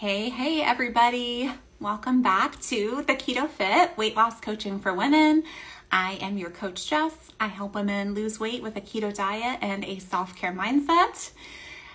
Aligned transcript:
Hey, 0.00 0.28
hey, 0.28 0.60
everybody. 0.60 1.50
Welcome 1.80 2.20
back 2.20 2.60
to 2.64 3.02
the 3.06 3.14
Keto 3.14 3.48
Fit 3.48 3.96
Weight 3.96 4.14
Loss 4.14 4.42
Coaching 4.42 4.78
for 4.78 4.92
Women. 4.92 5.42
I 5.90 6.18
am 6.20 6.36
your 6.36 6.50
coach, 6.50 6.86
Jess. 6.86 7.14
I 7.40 7.46
help 7.46 7.74
women 7.74 8.12
lose 8.12 8.38
weight 8.38 8.62
with 8.62 8.76
a 8.76 8.82
keto 8.82 9.14
diet 9.14 9.58
and 9.62 9.86
a 9.86 9.98
self 9.98 10.36
care 10.36 10.52
mindset. 10.52 11.30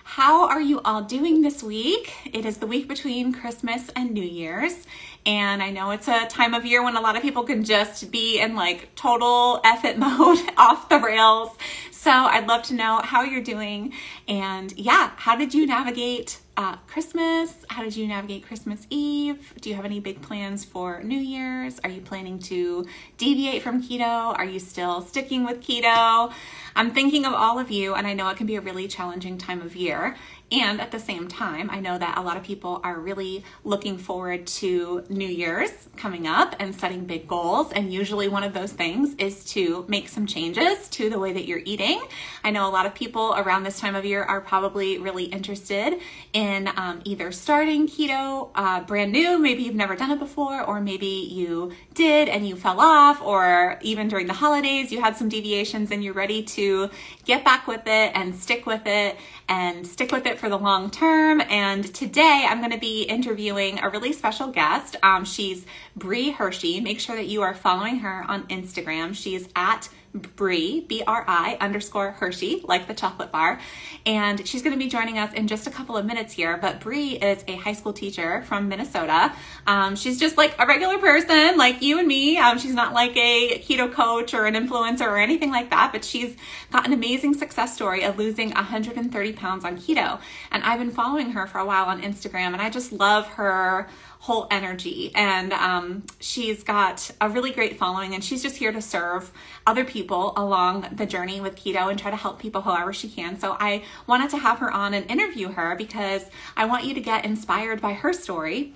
How 0.02 0.48
are 0.48 0.60
you 0.60 0.80
all 0.80 1.02
doing 1.02 1.42
this 1.42 1.62
week? 1.62 2.12
It 2.32 2.44
is 2.44 2.56
the 2.56 2.66
week 2.66 2.88
between 2.88 3.32
Christmas 3.32 3.88
and 3.94 4.10
New 4.10 4.24
Year's. 4.24 4.84
And 5.24 5.62
I 5.62 5.70
know 5.70 5.92
it's 5.92 6.08
a 6.08 6.26
time 6.26 6.54
of 6.54 6.66
year 6.66 6.82
when 6.82 6.96
a 6.96 7.00
lot 7.00 7.14
of 7.14 7.22
people 7.22 7.44
can 7.44 7.62
just 7.62 8.10
be 8.10 8.40
in 8.40 8.56
like 8.56 8.96
total 8.96 9.60
effort 9.64 9.96
mode, 9.96 10.40
off 10.56 10.88
the 10.88 10.98
rails. 10.98 11.56
So 11.92 12.10
I'd 12.10 12.48
love 12.48 12.64
to 12.64 12.74
know 12.74 13.00
how 13.04 13.22
you're 13.22 13.44
doing. 13.44 13.92
And 14.26 14.76
yeah, 14.76 15.12
how 15.14 15.36
did 15.36 15.54
you 15.54 15.68
navigate 15.68 16.40
uh, 16.56 16.76
Christmas? 16.86 17.64
How 17.68 17.82
did 17.82 17.96
you 17.96 18.06
navigate 18.06 18.46
Christmas 18.46 18.86
Eve? 18.90 19.54
Do 19.60 19.70
you 19.70 19.76
have 19.76 19.84
any 19.84 20.00
big 20.00 20.20
plans 20.20 20.64
for 20.64 21.02
New 21.02 21.18
Year's? 21.18 21.80
Are 21.80 21.90
you 21.90 22.00
planning 22.00 22.38
to 22.40 22.86
deviate 23.16 23.62
from 23.62 23.82
keto? 23.82 24.36
Are 24.38 24.44
you 24.44 24.58
still 24.58 25.00
sticking 25.00 25.44
with 25.44 25.60
keto? 25.62 26.32
I'm 26.76 26.90
thinking 26.90 27.24
of 27.24 27.32
all 27.32 27.58
of 27.58 27.70
you, 27.70 27.94
and 27.94 28.06
I 28.06 28.12
know 28.12 28.28
it 28.28 28.36
can 28.36 28.46
be 28.46 28.56
a 28.56 28.60
really 28.60 28.86
challenging 28.86 29.38
time 29.38 29.62
of 29.62 29.74
year. 29.74 30.16
And 30.52 30.82
at 30.82 30.90
the 30.90 30.98
same 30.98 31.28
time, 31.28 31.70
I 31.70 31.80
know 31.80 31.96
that 31.96 32.18
a 32.18 32.20
lot 32.20 32.36
of 32.36 32.42
people 32.42 32.82
are 32.84 33.00
really 33.00 33.42
looking 33.64 33.96
forward 33.96 34.46
to 34.58 35.02
New 35.08 35.26
Year's 35.26 35.70
coming 35.96 36.26
up 36.26 36.54
and 36.58 36.74
setting 36.74 37.06
big 37.06 37.26
goals. 37.26 37.72
And 37.72 37.90
usually, 37.90 38.28
one 38.28 38.44
of 38.44 38.52
those 38.52 38.70
things 38.70 39.14
is 39.14 39.44
to 39.52 39.86
make 39.88 40.08
some 40.08 40.26
changes 40.26 40.90
to 40.90 41.08
the 41.08 41.18
way 41.18 41.32
that 41.32 41.46
you're 41.46 41.62
eating. 41.64 42.02
I 42.44 42.50
know 42.50 42.68
a 42.68 42.70
lot 42.70 42.84
of 42.84 42.94
people 42.94 43.34
around 43.34 43.62
this 43.62 43.80
time 43.80 43.94
of 43.94 44.04
year 44.04 44.22
are 44.22 44.42
probably 44.42 44.98
really 44.98 45.24
interested 45.24 46.00
in 46.34 46.68
um, 46.76 47.00
either 47.04 47.32
starting 47.32 47.88
keto 47.88 48.50
uh, 48.54 48.80
brand 48.82 49.12
new, 49.12 49.38
maybe 49.38 49.62
you've 49.62 49.74
never 49.74 49.96
done 49.96 50.10
it 50.10 50.18
before, 50.18 50.62
or 50.62 50.80
maybe 50.80 51.06
you 51.06 51.72
did 51.94 52.28
and 52.28 52.46
you 52.46 52.56
fell 52.56 52.80
off, 52.80 53.22
or 53.22 53.78
even 53.80 54.08
during 54.08 54.26
the 54.26 54.34
holidays, 54.34 54.92
you 54.92 55.00
had 55.00 55.16
some 55.16 55.28
deviations 55.30 55.90
and 55.90 56.04
you're 56.04 56.12
ready 56.12 56.42
to 56.42 56.90
get 57.24 57.42
back 57.42 57.66
with 57.66 57.86
it 57.86 58.12
and 58.14 58.34
stick 58.34 58.66
with 58.66 58.82
it 58.86 59.16
and 59.48 59.86
stick 59.86 60.12
with 60.12 60.26
it 60.26 60.38
for 60.42 60.48
the 60.48 60.58
long 60.58 60.90
term. 60.90 61.40
And 61.48 61.84
today 61.94 62.44
I'm 62.48 62.58
going 62.58 62.72
to 62.72 62.78
be 62.78 63.04
interviewing 63.04 63.78
a 63.78 63.88
really 63.88 64.12
special 64.12 64.48
guest. 64.48 64.96
Um, 65.00 65.24
she's 65.24 65.64
Bri 65.94 66.32
Hershey. 66.32 66.80
Make 66.80 66.98
sure 66.98 67.14
that 67.14 67.26
you 67.28 67.42
are 67.42 67.54
following 67.54 68.00
her 68.00 68.24
on 68.26 68.48
Instagram. 68.48 69.14
She's 69.14 69.48
at 69.54 69.88
Bri, 70.14 70.80
B 70.80 71.02
R 71.06 71.24
I 71.26 71.56
underscore 71.60 72.12
Hershey, 72.12 72.62
like 72.64 72.86
the 72.86 72.94
chocolate 72.94 73.32
bar. 73.32 73.58
And 74.04 74.46
she's 74.46 74.62
going 74.62 74.72
to 74.72 74.78
be 74.78 74.88
joining 74.88 75.18
us 75.18 75.32
in 75.32 75.48
just 75.48 75.66
a 75.66 75.70
couple 75.70 75.96
of 75.96 76.04
minutes 76.04 76.32
here. 76.34 76.56
But 76.58 76.80
Bri 76.80 77.12
is 77.12 77.44
a 77.48 77.56
high 77.56 77.72
school 77.72 77.92
teacher 77.92 78.42
from 78.42 78.68
Minnesota. 78.68 79.32
Um, 79.66 79.96
she's 79.96 80.18
just 80.18 80.36
like 80.36 80.54
a 80.58 80.66
regular 80.66 80.98
person, 80.98 81.56
like 81.56 81.80
you 81.82 81.98
and 81.98 82.06
me. 82.06 82.36
Um, 82.36 82.58
she's 82.58 82.74
not 82.74 82.92
like 82.92 83.16
a 83.16 83.58
keto 83.60 83.90
coach 83.90 84.34
or 84.34 84.46
an 84.46 84.54
influencer 84.54 85.06
or 85.06 85.18
anything 85.18 85.50
like 85.50 85.70
that, 85.70 85.92
but 85.92 86.04
she's 86.04 86.36
got 86.70 86.86
an 86.86 86.92
amazing 86.92 87.34
success 87.34 87.74
story 87.74 88.02
of 88.02 88.18
losing 88.18 88.50
130 88.50 89.32
pounds 89.32 89.64
on 89.64 89.78
keto. 89.78 90.20
And 90.50 90.62
I've 90.62 90.78
been 90.78 90.90
following 90.90 91.32
her 91.32 91.46
for 91.46 91.58
a 91.58 91.64
while 91.64 91.86
on 91.86 92.02
Instagram, 92.02 92.52
and 92.52 92.60
I 92.60 92.70
just 92.70 92.92
love 92.92 93.26
her 93.28 93.88
whole 94.22 94.46
energy. 94.52 95.10
And 95.16 95.52
um, 95.52 96.04
she's 96.20 96.62
got 96.62 97.10
a 97.20 97.28
really 97.28 97.50
great 97.50 97.76
following, 97.76 98.14
and 98.14 98.22
she's 98.22 98.40
just 98.40 98.56
here 98.56 98.70
to 98.70 98.80
serve 98.80 99.32
other 99.66 99.84
people 99.84 100.32
along 100.36 100.86
the 100.92 101.06
journey 101.06 101.40
with 101.40 101.56
keto 101.56 101.90
and 101.90 101.98
try 101.98 102.12
to 102.12 102.16
help 102.16 102.38
people 102.38 102.60
however 102.60 102.92
she 102.92 103.08
can. 103.08 103.36
So 103.40 103.56
I 103.58 103.82
wanted 104.06 104.30
to 104.30 104.38
have 104.38 104.60
her 104.60 104.70
on 104.70 104.94
and 104.94 105.10
interview 105.10 105.48
her 105.48 105.74
because 105.74 106.24
I 106.56 106.66
want 106.66 106.84
you 106.84 106.94
to 106.94 107.00
get 107.00 107.24
inspired 107.24 107.80
by 107.80 107.94
her 107.94 108.12
story 108.12 108.74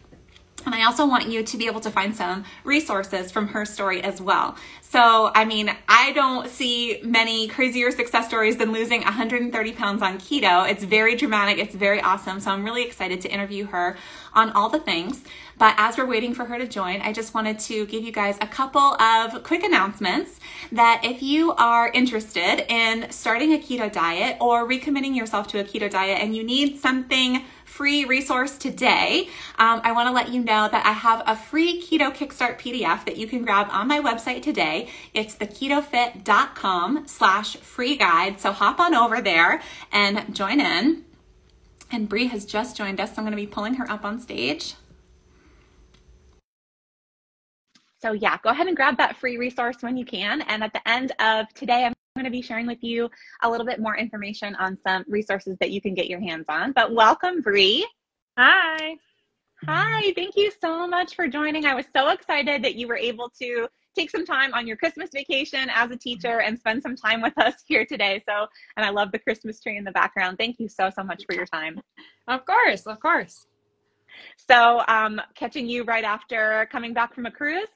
and 0.66 0.74
I 0.74 0.84
also 0.84 1.06
want 1.06 1.28
you 1.28 1.42
to 1.44 1.56
be 1.56 1.66
able 1.66 1.80
to 1.80 1.90
find 1.90 2.14
some 2.14 2.44
resources 2.64 3.30
from 3.30 3.48
her 3.48 3.64
story 3.64 4.02
as 4.02 4.20
well. 4.20 4.56
So, 4.82 5.30
I 5.34 5.44
mean, 5.44 5.70
I 5.88 6.12
don't 6.12 6.48
see 6.48 7.00
many 7.02 7.48
crazier 7.48 7.90
success 7.90 8.26
stories 8.26 8.56
than 8.56 8.72
losing 8.72 9.02
130 9.02 9.72
pounds 9.72 10.02
on 10.02 10.18
keto. 10.18 10.68
It's 10.68 10.84
very 10.84 11.16
dramatic, 11.16 11.58
it's 11.58 11.74
very 11.74 12.00
awesome. 12.00 12.40
So, 12.40 12.50
I'm 12.50 12.64
really 12.64 12.84
excited 12.84 13.20
to 13.22 13.28
interview 13.28 13.66
her 13.66 13.96
on 14.34 14.50
all 14.52 14.68
the 14.68 14.78
things. 14.78 15.22
But 15.58 15.74
as 15.78 15.96
we're 15.96 16.06
waiting 16.06 16.34
for 16.34 16.44
her 16.44 16.58
to 16.58 16.66
join, 16.66 17.00
I 17.00 17.12
just 17.12 17.32
wanted 17.32 17.58
to 17.60 17.86
give 17.86 18.04
you 18.04 18.12
guys 18.12 18.36
a 18.40 18.46
couple 18.46 19.00
of 19.00 19.42
quick 19.42 19.62
announcements 19.64 20.38
that 20.72 21.00
if 21.04 21.22
you 21.22 21.52
are 21.52 21.90
interested 21.90 22.70
in 22.70 23.10
starting 23.10 23.54
a 23.54 23.58
keto 23.58 23.90
diet 23.90 24.36
or 24.40 24.68
recommitting 24.68 25.16
yourself 25.16 25.48
to 25.48 25.60
a 25.60 25.64
keto 25.64 25.90
diet 25.90 26.20
and 26.20 26.36
you 26.36 26.44
need 26.44 26.78
something 26.78 27.42
free 27.76 28.06
resource 28.06 28.56
today, 28.56 29.28
um, 29.58 29.82
I 29.84 29.92
want 29.92 30.08
to 30.08 30.12
let 30.12 30.30
you 30.30 30.42
know 30.42 30.66
that 30.66 30.86
I 30.86 30.92
have 30.92 31.22
a 31.26 31.36
free 31.36 31.82
Keto 31.82 32.10
Kickstart 32.10 32.58
PDF 32.58 33.04
that 33.04 33.18
you 33.18 33.26
can 33.26 33.44
grab 33.44 33.68
on 33.70 33.86
my 33.86 34.00
website 34.00 34.42
today. 34.42 34.88
It's 35.12 35.36
theketofit.com 35.36 37.06
slash 37.06 37.58
free 37.58 37.96
guide. 37.96 38.40
So 38.40 38.52
hop 38.52 38.80
on 38.80 38.94
over 38.94 39.20
there 39.20 39.60
and 39.92 40.34
join 40.34 40.58
in. 40.58 41.04
And 41.92 42.08
Bri 42.08 42.28
has 42.28 42.46
just 42.46 42.78
joined 42.78 42.98
us, 42.98 43.10
so 43.10 43.16
I'm 43.18 43.24
going 43.24 43.32
to 43.32 43.36
be 43.36 43.46
pulling 43.46 43.74
her 43.74 43.88
up 43.90 44.06
on 44.06 44.20
stage. 44.20 44.74
So 48.00 48.12
yeah, 48.12 48.38
go 48.42 48.48
ahead 48.48 48.68
and 48.68 48.76
grab 48.76 48.96
that 48.96 49.18
free 49.18 49.36
resource 49.36 49.76
when 49.82 49.98
you 49.98 50.06
can. 50.06 50.40
And 50.40 50.64
at 50.64 50.72
the 50.72 50.88
end 50.88 51.12
of 51.20 51.52
today, 51.52 51.84
I'm 51.84 51.92
going 52.16 52.24
to 52.24 52.30
be 52.30 52.42
sharing 52.42 52.66
with 52.66 52.82
you 52.82 53.08
a 53.42 53.50
little 53.50 53.66
bit 53.66 53.78
more 53.78 53.96
information 53.96 54.56
on 54.56 54.76
some 54.84 55.04
resources 55.06 55.56
that 55.60 55.70
you 55.70 55.80
can 55.80 55.94
get 55.94 56.08
your 56.08 56.20
hands 56.20 56.46
on. 56.48 56.72
But 56.72 56.92
welcome, 56.92 57.42
Bri. 57.42 57.86
Hi. 58.36 58.96
Hi, 59.66 60.12
thank 60.14 60.36
you 60.36 60.52
so 60.60 60.86
much 60.86 61.14
for 61.14 61.28
joining. 61.28 61.64
I 61.64 61.74
was 61.74 61.86
so 61.94 62.10
excited 62.10 62.62
that 62.62 62.74
you 62.74 62.88
were 62.88 62.96
able 62.96 63.30
to 63.40 63.68
take 63.96 64.10
some 64.10 64.26
time 64.26 64.52
on 64.52 64.66
your 64.66 64.76
Christmas 64.76 65.10
vacation 65.12 65.70
as 65.74 65.90
a 65.90 65.96
teacher 65.96 66.40
and 66.40 66.58
spend 66.58 66.82
some 66.82 66.94
time 66.94 67.22
with 67.22 67.32
us 67.38 67.54
here 67.66 67.86
today. 67.86 68.22
So, 68.28 68.46
and 68.76 68.84
I 68.84 68.90
love 68.90 69.12
the 69.12 69.18
Christmas 69.18 69.60
tree 69.60 69.78
in 69.78 69.84
the 69.84 69.92
background. 69.92 70.36
Thank 70.38 70.58
you 70.58 70.68
so, 70.68 70.90
so 70.94 71.02
much 71.02 71.24
for 71.26 71.34
your 71.34 71.46
time. 71.46 71.80
Of 72.28 72.44
course, 72.44 72.82
of 72.86 73.00
course. 73.00 73.46
So, 74.36 74.82
um, 74.88 75.20
catching 75.34 75.68
you 75.68 75.84
right 75.84 76.04
after 76.04 76.68
coming 76.70 76.92
back 76.92 77.14
from 77.14 77.26
a 77.26 77.30
cruise? 77.30 77.68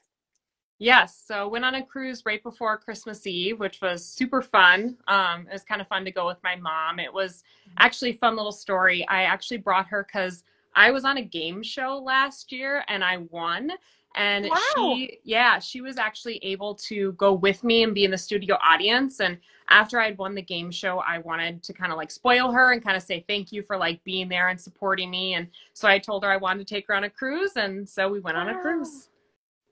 Yes, 0.81 1.21
so 1.27 1.47
went 1.47 1.63
on 1.63 1.75
a 1.75 1.85
cruise 1.85 2.23
right 2.25 2.41
before 2.41 2.75
Christmas 2.75 3.27
Eve, 3.27 3.59
which 3.59 3.81
was 3.81 4.03
super 4.03 4.41
fun. 4.41 4.97
Um, 5.07 5.45
it 5.47 5.53
was 5.53 5.61
kind 5.61 5.79
of 5.79 5.87
fun 5.87 6.03
to 6.05 6.11
go 6.11 6.25
with 6.25 6.39
my 6.43 6.55
mom. 6.55 6.99
It 6.99 7.13
was 7.13 7.43
actually 7.77 8.09
a 8.09 8.17
fun 8.17 8.35
little 8.35 8.51
story. 8.51 9.07
I 9.07 9.25
actually 9.25 9.57
brought 9.57 9.85
her 9.89 10.03
because 10.03 10.43
I 10.75 10.89
was 10.89 11.05
on 11.05 11.17
a 11.17 11.21
game 11.21 11.61
show 11.61 12.01
last 12.03 12.51
year 12.51 12.83
and 12.87 13.03
I 13.03 13.17
won. 13.17 13.69
And 14.15 14.49
wow. 14.49 14.57
she, 14.73 15.19
yeah, 15.23 15.59
she 15.59 15.81
was 15.81 15.97
actually 15.97 16.37
able 16.43 16.73
to 16.73 17.11
go 17.11 17.31
with 17.31 17.63
me 17.63 17.83
and 17.83 17.93
be 17.93 18.03
in 18.03 18.09
the 18.09 18.17
studio 18.17 18.57
audience. 18.59 19.19
And 19.19 19.37
after 19.69 19.99
I'd 19.99 20.17
won 20.17 20.33
the 20.33 20.41
game 20.41 20.71
show, 20.71 20.97
I 20.97 21.19
wanted 21.19 21.61
to 21.61 21.73
kind 21.73 21.91
of 21.91 21.99
like 21.99 22.09
spoil 22.09 22.51
her 22.51 22.73
and 22.73 22.83
kind 22.83 22.97
of 22.97 23.03
say 23.03 23.23
thank 23.27 23.51
you 23.51 23.61
for 23.61 23.77
like 23.77 24.03
being 24.03 24.29
there 24.29 24.47
and 24.47 24.59
supporting 24.59 25.11
me. 25.11 25.35
And 25.35 25.47
so 25.73 25.87
I 25.87 25.99
told 25.99 26.23
her 26.23 26.31
I 26.31 26.37
wanted 26.37 26.67
to 26.67 26.73
take 26.73 26.87
her 26.87 26.95
on 26.95 27.03
a 27.03 27.09
cruise. 27.09 27.55
And 27.55 27.87
so 27.87 28.09
we 28.09 28.19
went 28.19 28.35
wow. 28.35 28.47
on 28.47 28.49
a 28.49 28.59
cruise. 28.59 29.09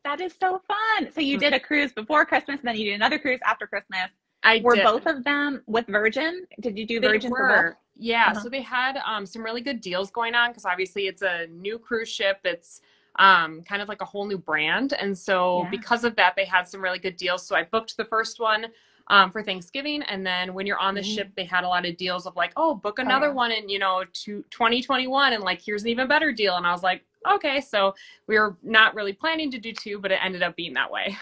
That 0.04 0.22
is 0.22 0.34
so 0.40 0.62
fun. 0.68 1.12
So 1.14 1.22
you 1.22 1.36
mm-hmm. 1.36 1.42
did 1.42 1.54
a 1.54 1.60
cruise 1.60 1.92
before 1.92 2.26
Christmas, 2.26 2.60
and 2.60 2.68
then 2.68 2.76
you 2.78 2.86
did 2.86 2.96
another 2.96 3.20
cruise 3.20 3.40
after 3.46 3.68
Christmas. 3.68 4.10
I 4.44 4.62
were 4.64 4.76
did. 4.76 4.86
both 4.86 5.06
of 5.06 5.24
them 5.24 5.62
with 5.68 5.88
Virgin. 5.88 6.46
Did 6.62 6.78
you 6.78 6.86
do 6.86 7.02
Virgin 7.02 7.30
for 7.30 7.48
both? 7.48 7.76
Yeah, 7.98 8.28
uh-huh. 8.32 8.42
so 8.42 8.50
they 8.50 8.62
had 8.62 8.98
um, 9.06 9.26
some 9.26 9.44
really 9.44 9.62
good 9.62 9.82
deals 9.82 10.09
going 10.09 10.34
on 10.34 10.52
because 10.52 10.66
obviously 10.66 11.08
it's 11.08 11.22
a 11.22 11.48
new 11.48 11.78
cruise 11.78 12.08
ship. 12.08 12.40
It's 12.46 12.80
um, 13.18 13.62
kind 13.64 13.82
of 13.82 13.90
like 13.90 14.02
a 14.02 14.06
whole 14.06 14.26
new 14.26 14.38
brand, 14.38 14.94
and 14.94 15.18
so 15.18 15.64
yeah. 15.64 15.70
because 15.70 16.06
of 16.06 16.16
that, 16.16 16.36
they 16.38 16.46
had 16.46 16.68
some 16.68 16.82
really 16.82 17.00
good 17.00 17.18
deals. 17.18 17.46
So 17.46 17.56
I 17.56 17.64
booked 17.64 17.98
the 17.98 18.06
first 18.06 18.40
one 18.40 18.68
um, 19.09 19.32
for 19.32 19.44
Thanksgiving, 19.44 20.02
and 20.04 20.26
then 20.26 20.54
when 20.54 20.66
you're 20.66 20.80
on 20.80 20.96
the 20.96 21.02
mm-hmm. 21.02 21.16
ship, 21.16 21.32
they 21.36 21.44
had 21.44 21.66
a 21.66 21.68
lot 21.68 21.86
of 21.86 21.98
deals 21.98 22.26
of 22.26 22.38
like, 22.38 22.54
oh, 22.56 22.76
book 22.76 23.00
another 23.00 23.28
oh, 23.28 23.30
yeah. 23.32 23.36
one 23.36 23.52
in 23.52 23.68
you 23.68 23.80
know 23.80 24.06
to 24.14 24.46
2021, 24.50 25.34
and 25.34 25.44
like 25.44 25.62
here's 25.62 25.82
an 25.82 25.90
even 25.90 26.08
better 26.08 26.32
deal. 26.32 26.56
And 26.56 26.66
I 26.66 26.72
was 26.72 26.84
like, 26.84 27.03
okay, 27.28 27.62
so 27.62 27.94
we 28.28 28.38
were 28.38 28.58
not 28.64 28.96
really 28.96 29.14
planning 29.14 29.52
to 29.52 29.60
do 29.60 29.72
two, 29.74 30.00
but 30.00 30.12
it 30.12 30.20
ended 30.24 30.44
up 30.44 30.56
being 30.56 30.74
that 30.74 30.92
way. 30.92 31.18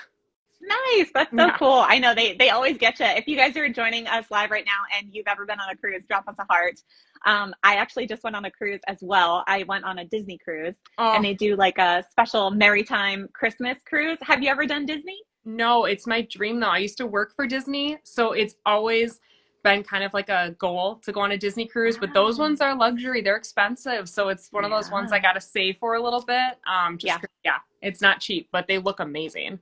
Nice. 0.62 1.12
That's 1.14 1.30
so 1.30 1.38
yeah. 1.38 1.58
cool. 1.58 1.86
I 1.88 2.00
know 2.00 2.16
they 2.16 2.36
they 2.36 2.50
always 2.50 2.78
get 2.78 3.00
you. 3.00 3.06
If 3.06 3.28
you 3.28 3.38
guys 3.38 3.56
are 3.58 3.70
joining 3.70 4.08
us 4.08 4.26
live 4.32 4.52
right 4.52 4.66
now 4.66 4.82
and 4.98 5.14
you've 5.14 5.28
ever 5.28 5.46
been 5.46 5.60
on 5.60 5.70
a 5.70 5.76
cruise, 5.76 6.04
drop 6.08 6.28
us 6.28 6.36
a 6.40 6.46
heart. 6.50 6.82
Um, 7.26 7.54
I 7.64 7.76
actually 7.76 8.08
just 8.08 8.24
went 8.24 8.36
on 8.36 8.46
a 8.46 8.52
cruise 8.52 8.82
as 8.88 8.98
well. 9.02 9.44
I 9.48 9.64
went 9.64 9.86
on 9.86 10.00
a 10.00 10.06
Disney 10.06 10.38
cruise 10.38 10.76
oh. 10.98 11.14
and 11.16 11.24
they 11.24 11.34
do 11.34 11.56
like 11.56 11.78
a 11.78 12.04
special 12.10 12.52
Merrytime 12.52 13.28
Christmas 13.34 13.78
cruise. 13.86 14.18
Have 14.22 14.42
you 14.42 14.50
ever 14.50 14.66
done 14.66 14.86
Disney? 14.86 15.18
No, 15.46 15.86
it's 15.86 16.08
my 16.08 16.28
dream 16.30 16.60
though. 16.60 16.68
I 16.68 16.80
used 16.80 16.98
to 16.98 17.08
work 17.08 17.34
for 17.36 17.48
Disney, 17.48 17.98
so 18.04 18.34
it's 18.34 18.56
always 18.66 19.20
been 19.68 19.84
kind 19.84 20.04
of 20.04 20.14
like 20.14 20.30
a 20.30 20.56
goal 20.58 20.96
to 21.04 21.12
go 21.12 21.19
on 21.19 21.31
a 21.31 21.38
Disney 21.38 21.68
cruise, 21.68 21.98
but 21.98 22.14
those 22.14 22.40
ones 22.40 22.62
are 22.62 22.74
luxury. 22.74 23.22
They're 23.22 23.36
expensive. 23.36 24.08
So 24.08 24.30
it's 24.30 24.50
one 24.52 24.64
of 24.64 24.72
those 24.72 24.90
ones 24.90 25.12
I 25.12 25.19
got 25.19 25.34
to 25.34 25.42
save 25.42 25.75
for 25.78 25.96
a 25.96 26.02
little 26.02 26.22
bit. 26.22 26.58
Um, 26.66 26.98
yeah. 27.02 27.18
yeah, 27.44 27.58
it's 27.81 28.02
not 28.02 28.22
cheap, 28.22 28.48
but 28.54 28.66
they 28.68 28.78
look 28.78 29.02
amazing. 29.02 29.60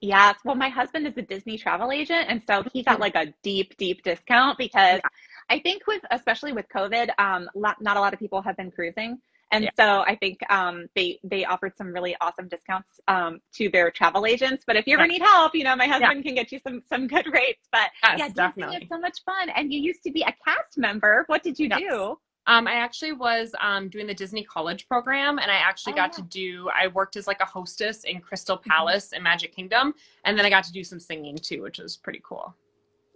Yeah. 0.00 0.32
Well, 0.44 0.54
my 0.54 0.70
husband 0.70 1.06
is 1.06 1.12
a 1.18 1.22
Disney 1.22 1.58
travel 1.58 1.92
agent. 1.92 2.26
And 2.28 2.42
so 2.46 2.64
he 2.72 2.82
got 2.82 2.98
like 2.98 3.14
a 3.14 3.26
deep, 3.42 3.76
deep 3.76 4.02
discount 4.02 4.56
because 4.56 5.00
yeah. 5.04 5.08
I 5.50 5.58
think 5.60 5.86
with 5.86 6.02
especially 6.10 6.52
with 6.52 6.66
COVID, 6.74 7.10
um, 7.18 7.48
not 7.54 7.96
a 7.96 8.00
lot 8.00 8.14
of 8.14 8.18
people 8.18 8.40
have 8.42 8.56
been 8.56 8.70
cruising. 8.70 9.18
And 9.52 9.64
Yeah. 9.64 9.70
so 9.78 10.00
I 10.06 10.16
think 10.16 10.38
um, 10.50 10.86
they 10.96 11.20
they 11.22 11.44
offered 11.44 11.76
some 11.76 11.92
really 11.92 12.16
awesome 12.20 12.48
discounts 12.48 12.98
um, 13.06 13.40
to 13.54 13.68
their 13.68 13.90
travel 13.90 14.26
agents. 14.26 14.64
But 14.66 14.76
if 14.76 14.86
you 14.86 14.94
ever 14.94 15.02
Yeah. 15.04 15.08
need 15.18 15.22
help, 15.22 15.54
you 15.54 15.62
know 15.62 15.76
my 15.76 15.86
husband 15.86 16.24
can 16.24 16.34
get 16.34 16.50
you 16.50 16.58
some 16.66 16.82
some 16.88 17.06
good 17.06 17.26
rates. 17.32 17.68
But 17.70 17.90
Yes, 18.02 18.18
yeah, 18.18 18.26
Disney 18.28 18.34
definitely. 18.34 18.76
is 18.78 18.88
so 18.90 18.98
much 18.98 19.22
fun. 19.24 19.50
And 19.50 19.72
you 19.72 19.78
used 19.80 20.02
to 20.04 20.10
be 20.10 20.22
a 20.22 20.34
cast 20.44 20.78
member. 20.78 21.24
What 21.28 21.42
did 21.42 21.58
you 21.58 21.68
Yes. 21.68 21.80
do? 21.80 22.18
Um, 22.48 22.66
I 22.66 22.72
actually 22.72 23.12
was 23.12 23.54
um, 23.60 23.88
doing 23.88 24.06
the 24.08 24.14
Disney 24.14 24.42
College 24.42 24.88
program, 24.88 25.38
and 25.38 25.48
I 25.48 25.56
actually 25.56 25.92
Oh, 25.92 25.96
got 25.96 26.12
yeah. 26.18 26.24
to 26.24 26.28
do. 26.28 26.68
I 26.74 26.88
worked 26.88 27.14
as 27.16 27.28
like 27.28 27.40
a 27.40 27.44
hostess 27.44 28.02
in 28.04 28.20
Crystal 28.20 28.56
Mhm. 28.58 28.64
Palace 28.64 29.12
in 29.12 29.22
Magic 29.22 29.54
Kingdom, 29.54 29.94
and 30.24 30.36
then 30.36 30.44
I 30.44 30.50
got 30.50 30.64
to 30.64 30.72
do 30.72 30.82
some 30.82 30.98
singing 30.98 31.36
too, 31.36 31.62
which 31.62 31.78
was 31.78 31.96
pretty 31.96 32.20
cool. 32.24 32.52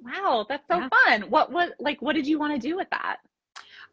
Wow, 0.03 0.45
that's 0.49 0.69
so 0.69 0.77
Yeah. 0.81 0.89
fun. 1.07 1.23
What 1.31 1.51
was 1.51 1.71
like? 1.81 2.01
What 2.03 2.15
did 2.15 2.27
you 2.27 2.39
want 2.39 2.53
to 2.55 2.69
do 2.69 2.77
with 2.77 2.89
that? 2.91 3.17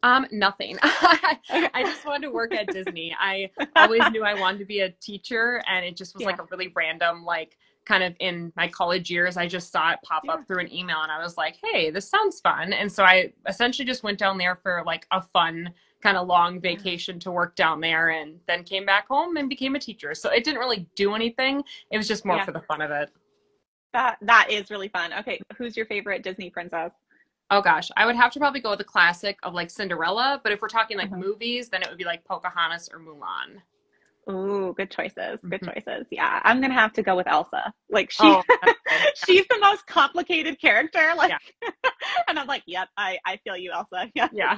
Um, 0.04 0.28
nothing. 0.32 0.78
I 0.84 1.84
just 1.86 2.06
wanted 2.06 2.28
to 2.28 2.32
work 2.34 2.54
at 2.54 2.70
Disney. 2.72 3.16
I 3.20 3.50
always 3.76 4.10
knew 4.10 4.24
I 4.24 4.36
wanted 4.36 4.60
to 4.60 4.66
be 4.66 4.82
a 4.82 4.90
teacher, 4.90 5.64
and 5.68 5.86
it 5.86 5.96
just 5.96 6.14
was 6.14 6.26
like 6.26 6.40
a 6.40 6.46
really 6.52 6.72
random, 6.76 7.24
like 7.24 7.58
kind 7.86 8.04
of 8.04 8.14
in 8.20 8.52
my 8.56 8.68
college 8.68 9.10
years. 9.10 9.38
I 9.38 9.48
just 9.48 9.72
saw 9.72 9.92
it 9.94 10.00
pop 10.04 10.24
Yeah. 10.26 10.34
up 10.34 10.48
through 10.48 10.60
an 10.60 10.74
email, 10.74 11.02
and 11.02 11.12
I 11.12 11.24
was 11.24 11.38
like, 11.38 11.58
"Hey, 11.64 11.90
this 11.90 12.10
sounds 12.10 12.42
fun." 12.42 12.74
And 12.74 12.92
so 12.92 13.04
I 13.06 13.34
essentially 13.48 13.86
just 13.86 14.04
went 14.04 14.20
down 14.20 14.38
there 14.38 14.58
for 14.58 14.84
like 14.86 15.08
a 15.12 15.22
fun 15.22 15.74
kind 16.02 16.18
of 16.18 16.28
long 16.28 16.60
vacation 16.60 17.18
to 17.20 17.32
work 17.32 17.56
down 17.56 17.80
there, 17.80 18.10
and 18.10 18.40
then 18.46 18.64
came 18.66 18.86
back 18.86 19.08
home 19.08 19.38
and 19.38 19.48
became 19.50 19.76
a 19.76 19.80
teacher. 19.80 20.14
So 20.14 20.30
it 20.30 20.44
didn't 20.44 20.60
really 20.60 20.86
do 20.96 21.16
anything. 21.16 21.64
It 21.92 21.98
was 21.98 22.10
just 22.10 22.26
more 22.26 22.38
Yeah. 22.38 22.46
for 22.46 22.52
the 22.52 22.62
fun 22.62 22.82
of 22.82 22.92
it. 22.92 23.10
That 23.94 24.18
that 24.22 24.50
is 24.52 24.70
really 24.70 24.90
fun. 24.90 25.14
Okay, 25.14 25.40
who's 25.58 25.78
your 25.78 25.86
favorite 25.86 26.24
Disney 26.24 26.50
princess? 26.50 26.92
Oh 27.54 27.62
gosh, 27.62 27.92
I 27.96 28.08
would 28.08 28.16
have 28.16 28.32
to 28.32 28.40
probably 28.40 28.62
go 28.62 28.72
with 28.72 28.80
the 28.80 28.84
classic 28.84 29.38
of 29.44 29.54
like 29.54 29.70
Cinderella, 29.70 30.42
but 30.44 30.52
if 30.52 30.60
we're 30.60 30.68
talking 30.70 30.98
like 30.98 31.12
Mhm. 31.12 31.20
movies, 31.20 31.70
then 31.70 31.84
it 31.84 31.90
would 31.90 32.00
be 32.00 32.04
like 32.04 32.26
Pocahontas 32.26 32.90
or 32.92 33.00
Mulan. 33.00 33.62
Ooh, 34.30 34.74
good 34.78 34.90
choices. 34.90 35.40
Good 35.50 35.62
Mhm. 35.62 35.74
choices. 35.76 36.08
Yeah, 36.10 36.40
I'm 36.44 36.62
gonna 36.62 36.74
have 36.74 36.94
to 36.94 37.04
go 37.04 37.16
with 37.16 37.28
Elsa. 37.28 37.74
Like 37.90 38.10
she, 38.10 38.26
Oh, 38.26 38.44
she's 39.16 39.46
the 39.50 39.60
most 39.60 39.86
complicated 39.86 40.60
character. 40.60 41.14
Like, 41.18 41.32
Yeah. 41.32 41.38
and 42.28 42.40
I'm 42.40 42.48
like, 42.48 42.64
yep, 42.66 42.90
I 42.98 43.20
I 43.26 43.38
feel 43.44 43.58
you, 43.58 43.72
Elsa. 43.72 44.10
Yeah. 44.16 44.30
yeah. 44.32 44.58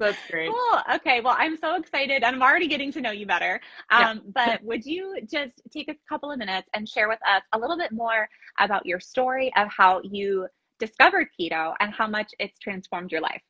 That's 0.00 0.18
great. 0.28 0.48
Cool. 0.48 0.80
Okay. 0.96 1.20
Well, 1.20 1.36
I'm 1.38 1.56
so 1.56 1.76
excited, 1.76 2.24
and 2.24 2.34
I'm 2.34 2.42
already 2.42 2.66
getting 2.66 2.90
to 2.92 3.00
know 3.00 3.12
you 3.12 3.26
better. 3.26 3.60
Yeah. 3.96 4.10
Um, 4.10 4.22
but 4.34 4.60
would 4.62 4.84
you 4.84 5.18
just 5.30 5.62
take 5.70 5.88
a 5.88 5.94
couple 6.08 6.32
of 6.32 6.38
minutes 6.38 6.68
and 6.74 6.88
share 6.88 7.08
with 7.08 7.20
us 7.28 7.42
a 7.52 7.58
little 7.58 7.78
bit 7.78 7.92
more 7.92 8.28
about 8.58 8.84
your 8.84 8.98
story 8.98 9.52
of 9.56 9.68
how 9.68 10.00
you 10.02 10.48
discovered 10.82 11.28
keto 11.38 11.74
and 11.80 11.92
how 11.92 12.08
much 12.08 12.32
it's 12.40 12.58
transformed 12.58 13.12
your 13.12 13.20
life? 13.22 13.42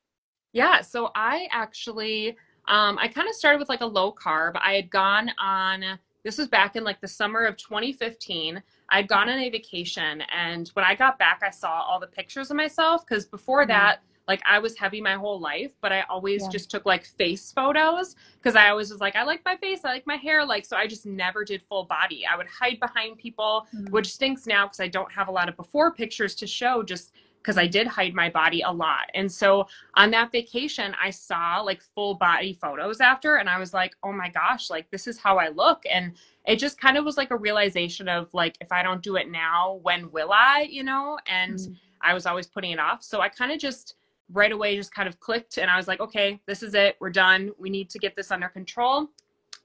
Yeah, 0.53 0.81
so 0.83 1.11
I 1.15 1.49
actually 1.53 2.37
um 2.69 2.99
I 2.99 3.09
kind 3.09 3.29
of 3.29 3.35
started 3.35 3.59
with 3.59 3.69
like 3.69 3.81
a 3.81 3.87
low 3.87 4.13
carb. 4.13 4.53
I 4.63 4.75
had 4.75 4.91
gone 4.91 5.31
on 5.39 5.99
this 6.25 6.39
was 6.39 6.47
back 6.49 6.77
in 6.77 6.85
like 6.85 7.01
the 7.01 7.09
summer 7.09 7.45
of 7.45 7.57
2015. 7.57 8.63
I'd 8.91 9.09
gone 9.09 9.29
on 9.29 9.39
a 9.39 9.51
vacation 9.51 10.23
and 10.33 10.69
when 10.75 10.85
I 10.85 10.95
got 10.95 11.19
back 11.19 11.43
I 11.45 11.51
saw 11.51 11.81
all 11.83 11.99
the 12.01 12.07
pictures 12.07 12.51
of 12.51 12.57
myself 12.57 13.07
cuz 13.07 13.27
before 13.27 13.65
Mhm. 13.65 13.69
that 13.69 14.03
like 14.29 14.41
I 14.47 14.59
was 14.59 14.77
heavy 14.77 15.01
my 15.01 15.15
whole 15.15 15.41
life, 15.41 15.73
but 15.81 15.93
I 15.93 16.03
always 16.09 16.43
Yeah. 16.45 16.49
just 16.49 16.71
took 16.71 16.87
like 16.87 17.05
face 17.05 17.53
photos 17.53 18.15
because 18.41 18.57
I 18.57 18.69
always 18.71 18.91
was 18.91 19.01
like 19.01 19.17
I 19.17 19.25
like 19.25 19.43
my 19.45 19.57
face, 19.57 19.85
I 19.85 19.91
like 19.91 20.07
my 20.07 20.17
hair, 20.17 20.45
like 20.45 20.65
so 20.65 20.77
I 20.77 20.87
just 20.87 21.07
never 21.07 21.45
did 21.45 21.63
full 21.69 21.85
body. 21.85 22.25
I 22.31 22.37
would 22.37 22.47
hide 22.49 22.79
behind 22.81 23.19
people 23.19 23.67
which 23.91 24.13
stinks 24.13 24.47
now 24.47 24.67
because 24.67 24.81
I 24.81 24.89
don't 24.89 25.13
have 25.13 25.29
a 25.29 25.33
lot 25.33 25.49
of 25.49 25.57
before 25.57 25.93
pictures 25.93 26.35
to 26.37 26.47
show 26.47 26.83
just 26.83 27.13
because 27.43 27.59
I 27.59 27.67
did 27.67 27.89
hide 27.89 28.15
my 28.15 28.31
body 28.31 28.63
a 28.63 28.71
lot. 28.71 29.11
And 29.15 29.31
so 29.31 29.67
on 29.95 30.11
that 30.13 30.31
vacation, 30.31 30.95
I 31.03 31.11
saw 31.11 31.61
like 31.61 31.83
full 31.83 32.15
body 32.15 32.53
photos 32.61 33.01
after, 33.01 33.37
and 33.37 33.49
I 33.49 33.59
was 33.59 33.75
like, 33.75 33.97
oh 34.05 34.13
my 34.13 34.29
gosh, 34.29 34.71
like 34.71 34.91
this 34.91 35.07
is 35.09 35.19
how 35.19 35.39
I 35.39 35.49
look. 35.49 35.83
And 35.91 36.13
it 36.47 36.57
just 36.57 36.81
kind 36.81 36.97
of 36.97 37.05
was 37.05 37.17
like 37.17 37.31
a 37.33 37.37
realization 37.37 38.09
of 38.09 38.33
like, 38.33 38.57
if 38.61 38.71
I 38.73 38.83
don't 38.83 39.03
do 39.03 39.17
it 39.17 39.29
now, 39.31 39.81
when 39.83 40.11
will 40.13 40.31
I, 40.33 40.69
you 40.71 40.85
know? 40.85 41.19
And 41.27 41.59
Mhm. 41.59 41.77
I 42.01 42.15
was 42.15 42.27
always 42.27 42.47
putting 42.47 42.71
it 42.73 42.79
off. 42.79 43.03
So 43.03 43.21
I 43.21 43.29
kind 43.29 43.51
of 43.53 43.59
just 43.59 43.97
right 44.33 44.53
away 44.53 44.77
just 44.77 44.95
kind 44.95 45.09
of 45.09 45.21
clicked 45.21 45.59
and 45.59 45.71
I 45.71 45.77
was 45.77 45.89
like, 45.89 46.01
okay, 46.01 46.41
this 46.47 46.63
is 46.63 46.75
it. 46.75 46.97
We're 47.01 47.11
done. 47.11 47.51
We 47.59 47.71
need 47.71 47.91
to 47.91 47.99
get 47.99 48.17
this 48.17 48.31
under 48.31 48.49
control. 48.49 49.09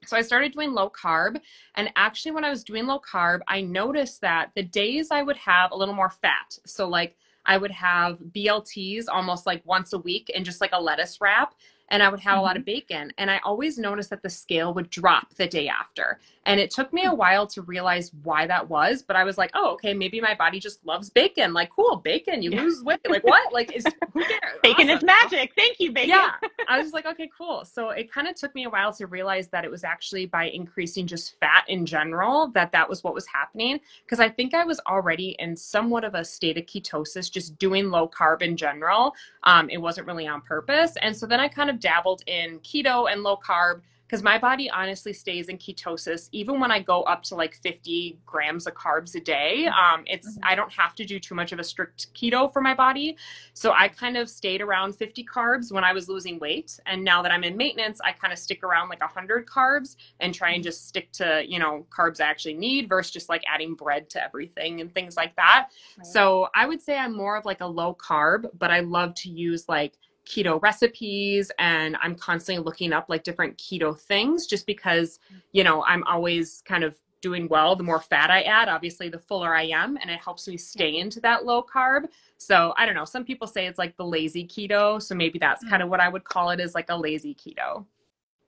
So 0.06 0.16
I 0.16 0.22
started 0.22 0.52
doing 0.52 0.72
low 0.72 0.90
carb. 0.90 1.40
And 1.74 1.90
actually, 1.96 2.32
when 2.32 2.44
I 2.44 2.50
was 2.50 2.62
doing 2.62 2.86
low 2.86 3.00
carb, 3.00 3.40
I 3.48 3.60
noticed 3.60 4.20
that 4.20 4.50
the 4.54 4.62
days 4.62 5.10
I 5.10 5.22
would 5.22 5.36
have 5.36 5.72
a 5.72 5.76
little 5.76 5.94
more 5.94 6.10
fat, 6.10 6.56
so 6.64 6.88
like 6.88 7.16
I 7.46 7.56
would 7.56 7.70
have 7.70 8.18
BLTs 8.32 9.06
almost 9.10 9.46
like 9.46 9.62
once 9.64 9.94
a 9.94 9.98
week 9.98 10.30
and 10.34 10.44
just 10.44 10.60
like 10.60 10.72
a 10.72 10.80
lettuce 10.80 11.18
wrap. 11.20 11.54
And 11.90 12.02
I 12.02 12.08
would 12.08 12.20
have 12.20 12.38
a 12.38 12.42
lot 12.42 12.56
of 12.56 12.64
bacon. 12.64 13.12
And 13.18 13.30
I 13.30 13.38
always 13.44 13.78
noticed 13.78 14.10
that 14.10 14.22
the 14.22 14.30
scale 14.30 14.74
would 14.74 14.90
drop 14.90 15.34
the 15.34 15.46
day 15.46 15.68
after. 15.68 16.20
And 16.46 16.58
it 16.60 16.70
took 16.70 16.92
me 16.92 17.04
a 17.04 17.12
while 17.14 17.46
to 17.48 17.62
realize 17.62 18.12
why 18.22 18.46
that 18.46 18.68
was. 18.68 19.02
But 19.02 19.16
I 19.16 19.24
was 19.24 19.38
like, 19.38 19.50
oh, 19.54 19.72
okay, 19.74 19.94
maybe 19.94 20.20
my 20.20 20.34
body 20.34 20.60
just 20.60 20.84
loves 20.86 21.10
bacon. 21.10 21.52
Like, 21.52 21.70
cool, 21.70 21.96
bacon, 21.96 22.42
you 22.42 22.50
Yeah. 22.50 22.62
lose 22.62 22.82
weight. 22.82 23.00
Like, 23.08 23.24
what? 23.24 23.52
Like, 23.52 23.72
is 23.72 23.84
who 24.14 24.24
cares? 24.24 24.58
Bacon 24.62 24.90
is 24.90 25.02
magic. 25.02 25.52
Thank 25.56 25.78
you, 25.80 25.92
bacon. 25.92 26.10
Yeah. 26.10 26.32
I 26.68 26.80
was 26.80 26.92
like, 26.92 27.06
okay, 27.06 27.30
cool. 27.36 27.64
So 27.64 27.90
it 27.90 28.10
kind 28.12 28.28
of 28.28 28.34
took 28.34 28.54
me 28.54 28.64
a 28.64 28.70
while 28.70 28.92
to 28.94 29.06
realize 29.06 29.48
that 29.48 29.64
it 29.64 29.70
was 29.70 29.84
actually 29.84 30.26
by 30.26 30.44
increasing 30.44 31.06
just 31.06 31.38
fat 31.40 31.64
in 31.68 31.86
general 31.86 32.48
that 32.48 32.72
that 32.72 32.88
was 32.88 33.04
what 33.04 33.14
was 33.14 33.26
happening. 33.26 33.80
Because 34.04 34.20
I 34.20 34.28
think 34.28 34.54
I 34.54 34.64
was 34.64 34.80
already 34.86 35.36
in 35.38 35.56
somewhat 35.56 36.04
of 36.04 36.14
a 36.14 36.24
state 36.24 36.56
of 36.58 36.64
ketosis, 36.64 37.30
just 37.30 37.58
doing 37.58 37.90
low 37.90 38.08
carb 38.08 38.42
in 38.42 38.56
general. 38.56 39.14
Um, 39.44 39.68
it 39.70 39.78
wasn't 39.78 40.06
really 40.06 40.26
on 40.26 40.40
purpose. 40.42 40.94
And 41.02 41.16
so 41.16 41.26
then 41.26 41.40
I 41.40 41.48
kind 41.48 41.70
of 41.70 41.77
dabbled 41.80 42.22
in 42.26 42.58
keto 42.60 43.10
and 43.10 43.22
low 43.22 43.36
carb 43.36 43.82
because 44.06 44.22
my 44.22 44.38
body 44.38 44.70
honestly 44.70 45.12
stays 45.12 45.48
in 45.50 45.58
ketosis 45.58 46.30
even 46.32 46.58
when 46.58 46.70
I 46.70 46.80
go 46.80 47.02
up 47.02 47.22
to 47.24 47.34
like 47.34 47.54
50 47.56 48.18
grams 48.24 48.66
of 48.66 48.72
carbs 48.72 49.14
a 49.14 49.20
day. 49.20 49.66
Um, 49.66 50.02
it's 50.06 50.38
Mhm. 50.38 50.40
I 50.44 50.54
don't 50.54 50.72
have 50.72 50.94
to 50.94 51.04
do 51.04 51.20
too 51.20 51.34
much 51.34 51.52
of 51.52 51.58
a 51.58 51.64
strict 51.64 52.14
keto 52.14 52.50
for 52.50 52.62
my 52.62 52.74
body. 52.74 53.18
So 53.52 53.72
I 53.72 53.88
kind 53.88 54.16
of 54.16 54.30
stayed 54.30 54.62
around 54.62 54.94
50 54.94 55.22
carbs 55.24 55.70
when 55.70 55.84
I 55.84 55.92
was 55.92 56.08
losing 56.08 56.38
weight. 56.38 56.80
And 56.86 57.04
now 57.04 57.20
that 57.20 57.30
I'm 57.30 57.44
in 57.44 57.54
maintenance, 57.54 58.00
I 58.02 58.12
kind 58.12 58.32
of 58.32 58.38
stick 58.38 58.64
around 58.64 58.88
like 58.88 59.02
100 59.02 59.46
carbs 59.46 59.96
and 60.20 60.34
try 60.34 60.52
and 60.52 60.64
just 60.64 60.88
stick 60.88 61.12
to, 61.12 61.44
you 61.46 61.58
know, 61.58 61.86
carbs 61.90 62.18
I 62.18 62.24
actually 62.24 62.54
need 62.54 62.88
versus 62.88 63.12
just 63.12 63.28
like 63.28 63.42
adding 63.46 63.74
bread 63.74 64.08
to 64.10 64.24
everything 64.24 64.80
and 64.80 64.92
things 64.94 65.18
like 65.18 65.36
that. 65.36 65.68
Right. 65.98 66.06
So 66.06 66.48
I 66.54 66.64
would 66.64 66.80
say 66.80 66.96
I'm 66.96 67.14
more 67.14 67.36
of 67.36 67.44
like 67.44 67.60
a 67.60 67.66
low 67.66 67.94
carb, 67.94 68.46
but 68.58 68.70
I 68.70 68.80
love 68.80 69.14
to 69.16 69.28
use 69.28 69.68
like 69.68 69.98
keto 70.28 70.60
recipes 70.62 71.50
and 71.58 71.96
I'm 72.02 72.14
constantly 72.14 72.62
looking 72.62 72.92
up 72.92 73.06
like 73.08 73.24
different 73.24 73.56
keto 73.56 73.98
things 73.98 74.46
just 74.46 74.66
because, 74.66 75.18
you 75.52 75.64
know, 75.64 75.82
I'm 75.84 76.04
always 76.04 76.62
kind 76.66 76.84
of 76.84 76.96
doing 77.20 77.48
well. 77.48 77.74
The 77.74 77.82
more 77.82 78.00
fat 78.00 78.30
I 78.30 78.42
add, 78.42 78.68
obviously, 78.68 79.08
the 79.08 79.18
fuller 79.18 79.54
I 79.54 79.64
am, 79.64 79.96
and 79.96 80.10
it 80.10 80.20
helps 80.20 80.46
me 80.46 80.56
stay 80.56 80.98
into 80.98 81.20
that 81.20 81.44
low 81.44 81.62
carb. 81.62 82.04
So 82.36 82.74
I 82.76 82.86
don't 82.86 82.94
know. 82.94 83.04
Some 83.04 83.24
people 83.24 83.46
say 83.46 83.66
it's 83.66 83.78
like 83.78 83.96
the 83.96 84.04
lazy 84.04 84.46
keto. 84.46 85.02
So 85.02 85.14
maybe 85.14 85.38
that's 85.38 85.62
hmm. 85.62 85.70
kind 85.70 85.82
of 85.82 85.88
what 85.88 86.00
I 86.00 86.08
would 86.08 86.24
call 86.24 86.50
it 86.50 86.60
is 86.60 86.74
like 86.74 86.90
a 86.90 86.96
lazy 86.96 87.34
keto. 87.34 87.84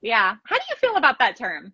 yeah. 0.01 0.37
How 0.45 0.57
do 0.57 0.63
you 0.71 0.77
feel 0.77 0.97
about 0.97 1.19
that 1.19 1.37
term? 1.37 1.73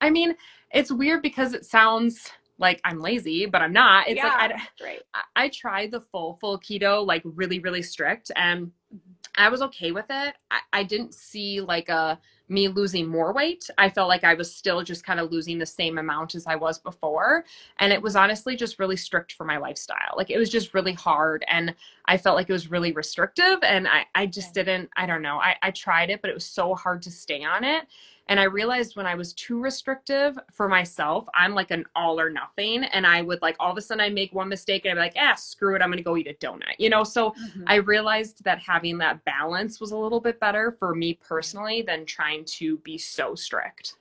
I 0.00 0.10
mean, 0.10 0.34
it's 0.72 0.90
weird 0.90 1.22
because 1.22 1.52
it 1.52 1.64
sounds 1.64 2.30
like 2.58 2.80
I'm 2.84 3.00
lazy, 3.00 3.46
but 3.46 3.60
I'm 3.62 3.72
not. 3.72 4.08
It's 4.08 4.22
like 4.22 4.32
I, 4.32 4.46
yeah. 4.48 4.86
right. 4.86 5.02
I- 5.14 5.22
I 5.34 5.48
tried 5.48 5.90
the 5.90 6.00
full 6.00 6.38
full 6.40 6.58
keto, 6.58 7.04
like 7.06 7.22
really 7.24 7.58
really 7.58 7.82
strict, 7.82 8.30
and 8.36 8.66
mm-hmm. 8.66 8.96
I 9.36 9.48
was 9.48 9.62
okay 9.62 9.92
with 9.92 10.06
it. 10.10 10.34
I, 10.50 10.60
I 10.72 10.82
didn't 10.84 11.14
see 11.14 11.60
like 11.60 11.88
a 11.88 12.18
me 12.52 12.68
losing 12.68 13.08
more 13.08 13.32
weight. 13.32 13.68
I 13.78 13.88
felt 13.90 14.08
like 14.08 14.24
I 14.24 14.34
was 14.34 14.54
still 14.54 14.82
just 14.82 15.04
kind 15.04 15.18
of 15.20 15.32
losing 15.32 15.58
the 15.58 15.66
same 15.66 15.98
amount 15.98 16.34
as 16.36 16.46
I 16.46 16.56
was 16.56 16.78
before, 16.78 17.44
and 17.78 17.92
it 17.92 18.02
was 18.02 18.16
honestly 18.16 18.56
just 18.56 18.78
really 18.78 18.96
strict 18.96 19.32
for 19.32 19.44
my 19.44 19.56
lifestyle. 19.56 20.14
Like 20.16 20.30
it 20.30 20.38
was 20.38 20.50
just 20.50 20.74
really 20.74 20.92
hard, 20.94 21.44
and 21.48 21.74
I 22.06 22.16
felt 22.18 22.36
like 22.36 22.48
it 22.48 22.52
was 22.52 22.70
really 22.70 22.92
restrictive, 22.92 23.58
and 23.62 23.88
I 23.88 24.04
I 24.14 24.26
just 24.26 24.54
didn't. 24.54 24.90
I 24.96 25.06
don't 25.06 25.22
know. 25.22 25.38
I 25.38 25.56
I 25.62 25.70
tried 25.72 26.10
it, 26.10 26.20
but 26.22 26.30
it 26.30 26.34
was 26.34 26.46
so 26.46 26.74
hard 26.74 27.02
to 27.02 27.10
stay 27.10 27.44
on 27.44 27.64
it. 27.64 27.86
And 28.28 28.38
I 28.38 28.44
realized 28.44 28.96
when 28.96 29.06
I 29.06 29.16
was 29.16 29.32
too 29.34 29.60
restrictive 29.60 30.38
for 30.52 30.68
myself, 30.68 31.26
I'm 31.34 31.54
like 31.54 31.70
an 31.70 31.84
all 31.96 32.20
or 32.20 32.30
nothing. 32.30 32.84
And 32.84 33.06
I 33.06 33.20
would 33.20 33.42
like 33.42 33.56
all 33.58 33.72
of 33.72 33.76
a 33.76 33.82
sudden 33.82 34.00
I 34.00 34.10
make 34.10 34.32
one 34.32 34.48
mistake 34.48 34.84
and 34.84 34.92
I'd 34.92 34.94
be 35.12 35.18
like, 35.18 35.26
ah, 35.30 35.34
screw 35.34 35.74
it, 35.74 35.82
I'm 35.82 35.90
gonna 35.90 36.02
go 36.02 36.16
eat 36.16 36.28
a 36.28 36.34
donut. 36.34 36.76
You 36.78 36.88
know, 36.88 37.02
so 37.04 37.34
Mhm. 37.38 37.64
I 37.66 37.76
realized 37.76 38.44
that 38.44 38.60
having 38.60 38.98
that 38.98 39.24
balance 39.24 39.80
was 39.80 39.90
a 39.90 39.96
little 39.96 40.20
bit 40.20 40.38
better 40.38 40.70
for 40.78 40.94
me 40.94 41.14
personally 41.14 41.82
than 41.82 42.06
trying 42.06 42.41
to 42.44 42.78
be 42.78 42.98
so 42.98 43.34
strict. 43.34 43.96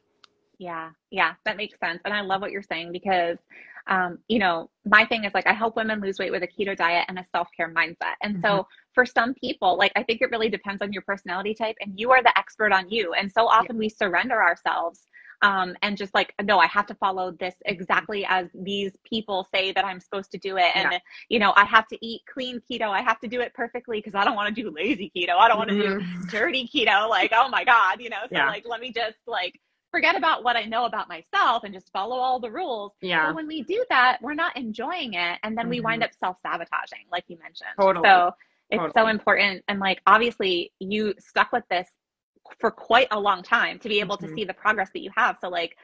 Yeah, 0.58 0.92
yeah, 1.10 1.34
that 1.46 1.58
makes 1.58 1.80
sense. 1.80 2.02
And 2.06 2.14
I 2.14 2.22
love 2.22 2.42
what 2.42 2.52
you're 2.52 2.62
saying 2.62 2.92
because, 2.92 3.38
um, 3.88 4.20
you 4.28 4.38
know, 4.38 4.70
my 4.86 5.06
thing 5.06 5.24
is 5.24 5.34
like 5.34 5.48
I 5.48 5.54
help 5.54 5.76
women 5.76 6.00
lose 6.00 6.20
weight 6.20 6.32
with 6.32 6.44
a 6.44 6.48
keto 6.48 6.78
diet 6.78 7.06
and 7.08 7.18
a 7.18 7.26
self 7.32 7.48
care 7.58 7.74
mindset. 7.74 8.14
And 8.22 8.40
so 8.44 8.68
for 8.94 9.06
some 9.06 9.34
people, 9.34 9.76
like 9.78 9.92
I 9.96 10.04
think 10.04 10.22
it 10.22 10.30
really 10.30 10.50
depends 10.50 10.84
on 10.84 10.94
your 10.94 11.02
personality 11.02 11.56
type, 11.56 11.76
and 11.82 12.00
you 12.00 12.12
are 12.12 12.22
the 12.22 12.38
expert 12.38 12.72
on 12.72 12.90
you. 12.90 13.14
And 13.14 13.32
so 13.32 13.48
often 13.48 13.78
we 13.78 13.90
surrender 13.90 14.42
ourselves 14.42 15.08
um, 15.42 15.76
and 15.82 15.98
just 15.98 16.14
like 16.14 16.34
no 16.44 16.60
i 16.60 16.68
have 16.68 16.86
to 16.86 16.96
follow 16.96 17.32
this 17.40 17.56
exactly 17.66 18.26
as 18.28 18.48
these 18.54 18.92
people 19.04 19.48
say 19.54 19.72
that 19.72 19.86
i'm 19.86 20.00
supposed 20.00 20.32
to 20.32 20.38
do 20.38 20.58
it 20.58 20.72
and 20.76 20.92
yeah. 20.92 21.00
you 21.30 21.40
know 21.40 21.54
i 21.56 21.66
have 21.66 21.88
to 21.88 21.98
eat 22.06 22.22
clean 22.32 22.62
keto 22.70 22.90
i 22.90 23.02
have 23.02 23.20
to 23.20 23.28
do 23.28 23.42
it 23.42 23.54
perfectly 23.54 23.98
because 23.98 24.16
i 24.16 24.24
don't 24.24 24.36
want 24.36 24.54
to 24.54 24.62
do 24.62 24.72
lazy 24.76 25.12
keto 25.16 25.36
i 25.38 25.48
don't 25.48 25.58
want 25.58 25.70
to 25.70 25.76
mm-hmm. 25.76 26.22
do 26.22 26.28
dirty 26.28 26.70
keto 26.74 27.10
like 27.10 27.32
oh 27.36 27.50
my 27.50 27.64
god 27.64 28.00
you 28.00 28.10
know 28.10 28.22
so 28.24 28.38
yeah. 28.38 28.48
like 28.48 28.64
let 28.68 28.80
me 28.80 28.92
just 28.92 29.18
like 29.28 29.60
forget 29.92 30.16
about 30.16 30.44
what 30.44 30.56
I 30.56 30.64
know 30.64 30.86
about 30.86 31.10
myself 31.10 31.64
and 31.64 31.74
just 31.74 31.92
follow 31.92 32.16
all 32.16 32.40
the 32.40 32.50
rules. 32.50 32.94
Yeah. 33.02 33.28
But 33.28 33.36
when 33.36 33.48
we 33.48 33.62
do 33.62 33.84
that, 33.90 34.20
we're 34.22 34.34
not 34.34 34.56
enjoying 34.56 35.14
it. 35.14 35.40
And 35.44 35.58
then 35.58 35.66
mm-hmm. 35.66 35.70
we 35.70 35.82
wind 35.82 36.04
up 36.04 36.12
self 36.18 36.38
sabotaging, 36.42 37.06
like 37.12 37.26
you 37.28 37.38
mentioned. 37.38 37.72
Totally. 37.80 38.08
So 38.08 38.32
it's 38.70 38.80
totally. 38.80 38.94
so 38.96 39.08
important. 39.08 39.64
And 39.68 39.80
like, 39.80 40.02
obviously, 40.08 40.72
you 40.80 41.14
stuck 41.20 41.52
with 41.52 41.66
this 41.70 41.90
for 42.60 42.72
quite 42.72 43.08
a 43.12 43.20
long 43.20 43.44
time 43.44 43.80
to 43.80 43.90
be 43.90 44.00
able 44.00 44.18
mm-hmm. 44.18 44.28
to 44.28 44.34
see 44.36 44.44
the 44.44 44.54
progress 44.54 44.90
that 44.94 45.02
you 45.02 45.12
have. 45.16 45.38
So, 45.42 45.50
like, 45.50 45.78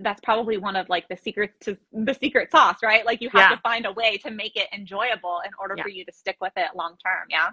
that's 0.00 0.20
probably 0.22 0.56
one 0.56 0.76
of 0.76 0.88
like 0.88 1.06
the 1.08 1.16
secrets 1.16 1.54
to 1.60 1.76
the 1.92 2.14
secret 2.14 2.50
sauce, 2.50 2.78
right? 2.82 3.04
Like 3.04 3.20
you 3.20 3.28
have 3.30 3.50
yeah. 3.50 3.56
to 3.56 3.60
find 3.62 3.84
a 3.84 3.92
way 3.92 4.16
to 4.18 4.30
make 4.30 4.56
it 4.56 4.66
enjoyable 4.72 5.40
in 5.44 5.50
order 5.60 5.74
yeah. 5.76 5.82
for 5.82 5.90
you 5.90 6.06
to 6.06 6.12
stick 6.12 6.36
with 6.40 6.54
it 6.56 6.74
long 6.74 6.96
term. 7.04 7.26
Yeah 7.28 7.50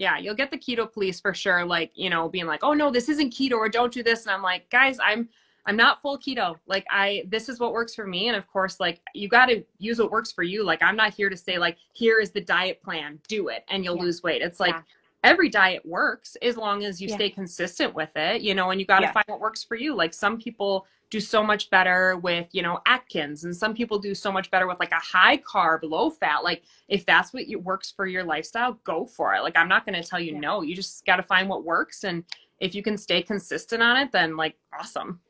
yeah, 0.00 0.16
you'll 0.16 0.34
get 0.34 0.50
the 0.50 0.56
keto 0.56 0.90
police 0.90 1.20
for 1.20 1.34
sure, 1.34 1.62
like, 1.62 1.92
you 1.94 2.08
know, 2.08 2.26
being 2.26 2.46
like, 2.46 2.64
oh 2.64 2.72
no, 2.72 2.90
this 2.90 3.10
isn't 3.10 3.34
keto 3.34 3.56
or 3.56 3.68
don't 3.68 3.92
do 3.92 4.02
this. 4.02 4.22
And 4.22 4.30
I'm 4.30 4.42
like, 4.42 4.68
guys, 4.70 4.98
I'm 4.98 5.28
I'm 5.66 5.76
not 5.76 6.00
full 6.00 6.18
keto. 6.18 6.56
Like 6.66 6.86
I 6.90 7.24
this 7.28 7.50
is 7.50 7.60
what 7.60 7.74
works 7.74 7.94
for 7.94 8.06
me. 8.06 8.28
And 8.28 8.36
of 8.36 8.46
course, 8.46 8.80
like 8.80 9.02
you 9.14 9.28
gotta 9.28 9.62
use 9.78 9.98
what 9.98 10.10
works 10.10 10.32
for 10.32 10.42
you. 10.42 10.64
Like 10.64 10.82
I'm 10.82 10.96
not 10.96 11.12
here 11.12 11.28
to 11.28 11.36
say 11.36 11.58
like, 11.58 11.76
here 11.92 12.18
is 12.18 12.30
the 12.30 12.40
diet 12.40 12.82
plan, 12.82 13.20
do 13.28 13.48
it 13.48 13.62
and 13.68 13.84
you'll 13.84 13.96
yeah. 13.96 14.04
lose 14.04 14.22
weight. 14.22 14.40
It's 14.40 14.58
like 14.58 14.74
every 15.22 15.48
diet 15.48 15.84
works 15.84 16.36
as 16.42 16.56
long 16.56 16.84
as 16.84 17.00
you 17.00 17.08
yeah. 17.08 17.14
stay 17.14 17.30
consistent 17.30 17.94
with 17.94 18.10
it, 18.16 18.42
you 18.42 18.54
know, 18.54 18.70
and 18.70 18.80
you 18.80 18.86
got 18.86 19.00
to 19.00 19.06
yeah. 19.06 19.12
find 19.12 19.24
what 19.26 19.40
works 19.40 19.62
for 19.62 19.76
you. 19.76 19.94
Like 19.94 20.14
some 20.14 20.38
people 20.38 20.86
do 21.10 21.20
so 21.20 21.42
much 21.42 21.68
better 21.70 22.16
with, 22.16 22.46
you 22.52 22.62
know, 22.62 22.80
Atkins 22.86 23.44
and 23.44 23.54
some 23.54 23.74
people 23.74 23.98
do 23.98 24.14
so 24.14 24.30
much 24.30 24.50
better 24.50 24.66
with 24.66 24.78
like 24.78 24.92
a 24.92 25.00
high 25.00 25.36
carb, 25.38 25.80
low 25.82 26.08
fat. 26.08 26.44
Like 26.44 26.62
if 26.88 27.04
that's 27.04 27.32
what 27.32 27.48
you, 27.48 27.58
works 27.58 27.90
for 27.90 28.06
your 28.06 28.24
lifestyle, 28.24 28.78
go 28.84 29.04
for 29.04 29.34
it. 29.34 29.42
Like 29.42 29.56
I'm 29.56 29.68
not 29.68 29.84
going 29.84 30.00
to 30.00 30.08
tell 30.08 30.20
you 30.20 30.34
yeah. 30.34 30.40
no. 30.40 30.62
You 30.62 30.74
just 30.74 31.04
got 31.04 31.16
to 31.16 31.22
find 31.22 31.48
what 31.48 31.64
works 31.64 32.04
and 32.04 32.24
if 32.60 32.74
you 32.74 32.82
can 32.82 32.96
stay 32.96 33.22
consistent 33.22 33.82
on 33.82 33.96
it, 33.96 34.12
then 34.12 34.36
like 34.36 34.56
awesome. 34.78 35.20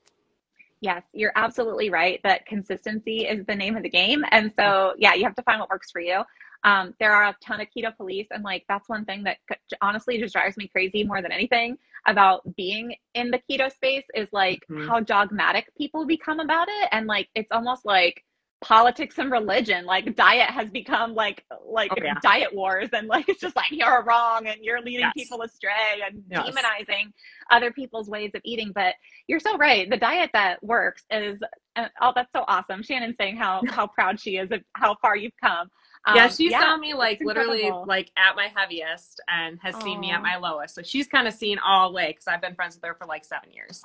Yes, 0.82 1.02
you're 1.12 1.32
absolutely 1.34 1.90
right 1.90 2.20
that 2.24 2.46
consistency 2.46 3.26
is 3.26 3.44
the 3.46 3.54
name 3.54 3.76
of 3.76 3.82
the 3.82 3.90
game. 3.90 4.24
And 4.30 4.52
so, 4.58 4.94
yeah, 4.98 5.14
you 5.14 5.24
have 5.24 5.34
to 5.36 5.42
find 5.42 5.60
what 5.60 5.68
works 5.68 5.90
for 5.90 6.00
you. 6.00 6.22
Um, 6.62 6.94
there 7.00 7.12
are 7.12 7.24
a 7.30 7.36
ton 7.42 7.60
of 7.60 7.68
keto 7.76 7.96
police, 7.96 8.26
and 8.30 8.42
like 8.42 8.64
that's 8.68 8.88
one 8.88 9.04
thing 9.04 9.24
that 9.24 9.38
honestly 9.80 10.18
just 10.18 10.34
drives 10.34 10.56
me 10.56 10.68
crazy 10.68 11.04
more 11.04 11.22
than 11.22 11.32
anything 11.32 11.76
about 12.06 12.42
being 12.56 12.94
in 13.14 13.30
the 13.30 13.40
keto 13.50 13.72
space 13.72 14.04
is 14.14 14.28
like 14.32 14.60
mm-hmm. 14.70 14.88
how 14.88 15.00
dogmatic 15.00 15.66
people 15.76 16.06
become 16.06 16.40
about 16.40 16.68
it, 16.68 16.88
and 16.92 17.06
like 17.06 17.28
it's 17.34 17.50
almost 17.50 17.84
like 17.84 18.22
politics 18.60 19.16
and 19.16 19.30
religion 19.30 19.86
like 19.86 20.14
diet 20.16 20.50
has 20.50 20.70
become 20.70 21.14
like 21.14 21.44
like 21.64 21.90
oh, 21.92 22.02
yeah. 22.02 22.12
diet 22.22 22.54
wars 22.54 22.90
and 22.92 23.08
like 23.08 23.26
it's 23.28 23.40
just 23.40 23.56
like 23.56 23.70
you're 23.70 24.04
wrong 24.04 24.46
and 24.46 24.58
you're 24.60 24.82
leading 24.82 25.00
yes. 25.00 25.12
people 25.16 25.40
astray 25.40 26.02
and 26.06 26.22
yes. 26.30 26.46
demonizing 26.46 27.10
other 27.50 27.72
people's 27.72 28.10
ways 28.10 28.30
of 28.34 28.42
eating 28.44 28.70
but 28.74 28.94
you're 29.28 29.40
so 29.40 29.56
right 29.56 29.88
the 29.88 29.96
diet 29.96 30.28
that 30.34 30.62
works 30.62 31.04
is 31.10 31.38
uh, 31.76 31.88
oh 32.02 32.12
that's 32.14 32.30
so 32.36 32.44
awesome 32.48 32.82
shannon's 32.82 33.16
saying 33.18 33.34
how 33.34 33.62
how 33.68 33.86
proud 33.86 34.20
she 34.20 34.36
is 34.36 34.50
of 34.50 34.60
how 34.74 34.94
far 35.00 35.16
you've 35.16 35.32
come 35.42 35.70
um, 36.06 36.16
yeah, 36.16 36.28
she 36.28 36.50
yeah, 36.50 36.60
saw 36.60 36.76
me 36.76 36.94
like 36.94 37.20
literally 37.20 37.62
incredible. 37.62 37.84
like 37.86 38.10
at 38.16 38.34
my 38.36 38.48
heaviest 38.54 39.20
and 39.28 39.58
has 39.62 39.74
Aww. 39.76 39.82
seen 39.82 40.00
me 40.00 40.10
at 40.10 40.22
my 40.22 40.36
lowest. 40.36 40.74
So 40.74 40.82
she's 40.82 41.06
kind 41.06 41.28
of 41.28 41.34
seen 41.34 41.58
all 41.58 41.90
the 41.90 41.94
way 41.94 42.08
because 42.08 42.26
I've 42.26 42.40
been 42.40 42.54
friends 42.54 42.74
with 42.74 42.84
her 42.84 42.94
for 42.94 43.06
like 43.06 43.24
seven 43.24 43.52
years. 43.52 43.82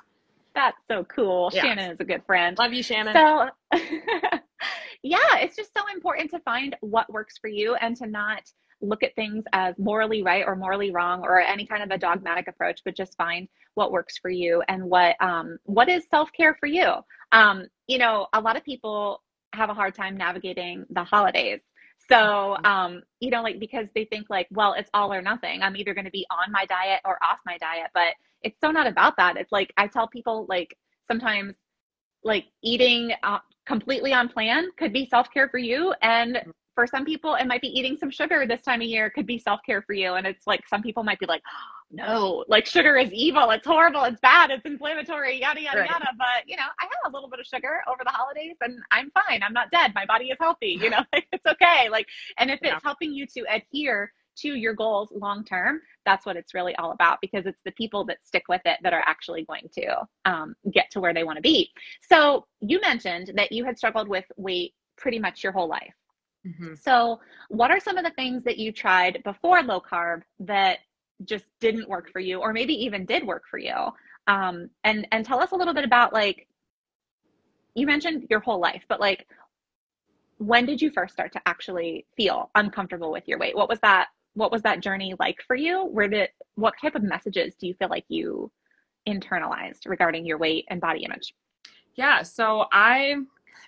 That's 0.53 0.77
so 0.89 1.03
cool. 1.03 1.51
Yeah. 1.53 1.63
Shannon 1.63 1.91
is 1.91 1.99
a 1.99 2.05
good 2.05 2.23
friend. 2.25 2.57
Love 2.57 2.71
you, 2.71 2.81
Shannon. 2.81 3.13
So, 3.13 3.49
yeah, 5.03 5.37
it's 5.39 5.57
just 5.57 5.71
so 5.77 5.83
important 5.93 6.31
to 6.31 6.39
find 6.39 6.75
what 6.79 7.11
works 7.11 7.37
for 7.37 7.49
you 7.49 7.75
and 7.75 7.97
to 7.97 8.07
not 8.07 8.49
look 8.81 9.03
at 9.03 9.13
things 9.15 9.43
as 9.51 9.75
morally 9.77 10.23
right 10.23 10.45
or 10.47 10.55
morally 10.55 10.91
wrong 10.91 11.21
or 11.23 11.39
any 11.39 11.65
kind 11.65 11.83
of 11.83 11.91
a 11.91 11.97
dogmatic 11.97 12.47
approach, 12.47 12.81
but 12.85 12.95
just 12.95 13.17
find 13.17 13.49
what 13.73 13.91
works 13.91 14.17
for 14.17 14.29
you 14.29 14.63
and 14.69 14.81
what 14.83 15.21
um, 15.21 15.57
what 15.65 15.89
is 15.89 16.05
self 16.09 16.31
care 16.31 16.55
for 16.57 16.67
you. 16.67 16.93
Um, 17.33 17.67
you 17.87 17.97
know, 17.97 18.27
a 18.31 18.39
lot 18.39 18.55
of 18.55 18.63
people 18.63 19.21
have 19.51 19.69
a 19.69 19.73
hard 19.73 19.93
time 19.93 20.15
navigating 20.15 20.85
the 20.89 21.03
holidays 21.03 21.61
so, 22.09 22.15
mm-hmm. 22.15 22.65
um, 22.65 23.03
you 23.19 23.31
know, 23.31 23.41
like 23.41 23.59
because 23.59 23.87
they 23.95 24.05
think 24.05 24.27
like, 24.29 24.47
well, 24.51 24.73
it's 24.73 24.89
all 24.93 25.13
or 25.13 25.21
nothing. 25.21 25.61
I'm 25.61 25.75
either 25.75 25.93
going 25.93 26.05
to 26.05 26.11
be 26.11 26.25
on 26.31 26.51
my 26.51 26.65
diet 26.65 27.01
or 27.05 27.17
off 27.23 27.39
my 27.45 27.57
diet, 27.57 27.89
but 27.93 28.13
it's 28.43 28.59
so 28.61 28.71
not 28.71 28.87
about 28.87 29.15
that. 29.17 29.37
It's 29.37 29.51
like 29.51 29.73
I 29.77 29.87
tell 29.87 30.07
people 30.07 30.45
like 30.49 30.77
sometimes 31.07 31.55
like 32.23 32.45
eating 32.63 33.13
uh, 33.23 33.39
completely 33.65 34.13
on 34.13 34.29
plan 34.29 34.69
could 34.77 34.93
be 34.93 35.07
self-care 35.07 35.49
for 35.49 35.57
you 35.57 35.93
and 36.01 36.35
mm-hmm 36.35 36.51
for 36.75 36.85
some 36.85 37.05
people 37.05 37.35
it 37.35 37.47
might 37.47 37.61
be 37.61 37.69
eating 37.69 37.97
some 37.97 38.11
sugar 38.11 38.45
this 38.45 38.61
time 38.61 38.81
of 38.81 38.87
year 38.87 39.09
could 39.09 39.25
be 39.25 39.39
self-care 39.39 39.81
for 39.81 39.93
you 39.93 40.15
and 40.15 40.27
it's 40.27 40.45
like 40.45 40.61
some 40.67 40.83
people 40.83 41.03
might 41.03 41.17
be 41.19 41.25
like 41.25 41.41
oh, 41.47 41.74
no 41.91 42.43
like 42.47 42.65
sugar 42.65 42.97
is 42.97 43.11
evil 43.11 43.51
it's 43.51 43.65
horrible 43.65 44.03
it's 44.03 44.19
bad 44.21 44.49
it's 44.49 44.65
inflammatory 44.65 45.39
yada 45.39 45.61
yada 45.61 45.79
right. 45.79 45.89
yada 45.89 46.07
but 46.17 46.47
you 46.47 46.55
know 46.55 46.63
i 46.79 46.83
have 46.83 47.11
a 47.11 47.15
little 47.15 47.29
bit 47.29 47.39
of 47.39 47.45
sugar 47.45 47.81
over 47.87 47.99
the 48.03 48.09
holidays 48.09 48.55
and 48.61 48.79
i'm 48.91 49.11
fine 49.11 49.41
i'm 49.43 49.53
not 49.53 49.69
dead 49.71 49.91
my 49.93 50.05
body 50.05 50.25
is 50.25 50.37
healthy 50.39 50.77
you 50.81 50.89
know 50.89 51.03
it's 51.13 51.45
okay 51.47 51.87
like 51.89 52.07
and 52.37 52.49
if 52.49 52.59
yeah. 52.63 52.75
it's 52.75 52.83
helping 52.83 53.13
you 53.13 53.25
to 53.25 53.41
adhere 53.53 54.11
to 54.35 54.55
your 54.55 54.73
goals 54.73 55.09
long 55.13 55.45
term 55.45 55.79
that's 56.05 56.25
what 56.25 56.35
it's 56.35 56.53
really 56.53 56.75
all 56.75 56.91
about 56.91 57.19
because 57.21 57.45
it's 57.45 57.61
the 57.65 57.71
people 57.71 58.03
that 58.03 58.17
stick 58.23 58.43
with 58.49 58.61
it 58.65 58.77
that 58.83 58.93
are 58.93 59.03
actually 59.05 59.45
going 59.45 59.67
to 59.73 59.95
um, 60.25 60.55
get 60.73 60.89
to 60.91 60.99
where 60.99 61.13
they 61.13 61.23
want 61.23 61.37
to 61.37 61.41
be 61.41 61.71
so 62.01 62.45
you 62.61 62.81
mentioned 62.81 63.31
that 63.35 63.51
you 63.51 63.63
had 63.63 63.77
struggled 63.77 64.07
with 64.07 64.25
weight 64.37 64.73
pretty 64.97 65.19
much 65.19 65.43
your 65.43 65.53
whole 65.53 65.67
life 65.67 65.93
Mm-hmm. 66.47 66.75
So, 66.75 67.19
what 67.49 67.71
are 67.71 67.79
some 67.79 67.97
of 67.97 68.03
the 68.03 68.11
things 68.11 68.43
that 68.43 68.57
you 68.57 68.71
tried 68.71 69.21
before 69.23 69.61
low 69.63 69.81
carb 69.81 70.21
that 70.39 70.79
just 71.23 71.45
didn't 71.59 71.89
work 71.89 72.11
for 72.11 72.19
you, 72.19 72.39
or 72.39 72.53
maybe 72.53 72.73
even 72.73 73.05
did 73.05 73.25
work 73.25 73.43
for 73.49 73.57
you? 73.57 73.75
Um, 74.27 74.69
and 74.83 75.07
and 75.11 75.25
tell 75.25 75.39
us 75.39 75.51
a 75.51 75.55
little 75.55 75.73
bit 75.73 75.85
about 75.85 76.13
like 76.13 76.47
you 77.75 77.85
mentioned 77.85 78.27
your 78.29 78.39
whole 78.39 78.59
life, 78.59 78.83
but 78.87 78.99
like 78.99 79.27
when 80.37 80.65
did 80.65 80.81
you 80.81 80.91
first 80.91 81.13
start 81.13 81.31
to 81.33 81.41
actually 81.45 82.05
feel 82.17 82.49
uncomfortable 82.55 83.11
with 83.11 83.27
your 83.27 83.39
weight? 83.39 83.55
What 83.55 83.69
was 83.69 83.79
that? 83.81 84.07
What 84.33 84.51
was 84.51 84.61
that 84.63 84.81
journey 84.81 85.13
like 85.19 85.37
for 85.47 85.55
you? 85.55 85.85
Where 85.85 86.09
did 86.09 86.29
what 86.55 86.73
type 86.81 86.95
of 86.95 87.03
messages 87.03 87.55
do 87.55 87.67
you 87.67 87.73
feel 87.73 87.89
like 87.89 88.05
you 88.09 88.51
internalized 89.07 89.87
regarding 89.87 90.25
your 90.25 90.37
weight 90.37 90.65
and 90.69 90.81
body 90.81 91.03
image? 91.03 91.33
Yeah, 91.95 92.23
so 92.23 92.65
I 92.73 93.15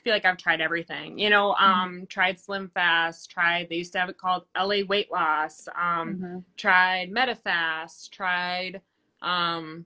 feel 0.07 0.15
like 0.15 0.23
I've 0.23 0.37
tried 0.37 0.61
everything. 0.61 1.19
You 1.19 1.29
know, 1.29 1.53
mm-hmm. 1.59 1.63
um, 1.65 1.89
mm-hmm. 1.89 2.05
tried 2.05 2.39
Slim 2.39 2.71
Fast, 2.73 3.29
tried 3.29 3.67
they 3.69 3.75
used 3.75 3.91
to 3.91 3.99
have 3.99 4.07
it 4.07 4.17
called 4.17 4.43
LA 4.57 4.85
Weight 4.87 5.11
Loss, 5.11 5.67
um, 5.75 6.15
mm-hmm. 6.15 6.37
tried 6.55 7.11
Medifast, 7.11 8.09
tried 8.11 8.79
um, 9.21 9.83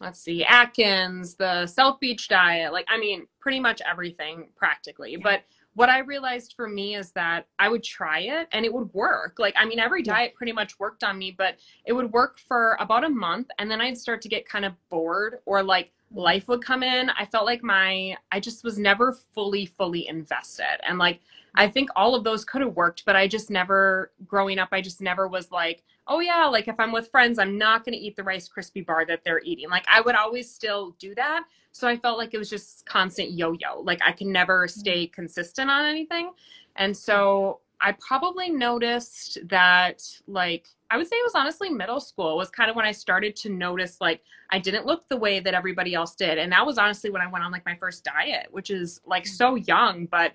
let's 0.00 0.18
see, 0.18 0.44
Atkins, 0.44 1.34
the 1.34 1.66
South 1.66 2.00
Beach 2.00 2.26
diet. 2.28 2.72
Like, 2.72 2.86
I 2.88 2.98
mean, 2.98 3.26
pretty 3.38 3.60
much 3.60 3.82
everything 3.86 4.48
practically. 4.56 5.12
Yeah. 5.12 5.18
But 5.22 5.42
what 5.74 5.90
I 5.90 5.98
realized 5.98 6.54
for 6.56 6.66
me 6.66 6.96
is 6.96 7.12
that 7.12 7.46
I 7.58 7.68
would 7.68 7.84
try 7.84 8.20
it 8.20 8.48
and 8.52 8.64
it 8.64 8.72
would 8.72 8.92
work. 8.94 9.38
Like, 9.38 9.54
I 9.58 9.66
mean, 9.66 9.78
every 9.78 10.02
diet 10.02 10.34
pretty 10.34 10.52
much 10.52 10.78
worked 10.78 11.04
on 11.04 11.18
me, 11.18 11.34
but 11.36 11.56
it 11.84 11.92
would 11.92 12.10
work 12.12 12.38
for 12.48 12.78
about 12.80 13.04
a 13.04 13.10
month 13.10 13.48
and 13.58 13.70
then 13.70 13.82
I'd 13.82 13.98
start 13.98 14.22
to 14.22 14.28
get 14.30 14.48
kind 14.48 14.64
of 14.64 14.72
bored 14.88 15.40
or 15.44 15.62
like 15.62 15.92
life 16.12 16.48
would 16.48 16.64
come 16.64 16.82
in, 16.82 17.10
I 17.10 17.24
felt 17.24 17.46
like 17.46 17.62
my, 17.62 18.16
I 18.32 18.40
just 18.40 18.64
was 18.64 18.78
never 18.78 19.12
fully, 19.12 19.66
fully 19.66 20.08
invested. 20.08 20.80
And 20.86 20.98
like, 20.98 21.20
I 21.54 21.68
think 21.68 21.90
all 21.96 22.14
of 22.14 22.24
those 22.24 22.44
could 22.44 22.60
have 22.60 22.76
worked, 22.76 23.04
but 23.04 23.16
I 23.16 23.26
just 23.26 23.50
never, 23.50 24.12
growing 24.26 24.58
up, 24.58 24.68
I 24.72 24.80
just 24.80 25.00
never 25.00 25.28
was 25.28 25.50
like, 25.50 25.82
oh 26.06 26.20
yeah, 26.20 26.46
like 26.46 26.68
if 26.68 26.78
I'm 26.78 26.92
with 26.92 27.10
friends, 27.10 27.38
I'm 27.38 27.56
not 27.56 27.84
going 27.84 27.92
to 27.92 27.98
eat 27.98 28.16
the 28.16 28.24
Rice 28.24 28.48
Krispie 28.48 28.84
bar 28.84 29.04
that 29.06 29.22
they're 29.24 29.40
eating. 29.44 29.70
Like 29.70 29.84
I 29.88 30.00
would 30.00 30.14
always 30.16 30.50
still 30.50 30.96
do 30.98 31.14
that. 31.14 31.44
So 31.72 31.86
I 31.86 31.96
felt 31.96 32.18
like 32.18 32.34
it 32.34 32.38
was 32.38 32.50
just 32.50 32.84
constant 32.84 33.30
yo 33.30 33.52
yo. 33.52 33.80
Like 33.80 34.00
I 34.04 34.12
can 34.12 34.32
never 34.32 34.66
mm-hmm. 34.66 34.80
stay 34.80 35.06
consistent 35.06 35.70
on 35.70 35.86
anything. 35.86 36.32
And 36.76 36.96
so 36.96 37.60
I 37.80 37.92
probably 37.92 38.50
noticed 38.50 39.38
that 39.48 40.02
like 40.26 40.68
I 40.90 40.96
would 40.96 41.06
say 41.06 41.16
it 41.16 41.24
was 41.24 41.36
honestly 41.36 41.70
middle 41.70 42.00
school 42.00 42.36
was 42.36 42.50
kind 42.50 42.68
of 42.68 42.74
when 42.74 42.84
I 42.84 42.90
started 42.90 43.36
to 43.36 43.48
notice 43.48 44.00
like 44.00 44.22
I 44.50 44.58
didn't 44.58 44.86
look 44.86 45.08
the 45.08 45.16
way 45.16 45.38
that 45.38 45.54
everybody 45.54 45.94
else 45.94 46.16
did. 46.16 46.36
And 46.36 46.50
that 46.52 46.66
was 46.66 46.78
honestly 46.78 47.10
when 47.10 47.22
I 47.22 47.28
went 47.28 47.44
on 47.44 47.52
like 47.52 47.64
my 47.64 47.76
first 47.76 48.04
diet, 48.04 48.48
which 48.50 48.70
is 48.70 49.00
like 49.06 49.24
mm. 49.24 49.28
so 49.28 49.54
young, 49.54 50.06
but 50.06 50.32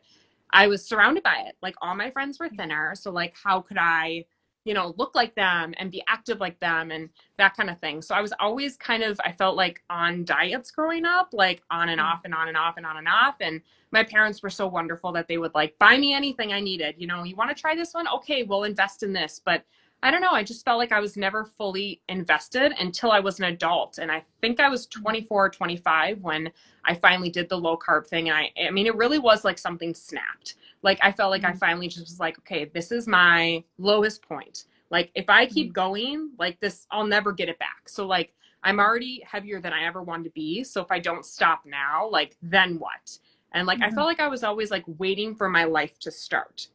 I 0.51 0.67
was 0.67 0.85
surrounded 0.85 1.24
by 1.24 1.43
it. 1.47 1.55
Like 1.62 1.75
all 1.81 1.93
my 1.93 2.09
friends 2.09 2.39
were 2.39 2.47
thinner. 2.47 2.95
So 2.95 3.12
like 3.12 3.35
how 3.43 3.59
could 3.59 3.77
I, 3.77 4.24
you 4.63 4.74
know, 4.74 4.95
look 4.97 5.13
like 5.13 5.35
them 5.35 5.74
and 5.77 5.91
be 5.91 6.01
active 6.07 6.39
like 6.39 6.57
them 6.62 6.89
and 6.89 7.09
that 7.38 7.57
kind 7.57 7.69
of 7.69 7.77
thing. 7.79 8.01
So 8.01 8.15
I 8.15 8.21
was 8.21 8.33
always 8.39 8.77
kind 8.77 9.03
of 9.03 9.19
I 9.25 9.33
felt 9.33 9.57
like 9.57 9.83
on 9.89 10.24
diets 10.24 10.71
growing 10.71 11.05
up, 11.05 11.29
like 11.33 11.63
on 11.69 11.89
and 11.89 12.00
mm. 12.00 12.05
off 12.05 12.21
and 12.24 12.33
on 12.33 12.47
and 12.47 12.55
off 12.55 12.77
and 12.77 12.85
on 12.85 12.95
and 12.95 13.09
off. 13.09 13.35
And 13.41 13.62
my 13.91 14.05
parents 14.05 14.41
were 14.41 14.50
so 14.50 14.67
wonderful 14.67 15.12
that 15.12 15.27
they 15.27 15.38
would 15.38 15.53
like 15.53 15.77
buy 15.79 15.97
me 15.97 16.13
anything 16.13 16.53
I 16.53 16.62
needed. 16.62 16.95
You 16.97 17.07
know, 17.07 17.24
you 17.24 17.35
want 17.35 17.55
to 17.55 17.62
try 17.62 17.75
this 17.75 17.93
one? 17.93 18.07
Okay, 18.07 18.43
we'll 18.43 18.63
invest 18.63 19.03
in 19.03 19.12
this. 19.12 19.41
But 19.43 19.65
I 20.03 20.11
don't 20.11 20.21
know, 20.21 20.31
I 20.31 20.43
just 20.43 20.63
felt 20.63 20.77
like 20.77 20.91
I 20.91 20.99
was 20.99 21.17
never 21.17 21.45
fully 21.45 22.01
invested 22.09 22.73
until 22.79 23.11
I 23.11 23.19
was 23.19 23.39
an 23.39 23.45
adult. 23.45 23.97
And 23.97 24.11
I 24.11 24.23
think 24.39 24.59
I 24.59 24.69
was 24.69 24.85
24 24.87 25.45
or 25.45 25.49
25 25.49 26.21
when 26.21 26.51
I 26.83 26.93
finally 26.93 27.29
did 27.29 27.49
the 27.49 27.57
low 27.57 27.77
carb 27.77 28.05
thing. 28.05 28.29
And 28.29 28.37
I, 28.37 28.51
I 28.67 28.69
mean, 28.69 28.85
it 28.85 28.95
really 28.95 29.17
was 29.17 29.43
like 29.43 29.57
something 29.57 29.95
snapped. 29.95 30.55
Like 30.83 30.99
I 31.01 31.11
felt 31.11 31.31
like 31.31 31.41
mm-hmm. 31.41 31.55
I 31.55 31.57
finally 31.57 31.87
just 31.87 32.05
was 32.05 32.19
like, 32.19 32.37
okay, 32.39 32.65
this 32.65 32.91
is 32.91 33.07
my 33.07 33.63
lowest 33.79 34.21
point. 34.21 34.65
Like 34.91 35.11
if 35.15 35.29
I 35.29 35.47
keep 35.47 35.67
mm-hmm. 35.67 35.73
going 35.73 36.31
like 36.37 36.59
this, 36.59 36.85
I'll 36.91 37.07
never 37.07 37.31
get 37.31 37.49
it 37.49 37.57
back. 37.57 37.89
So 37.89 38.05
like 38.05 38.33
I'm 38.63 38.79
already 38.79 39.23
heavier 39.27 39.59
than 39.59 39.73
I 39.73 39.85
ever 39.85 40.03
wanted 40.03 40.25
to 40.25 40.29
be. 40.31 40.63
So 40.63 40.81
if 40.81 40.91
I 40.91 40.99
don't 40.99 41.25
stop 41.25 41.63
now, 41.65 42.07
like 42.07 42.37
then 42.41 42.77
what? 42.77 43.17
And 43.53 43.65
like 43.65 43.79
mm-hmm. 43.79 43.91
I 43.91 43.95
felt 43.95 44.07
like 44.07 44.19
I 44.19 44.27
was 44.27 44.43
always 44.43 44.69
like 44.69 44.83
waiting 44.99 45.33
for 45.33 45.49
my 45.49 45.63
life 45.63 45.97
to 45.99 46.11
start 46.11 46.67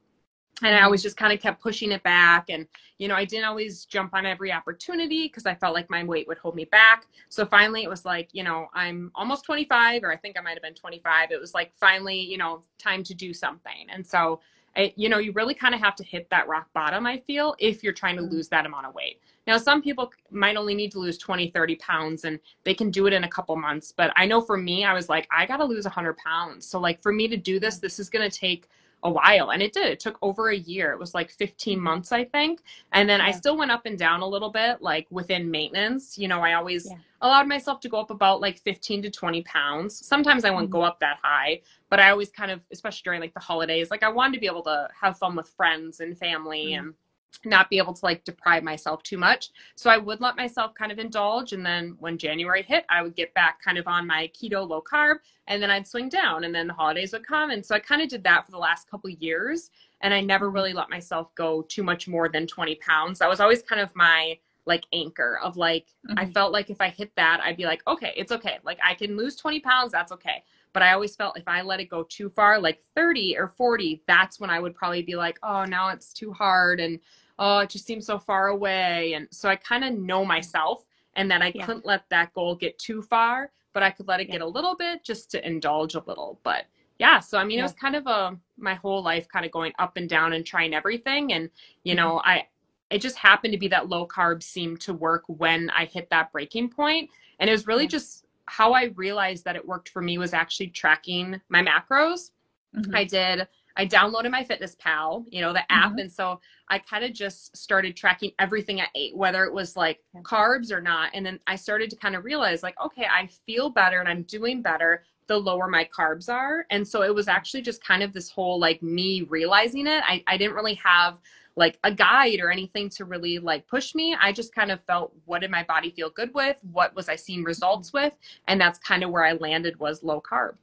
and 0.63 0.77
I 0.77 0.83
always 0.83 1.03
just 1.03 1.17
kind 1.17 1.33
of 1.33 1.41
kept 1.41 1.63
pushing 1.63 1.93
it 1.93 2.03
back. 2.03 2.51
And, 2.51 2.67
you 2.99 3.09
know, 3.09 3.15
I 3.15 3.25
didn't 3.25 3.47
always 3.47 3.85
jump 3.85 4.15
on 4.15 4.27
every 4.27 4.53
opportunity 4.53 5.27
because 5.27 5.47
I 5.47 5.55
felt 5.55 5.75
like 5.75 5.89
my 5.91 6.05
weight 6.05 6.29
would 6.29 6.39
hold 6.39 6.55
me 6.55 6.65
back. 6.65 7.07
So 7.29 7.47
finally, 7.47 7.83
it 7.83 7.91
was 7.91 8.05
like, 8.05 8.29
you 8.33 8.45
know, 8.45 8.69
I'm 8.75 9.11
almost 9.15 9.45
25, 9.45 10.05
or 10.05 10.13
I 10.13 10.17
think 10.17 10.39
I 10.39 10.43
might 10.43 10.55
have 10.55 10.63
been 10.63 10.75
25. 10.75 11.31
It 11.31 11.41
was 11.41 11.55
like 11.55 11.73
finally, 11.77 12.19
you 12.19 12.39
know, 12.39 12.63
time 12.79 13.03
to 13.05 13.15
do 13.15 13.33
something. 13.33 13.87
And 13.93 14.07
so, 14.07 14.41
it, 14.77 14.95
you 14.97 15.09
know, 15.09 15.19
you 15.19 15.33
really 15.33 15.55
kind 15.55 15.75
of 15.75 15.81
have 15.81 15.97
to 15.97 16.05
hit 16.05 16.31
that 16.31 16.47
rock 16.47 16.69
bottom, 16.75 17.07
I 17.07 17.19
feel, 17.27 17.57
if 17.59 17.83
you're 17.83 17.93
trying 17.93 18.17
to 18.17 18.23
mm-hmm. 18.23 18.35
lose 18.35 18.49
that 18.49 18.67
amount 18.67 18.87
of 18.87 18.95
weight. 18.95 19.21
Now, 19.47 19.59
some 19.59 19.83
people 19.83 20.13
might 20.31 20.57
only 20.57 20.75
need 20.75 20.93
to 20.93 21.01
lose 21.01 21.19
20, 21.19 21.51
30 21.51 21.77
pounds 21.77 22.25
and 22.25 22.39
they 22.63 22.75
can 22.75 22.91
do 22.91 23.07
it 23.07 23.13
in 23.13 23.25
a 23.25 23.29
couple 23.29 23.57
months. 23.57 23.93
But 23.97 24.13
I 24.15 24.27
know 24.27 24.41
for 24.41 24.57
me, 24.57 24.85
I 24.85 24.93
was 24.93 25.09
like, 25.09 25.27
I 25.33 25.45
got 25.47 25.57
to 25.57 25.65
lose 25.65 25.85
100 25.85 26.17
pounds. 26.19 26.67
So, 26.67 26.79
like, 26.79 27.03
for 27.03 27.13
me 27.13 27.27
to 27.29 27.37
do 27.37 27.59
this, 27.59 27.79
this 27.79 27.99
is 27.99 28.09
going 28.09 28.29
to 28.29 28.39
take 28.39 28.69
a 29.03 29.11
while 29.11 29.51
and 29.51 29.63
it 29.63 29.73
did 29.73 29.87
it 29.87 30.01
took 30.01 30.19
over 30.23 30.49
a 30.49 30.57
year 30.57 30.93
it 30.93 30.99
was 30.99 31.15
like 31.15 31.31
15 31.31 31.77
mm-hmm. 31.77 31.85
months 31.85 32.13
i 32.13 32.25
think 32.25 32.63
and 32.93 33.09
then 33.09 33.21
yeah. 33.21 33.27
i 33.27 33.31
still 33.31 33.57
went 33.57 33.71
up 33.71 33.87
and 33.87 33.99
down 33.99 34.21
a 34.21 34.27
little 34.27 34.51
bit 34.51 34.83
like 34.83 35.07
within 35.11 35.51
maintenance 35.51 36.19
you 36.19 36.29
know 36.29 36.41
i 36.41 36.55
always 36.55 36.87
yeah. 36.87 36.97
allowed 37.23 37.49
myself 37.49 37.81
to 37.81 37.89
go 37.89 37.99
up 37.99 38.11
about 38.11 38.41
like 38.41 38.61
15 38.61 39.03
to 39.03 39.11
20 39.11 39.43
pounds 39.43 40.07
sometimes 40.07 40.45
i 40.45 40.51
wouldn't 40.51 40.71
mm-hmm. 40.71 40.79
go 40.79 40.83
up 40.83 41.01
that 41.01 41.19
high 41.23 41.61
but 41.89 41.99
i 41.99 42.11
always 42.11 42.31
kind 42.31 42.51
of 42.51 42.61
especially 42.73 43.03
during 43.05 43.21
like 43.21 43.35
the 43.35 43.41
holidays 43.41 43.91
like 43.91 44.03
i 44.03 44.09
wanted 44.09 44.35
to 44.35 44.41
be 44.41 44.47
able 44.47 44.63
to 44.63 44.89
have 44.99 45.17
fun 45.19 45.35
with 45.35 45.49
friends 45.49 46.01
and 46.01 46.19
family 46.19 46.73
mm-hmm. 46.73 46.87
and 46.87 46.95
not 47.45 47.71
be 47.71 47.79
able 47.79 47.95
to 47.95 48.05
like 48.05 48.25
deprive 48.25 48.63
myself 48.63 49.03
too 49.03 49.17
much. 49.17 49.51
So 49.75 49.91
I 49.91 49.99
would 49.99 50.21
let 50.21 50.37
myself 50.37 50.75
kind 50.75 50.93
of 50.93 50.99
indulge. 50.99 51.53
And 51.53 51.65
then 51.65 51.97
when 51.99 52.19
January 52.19 52.63
hit, 52.63 52.85
I 52.89 53.03
would 53.03 53.15
get 53.15 53.33
back 53.35 53.63
kind 53.63 53.79
of 53.79 53.87
on 53.87 54.07
my 54.07 54.31
keto 54.35 54.69
low 54.69 54.83
carb 54.83 55.17
and 55.47 55.63
then 55.63 55.71
I'd 55.71 55.87
swing 55.87 56.09
down 56.09 56.45
and 56.45 56.55
then 56.55 56.67
the 56.67 56.75
holidays 56.75 57.13
would 57.13 57.27
come. 57.27 57.51
And 57.51 57.65
so 57.65 57.75
I 57.75 57.79
kind 57.79 58.03
of 58.03 58.09
did 58.09 58.25
that 58.25 58.45
for 58.45 58.53
the 58.53 58.59
last 58.59 58.91
couple 58.91 59.11
years. 59.11 59.71
And 60.03 60.15
I 60.15 60.21
never 60.21 60.51
really 60.51 60.73
let 60.73 60.91
myself 60.91 61.35
go 61.35 61.63
too 61.63 61.83
much 61.83 62.09
more 62.09 62.29
than 62.29 62.47
20 62.47 62.77
pounds. 62.77 63.19
That 63.19 63.29
was 63.29 63.41
always 63.41 63.63
kind 63.63 63.81
of 63.81 63.95
my 63.95 64.39
like 64.67 64.85
anchor 64.93 65.39
of 65.43 65.57
like, 65.57 65.87
mm-hmm. 66.09 66.19
I 66.19 66.27
felt 66.27 66.53
like 66.53 66.71
if 66.71 66.81
I 66.81 66.89
hit 66.89 67.11
that, 67.17 67.41
I'd 67.43 67.57
be 67.57 67.65
like, 67.65 67.83
okay, 67.87 68.13
it's 68.17 68.33
okay. 68.33 68.59
Like 68.65 68.79
I 68.85 68.95
can 68.95 69.17
lose 69.17 69.37
20 69.37 69.61
pounds. 69.61 69.93
That's 69.93 70.13
okay. 70.13 70.43
But 70.73 70.83
I 70.83 70.93
always 70.93 71.17
felt 71.17 71.37
if 71.37 71.49
I 71.49 71.63
let 71.63 71.81
it 71.81 71.91
go 71.91 72.05
too 72.05 72.31
far, 72.31 72.61
like 72.61 72.83
30 72.95 73.37
or 73.37 73.49
40, 73.49 74.03
that's 74.07 74.39
when 74.39 74.51
I 74.51 74.61
would 74.61 74.75
probably 74.75 75.03
be 75.03 75.17
like, 75.17 75.39
oh, 75.43 75.65
now 75.65 75.89
it's 75.89 76.13
too 76.13 76.33
hard. 76.33 76.79
And 76.79 77.01
oh, 77.41 77.59
it 77.61 77.71
just 77.71 77.87
seems 77.87 78.07
so 78.07 78.19
far 78.19 78.49
away. 78.49 79.15
And 79.15 79.27
so 79.31 79.49
I 79.49 79.57
kind 79.57 79.83
of 79.83 79.95
know 79.95 80.25
myself 80.25 80.85
and 81.17 81.31
that 81.31 81.43
I 81.43 81.51
yeah. 81.55 81.65
couldn't 81.65 81.87
let 81.87 82.09
that 82.11 82.33
goal 82.35 82.55
get 82.55 82.79
too 82.79 83.03
far, 83.03 83.51
but 83.73 83.83
I 83.83 83.91
could 83.91 84.07
let 84.07 84.21
it 84.21 84.29
yeah. 84.29 84.35
get 84.35 84.43
a 84.43 84.47
little 84.47 84.77
bit 84.77 85.03
just 85.03 85.31
to 85.33 85.45
indulge 85.45 85.95
a 85.95 86.05
little. 86.07 86.39
But 86.45 86.67
yeah, 86.99 87.19
so 87.19 87.39
I 87.39 87.45
mean, 87.45 87.57
yeah. 87.57 87.61
it 87.61 87.65
was 87.65 87.73
kind 87.73 87.97
of 87.97 88.07
a 88.07 88.39
my 88.59 88.75
whole 88.75 89.03
life 89.03 89.27
kind 89.27 89.47
of 89.47 89.51
going 89.51 89.73
up 89.79 89.97
and 89.97 90.09
down 90.09 90.35
and 90.35 90.45
trying 90.45 90.75
everything. 90.75 91.33
And, 91.33 91.49
you 91.83 91.97
mm-hmm. 91.97 92.07
know, 92.07 92.23
I, 92.25 92.47
it 92.91 93.01
just 93.01 93.17
happened 93.17 93.53
to 93.53 93.59
be 93.59 93.69
that 93.69 93.89
low 93.89 94.07
carb 94.07 94.43
seemed 94.43 94.81
to 94.83 94.93
work 94.93 95.25
when 95.27 95.71
I 95.71 95.87
hit 95.87 96.11
that 96.11 96.31
breaking 96.31 96.69
point. 96.69 97.09
And 97.39 97.49
it 97.49 97.53
was 97.53 97.67
really 97.67 97.87
just 97.87 98.27
how 98.45 98.75
I 98.75 98.87
realized 98.97 99.45
that 99.47 99.57
it 99.57 99.67
worked 99.67 99.89
for 99.89 100.03
me 100.03 100.19
was 100.19 100.35
actually 100.35 100.69
tracking 100.69 101.41
my 101.49 101.63
macros. 101.63 102.33
Mm-hmm. 102.77 102.95
I 102.95 103.05
did 103.05 103.49
I 103.77 103.87
downloaded 103.87 104.33
MyFitnessPal, 104.35 105.25
you 105.31 105.41
know, 105.41 105.53
the 105.53 105.71
app. 105.71 105.91
Mm-hmm. 105.91 105.99
And 106.01 106.13
so 106.13 106.41
I 106.69 106.79
kind 106.79 107.05
of 107.05 107.13
just 107.13 107.57
started 107.57 107.97
tracking 107.97 108.33
everything 108.39 108.81
I 108.81 108.87
ate, 108.95 109.17
whether 109.17 109.45
it 109.45 109.53
was 109.53 109.77
like 109.77 110.01
carbs 110.23 110.71
or 110.71 110.81
not. 110.81 111.11
And 111.15 111.25
then 111.25 111.41
I 111.47 111.57
started 111.57 111.91
to 111.91 111.97
kind 111.97 112.17
of 112.17 112.25
realize, 112.25 112.63
like, 112.63 112.75
okay, 112.85 113.07
I 113.11 113.29
feel 113.47 113.71
better 113.71 114.01
and 114.01 114.09
I'm 114.09 114.23
doing 114.23 114.63
better 114.63 115.05
the 115.27 115.39
lower 115.39 115.69
my 115.69 115.89
carbs 115.97 116.29
are. 116.29 116.67
And 116.71 116.87
so 116.87 117.03
it 117.03 117.15
was 117.15 117.29
actually 117.29 117.63
just 117.63 117.85
kind 117.85 118.03
of 118.03 118.13
this 118.13 118.31
whole 118.31 118.59
like 118.59 118.83
me 118.83 119.23
realizing 119.23 119.87
it. 119.87 120.03
I, 120.05 120.25
I 120.27 120.37
didn't 120.37 120.55
really 120.55 120.75
have 120.75 121.19
like 121.55 121.79
a 121.85 121.93
guide 121.93 122.41
or 122.41 122.51
anything 122.51 122.89
to 122.89 123.05
really 123.05 123.39
like 123.39 123.67
push 123.69 123.95
me. 123.95 124.17
I 124.21 124.33
just 124.33 124.55
kind 124.55 124.73
of 124.73 124.81
felt 124.85 125.13
what 125.27 125.41
did 125.41 125.51
my 125.51 125.63
body 125.63 125.91
feel 125.91 126.11
good 126.11 126.35
with? 126.35 126.57
What 126.73 126.97
was 126.97 127.09
I 127.09 127.17
seeing 127.17 127.45
results 127.45 127.93
with? 127.93 128.13
And 128.49 128.61
that's 128.61 128.79
kind 128.81 129.05
of 129.05 129.11
where 129.11 129.25
I 129.25 129.35
landed 129.35 129.79
was 129.79 130.03
low 130.03 130.21
carb. 130.21 130.55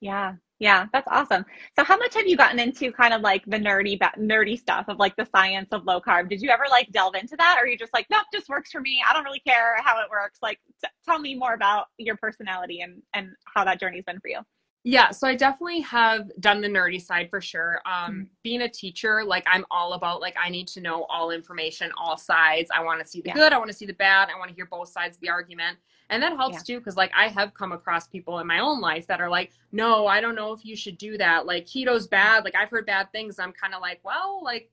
Yeah, 0.00 0.34
yeah, 0.58 0.86
that's 0.92 1.06
awesome. 1.10 1.44
So 1.78 1.84
how 1.84 1.98
much 1.98 2.14
have 2.14 2.26
you 2.26 2.36
gotten 2.36 2.58
into 2.58 2.90
kind 2.90 3.12
of 3.12 3.20
like 3.20 3.44
the 3.46 3.58
nerdy 3.58 3.98
nerdy 4.18 4.58
stuff 4.58 4.86
of 4.88 4.98
like 4.98 5.14
the 5.16 5.26
science 5.26 5.68
of 5.72 5.84
low 5.84 6.00
carb? 6.00 6.30
Did 6.30 6.40
you 6.40 6.48
ever 6.48 6.64
like 6.70 6.90
delve 6.92 7.14
into 7.14 7.36
that 7.36 7.56
or 7.58 7.64
are 7.64 7.66
you 7.66 7.76
just 7.76 7.92
like, 7.92 8.06
nope, 8.10 8.24
just 8.32 8.48
works 8.48 8.70
for 8.70 8.80
me. 8.80 9.02
I 9.06 9.12
don't 9.12 9.24
really 9.24 9.40
care 9.40 9.76
how 9.82 10.00
it 10.00 10.08
works. 10.10 10.38
Like 10.40 10.58
t- 10.82 10.90
tell 11.04 11.18
me 11.18 11.34
more 11.34 11.54
about 11.54 11.86
your 11.98 12.16
personality 12.16 12.80
and 12.80 13.02
and 13.12 13.30
how 13.54 13.64
that 13.64 13.78
journey's 13.78 14.04
been 14.04 14.20
for 14.20 14.28
you. 14.28 14.40
Yeah, 14.88 15.10
so 15.10 15.26
I 15.26 15.34
definitely 15.34 15.80
have 15.80 16.30
done 16.38 16.60
the 16.60 16.68
nerdy 16.68 17.02
side 17.02 17.28
for 17.28 17.40
sure. 17.40 17.80
Um, 17.84 18.12
mm-hmm. 18.12 18.22
Being 18.44 18.62
a 18.62 18.68
teacher, 18.68 19.24
like 19.24 19.44
I'm 19.46 19.66
all 19.68 19.94
about 19.94 20.20
like 20.20 20.36
I 20.40 20.48
need 20.48 20.68
to 20.68 20.80
know 20.80 21.04
all 21.10 21.32
information, 21.32 21.90
all 21.98 22.16
sides. 22.16 22.70
I 22.72 22.84
want 22.84 23.00
to 23.00 23.06
see 23.06 23.20
the 23.20 23.30
yeah. 23.30 23.34
good, 23.34 23.52
I 23.52 23.58
want 23.58 23.68
to 23.68 23.76
see 23.76 23.84
the 23.84 23.94
bad, 23.94 24.28
I 24.32 24.38
want 24.38 24.48
to 24.48 24.54
hear 24.54 24.68
both 24.70 24.88
sides 24.88 25.16
of 25.16 25.20
the 25.20 25.28
argument. 25.28 25.76
And 26.08 26.22
that 26.22 26.36
helps 26.36 26.56
yeah. 26.56 26.74
too, 26.74 26.78
because 26.78 26.96
like 26.96 27.10
I 27.16 27.28
have 27.28 27.52
come 27.54 27.72
across 27.72 28.06
people 28.06 28.38
in 28.38 28.46
my 28.46 28.60
own 28.60 28.80
life 28.80 29.06
that 29.08 29.20
are 29.20 29.28
like, 29.28 29.50
no, 29.72 30.06
I 30.06 30.20
don't 30.20 30.36
know 30.36 30.52
if 30.52 30.64
you 30.64 30.76
should 30.76 30.98
do 30.98 31.18
that. 31.18 31.46
Like 31.46 31.66
keto's 31.66 32.06
bad. 32.06 32.44
Like 32.44 32.54
I've 32.54 32.70
heard 32.70 32.86
bad 32.86 33.10
things. 33.10 33.38
I'm 33.38 33.52
kind 33.52 33.74
of 33.74 33.80
like, 33.80 34.00
well, 34.04 34.40
like, 34.42 34.70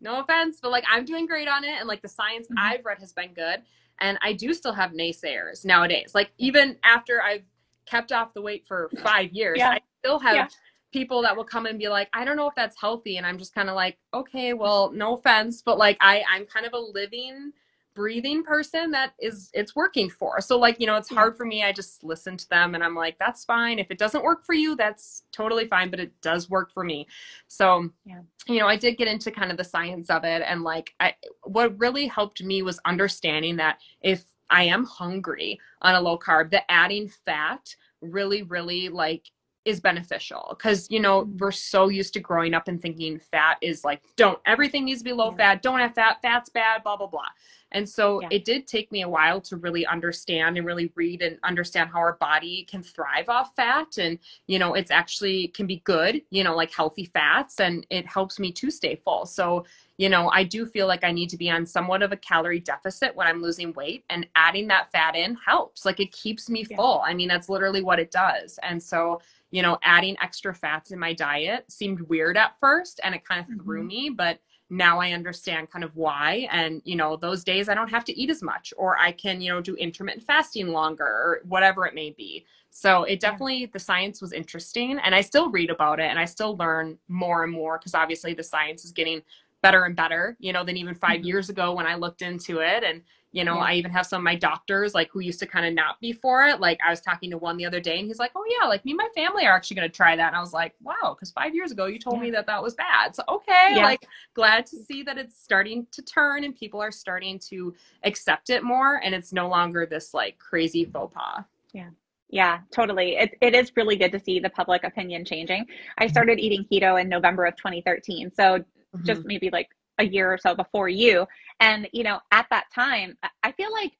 no 0.00 0.20
offense, 0.20 0.58
but 0.60 0.70
like 0.70 0.84
I'm 0.90 1.04
doing 1.04 1.26
great 1.26 1.48
on 1.48 1.64
it. 1.64 1.74
And 1.78 1.86
like 1.88 2.02
the 2.02 2.08
science 2.08 2.46
mm-hmm. 2.46 2.58
I've 2.58 2.84
read 2.84 2.98
has 2.98 3.12
been 3.12 3.34
good. 3.34 3.62
And 4.00 4.18
I 4.20 4.32
do 4.32 4.52
still 4.52 4.72
have 4.72 4.90
naysayers 4.90 5.64
nowadays. 5.64 6.12
Like 6.14 6.32
even 6.38 6.76
after 6.82 7.22
I've 7.22 7.44
kept 7.86 8.10
off 8.10 8.34
the 8.34 8.42
weight 8.42 8.64
for 8.66 8.90
five 9.02 9.32
years, 9.32 9.58
yeah. 9.58 9.70
I 9.70 9.80
still 10.00 10.18
have 10.18 10.34
yeah. 10.34 10.48
people 10.92 11.22
that 11.22 11.36
will 11.36 11.44
come 11.44 11.66
and 11.66 11.78
be 11.78 11.88
like, 11.88 12.08
I 12.12 12.24
don't 12.24 12.36
know 12.36 12.48
if 12.48 12.54
that's 12.56 12.80
healthy. 12.80 13.16
And 13.16 13.26
I'm 13.26 13.38
just 13.38 13.54
kind 13.54 13.68
of 13.68 13.76
like, 13.76 13.96
okay, 14.12 14.54
well, 14.54 14.90
no 14.92 15.16
offense, 15.16 15.62
but 15.62 15.78
like 15.78 15.98
I, 16.00 16.24
I'm 16.28 16.46
kind 16.46 16.66
of 16.66 16.72
a 16.72 16.78
living 16.78 17.52
breathing 17.94 18.42
person 18.42 18.90
that 18.90 19.14
is 19.20 19.50
it's 19.52 19.76
working 19.76 20.08
for. 20.08 20.40
So 20.40 20.58
like 20.58 20.80
you 20.80 20.86
know 20.86 20.96
it's 20.96 21.08
hard 21.08 21.36
for 21.36 21.44
me. 21.44 21.62
I 21.62 21.72
just 21.72 22.02
listen 22.04 22.36
to 22.36 22.48
them 22.48 22.74
and 22.74 22.82
i'm 22.82 22.94
like 22.94 23.18
that's 23.18 23.44
fine. 23.44 23.78
If 23.78 23.90
it 23.90 23.98
doesn't 23.98 24.24
work 24.24 24.44
for 24.44 24.54
you 24.54 24.76
that's 24.76 25.24
totally 25.32 25.66
fine 25.66 25.90
but 25.90 26.00
it 26.00 26.12
does 26.20 26.50
work 26.50 26.72
for 26.72 26.84
me. 26.84 27.06
So 27.48 27.90
yeah. 28.04 28.20
you 28.48 28.58
know 28.58 28.66
i 28.66 28.76
did 28.76 28.96
get 28.96 29.08
into 29.08 29.30
kind 29.30 29.50
of 29.50 29.56
the 29.56 29.64
science 29.64 30.10
of 30.10 30.24
it 30.24 30.42
and 30.46 30.62
like 30.62 30.94
i 31.00 31.14
what 31.44 31.78
really 31.78 32.06
helped 32.06 32.42
me 32.42 32.62
was 32.62 32.80
understanding 32.84 33.56
that 33.56 33.78
if 34.02 34.24
i 34.50 34.62
am 34.64 34.84
hungry 34.84 35.58
on 35.82 35.94
a 35.94 36.00
low 36.00 36.18
carb 36.18 36.50
that 36.50 36.70
adding 36.70 37.08
fat 37.24 37.74
really 38.00 38.42
really 38.42 38.88
like 38.88 39.24
is 39.64 39.80
beneficial 39.80 40.46
because 40.50 40.90
you 40.90 41.00
know 41.00 41.22
mm-hmm. 41.22 41.36
we're 41.38 41.52
so 41.52 41.88
used 41.88 42.12
to 42.12 42.20
growing 42.20 42.54
up 42.54 42.68
and 42.68 42.80
thinking 42.80 43.18
fat 43.18 43.56
is 43.60 43.84
like 43.84 44.02
don't 44.16 44.38
everything 44.46 44.84
needs 44.84 45.00
to 45.00 45.04
be 45.04 45.12
low 45.12 45.30
yeah. 45.30 45.36
fat 45.36 45.62
don't 45.62 45.78
have 45.78 45.94
fat 45.94 46.18
fat's 46.22 46.50
bad 46.50 46.82
blah 46.82 46.96
blah 46.96 47.06
blah 47.06 47.28
and 47.72 47.88
so 47.88 48.20
yeah. 48.20 48.28
it 48.30 48.44
did 48.44 48.66
take 48.66 48.92
me 48.92 49.02
a 49.02 49.08
while 49.08 49.40
to 49.42 49.56
really 49.56 49.84
understand 49.86 50.56
and 50.56 50.66
really 50.66 50.92
read 50.94 51.22
and 51.22 51.38
understand 51.42 51.90
how 51.90 51.98
our 51.98 52.14
body 52.14 52.64
can 52.70 52.82
thrive 52.82 53.28
off 53.28 53.54
fat. 53.56 53.98
And, 53.98 54.18
you 54.46 54.58
know, 54.58 54.74
it's 54.74 54.90
actually 54.90 55.48
can 55.48 55.66
be 55.66 55.78
good, 55.84 56.22
you 56.30 56.44
know, 56.44 56.54
like 56.54 56.72
healthy 56.72 57.06
fats 57.06 57.60
and 57.60 57.86
it 57.90 58.06
helps 58.06 58.38
me 58.38 58.52
to 58.52 58.70
stay 58.70 58.96
full. 58.96 59.26
So, 59.26 59.64
you 59.98 60.08
know, 60.08 60.30
I 60.30 60.44
do 60.44 60.66
feel 60.66 60.86
like 60.86 61.04
I 61.04 61.12
need 61.12 61.28
to 61.30 61.36
be 61.36 61.50
on 61.50 61.66
somewhat 61.66 62.02
of 62.02 62.12
a 62.12 62.16
calorie 62.16 62.60
deficit 62.60 63.14
when 63.14 63.26
I'm 63.26 63.42
losing 63.42 63.72
weight 63.74 64.04
and 64.10 64.26
adding 64.34 64.66
that 64.68 64.90
fat 64.90 65.14
in 65.14 65.36
helps. 65.36 65.84
Like 65.84 66.00
it 66.00 66.12
keeps 66.12 66.48
me 66.48 66.64
full. 66.64 67.02
I 67.04 67.14
mean, 67.14 67.28
that's 67.28 67.48
literally 67.48 67.82
what 67.82 68.00
it 68.00 68.10
does. 68.10 68.58
And 68.62 68.82
so, 68.82 69.20
you 69.50 69.62
know, 69.62 69.78
adding 69.82 70.16
extra 70.22 70.54
fats 70.54 70.92
in 70.92 70.98
my 70.98 71.12
diet 71.12 71.70
seemed 71.70 72.00
weird 72.02 72.36
at 72.36 72.58
first 72.58 73.00
and 73.04 73.14
it 73.14 73.24
kind 73.24 73.40
of 73.40 73.46
mm-hmm. 73.46 73.62
threw 73.62 73.82
me, 73.82 74.08
but 74.08 74.38
now 74.70 74.98
I 74.98 75.12
understand 75.12 75.70
kind 75.70 75.84
of 75.84 75.94
why. 75.94 76.48
And, 76.50 76.80
you 76.84 76.96
know, 76.96 77.14
those 77.14 77.44
days 77.44 77.68
I 77.68 77.74
don't 77.74 77.90
have 77.90 78.06
to 78.06 78.18
eat 78.18 78.30
as 78.30 78.42
much, 78.42 78.72
or 78.78 78.98
I 78.98 79.12
can, 79.12 79.42
you 79.42 79.52
know, 79.52 79.60
do 79.60 79.74
intermittent 79.74 80.24
fasting 80.24 80.68
longer, 80.68 81.04
or 81.04 81.40
whatever 81.46 81.84
it 81.86 81.94
may 81.94 82.10
be. 82.10 82.46
So 82.70 83.04
it 83.04 83.20
definitely, 83.20 83.66
the 83.66 83.78
science 83.78 84.22
was 84.22 84.32
interesting. 84.32 84.98
And 85.04 85.14
I 85.14 85.20
still 85.20 85.50
read 85.50 85.68
about 85.68 86.00
it 86.00 86.08
and 86.08 86.18
I 86.18 86.24
still 86.24 86.56
learn 86.56 86.98
more 87.06 87.44
and 87.44 87.52
more 87.52 87.76
because 87.76 87.94
obviously 87.94 88.32
the 88.32 88.42
science 88.42 88.82
is 88.86 88.92
getting 88.92 89.20
better 89.62 89.84
and 89.84 89.96
better, 89.96 90.36
you 90.40 90.52
know, 90.52 90.64
than 90.64 90.76
even 90.76 90.94
5 90.94 91.10
mm-hmm. 91.18 91.24
years 91.26 91.48
ago 91.48 91.72
when 91.72 91.86
I 91.86 91.94
looked 91.94 92.20
into 92.20 92.58
it. 92.58 92.82
And, 92.84 93.00
you 93.30 93.44
know, 93.44 93.54
Yeah. 93.54 93.62
I 93.62 93.74
even 93.74 93.90
have 93.92 94.04
some 94.04 94.20
of 94.20 94.24
my 94.24 94.34
doctors 94.34 94.92
like 94.92 95.08
who 95.10 95.20
used 95.20 95.38
to 95.38 95.46
kind 95.46 95.64
of 95.64 95.72
not 95.72 95.98
be 96.00 96.12
for 96.12 96.44
it. 96.44 96.60
Like 96.60 96.78
I 96.84 96.90
was 96.90 97.00
talking 97.00 97.30
to 97.30 97.38
one 97.38 97.56
the 97.56 97.64
other 97.64 97.80
day 97.80 97.98
and 97.98 98.06
he's 98.06 98.18
like, 98.18 98.32
"Oh 98.36 98.44
yeah, 98.58 98.66
like 98.66 98.84
me 98.84 98.90
and 98.92 98.98
my 98.98 99.08
family 99.14 99.46
are 99.46 99.54
actually 99.54 99.76
going 99.76 99.88
to 99.88 99.96
try 99.96 100.16
that." 100.16 100.26
And 100.26 100.36
I 100.36 100.40
was 100.40 100.52
like, 100.52 100.74
"Wow, 100.82 101.16
cuz 101.18 101.30
5 101.30 101.54
years 101.54 101.72
ago 101.72 101.86
you 101.86 101.98
told 101.98 102.20
me 102.20 102.30
that 102.32 102.46
that 102.46 102.62
was 102.62 102.74
bad." 102.74 103.16
So 103.16 103.22
okay, 103.28 103.68
Yeah. 103.76 103.84
like 103.84 104.06
glad 104.34 104.66
to 104.66 104.76
see 104.76 105.02
that 105.04 105.16
it's 105.16 105.40
starting 105.42 105.86
to 105.92 106.02
turn 106.02 106.44
and 106.44 106.54
people 106.54 106.82
are 106.82 106.90
starting 106.90 107.38
to 107.50 107.74
accept 108.04 108.50
it 108.50 108.64
more 108.64 108.96
and 109.02 109.14
it's 109.14 109.32
no 109.32 109.48
longer 109.48 109.86
this 109.86 110.12
like 110.12 110.38
crazy 110.38 110.84
faux 110.84 111.14
pas. 111.14 111.44
Yeah. 111.72 111.88
Yeah, 112.28 112.60
totally. 112.70 113.16
It, 113.16 113.36
it 113.42 113.54
is 113.54 113.72
really 113.76 113.94
good 113.96 114.10
to 114.12 114.18
see 114.18 114.40
the 114.40 114.48
public 114.48 114.84
opinion 114.84 115.22
changing. 115.24 115.66
I 115.98 116.06
started 116.06 116.38
eating 116.38 116.64
keto 116.64 116.98
in 117.00 117.08
November 117.08 117.44
of 117.44 117.56
2013. 117.56 118.32
So 118.34 118.64
just 119.04 119.24
maybe 119.24 119.50
like 119.50 119.68
a 119.98 120.04
year 120.04 120.32
or 120.32 120.38
so 120.38 120.54
before 120.54 120.88
you. 120.88 121.26
And, 121.60 121.88
you 121.92 122.02
know, 122.04 122.20
at 122.30 122.46
that 122.50 122.66
time, 122.74 123.16
I- 123.42 123.52
feel 123.52 123.72
like 123.72 123.92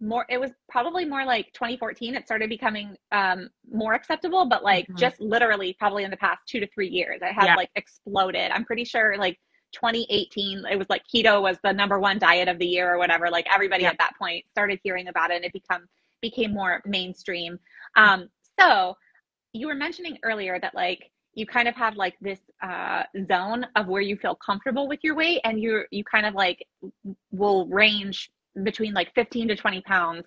more, 0.00 0.26
it 0.28 0.38
was 0.38 0.50
probably 0.68 1.04
more 1.04 1.24
like 1.24 1.52
2014. 1.54 2.14
It 2.14 2.26
started 2.26 2.48
becoming 2.50 2.96
um, 3.12 3.48
more 3.70 3.94
acceptable, 3.94 4.44
but 4.44 4.62
like 4.62 4.86
Mhm. 4.88 4.98
just 4.98 5.20
literally 5.20 5.72
probably 5.78 6.04
in 6.04 6.10
the 6.10 6.16
past 6.18 6.42
two 6.46 6.60
to 6.60 6.66
three 6.68 6.88
years, 6.88 7.20
it 7.22 7.32
has 7.32 7.46
Yeah. 7.46 7.54
like 7.56 7.70
exploded. 7.76 8.50
I'm 8.50 8.64
pretty 8.64 8.84
sure 8.84 9.16
like 9.16 9.38
2018, 9.72 10.64
it 10.70 10.76
was 10.76 10.88
like 10.90 11.02
keto 11.06 11.40
was 11.40 11.58
the 11.62 11.72
number 11.72 11.98
one 11.98 12.18
diet 12.18 12.48
of 12.48 12.58
the 12.58 12.66
year 12.66 12.92
or 12.92 12.98
whatever. 12.98 13.30
Like 13.30 13.46
everybody 13.52 13.84
Yeah. 13.84 13.90
at 13.90 13.98
that 13.98 14.12
point 14.18 14.44
started 14.50 14.80
hearing 14.82 15.08
about 15.08 15.30
it 15.30 15.36
and 15.36 15.44
it 15.44 15.52
become 15.52 15.88
became 16.22 16.52
more 16.52 16.82
mainstream. 16.84 17.58
Um, 17.96 18.30
so 18.58 18.96
you 19.52 19.66
were 19.66 19.74
mentioning 19.74 20.18
earlier 20.22 20.58
that 20.60 20.74
like 20.74 21.10
you 21.36 21.46
kind 21.46 21.68
of 21.68 21.76
have 21.76 21.96
like 21.96 22.16
this 22.20 22.40
uh, 22.62 23.04
zone 23.28 23.66
of 23.76 23.86
where 23.88 24.02
you 24.02 24.16
feel 24.16 24.34
comfortable 24.34 24.88
with 24.88 25.00
your 25.04 25.14
weight 25.14 25.40
and 25.44 25.60
you 25.60 25.84
you 25.92 26.02
kind 26.04 26.26
of 26.26 26.34
like 26.34 26.66
will 27.30 27.68
range 27.68 28.30
between 28.64 28.94
like 28.94 29.14
15 29.14 29.48
to 29.48 29.56
20 29.56 29.82
pounds 29.82 30.24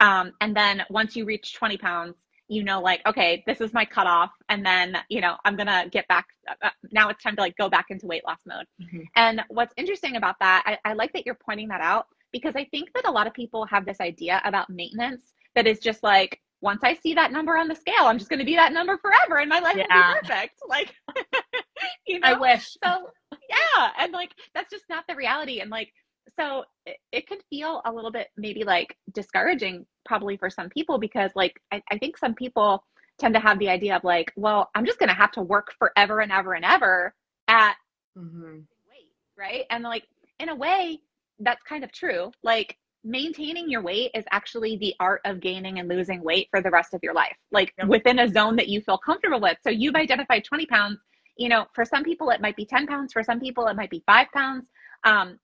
um, 0.00 0.32
and 0.40 0.56
then 0.56 0.82
once 0.90 1.16
you 1.16 1.26
reach 1.26 1.54
20 1.54 1.76
pounds 1.78 2.16
you 2.48 2.62
know 2.62 2.80
like 2.80 3.00
okay 3.06 3.42
this 3.46 3.60
is 3.60 3.72
my 3.74 3.84
cutoff 3.84 4.30
and 4.50 4.64
then 4.64 4.96
you 5.08 5.20
know 5.20 5.36
i'm 5.46 5.56
gonna 5.56 5.88
get 5.90 6.06
back 6.08 6.26
uh, 6.62 6.70
now 6.92 7.08
it's 7.08 7.22
time 7.22 7.34
to 7.36 7.42
like 7.42 7.56
go 7.56 7.68
back 7.70 7.86
into 7.90 8.06
weight 8.06 8.24
loss 8.26 8.38
mode 8.46 8.66
Mhm. 8.82 9.04
and 9.16 9.42
what's 9.48 9.74
interesting 9.78 10.16
about 10.16 10.36
that 10.40 10.62
I, 10.66 10.90
I 10.90 10.92
like 10.94 11.12
that 11.14 11.26
you're 11.26 11.38
pointing 11.44 11.68
that 11.68 11.80
out 11.80 12.06
because 12.32 12.54
i 12.54 12.64
think 12.66 12.90
that 12.94 13.08
a 13.08 13.10
lot 13.10 13.26
of 13.26 13.34
people 13.34 13.64
have 13.66 13.86
this 13.86 14.00
idea 14.00 14.42
about 14.44 14.70
maintenance 14.70 15.32
that 15.54 15.66
is 15.66 15.78
just 15.78 16.02
like 16.02 16.40
once 16.60 16.80
i 16.82 16.94
see 16.94 17.14
that 17.14 17.32
number 17.32 17.56
on 17.56 17.68
the 17.68 17.74
scale 17.74 18.04
i'm 18.06 18.18
just 18.18 18.30
going 18.30 18.38
to 18.38 18.44
be 18.44 18.56
that 18.56 18.72
number 18.72 18.98
forever 18.98 19.38
and 19.40 19.48
my 19.48 19.60
life 19.60 19.76
Yeah. 19.76 19.84
will 19.88 20.02
be 20.02 20.20
perfect 20.20 20.60
like 20.68 20.94
you 22.06 22.20
know 22.20 22.28
I 22.28 22.38
wish. 22.38 22.76
so 22.82 23.10
yeah 23.48 23.90
and 23.98 24.12
like 24.12 24.32
that's 24.54 24.70
just 24.70 24.84
not 24.88 25.04
the 25.08 25.14
reality 25.14 25.60
and 25.60 25.70
like 25.70 25.92
so 26.38 26.64
it, 26.86 26.96
it 27.12 27.26
could 27.28 27.42
feel 27.50 27.82
a 27.84 27.92
little 27.92 28.10
bit 28.10 28.28
maybe 28.36 28.64
like 28.64 28.96
discouraging 29.12 29.84
probably 30.04 30.36
for 30.36 30.50
some 30.50 30.68
people 30.68 30.98
because 30.98 31.30
like 31.34 31.60
I, 31.72 31.82
I 31.90 31.98
think 31.98 32.16
some 32.16 32.34
people 32.34 32.84
tend 33.18 33.34
to 33.34 33.40
have 33.40 33.58
the 33.58 33.68
idea 33.68 33.96
of 33.96 34.04
like 34.04 34.32
well 34.36 34.70
i'm 34.74 34.86
just 34.86 34.98
going 34.98 35.08
to 35.08 35.14
have 35.14 35.32
to 35.32 35.42
work 35.42 35.72
forever 35.78 36.20
and 36.20 36.32
ever 36.32 36.54
and 36.54 36.64
ever 36.64 37.14
at 37.48 37.74
Mhm. 38.16 38.64
weight 38.88 39.10
right 39.36 39.64
and 39.70 39.84
like 39.84 40.04
in 40.40 40.48
a 40.48 40.54
way 40.54 40.98
that's 41.40 41.62
kind 41.64 41.84
of 41.84 41.92
true 41.92 42.30
like 42.42 42.76
maintaining 43.04 43.68
your 43.68 43.82
weight 43.82 44.10
is 44.14 44.24
actually 44.32 44.76
the 44.78 44.94
art 44.98 45.20
of 45.24 45.40
gaining 45.40 45.78
and 45.78 45.88
losing 45.88 46.22
weight 46.22 46.48
for 46.50 46.60
the 46.62 46.70
rest 46.70 46.94
of 46.94 47.00
your 47.02 47.12
life 47.14 47.36
like 47.52 47.72
Yep. 47.78 47.88
within 47.88 48.18
a 48.20 48.28
zone 48.28 48.56
that 48.56 48.68
you 48.68 48.80
feel 48.80 48.98
comfortable 48.98 49.40
with 49.40 49.58
so 49.62 49.70
you've 49.70 49.94
identified 49.94 50.42
20 50.44 50.66
pounds 50.66 50.98
you 51.36 51.48
know 51.48 51.66
for 51.74 51.84
some 51.84 52.02
people 52.02 52.30
it 52.30 52.40
might 52.40 52.56
be 52.56 52.64
10 52.64 52.86
pounds 52.86 53.12
for 53.12 53.22
some 53.22 53.38
people 53.38 53.66
it 53.66 53.76
might 53.76 53.90
be 53.90 54.02
five 54.06 54.26
pounds 54.32 54.70
um 55.04 55.38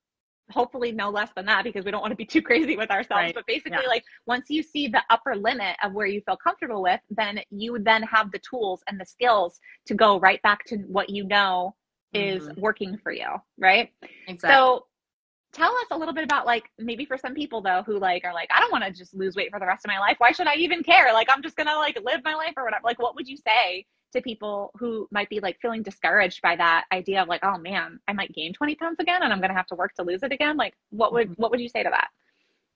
hopefully 0.50 0.90
no 0.90 1.10
less 1.10 1.30
than 1.36 1.46
that 1.46 1.62
because 1.64 1.84
we 1.84 1.90
don't 1.90 2.00
want 2.00 2.10
to 2.10 2.16
be 2.16 2.24
too 2.24 2.42
crazy 2.42 2.76
with 2.76 2.90
ourselves 2.90 3.24
Right. 3.24 3.34
but 3.34 3.46
basically 3.46 3.82
Yeah. 3.82 3.88
like 3.88 4.04
once 4.26 4.46
you 4.48 4.62
see 4.62 4.88
the 4.88 5.02
upper 5.10 5.36
limit 5.36 5.76
of 5.82 5.92
where 5.92 6.06
you 6.06 6.20
feel 6.22 6.36
comfortable 6.36 6.82
with 6.82 7.00
then 7.10 7.40
you 7.50 7.78
then 7.78 8.02
have 8.04 8.32
the 8.32 8.40
tools 8.40 8.82
and 8.88 8.98
the 9.00 9.06
skills 9.06 9.60
to 9.86 9.94
go 9.94 10.18
right 10.18 10.40
back 10.42 10.64
to 10.66 10.76
what 10.88 11.10
you 11.10 11.24
know 11.24 11.74
is 12.14 12.48
Mhm. 12.48 12.58
working 12.58 12.96
for 12.98 13.12
you 13.12 13.28
right 13.58 13.92
Exactly. 14.26 14.56
so 14.56 14.86
tell 15.52 15.70
us 15.70 15.86
a 15.90 15.98
little 15.98 16.14
bit 16.14 16.24
about 16.24 16.46
like 16.46 16.70
maybe 16.78 17.04
for 17.04 17.16
some 17.16 17.34
people 17.34 17.60
though 17.60 17.82
who 17.84 17.98
like 17.98 18.24
are 18.24 18.34
like 18.34 18.48
I 18.54 18.60
don't 18.60 18.70
want 18.70 18.84
to 18.84 18.90
just 18.90 19.14
lose 19.14 19.34
weight 19.34 19.50
for 19.50 19.58
the 19.58 19.66
rest 19.66 19.84
of 19.84 19.88
my 19.88 19.98
life. 19.98 20.16
Why 20.18 20.32
should 20.32 20.46
I 20.46 20.54
even 20.54 20.82
care? 20.82 21.12
Like 21.12 21.28
I'm 21.30 21.42
just 21.42 21.56
going 21.56 21.66
to 21.66 21.76
like 21.76 21.98
live 22.04 22.22
my 22.24 22.34
life 22.34 22.54
or 22.56 22.64
whatever. 22.64 22.82
Like 22.84 23.00
what 23.00 23.14
would 23.16 23.28
you 23.28 23.36
say 23.36 23.86
to 24.12 24.20
people 24.20 24.72
who 24.78 25.08
might 25.10 25.28
be 25.28 25.40
like 25.40 25.58
feeling 25.60 25.82
discouraged 25.82 26.42
by 26.42 26.56
that 26.56 26.84
idea 26.92 27.22
of 27.22 27.28
like 27.28 27.44
oh 27.44 27.58
man, 27.58 28.00
I 28.06 28.12
might 28.12 28.32
gain 28.32 28.52
20 28.52 28.74
pounds 28.76 29.00
again 29.00 29.22
and 29.22 29.32
I'm 29.32 29.40
going 29.40 29.50
to 29.50 29.56
have 29.56 29.66
to 29.66 29.74
work 29.74 29.94
to 29.94 30.02
lose 30.02 30.22
it 30.22 30.32
again? 30.32 30.56
Like 30.56 30.74
what 30.90 31.12
would 31.12 31.30
mm-hmm. 31.30 31.42
what 31.42 31.50
would 31.50 31.60
you 31.60 31.68
say 31.68 31.82
to 31.82 31.90
that? 31.90 32.08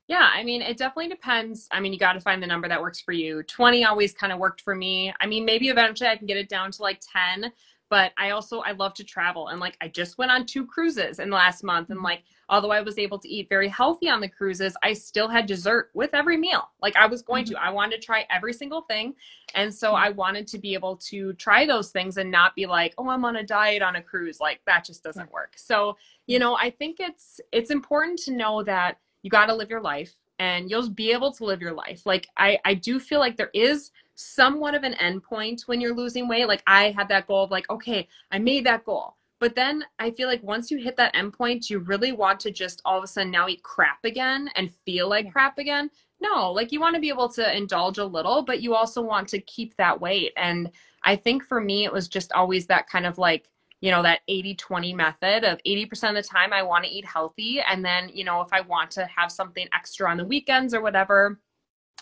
Yeah, 0.07 0.29
I 0.35 0.45
mean, 0.45 0.61
it 0.61 0.77
definitely 0.77 1.09
depends. 1.09 1.67
I 1.71 1.81
mean, 1.81 1.95
you 1.95 1.99
got 1.99 2.13
to 2.13 2.21
find 2.21 2.43
the 2.43 2.47
number 2.47 2.69
that 2.69 2.83
works 2.83 3.01
for 3.01 3.13
you. 3.13 3.43
20 3.45 3.87
always 3.87 4.13
kind 4.13 4.35
of 4.35 4.39
worked 4.39 4.61
for 4.61 4.75
me. 4.75 5.15
I 5.19 5.27
mean, 5.27 5.47
maybe 5.47 5.69
eventually 5.69 6.11
I 6.11 6.17
can 6.17 6.27
get 6.27 6.37
it 6.37 6.51
down 6.51 6.71
to 6.73 6.83
like 6.83 7.01
10, 7.11 7.51
but 7.89 8.13
I 8.19 8.31
also 8.31 8.61
I 8.61 8.73
love 8.73 8.93
to 8.95 9.05
travel 9.05 9.49
and 9.49 9.61
like 9.61 9.77
I 9.81 9.89
just 9.89 10.19
went 10.19 10.31
on 10.31 10.45
two 10.45 10.67
cruises 10.67 11.21
in 11.21 11.31
the 11.31 11.37
last 11.37 11.65
month 11.65 11.89
and 11.89 11.99
mm-hmm. 11.99 12.07
like 12.07 12.23
although 12.49 12.71
I 12.71 12.81
was 12.81 12.99
able 12.99 13.19
to 13.19 13.29
eat 13.29 13.49
very 13.49 13.69
healthy 13.69 14.09
on 14.09 14.21
the 14.21 14.29
cruises, 14.29 14.77
I 14.83 14.93
still 14.93 15.29
had 15.29 15.47
dessert 15.47 15.91
with 15.95 16.11
every 16.15 16.37
meal. 16.37 16.69
Like 16.81 16.97
I 16.97 17.07
was 17.07 17.23
going 17.23 17.45
to. 17.47 17.55
Mm-hmm. 17.55 17.65
I 17.65 17.71
wanted 17.71 18.01
to 18.01 18.07
try 18.07 18.27
every 18.31 18.53
single 18.53 18.83
thing. 18.83 19.15
And 19.55 19.73
so 19.73 19.89
mm-hmm. 19.89 20.05
I 20.05 20.11
wanted 20.11 20.47
to 20.49 20.59
be 20.59 20.75
able 20.75 20.97
to 20.97 21.33
try 21.35 21.67
those 21.67 21.91
things 21.91 22.17
and 22.17 22.31
not 22.31 22.55
be 22.55 22.67
like, 22.67 22.95
"Oh, 22.99 23.09
I'm 23.09 23.25
on 23.25 23.37
a 23.37 23.43
diet 23.43 23.83
on 23.83 23.97
a 23.97 24.03
cruise." 24.03 24.41
Like 24.41 24.61
that 24.67 24.85
just 24.85 25.03
doesn't 25.03 25.33
work. 25.33 25.55
So, 25.57 25.97
you 26.27 26.39
know, 26.39 26.57
I 26.57 26.71
think 26.71 26.97
it's 27.01 27.41
it's 27.53 27.71
important 27.71 28.19
to 28.21 28.33
know 28.33 28.63
that 28.65 28.99
you 29.23 29.31
got 29.31 29.47
to 29.47 29.55
live 29.55 29.71
your 29.71 29.81
life 29.81 30.15
and 30.39 30.71
you'll 30.71 30.91
be 30.91 31.13
able 31.13 31.33
to 31.33 31.45
live 31.45 31.61
your 31.61 31.73
life 31.73 32.05
like 32.07 32.29
i 32.37 32.59
i 32.65 32.75
do 32.75 32.99
feel 32.99 33.21
like 33.21 33.37
there 33.37 33.51
is 33.55 33.91
somewhat 34.17 34.75
of 34.75 34.83
an 34.83 34.95
end 34.95 35.23
point 35.23 35.63
when 35.67 35.81
you're 35.81 35.95
losing 35.95 36.29
weight 36.29 36.49
like 36.49 36.63
i 36.67 36.91
had 36.91 37.09
that 37.09 37.27
goal 37.27 37.45
of 37.45 37.51
like 37.51 37.69
okay 37.71 38.09
i 38.33 38.39
made 38.39 38.65
that 38.67 38.85
goal 38.85 39.17
but 39.45 39.55
then 39.55 39.85
i 39.99 40.11
feel 40.11 40.27
like 40.27 40.43
once 40.43 40.71
you 40.71 40.79
hit 40.79 40.97
that 40.97 41.13
endpoint, 41.15 41.69
you 41.69 41.79
really 41.81 42.13
want 42.13 42.41
to 42.41 42.51
just 42.51 42.81
all 42.87 42.97
of 42.97 43.05
a 43.05 43.07
sudden 43.07 43.31
now 43.31 43.47
eat 43.47 43.63
crap 43.63 44.03
again 44.03 44.49
and 44.57 44.73
feel 44.87 45.07
like 45.07 45.27
Yeah. 45.27 45.33
crap 45.33 45.59
again? 45.59 45.91
No 46.19 46.51
like 46.51 46.73
you 46.73 46.81
want 46.81 46.95
to 46.95 47.01
be 47.01 47.11
able 47.11 47.29
to 47.29 47.55
indulge 47.55 47.99
a 47.99 48.07
little 48.07 48.41
but 48.41 48.63
you 48.63 48.75
also 48.75 49.03
want 49.03 49.29
to 49.29 49.41
keep 49.43 49.77
that 49.77 50.01
weight. 50.01 50.33
And 50.39 50.71
i 51.03 51.15
think 51.15 51.45
for 51.45 51.61
me 51.61 51.85
it 51.85 51.93
was 51.93 52.09
just 52.09 52.33
always 52.33 52.67
that 52.69 52.89
kind 52.89 53.05
of 53.05 53.19
like 53.19 53.51
you 53.83 53.91
know 53.91 54.03
that 54.03 54.21
80 54.29 54.55
20 54.55 54.95
method 54.95 55.45
of 55.45 55.61
80% 55.67 56.09
of 56.09 56.15
the 56.15 56.23
time 56.23 56.55
i 56.55 56.63
want 56.63 56.87
to 56.87 56.91
eat 56.91 57.05
healthy. 57.05 57.61
And 57.61 57.85
then 57.85 58.09
you 58.15 58.25
know 58.25 58.41
if 58.41 58.51
i 58.51 58.63
want 58.63 58.91
to 58.93 59.05
have 59.05 59.31
something 59.31 59.69
extra 59.75 60.11
on 60.11 60.17
the 60.17 60.25
weekends 60.25 60.73
or 60.73 60.81
whatever 60.81 61.39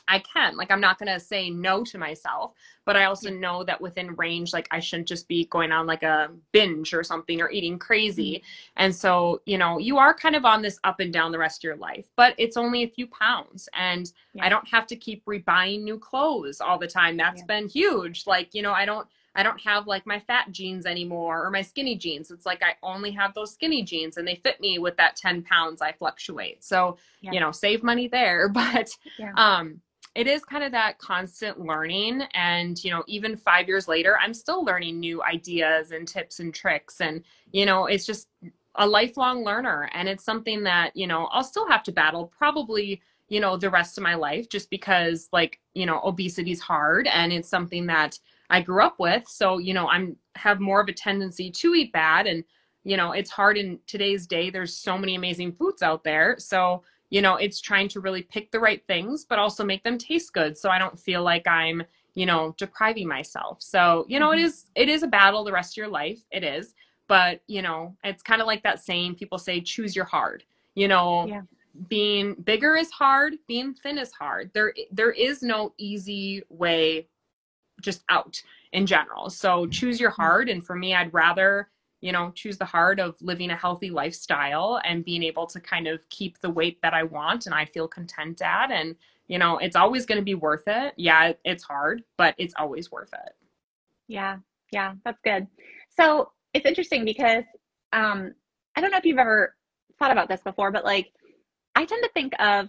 i 0.09 0.19
can 0.19 0.57
like 0.57 0.71
i'm 0.71 0.81
not 0.81 0.99
going 0.99 1.13
to 1.13 1.21
say 1.21 1.49
no 1.51 1.85
to 1.85 1.99
myself 1.99 2.53
but 2.85 2.97
i 2.97 3.05
also 3.05 3.31
know 3.31 3.63
that 3.65 3.81
within 3.81 4.15
range 4.17 4.53
like 4.53 4.67
i 4.71 4.79
shouldn't 4.81 5.09
just 5.09 5.29
be 5.29 5.47
going 5.47 5.73
on 5.73 5.87
like 5.87 6.03
a 6.03 6.31
binge 6.53 6.93
or 6.93 7.03
something 7.03 7.41
or 7.41 7.51
eating 7.51 7.79
crazy 7.79 8.43
and 8.77 8.95
so 8.95 9.41
you 9.47 9.57
know 9.59 9.79
you 9.79 9.99
are 9.99 10.13
kind 10.15 10.37
of 10.37 10.45
on 10.45 10.63
this 10.63 10.79
up 10.85 11.01
and 11.01 11.13
down 11.13 11.33
the 11.33 11.39
rest 11.39 11.61
of 11.61 11.65
your 11.65 11.77
life 11.77 12.09
but 12.17 12.35
it's 12.39 12.57
only 12.57 12.83
a 12.83 12.89
few 12.89 13.07
pounds 13.07 13.69
and 13.75 14.13
Yeah. 14.35 14.45
i 14.45 14.49
don't 14.49 14.69
have 14.69 14.87
to 14.89 14.97
keep 14.97 15.25
rebuying 15.25 15.83
new 15.83 15.99
clothes 15.99 16.61
all 16.61 16.79
the 16.79 16.89
time 16.89 17.17
That's 17.17 17.41
Yeah. 17.43 17.47
been 17.47 17.69
huge 17.69 18.27
like 18.27 18.55
you 18.55 18.63
know 18.63 18.73
i 18.73 18.85
don't 18.85 19.07
I 19.35 19.43
don't 19.43 19.61
have 19.63 19.87
like 19.87 20.05
my 20.05 20.19
fat 20.19 20.53
jeans 20.53 20.85
anymore 20.85 21.47
or 21.47 21.51
my 21.51 21.63
skinny 21.63 21.97
jeans. 21.97 22.31
It's 22.31 22.45
like 22.45 22.63
I 22.63 22.75
only 22.83 23.11
have 23.13 23.33
those 23.33 23.55
skinny 23.55 23.83
jeans 23.83 24.19
and 24.19 24.29
they 24.29 24.35
fit 24.35 24.61
me 24.61 24.79
with 24.79 24.95
that 24.99 25.17
10 25.17 25.43
pounds 25.43 25.81
I 25.81 25.93
fluctuate. 25.93 26.63
So, 26.63 26.99
Yeah. 27.23 27.33
you 27.33 27.41
know, 27.41 27.51
save 27.51 27.83
money 27.83 28.09
there. 28.09 28.49
But 28.53 28.91
Yeah. 29.19 29.33
um 29.37 29.81
it 30.15 30.27
is 30.27 30.45
kind 30.45 30.63
of 30.63 30.73
that 30.73 30.99
constant 30.99 31.59
learning 31.61 32.23
and 32.35 32.83
you 32.85 32.91
know 32.91 33.03
even 33.07 33.37
five 33.37 33.67
years 33.69 33.89
later 33.89 34.19
i'm 34.21 34.35
still 34.35 34.65
learning 34.65 35.01
new 35.01 35.23
ideas 35.23 35.91
and 35.91 36.07
tips 36.07 36.41
and 36.41 36.55
tricks 36.55 37.01
and 37.01 37.23
you 37.53 37.65
know 37.65 37.87
it's 37.87 38.07
just 38.07 38.29
a 38.77 38.87
lifelong 38.87 39.45
learner 39.45 39.89
and 39.93 40.09
it's 40.09 40.25
something 40.25 40.63
that 40.63 40.95
you 40.95 41.07
know 41.07 41.27
i'll 41.33 41.45
still 41.45 41.69
have 41.69 41.83
to 41.83 41.93
battle 41.93 42.33
probably 42.37 43.01
you 43.33 43.41
know 43.41 43.57
the 43.57 43.71
rest 43.71 43.97
of 43.97 44.03
my 44.05 44.15
life 44.15 44.49
just 44.51 44.69
because 44.69 45.29
like 45.33 45.59
you 45.73 45.87
know 45.87 46.01
obesity 46.05 46.53
is 46.53 46.61
hard 46.61 47.07
and 47.07 47.33
it's 47.33 47.49
something 47.49 47.87
that 47.87 48.19
i 48.51 48.61
grew 48.61 48.83
up 48.83 48.97
with. 48.99 49.27
So 49.27 49.57
you 49.57 49.73
know 49.73 49.89
i'm 49.89 50.17
have 50.35 50.61
more 50.61 50.83
of 50.83 50.89
a 50.89 50.93
tendency 50.93 51.51
to 51.51 51.75
eat 51.75 51.93
bad 51.93 52.27
and 52.27 52.45
you 52.85 52.97
know 52.99 53.13
it's 53.13 53.31
hard 53.31 53.57
in 53.57 53.79
today's 53.87 54.27
day. 54.27 54.51
There's 54.51 54.77
so 54.77 54.99
many 54.99 55.15
amazing 55.15 55.53
foods 55.53 55.83
out 55.83 56.05
there. 56.05 56.37
So 56.39 56.83
you 57.13 57.21
know 57.21 57.37
it's 57.37 57.61
trying 57.61 57.89
to 57.89 58.01
really 58.01 58.23
pick 58.23 58.51
the 58.51 58.59
right 58.59 58.83
things 58.87 59.27
but 59.29 59.39
also 59.39 59.63
make 59.65 59.85
them 59.85 59.99
taste 59.99 60.33
good. 60.33 60.57
So 60.57 60.71
i 60.71 60.79
don't 60.79 60.99
feel 60.99 61.23
like 61.23 61.47
i'm 61.47 61.83
you 62.15 62.27
know 62.27 62.55
depriving 62.59 63.07
myself. 63.17 63.57
So 63.63 64.07
you 64.09 64.19
know 64.19 64.33
it 64.33 64.39
Mhm. 64.39 64.45
is 64.47 64.55
it 64.75 64.89
is 64.89 65.03
a 65.03 65.07
battle 65.19 65.45
the 65.45 65.53
rest 65.53 65.75
of 65.75 65.77
your 65.83 65.89
life. 66.03 66.21
It 66.31 66.43
is. 66.43 66.75
But 67.09 67.43
you 67.47 67.63
know 67.67 67.81
it's 68.03 68.23
kind 68.31 68.41
of 68.43 68.47
like 68.47 68.63
that 68.65 68.83
saying 68.83 69.17
people 69.17 69.39
say 69.39 69.61
choose 69.61 69.95
your 69.95 70.07
hard. 70.07 70.45
You 70.75 70.89
know 70.89 71.09
Yeah. 71.35 71.43
being 71.89 72.35
bigger 72.51 72.77
is 72.77 72.91
hard 72.91 73.35
being 73.47 73.75
thin 73.83 73.99
is 73.99 74.13
hard. 74.13 74.51
There 74.55 74.73
there 74.91 75.13
is 75.29 75.43
no 75.43 75.75
easy 75.79 76.43
way 76.49 77.09
just 77.81 78.05
out 78.09 78.35
in 78.73 78.87
general. 78.87 79.29
So 79.31 79.67
choose 79.67 80.01
your 80.01 80.11
hard. 80.23 80.49
And 80.49 80.65
for 80.67 80.75
me 80.83 80.95
i'd 80.95 81.13
rather 81.13 81.69
you 82.03 82.11
know, 82.11 82.33
choose 82.35 82.59
the 82.59 82.65
hard 82.65 82.99
of 83.01 83.15
living 83.23 83.51
a 83.51 83.57
healthy 83.57 83.89
lifestyle 83.89 84.81
and 84.85 85.05
being 85.05 85.23
able 85.23 85.47
to 85.47 85.61
kind 85.61 85.87
of 85.87 86.07
keep 86.11 86.39
the 86.41 86.51
weight 86.51 86.83
that 86.83 86.93
I 86.93 87.05
want 87.05 87.47
and 87.47 87.55
I 87.55 87.65
feel 87.65 87.87
content 87.87 88.43
at. 88.43 88.73
And, 88.73 88.97
you 89.29 89.39
know, 89.39 89.59
it's 89.59 89.77
always 89.77 90.05
going 90.05 90.19
to 90.19 90.25
be 90.25 90.35
worth 90.35 90.65
it. 90.67 90.95
Yeah, 90.97 91.33
it's 91.45 91.63
hard, 91.63 92.03
but 92.19 92.35
it's 92.39 92.55
always 92.59 92.91
worth 92.91 93.13
it. 93.13 93.35
Yeah, 94.09 94.39
yeah, 94.73 94.95
that's 95.05 95.21
good. 95.23 95.47
So 95.97 96.33
it's 96.53 96.67
interesting 96.67 97.05
because 97.05 97.45
um, 97.93 98.35
I 98.75 98.81
don't 98.81 98.91
know 98.91 98.99
if 98.99 99.07
you've 99.07 99.19
ever 99.19 99.55
thought 100.01 100.11
about 100.11 100.29
this 100.29 100.43
before, 100.43 100.73
but 100.73 100.85
like 100.85 101.13
I 101.77 101.85
tend 101.85 102.03
to 102.03 102.11
think 102.13 102.33
of 102.41 102.69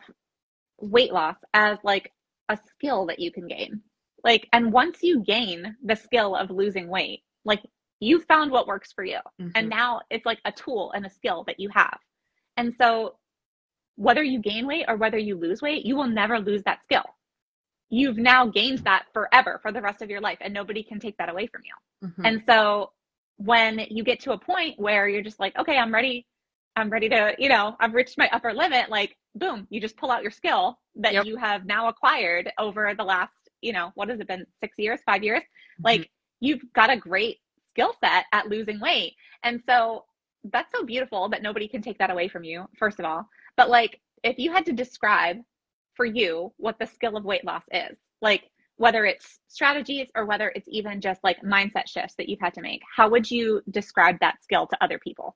weight 0.79 1.11
loss 1.11 1.37
as 1.55 1.79
like 1.83 2.11
a 2.49 2.57
skill 2.67 3.07
that 3.07 3.19
you 3.19 3.31
can 3.31 3.47
gain. 3.47 3.81
Like, 4.23 4.47
and 4.53 4.71
once 4.71 5.01
you 5.01 5.23
gain 5.23 5.75
the 5.83 5.95
skill 5.95 6.35
of 6.35 6.51
losing 6.51 6.87
weight, 6.87 7.23
like 7.45 7.63
you 8.03 8.19
found 8.21 8.51
what 8.51 8.67
works 8.67 8.91
for 8.91 9.03
you. 9.03 9.19
Mm-hmm. 9.41 9.49
And 9.55 9.69
now 9.69 10.01
it's 10.09 10.25
like 10.25 10.39
a 10.45 10.51
tool 10.51 10.91
and 10.95 11.05
a 11.05 11.09
skill 11.09 11.43
that 11.47 11.59
you 11.59 11.69
have. 11.69 11.97
And 12.57 12.73
so 12.77 13.15
whether 13.95 14.23
you 14.23 14.39
gain 14.39 14.67
weight 14.67 14.85
or 14.87 14.95
whether 14.97 15.17
you 15.17 15.35
lose 15.35 15.61
weight, 15.61 15.85
you 15.85 15.95
will 15.95 16.07
never 16.07 16.39
lose 16.39 16.63
that 16.63 16.83
skill. 16.83 17.05
You've 17.89 18.17
now 18.17 18.47
gained 18.47 18.79
that 18.79 19.05
forever 19.13 19.59
for 19.61 19.71
the 19.71 19.81
rest 19.81 20.01
of 20.01 20.09
your 20.09 20.19
life, 20.19 20.39
and 20.41 20.53
nobody 20.53 20.81
can 20.81 20.99
take 20.99 21.15
that 21.17 21.29
away 21.29 21.45
from 21.47 21.61
you. 21.63 22.07
Mm-hmm. 22.07 22.25
And 22.25 22.43
so 22.47 22.91
when 23.37 23.79
you 23.89 24.03
get 24.03 24.19
to 24.21 24.31
a 24.31 24.37
point 24.37 24.79
where 24.79 25.07
you're 25.07 25.21
just 25.21 25.39
like, 25.39 25.55
okay, 25.57 25.77
I'm 25.77 25.93
ready, 25.93 26.25
I'm 26.75 26.89
ready 26.89 27.07
to, 27.09 27.35
you 27.37 27.49
know, 27.49 27.75
I've 27.79 27.93
reached 27.93 28.17
my 28.17 28.27
upper 28.31 28.51
limit, 28.51 28.89
like, 28.89 29.15
boom, 29.35 29.67
you 29.69 29.79
just 29.79 29.95
pull 29.97 30.09
out 30.09 30.23
your 30.23 30.31
skill 30.31 30.79
that 30.95 31.13
yep. 31.13 31.25
you 31.25 31.35
have 31.37 31.65
now 31.65 31.87
acquired 31.87 32.51
over 32.57 32.95
the 32.97 33.03
last, 33.03 33.33
you 33.61 33.73
know, 33.73 33.91
what 33.93 34.09
has 34.09 34.19
it 34.19 34.27
been, 34.27 34.45
six 34.59 34.75
years, 34.79 34.99
five 35.05 35.23
years? 35.23 35.41
Mm-hmm. 35.41 35.85
Like, 35.85 36.09
you've 36.39 36.61
got 36.73 36.89
a 36.89 36.97
great 36.97 37.37
skill 37.73 37.93
set 38.03 38.25
at 38.31 38.49
losing 38.49 38.79
weight. 38.79 39.15
And 39.43 39.61
so 39.67 40.05
that's 40.51 40.71
so 40.75 40.85
beautiful 40.85 41.29
that 41.29 41.41
nobody 41.41 41.67
can 41.67 41.81
take 41.81 41.97
that 41.97 42.11
away 42.11 42.27
from 42.27 42.43
you, 42.43 42.65
first 42.77 42.99
of 42.99 43.05
all. 43.05 43.27
But 43.57 43.69
like, 43.69 43.99
if 44.23 44.37
you 44.37 44.51
had 44.51 44.65
to 44.65 44.73
describe 44.73 45.37
for 45.95 46.05
you 46.05 46.51
what 46.57 46.77
the 46.79 46.85
skill 46.85 47.17
of 47.17 47.25
weight 47.25 47.45
loss 47.45 47.63
is, 47.71 47.97
like 48.21 48.43
whether 48.77 49.05
it's 49.05 49.39
strategies 49.47 50.07
or 50.15 50.25
whether 50.25 50.51
it's 50.55 50.67
even 50.69 50.99
just 50.99 51.23
like 51.23 51.41
mindset 51.41 51.87
shifts 51.87 52.15
that 52.17 52.27
you've 52.29 52.39
had 52.39 52.53
to 52.55 52.61
make, 52.61 52.81
how 52.95 53.09
would 53.09 53.29
you 53.29 53.61
describe 53.69 54.17
that 54.19 54.41
skill 54.43 54.67
to 54.67 54.83
other 54.83 54.99
people? 54.99 55.35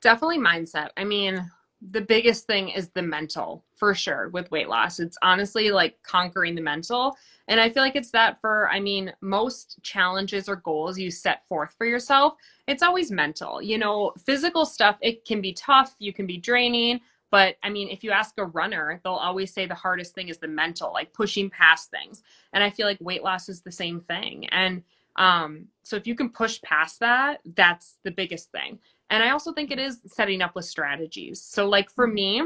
Definitely 0.00 0.38
mindset. 0.38 0.88
I 0.96 1.04
mean, 1.04 1.48
the 1.90 2.00
biggest 2.00 2.46
thing 2.46 2.68
is 2.68 2.90
the 2.90 3.02
mental 3.02 3.64
for 3.74 3.94
sure 3.94 4.28
with 4.28 4.50
weight 4.50 4.68
loss. 4.68 5.00
It's 5.00 5.18
honestly 5.22 5.70
like 5.70 5.98
conquering 6.02 6.54
the 6.54 6.60
mental. 6.60 7.16
And 7.48 7.60
I 7.60 7.70
feel 7.70 7.82
like 7.82 7.96
it's 7.96 8.12
that 8.12 8.40
for, 8.40 8.70
I 8.70 8.78
mean, 8.78 9.12
most 9.20 9.78
challenges 9.82 10.48
or 10.48 10.56
goals 10.56 10.98
you 10.98 11.10
set 11.10 11.46
forth 11.48 11.74
for 11.76 11.84
yourself, 11.84 12.34
it's 12.68 12.82
always 12.82 13.10
mental. 13.10 13.60
You 13.60 13.78
know, 13.78 14.12
physical 14.24 14.64
stuff, 14.64 14.96
it 15.00 15.24
can 15.24 15.40
be 15.40 15.52
tough, 15.52 15.96
you 15.98 16.12
can 16.12 16.26
be 16.26 16.38
draining. 16.38 17.00
But 17.32 17.56
I 17.62 17.70
mean, 17.70 17.88
if 17.88 18.04
you 18.04 18.10
ask 18.10 18.34
a 18.38 18.44
runner, 18.44 19.00
they'll 19.02 19.14
always 19.14 19.52
say 19.52 19.66
the 19.66 19.74
hardest 19.74 20.14
thing 20.14 20.28
is 20.28 20.38
the 20.38 20.48
mental, 20.48 20.92
like 20.92 21.12
pushing 21.12 21.50
past 21.50 21.90
things. 21.90 22.22
And 22.52 22.62
I 22.62 22.70
feel 22.70 22.86
like 22.86 22.98
weight 23.00 23.24
loss 23.24 23.48
is 23.48 23.62
the 23.62 23.72
same 23.72 24.00
thing. 24.02 24.46
And 24.50 24.82
um, 25.16 25.66
so 25.82 25.96
if 25.96 26.06
you 26.06 26.14
can 26.14 26.30
push 26.30 26.60
past 26.62 27.00
that, 27.00 27.40
that's 27.54 27.98
the 28.04 28.10
biggest 28.10 28.52
thing. 28.52 28.78
And 29.12 29.22
I 29.22 29.30
also 29.30 29.52
think 29.52 29.70
it 29.70 29.78
is 29.78 30.00
setting 30.06 30.40
up 30.40 30.54
with 30.54 30.64
strategies. 30.64 31.38
So, 31.38 31.68
like 31.68 31.90
for 31.90 32.06
me, 32.06 32.42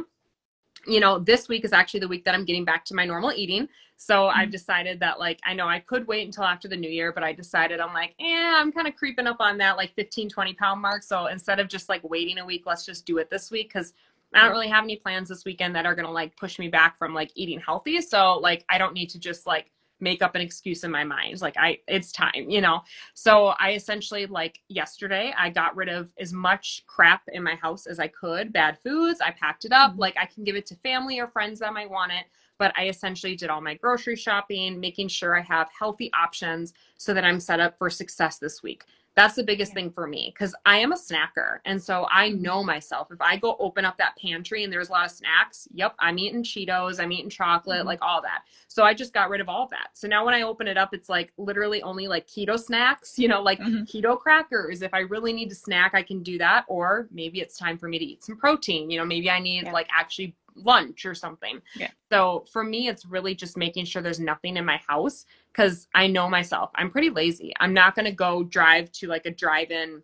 you 0.85 0.99
know, 0.99 1.21
this 1.21 1.49
week 1.49 1.65
is 1.65 1.73
actually 1.73 2.01
the 2.01 2.09
week 2.09 2.25
that 2.25 2.35
I'm 2.35 2.45
getting 2.45 2.65
back 2.65 2.85
to 2.87 2.95
my 2.95 3.05
normal 3.05 3.33
eating. 3.33 3.69
So 3.97 4.15
mm-hmm. 4.15 4.39
I've 4.39 4.51
decided 4.51 4.99
that 4.99 5.21
like 5.21 5.39
I 5.45 5.55
know 5.55 5.69
I 5.69 5.79
could 5.79 6.09
wait 6.09 6.27
until 6.27 6.43
after 6.43 6.67
the 6.67 6.77
new 6.77 6.91
year, 6.91 7.13
but 7.13 7.23
I 7.23 7.33
decided 7.33 7.79
I'm 7.79 7.95
like, 7.95 8.15
yeah, 8.19 8.59
I'm 8.61 8.73
kind 8.73 8.89
of 8.89 8.97
creeping 8.97 9.29
up 9.29 9.37
on 9.39 9.59
that 9.59 9.77
like 9.77 9.95
15, 9.95 10.29
20 10.29 10.55
pound 10.55 10.83
mark. 10.83 11.05
So 11.05 11.27
instead 11.27 11.61
of 11.61 11.69
just 11.69 11.89
like 11.89 12.03
waiting 12.03 12.39
a 12.39 12.45
week, 12.45 12.65
let's 12.67 12.85
just 12.85 13.07
do 13.07 13.19
it 13.19 13.31
this 13.31 13.51
week 13.53 13.69
because 13.73 13.95
I 14.35 14.43
don't 14.43 14.51
really 14.51 14.69
have 14.69 14.83
any 14.83 14.97
plans 14.97 15.29
this 15.29 15.45
weekend 15.45 15.75
that 15.77 15.87
are 15.87 15.95
gonna 15.95 16.11
like 16.11 16.37
push 16.37 16.59
me 16.59 16.67
back 16.67 16.99
from 16.99 17.15
like 17.15 17.31
eating 17.37 17.61
healthy. 17.61 18.01
So 18.01 18.39
like 18.39 18.65
I 18.69 18.77
don't 18.77 18.93
need 18.93 19.09
to 19.11 19.21
just 19.21 19.47
like 19.47 19.71
make 20.01 20.23
up 20.23 20.35
an 20.35 20.41
excuse 20.41 20.85
in 20.85 20.91
my 20.91 21.05
mind 21.05 21.41
like 21.41 21.57
i 21.57 21.79
it's 21.89 22.13
time 22.13 22.49
you 22.49 22.61
know 22.61 22.81
so 23.15 23.47
i 23.59 23.73
essentially 23.73 24.27
like 24.27 24.61
yesterday 24.69 25.33
i 25.39 25.49
got 25.49 25.75
rid 25.75 25.89
of 25.89 26.11
as 26.19 26.33
much 26.33 26.85
crap 26.87 27.23
in 27.33 27.43
my 27.43 27.55
house 27.55 27.87
as 27.87 27.99
i 27.99 28.07
could 28.09 28.53
bad 28.53 28.79
foods 28.83 29.21
i 29.21 29.31
packed 29.31 29.65
it 29.65 29.73
up 29.73 29.93
mm-hmm. 29.93 30.01
like 30.01 30.17
i 30.21 30.27
can 30.27 30.45
give 30.45 30.57
it 30.57 30.67
to 30.67 30.75
family 30.77 31.19
or 31.19 31.29
friends 31.29 31.61
that 31.61 31.73
might 31.73 31.91
want 31.91 32.13
it 32.13 32.27
but 32.59 32.73
i 32.77 32.89
essentially 32.89 33.35
did 33.35 33.49
all 33.49 33.61
my 33.61 33.75
grocery 33.75 34.17
shopping 34.17 34.79
making 34.79 35.09
sure 35.09 35.37
i 35.37 35.43
have 35.43 35.69
healthy 35.79 36.11
options 36.13 36.75
so 36.99 37.15
that 37.15 37.25
i'm 37.25 37.41
set 37.41 37.61
up 37.61 37.77
for 37.79 37.89
success 37.89 38.39
this 38.39 38.63
week 38.63 38.85
that's 39.17 39.35
the 39.35 39.43
biggest 39.43 39.73
thing 39.73 39.91
for 39.91 40.07
me 40.07 40.31
because 40.33 40.55
I 40.67 40.77
am 40.77 40.93
a 40.93 40.97
snacker. 40.97 41.59
And 41.65 41.83
so 41.83 42.07
I 42.13 42.29
mm-hmm. 42.29 42.43
know 42.43 42.63
myself. 42.63 43.09
If 43.11 43.21
I 43.21 43.37
go 43.39 43.57
open 43.59 43.87
up 43.87 43.97
that 43.97 44.17
pantry 44.21 44.63
and 44.63 44.73
there's 44.73 44.91
a 44.91 44.93
lot 44.93 45.07
of 45.07 45.11
snacks, 45.11 45.67
yep, 45.73 45.95
I'm 45.99 46.19
eating 46.19 46.43
Cheetos, 46.43 47.01
I'm 47.01 47.11
eating 47.11 47.31
chocolate, 47.31 47.79
mm-hmm. 47.79 47.87
like 47.87 47.99
all 48.03 48.21
that. 48.23 48.43
So 48.69 48.85
I 48.85 48.93
just 48.93 49.15
got 49.15 49.31
rid 49.31 49.41
of 49.41 49.49
all 49.49 49.69
that. 49.69 49.89
So 49.95 50.07
now 50.07 50.27
when 50.27 50.35
I 50.35 50.43
open 50.43 50.69
it 50.69 50.77
up, 50.77 50.93
it's 50.93 51.09
like 51.09 51.33
literally 51.39 51.83
only 51.83 52.09
like 52.09 52.27
keto 52.27 52.61
snacks, 52.61 53.19
you 53.19 53.27
know, 53.27 53.41
like 53.41 53.59
mm-hmm. 53.59 53.85
keto 53.85 54.21
crackers. 54.21 54.83
If 54.83 54.93
I 54.93 55.01
really 55.01 55.33
need 55.33 55.49
to 55.49 55.57
snack, 55.57 55.95
I 55.95 56.03
can 56.03 56.23
do 56.23 56.37
that. 56.37 56.67
Or 56.69 57.09
maybe 57.11 57.41
it's 57.41 57.57
time 57.57 57.79
for 57.79 57.89
me 57.89 57.99
to 57.99 58.05
eat 58.05 58.23
some 58.23 58.37
protein. 58.37 58.91
You 58.91 58.99
know, 58.99 59.07
maybe 59.07 59.31
I 59.31 59.39
need 59.39 59.65
yeah. 59.65 59.73
like 59.73 59.89
actually 59.91 60.35
lunch 60.57 61.07
or 61.07 61.15
something. 61.15 61.61
Yeah. 61.75 61.91
So 62.11 62.45
for 62.53 62.65
me, 62.65 62.89
it's 62.89 63.05
really 63.05 63.35
just 63.35 63.57
making 63.57 63.85
sure 63.85 64.03
there's 64.03 64.21
nothing 64.21 64.57
in 64.57 64.65
my 64.65 64.81
house 64.87 65.27
because 65.57 65.89
I 65.95 66.07
know 66.07 66.29
myself. 66.29 66.71
I'm 66.75 66.91
pretty 66.91 67.11
lazy. 67.11 67.53
I'm 67.61 67.73
not 67.73 67.95
going 67.95 68.05
to 68.05 68.13
go 68.13 68.43
drive 68.43 68.93
to 68.93 69.09
like 69.09 69.25
a 69.25 69.31
drive 69.31 69.71
in, 69.71 70.03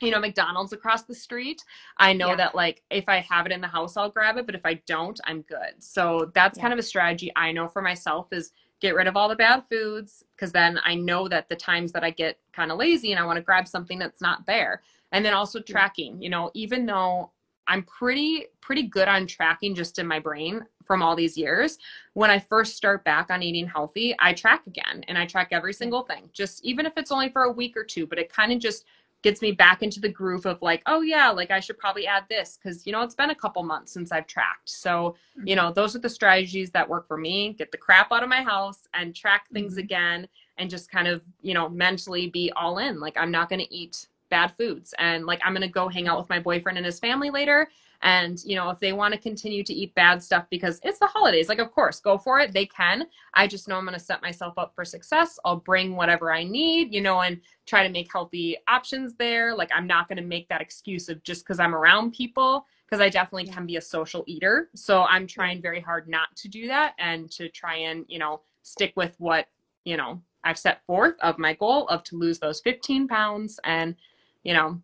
you 0.00 0.10
know, 0.10 0.20
McDonald's 0.20 0.72
across 0.72 1.02
the 1.02 1.14
street. 1.14 1.62
I 1.98 2.12
know 2.12 2.28
yeah. 2.28 2.36
that 2.36 2.54
like 2.54 2.82
if 2.90 3.08
I 3.08 3.18
have 3.28 3.46
it 3.46 3.52
in 3.52 3.60
the 3.60 3.66
house, 3.66 3.96
I'll 3.96 4.10
grab 4.10 4.36
it. 4.36 4.46
But 4.46 4.54
if 4.54 4.64
I 4.64 4.74
don't, 4.86 5.18
I'm 5.24 5.42
good. 5.42 5.74
So 5.80 6.30
that's 6.34 6.56
yeah. 6.56 6.62
kind 6.62 6.72
of 6.72 6.78
a 6.78 6.82
strategy 6.82 7.32
I 7.34 7.50
know 7.50 7.68
for 7.68 7.82
myself 7.82 8.28
is 8.32 8.52
get 8.80 8.94
rid 8.94 9.06
of 9.06 9.16
all 9.16 9.28
the 9.28 9.36
bad 9.36 9.64
foods 9.68 10.24
because 10.36 10.52
then 10.52 10.78
I 10.84 10.94
know 10.94 11.28
that 11.28 11.48
the 11.48 11.56
times 11.56 11.92
that 11.92 12.04
I 12.04 12.10
get 12.10 12.38
kind 12.52 12.70
of 12.70 12.78
lazy 12.78 13.12
and 13.12 13.20
I 13.20 13.24
want 13.24 13.36
to 13.36 13.42
grab 13.42 13.66
something 13.66 13.98
that's 13.98 14.20
not 14.20 14.46
there. 14.46 14.82
And 15.10 15.24
then 15.24 15.34
also 15.34 15.60
tracking, 15.60 16.22
you 16.22 16.30
know, 16.30 16.50
even 16.54 16.86
though 16.86 17.32
I'm 17.66 17.82
pretty 17.84 18.46
pretty 18.60 18.84
good 18.84 19.08
on 19.08 19.26
tracking 19.26 19.74
just 19.74 19.98
in 19.98 20.06
my 20.06 20.18
brain 20.18 20.64
from 20.84 21.02
all 21.02 21.16
these 21.16 21.36
years. 21.36 21.78
When 22.14 22.30
I 22.30 22.38
first 22.38 22.76
start 22.76 23.04
back 23.04 23.30
on 23.30 23.42
eating 23.42 23.66
healthy, 23.66 24.14
I 24.18 24.32
track 24.32 24.66
again 24.66 25.04
and 25.08 25.16
I 25.16 25.26
track 25.26 25.48
every 25.52 25.72
single 25.72 26.02
thing. 26.02 26.28
Just 26.32 26.64
even 26.64 26.86
if 26.86 26.92
it's 26.96 27.12
only 27.12 27.28
for 27.28 27.42
a 27.44 27.52
week 27.52 27.76
or 27.76 27.84
two, 27.84 28.06
but 28.06 28.18
it 28.18 28.32
kind 28.32 28.52
of 28.52 28.58
just 28.58 28.84
gets 29.22 29.40
me 29.40 29.52
back 29.52 29.84
into 29.84 30.00
the 30.00 30.08
groove 30.08 30.46
of 30.46 30.60
like, 30.62 30.82
oh 30.86 31.00
yeah, 31.00 31.30
like 31.30 31.52
I 31.52 31.60
should 31.60 31.78
probably 31.78 32.06
add 32.06 32.24
this 32.28 32.58
cuz 32.62 32.86
you 32.86 32.92
know, 32.92 33.02
it's 33.02 33.14
been 33.14 33.30
a 33.30 33.34
couple 33.34 33.62
months 33.62 33.92
since 33.92 34.10
I've 34.10 34.26
tracked. 34.26 34.68
So, 34.68 35.16
mm-hmm. 35.38 35.48
you 35.48 35.56
know, 35.56 35.72
those 35.72 35.94
are 35.94 36.00
the 36.00 36.08
strategies 36.08 36.70
that 36.72 36.88
work 36.88 37.06
for 37.06 37.16
me. 37.16 37.52
Get 37.52 37.70
the 37.70 37.78
crap 37.78 38.10
out 38.10 38.22
of 38.22 38.28
my 38.28 38.42
house 38.42 38.88
and 38.94 39.14
track 39.14 39.46
things 39.52 39.72
mm-hmm. 39.72 39.80
again 39.80 40.28
and 40.58 40.68
just 40.68 40.90
kind 40.90 41.08
of, 41.08 41.22
you 41.40 41.54
know, 41.54 41.68
mentally 41.68 42.28
be 42.28 42.50
all 42.56 42.78
in. 42.78 42.98
Like 42.98 43.16
I'm 43.16 43.30
not 43.30 43.48
going 43.48 43.60
to 43.60 43.74
eat 43.74 44.08
bad 44.32 44.52
foods. 44.56 44.94
And 44.98 45.26
like 45.26 45.40
i'm 45.44 45.52
going 45.52 45.68
to 45.68 45.68
go 45.68 45.88
hang 45.88 46.08
out 46.08 46.18
with 46.18 46.30
my 46.30 46.40
boyfriend 46.40 46.78
and 46.78 46.86
his 46.86 46.98
family 46.98 47.30
later. 47.30 47.68
And 48.00 48.42
you 48.44 48.56
know 48.56 48.70
if 48.70 48.80
they 48.80 48.94
want 48.94 49.12
to 49.12 49.20
continue 49.20 49.62
to 49.62 49.74
eat 49.74 49.94
bad 49.94 50.22
stuff 50.22 50.46
because 50.50 50.80
it's 50.82 50.98
the 50.98 51.06
holidays 51.06 51.50
like 51.50 51.58
of 51.58 51.70
course 51.70 52.00
go 52.00 52.16
for 52.16 52.40
it. 52.40 52.52
They 52.52 52.66
can. 52.66 53.06
I 53.34 53.46
just 53.46 53.68
know 53.68 53.76
i'm 53.76 53.84
going 53.84 53.98
to 53.98 54.04
set 54.04 54.22
myself 54.22 54.54
up 54.56 54.72
for 54.74 54.84
success. 54.84 55.38
I'll 55.44 55.56
bring 55.56 55.94
whatever 55.94 56.32
i 56.32 56.42
need 56.42 56.94
you 56.94 57.02
know 57.02 57.20
and 57.20 57.40
try 57.66 57.86
to 57.86 57.92
make 57.92 58.10
healthy 58.10 58.56
options 58.68 59.14
there. 59.16 59.54
Like 59.54 59.70
i'm 59.74 59.86
not 59.86 60.08
going 60.08 60.16
to 60.16 60.24
make 60.34 60.48
that 60.48 60.62
excuse 60.62 61.10
of 61.10 61.22
just 61.22 61.44
because 61.44 61.60
i'm 61.60 61.74
around 61.74 62.12
people 62.12 62.66
because 62.86 63.02
i 63.02 63.10
definitely 63.10 63.52
can 63.52 63.66
be 63.66 63.76
a 63.76 63.82
social 63.82 64.24
eater. 64.26 64.70
So 64.74 65.02
i'm 65.02 65.26
trying 65.26 65.60
very 65.60 65.80
hard 65.80 66.08
not 66.08 66.34
to 66.36 66.48
do 66.48 66.66
that 66.68 66.94
and 66.98 67.30
to 67.32 67.50
try 67.50 67.76
and 67.76 68.06
you 68.08 68.18
know 68.18 68.40
stick 68.62 68.94
with 68.96 69.14
what 69.18 69.46
you 69.84 69.96
know 69.96 70.20
i've 70.44 70.58
set 70.58 70.84
forth 70.86 71.14
of 71.20 71.38
my 71.38 71.54
goal 71.54 71.88
of 71.88 72.02
to 72.04 72.16
lose 72.16 72.38
those 72.38 72.60
15 72.60 73.08
pounds 73.08 73.58
and 73.64 73.94
you 74.42 74.54
know, 74.54 74.80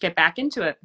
get 0.00 0.14
back 0.14 0.38
into 0.38 0.62
it. 0.62 0.78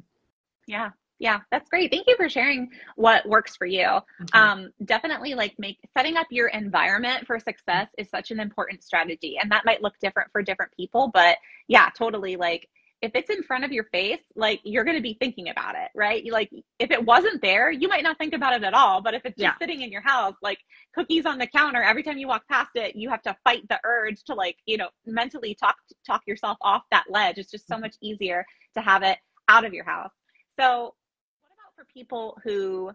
Yeah. 0.66 0.90
Yeah, 1.20 1.40
that's 1.52 1.70
great. 1.70 1.92
Thank 1.92 2.06
you 2.08 2.16
for 2.16 2.28
sharing 2.28 2.70
what 2.96 3.26
works 3.26 3.56
for 3.56 3.66
you. 3.66 3.86
Mm-hmm. 3.86 4.36
Um, 4.36 4.72
definitely 4.84 5.34
like 5.34 5.54
make 5.58 5.78
setting 5.96 6.16
up 6.16 6.26
your 6.30 6.48
environment 6.48 7.26
for 7.26 7.38
success 7.38 7.88
is 7.96 8.10
such 8.10 8.32
an 8.32 8.40
important 8.40 8.82
strategy. 8.82 9.38
And 9.40 9.50
that 9.52 9.64
might 9.64 9.80
look 9.80 9.94
different 10.00 10.32
for 10.32 10.42
different 10.42 10.72
people, 10.76 11.10
but 11.14 11.38
yeah, 11.68 11.88
totally 11.96 12.36
like 12.36 12.68
if 13.02 13.12
it's 13.14 13.30
in 13.30 13.42
front 13.42 13.64
of 13.64 13.72
your 13.72 13.84
face, 13.84 14.20
like 14.34 14.60
you're 14.64 14.84
going 14.84 14.96
to 14.96 15.02
be 15.02 15.16
thinking 15.20 15.50
about 15.50 15.74
it, 15.74 15.90
right? 15.94 16.24
You 16.24 16.32
like 16.32 16.50
if 16.78 16.90
it 16.90 17.04
wasn't 17.04 17.42
there, 17.42 17.70
you 17.70 17.88
might 17.88 18.02
not 18.02 18.16
think 18.18 18.32
about 18.34 18.54
it 18.54 18.64
at 18.64 18.74
all. 18.74 19.02
But 19.02 19.14
if 19.14 19.22
it's 19.24 19.36
just 19.36 19.42
yeah. 19.42 19.58
sitting 19.58 19.82
in 19.82 19.92
your 19.92 20.00
house, 20.00 20.34
like 20.42 20.58
cookies 20.94 21.26
on 21.26 21.38
the 21.38 21.46
counter, 21.46 21.82
every 21.82 22.02
time 22.02 22.18
you 22.18 22.28
walk 22.28 22.44
past 22.50 22.70
it, 22.74 22.96
you 22.96 23.10
have 23.10 23.22
to 23.22 23.36
fight 23.44 23.68
the 23.68 23.78
urge 23.84 24.24
to 24.24 24.34
like, 24.34 24.56
you 24.66 24.76
know, 24.76 24.88
mentally 25.06 25.54
talk 25.54 25.76
talk 26.06 26.22
yourself 26.26 26.56
off 26.62 26.82
that 26.90 27.04
ledge. 27.10 27.38
It's 27.38 27.50
just 27.50 27.66
so 27.66 27.74
mm-hmm. 27.74 27.82
much 27.82 27.96
easier 28.00 28.44
to 28.74 28.80
have 28.80 29.02
it 29.02 29.18
out 29.48 29.64
of 29.64 29.74
your 29.74 29.84
house. 29.84 30.12
So, 30.58 30.94
what 31.40 31.50
about 31.52 31.74
for 31.76 31.84
people 31.92 32.38
who 32.42 32.92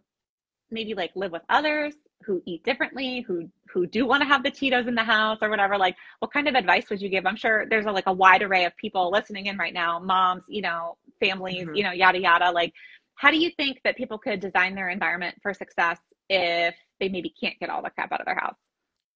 maybe 0.72 0.94
like 0.94 1.12
live 1.16 1.32
with 1.32 1.44
others 1.50 1.94
who 2.30 2.44
eat 2.46 2.64
differently, 2.64 3.22
who 3.22 3.50
who 3.74 3.88
do 3.88 4.06
want 4.06 4.22
to 4.22 4.28
have 4.28 4.44
the 4.44 4.52
Cheetos 4.52 4.88
in 4.88 4.94
the 4.94 5.04
house 5.04 5.40
or 5.42 5.50
whatever, 5.50 5.80
like 5.80 5.96
what 6.20 6.32
kind 6.32 6.48
of 6.48 6.54
advice 6.54 6.88
would 6.92 7.02
you 7.02 7.10
give? 7.10 7.26
I'm 7.26 7.36
sure 7.36 7.66
there's 7.68 7.88
a, 7.88 7.92
like 7.92 8.06
a 8.06 8.14
wide 8.14 8.44
array 8.44 8.66
of 8.66 8.78
people 8.78 9.10
listening 9.12 9.48
in 9.48 9.58
right 9.58 9.74
now, 9.74 10.00
moms, 10.00 10.44
you 10.48 10.62
know, 10.62 10.96
families, 11.20 11.64
mm-hmm. 11.64 11.74
you 11.74 11.84
know, 11.84 11.92
yada 11.92 12.20
yada. 12.20 12.52
Like, 12.52 12.72
how 13.16 13.32
do 13.32 13.38
you 13.38 13.50
think 13.50 13.80
that 13.84 13.98
people 13.98 14.20
could 14.20 14.40
design 14.40 14.76
their 14.76 14.90
environment 14.90 15.38
for 15.42 15.56
success 15.56 15.98
if 16.30 16.76
they 17.00 17.10
maybe 17.10 17.34
can't 17.42 17.60
get 17.60 17.72
all 17.72 17.82
the 17.82 17.90
crap 17.90 18.12
out 18.12 18.20
of 18.20 18.28
their 18.28 18.40
house? 18.40 18.58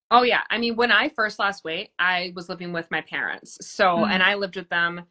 Oh 0.10 0.24
yeah, 0.24 0.42
I 0.50 0.58
mean, 0.58 0.76
when 0.76 0.92
I 0.92 1.10
first 1.10 1.38
lost 1.38 1.64
weight, 1.64 1.92
I 2.00 2.34
was 2.36 2.50
living 2.50 2.74
with 2.74 2.90
my 2.90 3.02
parents. 3.02 3.60
So, 3.62 3.86
mm-hmm. 3.86 4.12
and 4.12 4.24
I 4.24 4.34
lived 4.34 4.56
with 4.56 4.70
them, 4.70 5.04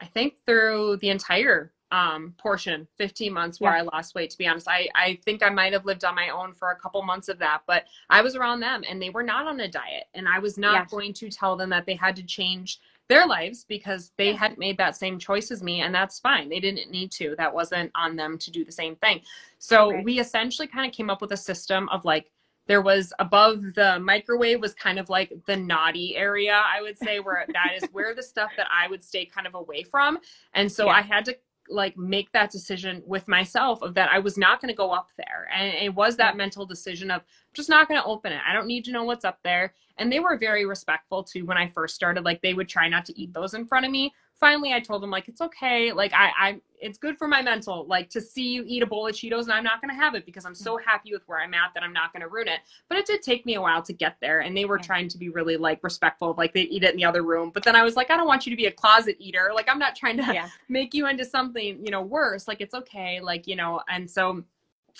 I 0.00 0.06
think 0.06 0.36
through 0.46 0.96
the 1.02 1.10
entire 1.10 1.73
um, 1.94 2.34
portion, 2.38 2.88
15 2.98 3.32
months 3.32 3.60
where 3.60 3.72
yeah. 3.72 3.82
I 3.82 3.82
lost 3.82 4.16
weight. 4.16 4.30
To 4.30 4.38
be 4.38 4.48
honest, 4.48 4.68
I 4.68 4.88
I 4.96 5.16
think 5.24 5.44
I 5.44 5.48
might 5.48 5.72
have 5.72 5.84
lived 5.84 6.04
on 6.04 6.16
my 6.16 6.30
own 6.30 6.52
for 6.52 6.72
a 6.72 6.76
couple 6.76 7.00
months 7.02 7.28
of 7.28 7.38
that, 7.38 7.62
but 7.68 7.84
I 8.10 8.20
was 8.20 8.34
around 8.34 8.60
them 8.60 8.82
and 8.88 9.00
they 9.00 9.10
were 9.10 9.22
not 9.22 9.46
on 9.46 9.60
a 9.60 9.68
diet, 9.68 10.06
and 10.14 10.28
I 10.28 10.40
was 10.40 10.58
not 10.58 10.74
yes. 10.74 10.90
going 10.90 11.12
to 11.14 11.30
tell 11.30 11.54
them 11.54 11.70
that 11.70 11.86
they 11.86 11.94
had 11.94 12.16
to 12.16 12.24
change 12.24 12.80
their 13.08 13.26
lives 13.26 13.64
because 13.68 14.12
they 14.16 14.30
yeah. 14.30 14.36
hadn't 14.36 14.58
made 14.58 14.76
that 14.78 14.96
same 14.96 15.18
choice 15.18 15.50
as 15.50 15.62
me 15.62 15.82
and 15.82 15.94
that's 15.94 16.18
fine 16.18 16.48
they 16.48 16.58
didn't 16.58 16.90
need 16.90 17.12
to 17.12 17.34
that 17.36 17.52
wasn't 17.52 17.90
on 17.94 18.16
them 18.16 18.38
to 18.38 18.50
do 18.50 18.64
the 18.64 18.72
same 18.72 18.96
thing 18.96 19.20
so 19.58 19.90
right. 19.90 20.02
we 20.02 20.18
essentially 20.18 20.66
kind 20.66 20.90
of 20.90 20.96
came 20.96 21.10
up 21.10 21.20
with 21.20 21.30
a 21.32 21.36
system 21.36 21.86
of 21.90 22.02
like 22.06 22.30
there 22.66 22.80
was 22.80 23.12
above 23.18 23.62
the 23.74 24.00
microwave 24.00 24.58
was 24.58 24.72
kind 24.72 24.98
of 24.98 25.10
like 25.10 25.30
the 25.44 25.54
naughty 25.54 26.16
area 26.16 26.62
i 26.74 26.80
would 26.80 26.96
say 26.96 27.20
where 27.20 27.44
that 27.52 27.72
is 27.76 27.86
where 27.92 28.14
the 28.14 28.22
stuff 28.22 28.50
that 28.56 28.68
i 28.72 28.88
would 28.88 29.04
stay 29.04 29.26
kind 29.26 29.46
of 29.46 29.54
away 29.54 29.82
from 29.82 30.18
and 30.54 30.72
so 30.72 30.86
yeah. 30.86 30.92
i 30.92 31.02
had 31.02 31.26
to 31.26 31.36
like 31.68 31.96
make 31.96 32.30
that 32.32 32.50
decision 32.50 33.02
with 33.06 33.26
myself 33.28 33.82
of 33.82 33.94
that 33.94 34.10
I 34.12 34.18
was 34.18 34.36
not 34.36 34.60
going 34.60 34.68
to 34.68 34.76
go 34.76 34.90
up 34.90 35.10
there. 35.16 35.48
And 35.54 35.74
it 35.74 35.94
was 35.94 36.16
that 36.16 36.36
mental 36.36 36.66
decision 36.66 37.10
of 37.10 37.22
just 37.52 37.68
not 37.68 37.88
going 37.88 38.00
to 38.00 38.06
open 38.06 38.32
it. 38.32 38.40
I 38.46 38.52
don't 38.52 38.66
need 38.66 38.84
to 38.86 38.92
know 38.92 39.04
what's 39.04 39.24
up 39.24 39.38
there. 39.42 39.74
And 39.98 40.12
they 40.12 40.20
were 40.20 40.36
very 40.36 40.66
respectful 40.66 41.22
too 41.22 41.46
when 41.46 41.56
I 41.56 41.68
first 41.68 41.94
started. 41.94 42.24
Like 42.24 42.42
they 42.42 42.54
would 42.54 42.68
try 42.68 42.88
not 42.88 43.04
to 43.06 43.18
eat 43.18 43.32
those 43.32 43.54
in 43.54 43.66
front 43.66 43.86
of 43.86 43.92
me. 43.92 44.12
Finally, 44.44 44.74
I 44.74 44.80
told 44.80 45.02
them 45.02 45.08
like 45.08 45.26
it's 45.26 45.40
okay. 45.40 45.90
Like 45.90 46.12
I, 46.12 46.30
I, 46.38 46.60
it's 46.78 46.98
good 46.98 47.16
for 47.16 47.26
my 47.26 47.40
mental. 47.40 47.86
Like 47.86 48.10
to 48.10 48.20
see 48.20 48.52
you 48.52 48.62
eat 48.66 48.82
a 48.82 48.86
bowl 48.86 49.06
of 49.06 49.14
Cheetos 49.14 49.44
and 49.44 49.52
I'm 49.52 49.64
not 49.64 49.80
going 49.80 49.88
to 49.88 49.94
have 49.94 50.14
it 50.14 50.26
because 50.26 50.44
I'm 50.44 50.54
so 50.54 50.76
mm. 50.76 50.84
happy 50.84 51.14
with 51.14 51.22
where 51.24 51.40
I'm 51.40 51.54
at 51.54 51.70
that 51.72 51.82
I'm 51.82 51.94
not 51.94 52.12
going 52.12 52.20
to 52.20 52.28
ruin 52.28 52.48
it. 52.48 52.60
But 52.90 52.98
it 52.98 53.06
did 53.06 53.22
take 53.22 53.46
me 53.46 53.54
a 53.54 53.62
while 53.62 53.80
to 53.80 53.94
get 53.94 54.16
there, 54.20 54.40
and 54.40 54.54
they 54.54 54.66
were 54.66 54.76
trying 54.76 55.08
to 55.08 55.16
be 55.16 55.30
really 55.30 55.56
like 55.56 55.82
respectful. 55.82 56.32
Of, 56.32 56.36
like 56.36 56.52
they 56.52 56.60
eat 56.64 56.84
it 56.84 56.90
in 56.90 56.98
the 56.98 57.06
other 57.06 57.22
room. 57.22 57.52
But 57.54 57.62
then 57.62 57.74
I 57.74 57.82
was 57.82 57.96
like, 57.96 58.10
I 58.10 58.18
don't 58.18 58.26
want 58.26 58.44
you 58.44 58.50
to 58.50 58.56
be 58.56 58.66
a 58.66 58.70
closet 58.70 59.16
eater. 59.18 59.50
Like 59.54 59.66
I'm 59.66 59.78
not 59.78 59.96
trying 59.96 60.18
to 60.18 60.24
yeah. 60.24 60.50
make 60.68 60.92
you 60.92 61.06
into 61.06 61.24
something 61.24 61.82
you 61.82 61.90
know 61.90 62.02
worse. 62.02 62.46
Like 62.46 62.60
it's 62.60 62.74
okay. 62.74 63.20
Like 63.20 63.46
you 63.46 63.56
know, 63.56 63.80
and 63.88 64.10
so. 64.10 64.44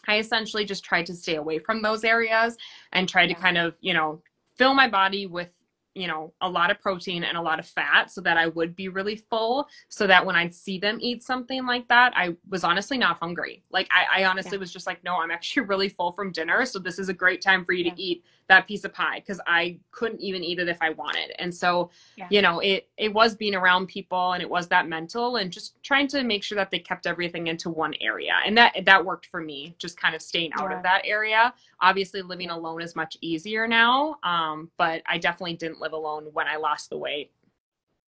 I 0.09 0.19
essentially 0.19 0.65
just 0.65 0.85
tried 0.85 1.07
to 1.07 1.15
stay 1.15 1.37
away 1.37 1.61
from 1.61 1.81
those 1.81 2.03
areas 2.03 2.57
and 2.93 3.09
try 3.09 3.23
yeah. 3.23 3.29
to 3.29 3.41
kind 3.41 3.57
of, 3.57 3.75
you 3.81 3.95
know, 3.95 4.21
fill 4.57 4.75
my 4.75 4.89
body 4.89 5.27
with 5.27 5.49
you 5.95 6.07
know 6.07 6.33
a 6.41 6.49
lot 6.49 6.71
of 6.71 6.81
protein 6.81 7.25
and 7.25 7.37
a 7.37 7.41
lot 7.41 7.59
of 7.59 7.67
fat 7.67 8.11
so 8.11 8.21
that 8.21 8.37
i 8.37 8.47
would 8.47 8.75
be 8.75 8.89
really 8.89 9.17
full 9.17 9.69
so 9.89 10.07
that 10.07 10.25
when 10.25 10.37
i'd 10.37 10.55
see 10.55 10.79
them 10.79 10.99
eat 11.01 11.23
something 11.23 11.67
like 11.67 11.87
that 11.89 12.13
i 12.17 12.35
was 12.49 12.65
honestly 12.65 12.99
not 12.99 13.17
hungry 13.19 13.63
like 13.71 13.89
i, 13.93 14.21
I 14.21 14.25
honestly 14.25 14.57
yeah. 14.57 14.61
was 14.61 14.73
just 14.73 14.87
like 14.87 15.03
no 15.05 15.17
i'm 15.21 15.31
actually 15.31 15.67
really 15.67 15.89
full 15.89 16.13
from 16.13 16.33
dinner 16.33 16.65
so 16.67 16.79
this 16.79 16.99
is 16.99 17.09
a 17.09 17.15
great 17.15 17.41
time 17.41 17.65
for 17.65 17.73
you 17.73 17.85
yeah. 17.85 17.95
to 17.95 18.03
eat 18.03 18.25
that 18.49 18.67
piece 18.67 18.85
of 18.85 18.93
pie 18.93 19.21
because 19.21 19.41
I 19.47 19.79
couldn't 19.91 20.21
even 20.21 20.45
eat 20.45 20.59
it 20.59 20.69
if 20.69 20.79
I 20.81 20.91
wanted. 20.91 21.33
And 21.39 21.55
so, 21.55 21.91
yeah. 22.17 22.27
you 22.31 22.43
know, 22.43 22.61
it 22.61 22.89
it 22.99 23.13
was 23.13 23.35
being 23.35 23.55
around 23.55 23.87
people 23.87 24.33
and 24.33 24.43
it 24.43 24.49
was 24.49 24.69
that 24.69 24.89
mental 24.89 25.37
and 25.37 25.51
just 25.51 25.83
trying 25.83 26.09
to 26.09 26.23
make 26.25 26.43
sure 26.43 26.57
that 26.57 26.71
they 26.71 26.79
kept 26.79 27.07
everything 27.07 27.47
into 27.47 27.71
one 27.71 27.95
area. 28.01 28.35
And 28.45 28.57
that 28.59 28.75
that 28.85 29.05
worked 29.05 29.27
for 29.27 29.41
me, 29.41 29.75
just 29.79 29.99
kind 29.99 30.15
of 30.15 30.23
staying 30.23 30.53
out 30.59 30.73
of 30.73 30.83
that 30.83 31.03
area. 31.05 31.55
Obviously 31.81 32.23
living 32.23 32.51
alone 32.51 32.83
is 32.83 32.95
much 32.95 33.17
easier 33.21 33.67
now. 33.67 34.17
Um, 34.23 34.71
but 34.77 35.03
I 35.07 35.19
definitely 35.19 35.55
didn't 35.55 35.81
live 35.85 35.94
alone 36.01 36.25
when 36.33 36.47
I 36.55 36.57
lost 36.57 36.90
the 36.90 36.99
weight. 37.07 37.31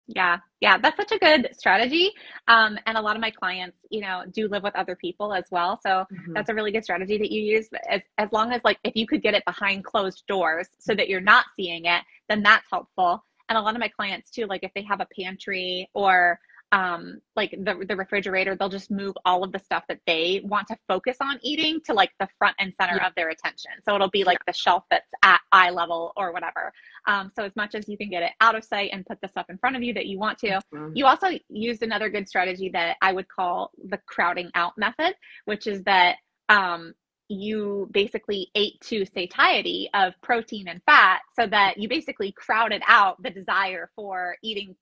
Yeah, 0.07 0.37
yeah, 0.61 0.77
that's 0.83 0.99
such 1.03 1.13
a 1.13 1.19
good 1.19 1.43
strategy. 1.61 2.13
Um, 2.47 2.79
and 2.87 2.99
a 2.99 3.01
lot 3.01 3.17
of 3.17 3.23
my 3.23 3.31
clients, 3.31 3.79
you 3.89 4.03
know, 4.03 4.17
do 4.31 4.49
live 4.49 4.63
with 4.63 4.77
other 4.77 4.97
people 4.97 5.33
as 5.33 5.47
well. 5.51 5.81
So 5.83 6.05
mm-hmm. 6.13 6.35
that's 6.35 6.51
a 6.51 6.55
really 6.55 6.73
good 6.73 6.85
strategy 6.85 7.17
that 7.23 7.31
you 7.31 7.41
use. 7.41 7.69
As, 7.89 8.03
as 8.19 8.29
long 8.31 8.53
as, 8.53 8.61
like, 8.65 8.79
if 8.85 8.95
you 8.97 9.07
could 9.07 9.23
get 9.23 9.33
it 9.33 9.45
behind 9.47 9.83
closed 9.83 10.23
doors 10.29 10.69
so 10.79 10.95
that 10.95 11.09
you're 11.09 11.29
not 11.35 11.47
seeing 11.57 11.87
it, 11.87 12.03
then 12.29 12.43
that's 12.43 12.67
helpful. 12.71 13.25
And 13.49 13.57
a 13.57 13.63
lot 13.63 13.75
of 13.75 13.81
my 13.81 13.89
clients, 13.89 14.31
too, 14.31 14.45
like 14.45 14.63
if 14.63 14.73
they 14.75 14.83
have 14.83 15.01
a 15.01 15.09
pantry 15.19 15.89
or 15.95 16.39
um, 16.75 17.21
like 17.37 17.53
the, 17.53 17.87
the 17.89 17.95
refrigerator, 17.95 18.57
they'll 18.57 18.69
just 18.69 18.91
move 18.91 19.15
all 19.25 19.45
of 19.45 19.53
the 19.53 19.61
stuff 19.61 19.85
that 19.89 20.01
they 20.09 20.41
want 20.43 20.67
to 20.67 20.77
focus 20.89 21.17
on 21.21 21.39
eating 21.41 21.81
to 21.85 21.95
like 21.95 22.11
the 22.19 22.27
front 22.37 22.57
and 22.59 22.73
center 22.81 22.97
yeah. 22.97 23.07
of 23.07 23.15
their 23.15 23.29
attention. 23.29 23.71
So 23.85 23.95
it'll 23.95 24.11
be 24.11 24.25
like 24.25 24.45
the 24.45 24.53
shelf 24.53 24.83
that's 24.91 25.07
at 25.23 25.41
eye 25.53 25.71
level 25.71 26.13
or 26.17 26.33
whatever. 26.33 26.73
Um, 27.07 27.31
so 27.37 27.45
as 27.45 27.55
much 27.55 27.77
as 27.77 27.89
you 27.89 27.97
can 27.97 28.11
get 28.11 28.25
it 28.25 28.33
out 28.41 28.57
of 28.57 28.65
sight 28.65 28.91
and 28.93 29.07
put 29.07 29.21
the 29.21 29.29
stuff 29.29 29.47
in 29.49 29.57
front 29.59 29.77
of 29.77 29.85
you 29.85 29.95
that 29.95 30.07
you 30.07 30.19
want 30.19 30.37
to, 30.39 30.49
mm-hmm. 30.49 30.91
you 30.97 31.07
also 31.07 31.29
used 31.49 31.85
another 31.85 32.11
good 32.11 32.29
strategy 32.29 32.71
that 32.71 32.97
I 33.01 33.13
would 33.13 33.29
call 33.29 33.71
the 33.89 34.01
crowding 34.09 34.51
out 34.57 34.77
method, 34.77 35.15
which 35.45 35.69
is 35.69 35.81
that 35.85 36.17
um, 36.49 36.93
you 37.29 37.89
basically 37.93 38.51
ate 38.57 38.81
to 38.81 39.07
satiety 39.07 39.89
of 39.95 40.13
protein 40.23 40.67
and 40.67 40.83
fat 40.87 41.21
so 41.39 41.47
that 41.47 41.79
you 41.79 41.89
basically 41.89 42.33
crowded 42.33 42.83
out 42.89 43.23
the 43.23 43.31
desire 43.31 43.91
for 43.95 44.37
eating 44.43 44.75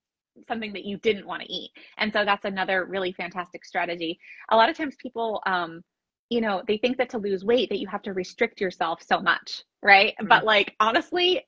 something 0.49 0.73
that 0.73 0.85
you 0.85 0.99
didn't 0.99 1.27
want 1.27 1.43
to 1.43 1.53
eat. 1.53 1.71
And 1.99 2.13
so 2.13 2.25
that's 2.25 2.45
another 2.45 2.87
really 2.87 3.13
fantastic 3.13 3.65
strategy. 3.65 4.19
A 4.51 4.57
lot 4.57 4.69
of 4.69 4.77
times 4.77 4.95
people 5.01 5.43
um 5.47 5.83
you 6.31 6.41
know, 6.41 6.63
they 6.67 6.79
think 6.79 6.97
that 6.97 7.11
to 7.11 7.19
lose 7.19 7.45
weight 7.45 7.69
that 7.69 7.79
you 7.79 7.87
have 7.89 8.01
to 8.01 8.15
restrict 8.15 8.59
yourself 8.59 9.03
so 9.03 9.21
much, 9.21 9.65
right? 9.83 10.15
Mm-hmm. 10.15 10.29
But 10.29 10.45
like 10.45 10.75
honestly, 10.81 11.47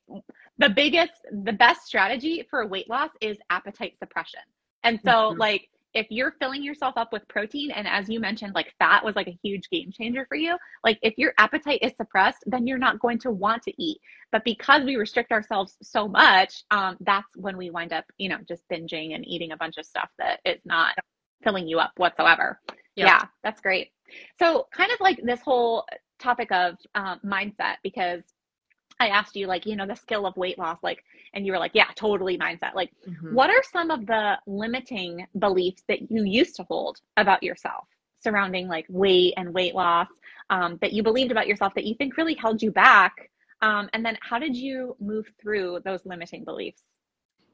the 0.58 0.68
biggest 0.68 1.12
the 1.44 1.54
best 1.54 1.86
strategy 1.86 2.46
for 2.50 2.66
weight 2.66 2.90
loss 2.90 3.08
is 3.22 3.38
appetite 3.48 3.94
suppression. 3.98 4.40
And 4.82 5.00
so 5.02 5.10
mm-hmm. 5.10 5.40
like 5.40 5.70
if 5.94 6.06
you're 6.10 6.34
filling 6.40 6.62
yourself 6.62 6.94
up 6.96 7.12
with 7.12 7.26
protein 7.28 7.70
and 7.70 7.86
as 7.86 8.08
you 8.08 8.20
mentioned 8.20 8.54
like 8.54 8.72
fat 8.78 9.04
was 9.04 9.14
like 9.14 9.28
a 9.28 9.38
huge 9.42 9.68
game 9.70 9.90
changer 9.92 10.26
for 10.28 10.36
you 10.36 10.56
like 10.82 10.98
if 11.02 11.14
your 11.16 11.32
appetite 11.38 11.78
is 11.82 11.92
suppressed 11.96 12.42
then 12.46 12.66
you're 12.66 12.78
not 12.78 12.98
going 13.00 13.18
to 13.18 13.30
want 13.30 13.62
to 13.62 13.72
eat. 13.82 13.98
But 14.32 14.44
because 14.44 14.84
we 14.84 14.96
restrict 14.96 15.32
ourselves 15.32 15.76
so 15.82 16.08
much 16.08 16.64
um, 16.70 16.96
that's 17.00 17.28
when 17.36 17.56
we 17.56 17.70
wind 17.70 17.92
up 17.92 18.04
you 18.18 18.28
know 18.28 18.38
just 18.46 18.62
binging 18.70 19.14
and 19.14 19.26
eating 19.26 19.52
a 19.52 19.56
bunch 19.56 19.76
of 19.78 19.86
stuff 19.86 20.08
that 20.18 20.40
is 20.44 20.60
not 20.64 20.94
filling 21.42 21.68
you 21.68 21.78
up 21.78 21.92
whatsoever. 21.96 22.60
Yep. 22.96 23.06
yeah 23.06 23.22
that's 23.42 23.60
great. 23.60 23.88
So 24.38 24.66
kind 24.72 24.90
of 24.92 25.00
like 25.00 25.20
this 25.22 25.40
whole 25.40 25.86
topic 26.20 26.50
of 26.52 26.76
um, 26.94 27.20
mindset 27.24 27.76
because 27.82 28.22
I 29.00 29.08
asked 29.08 29.36
you, 29.36 29.46
like, 29.46 29.66
you 29.66 29.76
know, 29.76 29.86
the 29.86 29.96
skill 29.96 30.26
of 30.26 30.36
weight 30.36 30.58
loss, 30.58 30.78
like, 30.82 31.04
and 31.32 31.44
you 31.44 31.52
were 31.52 31.58
like, 31.58 31.72
yeah, 31.74 31.88
totally 31.94 32.38
mindset. 32.38 32.74
Like, 32.74 32.92
mm-hmm. 33.08 33.34
what 33.34 33.50
are 33.50 33.62
some 33.72 33.90
of 33.90 34.06
the 34.06 34.38
limiting 34.46 35.26
beliefs 35.38 35.82
that 35.88 36.10
you 36.10 36.24
used 36.24 36.56
to 36.56 36.64
hold 36.64 37.00
about 37.16 37.42
yourself 37.42 37.86
surrounding 38.20 38.66
like 38.68 38.86
weight 38.88 39.34
and 39.36 39.52
weight 39.52 39.74
loss 39.74 40.08
um, 40.48 40.78
that 40.80 40.92
you 40.92 41.02
believed 41.02 41.30
about 41.30 41.46
yourself 41.46 41.74
that 41.74 41.84
you 41.84 41.94
think 41.94 42.16
really 42.16 42.34
held 42.34 42.62
you 42.62 42.70
back? 42.70 43.30
Um, 43.62 43.88
and 43.92 44.04
then 44.04 44.16
how 44.20 44.38
did 44.38 44.56
you 44.56 44.96
move 45.00 45.26
through 45.40 45.80
those 45.84 46.04
limiting 46.04 46.44
beliefs? 46.44 46.82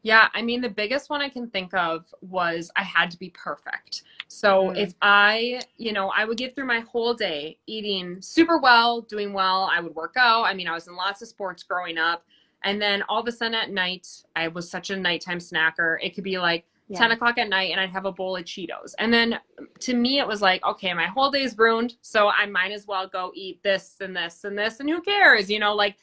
Yeah, 0.02 0.28
I 0.34 0.42
mean, 0.42 0.60
the 0.60 0.68
biggest 0.68 1.10
one 1.10 1.20
I 1.20 1.28
can 1.28 1.48
think 1.50 1.74
of 1.74 2.06
was 2.22 2.70
I 2.76 2.82
had 2.82 3.10
to 3.10 3.18
be 3.18 3.30
perfect. 3.30 4.02
So 4.28 4.68
mm. 4.68 4.78
if 4.78 4.94
I, 5.02 5.60
you 5.76 5.92
know, 5.92 6.08
I 6.16 6.24
would 6.24 6.38
get 6.38 6.54
through 6.54 6.66
my 6.66 6.80
whole 6.80 7.14
day 7.14 7.58
eating 7.66 8.20
super 8.20 8.58
well, 8.58 9.02
doing 9.02 9.32
well, 9.32 9.68
I 9.70 9.80
would 9.80 9.94
work 9.94 10.14
out. 10.16 10.44
I 10.44 10.54
mean, 10.54 10.68
I 10.68 10.72
was 10.72 10.88
in 10.88 10.96
lots 10.96 11.20
of 11.22 11.28
sports 11.28 11.62
growing 11.62 11.98
up. 11.98 12.24
And 12.62 12.80
then 12.80 13.02
all 13.08 13.20
of 13.20 13.28
a 13.28 13.32
sudden 13.32 13.54
at 13.54 13.70
night, 13.70 14.06
I 14.36 14.48
was 14.48 14.70
such 14.70 14.90
a 14.90 14.96
nighttime 14.96 15.38
snacker. 15.38 15.96
It 16.02 16.14
could 16.14 16.24
be 16.24 16.38
like 16.38 16.64
yeah. 16.88 16.98
10 16.98 17.12
o'clock 17.12 17.38
at 17.38 17.48
night 17.48 17.70
and 17.70 17.80
I'd 17.80 17.90
have 17.90 18.04
a 18.04 18.12
bowl 18.12 18.36
of 18.36 18.44
Cheetos. 18.44 18.94
And 18.98 19.12
then 19.12 19.38
to 19.80 19.94
me, 19.94 20.18
it 20.18 20.26
was 20.26 20.42
like, 20.42 20.64
okay, 20.64 20.92
my 20.92 21.06
whole 21.06 21.30
day 21.30 21.42
is 21.42 21.56
ruined. 21.56 21.94
So 22.02 22.28
I 22.28 22.46
might 22.46 22.72
as 22.72 22.86
well 22.86 23.06
go 23.06 23.32
eat 23.34 23.62
this 23.62 23.96
and 24.00 24.14
this 24.14 24.44
and 24.44 24.58
this. 24.58 24.80
And 24.80 24.88
who 24.88 25.00
cares? 25.00 25.50
You 25.50 25.58
know, 25.58 25.74
like, 25.74 25.96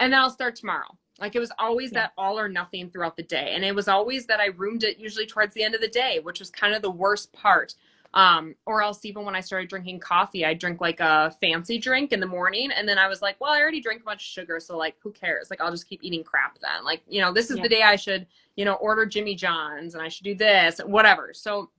and 0.00 0.12
then 0.12 0.20
I'll 0.20 0.30
start 0.30 0.56
tomorrow 0.56 0.96
like 1.20 1.36
it 1.36 1.40
was 1.40 1.52
always 1.58 1.92
yeah. 1.92 2.00
that 2.00 2.12
all 2.16 2.38
or 2.38 2.48
nothing 2.48 2.90
throughout 2.90 3.16
the 3.16 3.22
day. 3.22 3.52
And 3.54 3.64
it 3.64 3.74
was 3.74 3.88
always 3.88 4.26
that 4.26 4.40
I 4.40 4.46
roomed 4.46 4.84
it 4.84 4.98
usually 4.98 5.26
towards 5.26 5.54
the 5.54 5.62
end 5.62 5.74
of 5.74 5.80
the 5.80 5.88
day, 5.88 6.20
which 6.22 6.40
was 6.40 6.50
kind 6.50 6.74
of 6.74 6.82
the 6.82 6.90
worst 6.90 7.32
part. 7.32 7.74
Um, 8.12 8.56
or 8.66 8.82
else 8.82 9.04
even 9.04 9.24
when 9.24 9.36
I 9.36 9.40
started 9.40 9.68
drinking 9.68 10.00
coffee, 10.00 10.44
I 10.44 10.54
drink 10.54 10.80
like 10.80 10.98
a 10.98 11.30
fancy 11.40 11.78
drink 11.78 12.12
in 12.12 12.18
the 12.18 12.26
morning. 12.26 12.70
And 12.72 12.88
then 12.88 12.98
I 12.98 13.06
was 13.06 13.22
like, 13.22 13.36
well, 13.40 13.52
I 13.52 13.60
already 13.60 13.80
drink 13.80 14.00
a 14.00 14.04
bunch 14.04 14.22
of 14.22 14.26
sugar. 14.26 14.58
So 14.58 14.76
like, 14.76 14.96
who 15.00 15.12
cares? 15.12 15.48
Like, 15.48 15.60
I'll 15.60 15.70
just 15.70 15.88
keep 15.88 16.02
eating 16.02 16.24
crap 16.24 16.58
then. 16.60 16.84
Like, 16.84 17.02
you 17.06 17.20
know, 17.20 17.32
this 17.32 17.50
is 17.50 17.58
yeah. 17.58 17.62
the 17.62 17.68
day 17.68 17.82
I 17.82 17.94
should, 17.94 18.26
you 18.56 18.64
know, 18.64 18.74
order 18.74 19.06
Jimmy 19.06 19.36
John's 19.36 19.94
and 19.94 20.02
I 20.02 20.08
should 20.08 20.24
do 20.24 20.34
this, 20.34 20.80
whatever. 20.84 21.32
So 21.32 21.70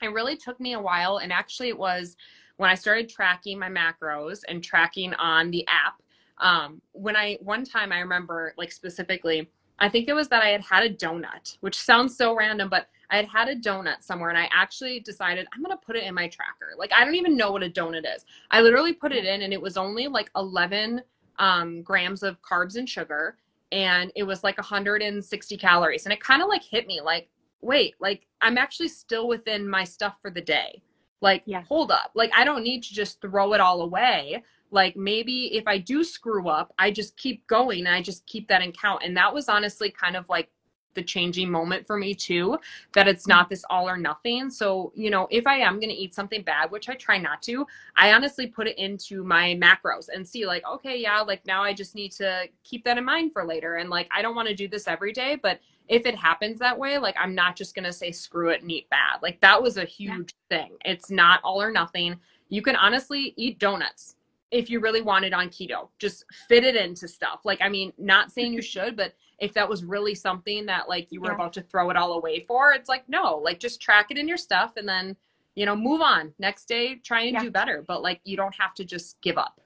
it 0.00 0.12
really 0.12 0.36
took 0.36 0.58
me 0.58 0.72
a 0.72 0.80
while. 0.80 1.18
And 1.18 1.32
actually 1.32 1.68
it 1.68 1.78
was 1.78 2.16
when 2.56 2.70
I 2.70 2.74
started 2.74 3.08
tracking 3.08 3.58
my 3.58 3.68
macros 3.68 4.40
and 4.48 4.64
tracking 4.64 5.12
on 5.14 5.50
the 5.50 5.66
app 5.66 6.00
um, 6.38 6.80
when 6.92 7.16
I 7.16 7.38
one 7.40 7.64
time 7.64 7.92
I 7.92 8.00
remember 8.00 8.54
like 8.56 8.72
specifically, 8.72 9.48
I 9.78 9.88
think 9.88 10.08
it 10.08 10.14
was 10.14 10.28
that 10.28 10.42
I 10.42 10.48
had 10.48 10.62
had 10.62 10.82
a 10.84 10.90
donut, 10.94 11.58
which 11.60 11.78
sounds 11.78 12.16
so 12.16 12.34
random, 12.36 12.68
but 12.68 12.88
I 13.10 13.16
had 13.16 13.26
had 13.26 13.48
a 13.48 13.56
donut 13.56 14.02
somewhere 14.02 14.30
and 14.30 14.38
I 14.38 14.48
actually 14.52 15.00
decided 15.00 15.46
I'm 15.52 15.62
going 15.62 15.76
to 15.76 15.84
put 15.84 15.96
it 15.96 16.04
in 16.04 16.14
my 16.14 16.28
tracker. 16.28 16.72
Like 16.78 16.92
I 16.92 17.04
don't 17.04 17.14
even 17.14 17.36
know 17.36 17.52
what 17.52 17.62
a 17.62 17.70
donut 17.70 18.04
is. 18.14 18.24
I 18.50 18.60
literally 18.60 18.92
put 18.92 19.12
it 19.12 19.24
in 19.24 19.42
and 19.42 19.52
it 19.52 19.60
was 19.60 19.76
only 19.76 20.08
like 20.08 20.30
11 20.36 21.02
um, 21.38 21.82
grams 21.82 22.22
of 22.22 22.40
carbs 22.42 22.76
and 22.76 22.88
sugar, 22.88 23.36
and 23.72 24.12
it 24.14 24.22
was 24.22 24.44
like 24.44 24.56
160 24.56 25.56
calories. 25.56 26.06
And 26.06 26.12
it 26.12 26.20
kind 26.20 26.42
of 26.42 26.48
like 26.48 26.62
hit 26.62 26.86
me 26.86 27.00
like, 27.00 27.28
wait, 27.60 27.94
like 28.00 28.26
I'm 28.40 28.58
actually 28.58 28.88
still 28.88 29.26
within 29.28 29.68
my 29.68 29.84
stuff 29.84 30.16
for 30.22 30.30
the 30.30 30.40
day. 30.40 30.82
Like, 31.20 31.42
Yeah. 31.46 31.62
hold 31.62 31.90
up. 31.90 32.10
Like, 32.14 32.30
I 32.36 32.44
don't 32.44 32.62
need 32.62 32.82
to 32.82 32.92
just 32.92 33.20
throw 33.20 33.54
it 33.54 33.60
all 33.60 33.80
away. 33.82 34.42
Like, 34.70 34.96
maybe 34.96 35.54
if 35.54 35.66
I 35.66 35.78
do 35.78 36.02
screw 36.02 36.48
up, 36.48 36.72
I 36.78 36.90
just 36.90 37.16
keep 37.16 37.46
going 37.46 37.86
and 37.86 37.94
I 37.94 38.02
just 38.02 38.26
keep 38.26 38.48
that 38.48 38.62
in 38.62 38.72
count. 38.72 39.02
And 39.04 39.16
that 39.16 39.32
was 39.32 39.48
honestly 39.48 39.90
kind 39.90 40.16
of 40.16 40.28
like 40.28 40.50
the 40.94 41.02
changing 41.02 41.50
moment 41.50 41.86
for 41.86 41.96
me 41.96 42.14
too 42.14 42.58
that 42.94 43.08
it's 43.08 43.26
not 43.26 43.48
this 43.48 43.64
all 43.68 43.88
or 43.88 43.96
nothing. 43.96 44.50
So 44.50 44.92
you 44.94 45.10
know 45.10 45.26
if 45.30 45.46
i 45.46 45.56
am 45.56 45.80
going 45.80 45.90
to 45.90 45.94
eat 45.94 46.14
something 46.14 46.42
bad 46.42 46.70
which 46.70 46.88
i 46.88 46.94
try 46.94 47.18
not 47.18 47.42
to 47.42 47.66
i 47.96 48.12
honestly 48.12 48.46
put 48.46 48.66
it 48.66 48.78
into 48.78 49.24
my 49.24 49.58
macros 49.60 50.08
and 50.12 50.26
see 50.26 50.46
like 50.46 50.62
okay 50.66 50.96
yeah 51.00 51.20
like 51.20 51.44
now 51.46 51.62
i 51.62 51.72
just 51.72 51.94
need 51.94 52.12
to 52.12 52.44
keep 52.62 52.84
that 52.84 52.98
in 52.98 53.04
mind 53.04 53.32
for 53.32 53.44
later. 53.44 53.76
And 53.76 53.90
like 53.90 54.08
i 54.14 54.22
don't 54.22 54.34
want 54.34 54.48
to 54.48 54.54
do 54.54 54.68
this 54.68 54.88
every 54.88 55.12
day 55.12 55.36
but 55.42 55.60
if 55.88 56.06
it 56.06 56.16
happens 56.16 56.58
that 56.60 56.78
way 56.78 56.98
like 56.98 57.16
i'm 57.18 57.34
not 57.34 57.56
just 57.56 57.74
going 57.74 57.84
to 57.84 57.92
say 57.92 58.10
screw 58.12 58.50
it 58.50 58.62
and 58.62 58.70
eat 58.70 58.88
bad. 58.90 59.22
Like 59.22 59.40
that 59.40 59.62
was 59.62 59.76
a 59.76 59.84
huge 59.84 60.34
thing. 60.48 60.76
It's 60.84 61.10
not 61.10 61.40
all 61.42 61.60
or 61.60 61.70
nothing. 61.72 62.16
You 62.48 62.62
can 62.62 62.76
honestly 62.76 63.34
eat 63.36 63.58
donuts 63.58 64.13
if 64.54 64.70
you 64.70 64.80
really 64.80 65.02
want 65.02 65.24
it 65.24 65.32
on 65.34 65.48
keto 65.48 65.88
just 65.98 66.24
fit 66.48 66.64
it 66.64 66.76
into 66.76 67.08
stuff 67.08 67.40
like 67.44 67.58
i 67.60 67.68
mean 67.68 67.92
not 67.98 68.30
saying 68.30 68.52
you 68.52 68.62
should 68.62 68.96
but 68.96 69.14
if 69.40 69.52
that 69.52 69.68
was 69.68 69.84
really 69.84 70.14
something 70.14 70.64
that 70.66 70.88
like 70.88 71.08
you 71.10 71.20
were 71.20 71.28
Yeah. 71.30 71.34
about 71.34 71.52
to 71.54 71.62
throw 71.62 71.90
it 71.90 71.96
all 71.96 72.12
away 72.14 72.44
for 72.46 72.72
it's 72.72 72.88
like 72.88 73.08
no 73.08 73.36
like 73.38 73.58
just 73.58 73.80
track 73.80 74.06
it 74.10 74.18
in 74.18 74.28
your 74.28 74.36
stuff 74.36 74.72
and 74.76 74.88
then 74.88 75.16
you 75.56 75.66
know 75.66 75.76
move 75.76 76.00
on 76.00 76.32
next 76.38 76.66
day 76.66 76.96
try 76.96 77.22
and 77.22 77.32
Yeah. 77.34 77.40
do 77.40 77.50
better 77.50 77.84
but 77.86 78.02
like 78.02 78.20
you 78.24 78.36
don't 78.36 78.54
have 78.58 78.74
to 78.74 78.84
just 78.84 79.20
give 79.22 79.38
up 79.38 79.60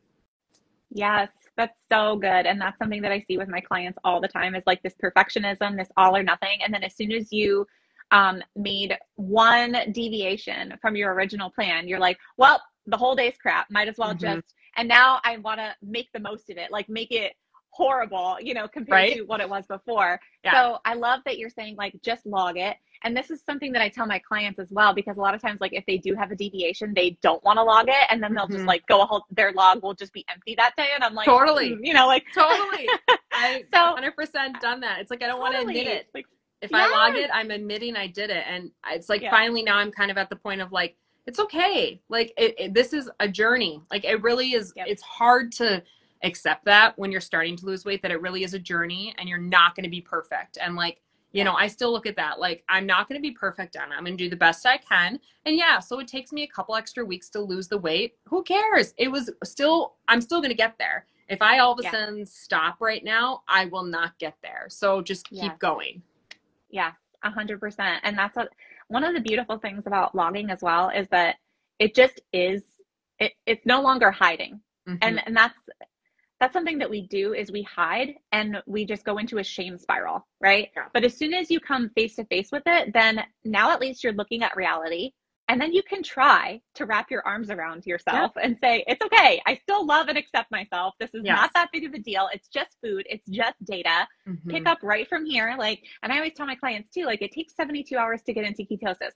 Yes, 0.91 1.29
that's 1.57 1.77
so 1.93 2.17
good. 2.17 2.47
And 2.47 2.61
that's 2.61 2.79
something 2.79 3.03
that 3.03 3.13
I 3.13 3.21
see 3.29 3.37
with 3.37 3.49
my 3.49 3.61
clients 3.61 3.99
all 4.05 4.21
the 4.21 4.29
time 4.29 4.55
is 4.55 4.63
like 4.67 4.83
this 4.83 4.95
perfectionism, 5.03 5.77
this 5.77 5.89
all 5.97 6.17
or 6.17 6.23
nothing. 6.23 6.61
And 6.65 6.73
then 6.73 6.83
as 6.83 6.95
soon 6.97 7.13
as 7.13 7.33
you 7.33 7.67
um, 8.11 8.43
made 8.57 8.97
one 9.17 9.77
deviation 9.93 10.75
from 10.81 10.97
your 10.97 11.13
original 11.13 11.51
plan, 11.51 11.87
you're 11.89 11.99
like, 11.99 12.19
well, 12.39 12.63
the 12.87 12.97
whole 12.97 13.15
day's 13.15 13.37
crap. 13.41 13.71
Might 13.71 13.89
as 13.89 13.99
well 13.99 14.15
Mhm. 14.15 14.19
just, 14.21 14.55
and 14.79 14.89
now 14.89 15.21
I 15.25 15.37
want 15.39 15.59
to 15.61 15.75
make 15.83 16.09
the 16.13 16.21
most 16.21 16.49
of 16.51 16.57
it, 16.57 16.71
like 16.71 16.89
make 16.89 17.11
it 17.11 17.35
horrible, 17.71 18.39
you 18.41 18.55
know, 18.55 18.67
compared 18.67 18.95
Right. 18.95 19.17
to 19.17 19.23
what 19.25 19.41
it 19.41 19.49
was 19.49 19.67
before. 19.67 20.19
Yeah. 20.43 20.53
So 20.53 20.79
I 20.87 20.95
love 20.95 21.21
that 21.27 21.39
you're 21.39 21.51
saying 21.51 21.77
like 21.77 21.95
just 22.03 22.25
log 22.27 22.57
it. 22.57 22.77
And 23.05 23.17
this 23.17 23.31
is 23.31 23.43
something 23.45 23.71
that 23.73 23.83
I 23.83 23.89
tell 23.89 24.07
my 24.07 24.19
clients 24.19 24.59
as 24.59 24.73
well, 24.73 24.93
because 24.93 25.19
a 25.19 25.21
lot 25.21 25.33
of 25.35 25.41
times, 25.41 25.61
like 25.61 25.73
if 25.73 25.85
they 25.87 25.99
do 25.99 26.15
have 26.17 26.33
a 26.33 26.35
deviation, 26.35 26.93
they 26.95 27.17
don't 27.23 27.43
want 27.45 27.59
to 27.59 27.63
log 27.63 27.87
it, 27.89 28.07
and 28.11 28.21
then 28.23 28.35
they'll 28.35 28.49
just 28.49 28.65
Mhm. 28.65 28.67
like 28.67 28.85
go 28.87 29.03
a 29.03 29.07
whole 29.07 29.25
their 29.31 29.53
log 29.53 29.83
will 29.85 29.95
just 29.95 30.13
be 30.13 30.25
empty 30.29 30.55
that 30.57 30.75
day, 30.77 30.89
and 30.95 31.05
I'm 31.05 31.15
like, 31.15 31.27
Totally. 31.27 31.75
"Hmm," 31.75 31.85
you 31.85 31.93
know, 31.95 32.07
like 32.09 32.25
totally 32.35 32.89
i 33.33 33.63
So- 33.75 33.95
100% 33.95 34.61
done 34.61 34.81
that 34.81 35.01
it's 35.01 35.11
like 35.11 35.23
i 35.23 35.27
don't 35.29 35.39
want 35.39 35.55
to 35.55 35.61
admit 35.61 35.87
it 35.87 36.09
Like, 36.15 36.27
if 36.63 36.73
i 36.75 36.91
log 36.91 37.15
it 37.15 37.31
i'm 37.33 37.51
admitting 37.53 37.95
i 37.95 38.07
did 38.09 38.31
it 38.31 38.45
and 38.49 38.71
it's 38.91 39.09
like 39.09 39.23
Yeah. 39.23 39.31
finally 39.31 39.63
now 39.63 39.77
i'm 39.77 39.93
kind 39.93 40.11
of 40.11 40.17
at 40.19 40.29
the 40.31 40.37
point 40.37 40.61
of 40.61 40.73
like 40.73 40.97
it's 41.29 41.41
okay. 41.41 42.01
Like 42.11 42.35
it, 42.39 42.57
it- 42.59 42.75
this 42.75 42.95
is 42.95 43.11
a 43.21 43.29
journey. 43.29 43.83
Like 43.93 44.05
it 44.07 44.23
really 44.23 44.55
is 44.55 44.75
Yep. 44.77 44.89
it's 44.91 45.03
hard 45.05 45.53
to 45.55 45.85
accept 46.25 46.67
that 46.67 46.99
when 46.99 47.13
you're 47.13 47.23
starting 47.23 47.57
to 47.59 47.67
lose 47.67 47.85
weight 47.87 48.03
that 48.03 48.13
it 48.13 48.23
really 48.23 48.45
is 48.45 48.55
a 48.55 48.61
journey 48.61 49.15
and 49.19 49.29
you're 49.31 49.39
not 49.39 49.77
going 49.77 49.85
to 49.85 49.91
be 49.91 50.03
perfect. 50.03 50.59
And 50.63 50.77
like 50.77 51.03
you 51.33 51.45
know 51.45 51.55
i 51.55 51.69
still 51.69 51.93
look 51.93 52.07
at 52.07 52.17
that. 52.17 52.41
Like 52.41 52.65
i'm 52.71 52.87
not 52.87 53.09
going 53.09 53.21
to 53.21 53.23
be 53.23 53.33
perfect 53.33 53.77
on 53.77 53.93
it 53.93 53.97
i'm 53.97 54.05
going 54.05 54.19
to 54.19 54.25
do 54.25 54.31
the 54.31 54.37
best 54.37 54.67
i 54.67 54.79
can. 54.79 55.21
And 55.47 55.57
yeah 55.57 55.81
so 55.81 56.01
it 56.01 56.09
takes 56.09 56.33
me 56.33 56.45
a 56.45 56.49
couple 56.49 56.77
extra 56.77 57.05
weeks 57.05 57.31
to 57.31 57.41
lose 57.41 57.69
the 57.69 57.79
weight. 57.79 58.17
Who 58.29 58.43
cares? 58.45 58.95
It 58.99 59.11
was 59.13 59.31
still 59.45 59.97
i'm 60.09 60.23
still 60.23 60.41
going 60.41 60.51
to 60.51 60.57
get 60.57 60.77
there. 60.79 61.07
If 61.31 61.43
i 61.43 61.61
all 61.61 61.75
of 61.75 61.81
a 61.81 61.85
Yeah. 61.85 61.93
sudden 61.93 62.27
stop 62.27 62.79
right 62.81 63.05
now 63.05 63.45
i 63.49 63.67
will 63.67 63.85
not 63.85 64.19
get 64.19 64.37
there. 64.43 64.67
So 64.71 65.03
just 65.03 65.29
keep 65.31 65.39
Yes. 65.43 65.59
going. 65.61 66.03
Yeah, 66.71 66.93
a 67.25 67.31
hundred 67.31 67.61
percent. 67.61 68.01
And 68.05 68.19
that's 68.19 68.37
what 68.37 68.51
one 68.89 69.05
of 69.05 69.15
the 69.15 69.21
beautiful 69.21 69.59
things 69.59 69.87
about 69.87 70.15
logging 70.15 70.51
as 70.51 70.63
well 70.63 70.91
is 70.91 71.07
that 71.09 71.37
it 71.79 71.95
just 71.95 72.21
is 72.33 72.63
it, 73.19 73.33
it's 73.47 73.65
no 73.67 73.81
longer 73.81 74.11
hiding. 74.11 74.61
Mhm. 74.89 74.99
And 75.03 75.27
and 75.27 75.37
that's 75.37 75.59
that's 76.41 76.53
something 76.53 76.79
that 76.79 76.89
we 76.89 77.03
do 77.03 77.35
is 77.35 77.51
we 77.51 77.63
hide 77.63 78.15
and 78.31 78.63
we 78.67 78.85
just 78.85 79.05
go 79.05 79.19
into 79.19 79.39
a 79.39 79.45
shame 79.45 79.77
spiral, 79.77 80.27
right? 80.41 80.71
Yeah. 80.77 80.85
But 80.95 81.05
as 81.05 81.17
soon 81.17 81.35
as 81.35 81.51
you 81.51 81.59
come 81.59 81.91
face 81.91 82.15
to 82.17 82.25
face 82.27 82.53
with 82.53 82.63
it, 82.67 82.93
then 82.93 83.25
now 83.45 83.73
at 83.73 83.81
least 83.81 84.05
you're 84.05 84.13
looking 84.13 84.43
at 84.45 84.57
reality. 84.57 85.13
And 85.51 85.59
then 85.61 85.73
you 85.73 85.83
can 85.83 86.03
try 86.03 86.61
to 86.75 86.85
wrap 86.85 87.11
your 87.11 87.27
arms 87.27 87.51
around 87.51 87.87
yourself 87.87 88.33
and 88.43 88.57
say, 88.63 88.85
it's 88.87 89.01
okay. 89.03 89.41
I 89.47 89.55
still 89.57 89.87
love 89.87 90.09
and 90.09 90.19
accept 90.19 90.51
myself. 90.51 90.95
This 91.01 91.09
is 91.15 91.23
Yes. 91.25 91.37
not 91.37 91.51
that 91.55 91.71
big 91.73 91.85
of 91.87 91.95
a 91.95 91.99
deal. 91.99 92.29
It's 92.35 92.49
just 92.49 92.77
food. 92.83 93.07
It's 93.09 93.27
just 93.29 93.55
data. 93.65 94.07
Mhm. 94.29 94.51
pick 94.51 94.67
up 94.67 94.79
right 94.83 95.09
from 95.09 95.25
here. 95.25 95.55
Like, 95.59 95.83
and 96.03 96.13
I 96.13 96.17
always 96.17 96.35
tell 96.35 96.45
my 96.47 96.55
clients 96.55 96.91
too, 96.95 97.05
like, 97.05 97.23
it 97.23 97.33
takes 97.33 97.55
72 97.57 97.97
hours 97.97 98.21
to 98.25 98.35
get 98.35 98.45
into 98.45 98.63
ketosis. 98.63 99.13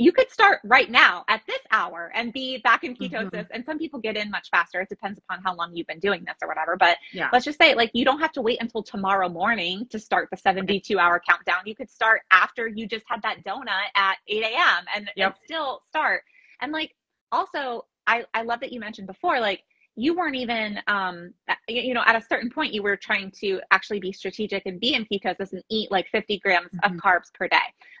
You 0.00 0.12
could 0.12 0.30
start 0.30 0.60
right 0.64 0.88
now 0.88 1.24
at 1.26 1.42
this 1.46 1.58
hour 1.72 2.12
and 2.14 2.32
be 2.32 2.58
back 2.58 2.84
in 2.84 2.94
ketosis. 2.96 3.30
Mhm. 3.32 3.48
And 3.50 3.64
some 3.64 3.78
people 3.78 3.98
get 3.98 4.16
in 4.16 4.30
much 4.30 4.48
faster. 4.48 4.80
It 4.80 4.88
depends 4.88 5.18
upon 5.18 5.42
how 5.42 5.54
long 5.56 5.74
you've 5.74 5.88
been 5.88 5.98
doing 5.98 6.24
this 6.24 6.36
or 6.40 6.46
whatever. 6.46 6.76
But 6.76 6.98
Yeah. 7.12 7.28
let's 7.32 7.44
just 7.44 7.58
say, 7.60 7.74
like, 7.74 7.90
you 7.94 8.04
don't 8.04 8.20
have 8.20 8.30
to 8.32 8.42
wait 8.42 8.58
until 8.60 8.82
tomorrow 8.82 9.28
morning 9.28 9.86
to 9.90 9.98
start 9.98 10.28
the 10.30 10.36
72 10.36 10.98
hour 11.00 11.20
countdown. 11.28 11.62
You 11.66 11.74
could 11.74 11.90
start 11.90 12.22
after 12.30 12.68
you 12.68 12.86
just 12.86 13.04
had 13.08 13.22
that 13.22 13.42
donut 13.44 13.88
at 13.96 14.18
8 14.28 14.44
a.m. 14.44 14.84
and, 14.94 15.10
and 15.16 15.34
still 15.44 15.82
start. 15.88 16.22
And 16.60 16.70
like, 16.72 16.94
also, 17.32 17.86
I, 18.06 18.24
I 18.32 18.42
love 18.42 18.60
that 18.60 18.72
you 18.72 18.80
mentioned 18.80 19.08
before, 19.08 19.40
like, 19.40 19.64
you 19.98 20.14
weren't 20.14 20.36
even 20.36 20.78
um 20.86 21.34
you 21.68 21.92
know 21.92 22.02
at 22.06 22.14
a 22.14 22.22
certain 22.22 22.48
point 22.48 22.72
you 22.72 22.82
were 22.82 22.96
trying 22.96 23.30
to 23.32 23.60
actually 23.72 23.98
be 23.98 24.12
strategic 24.12 24.62
and 24.64 24.78
be 24.80 24.94
in 24.94 25.04
ketosis 25.06 25.52
and 25.52 25.62
eat 25.70 25.90
like 25.90 26.08
50 26.08 26.38
grams 26.38 26.70
of 26.84 26.92
Mhm. 26.92 27.00
carbs 27.00 27.34
per 27.34 27.48
day 27.48 27.56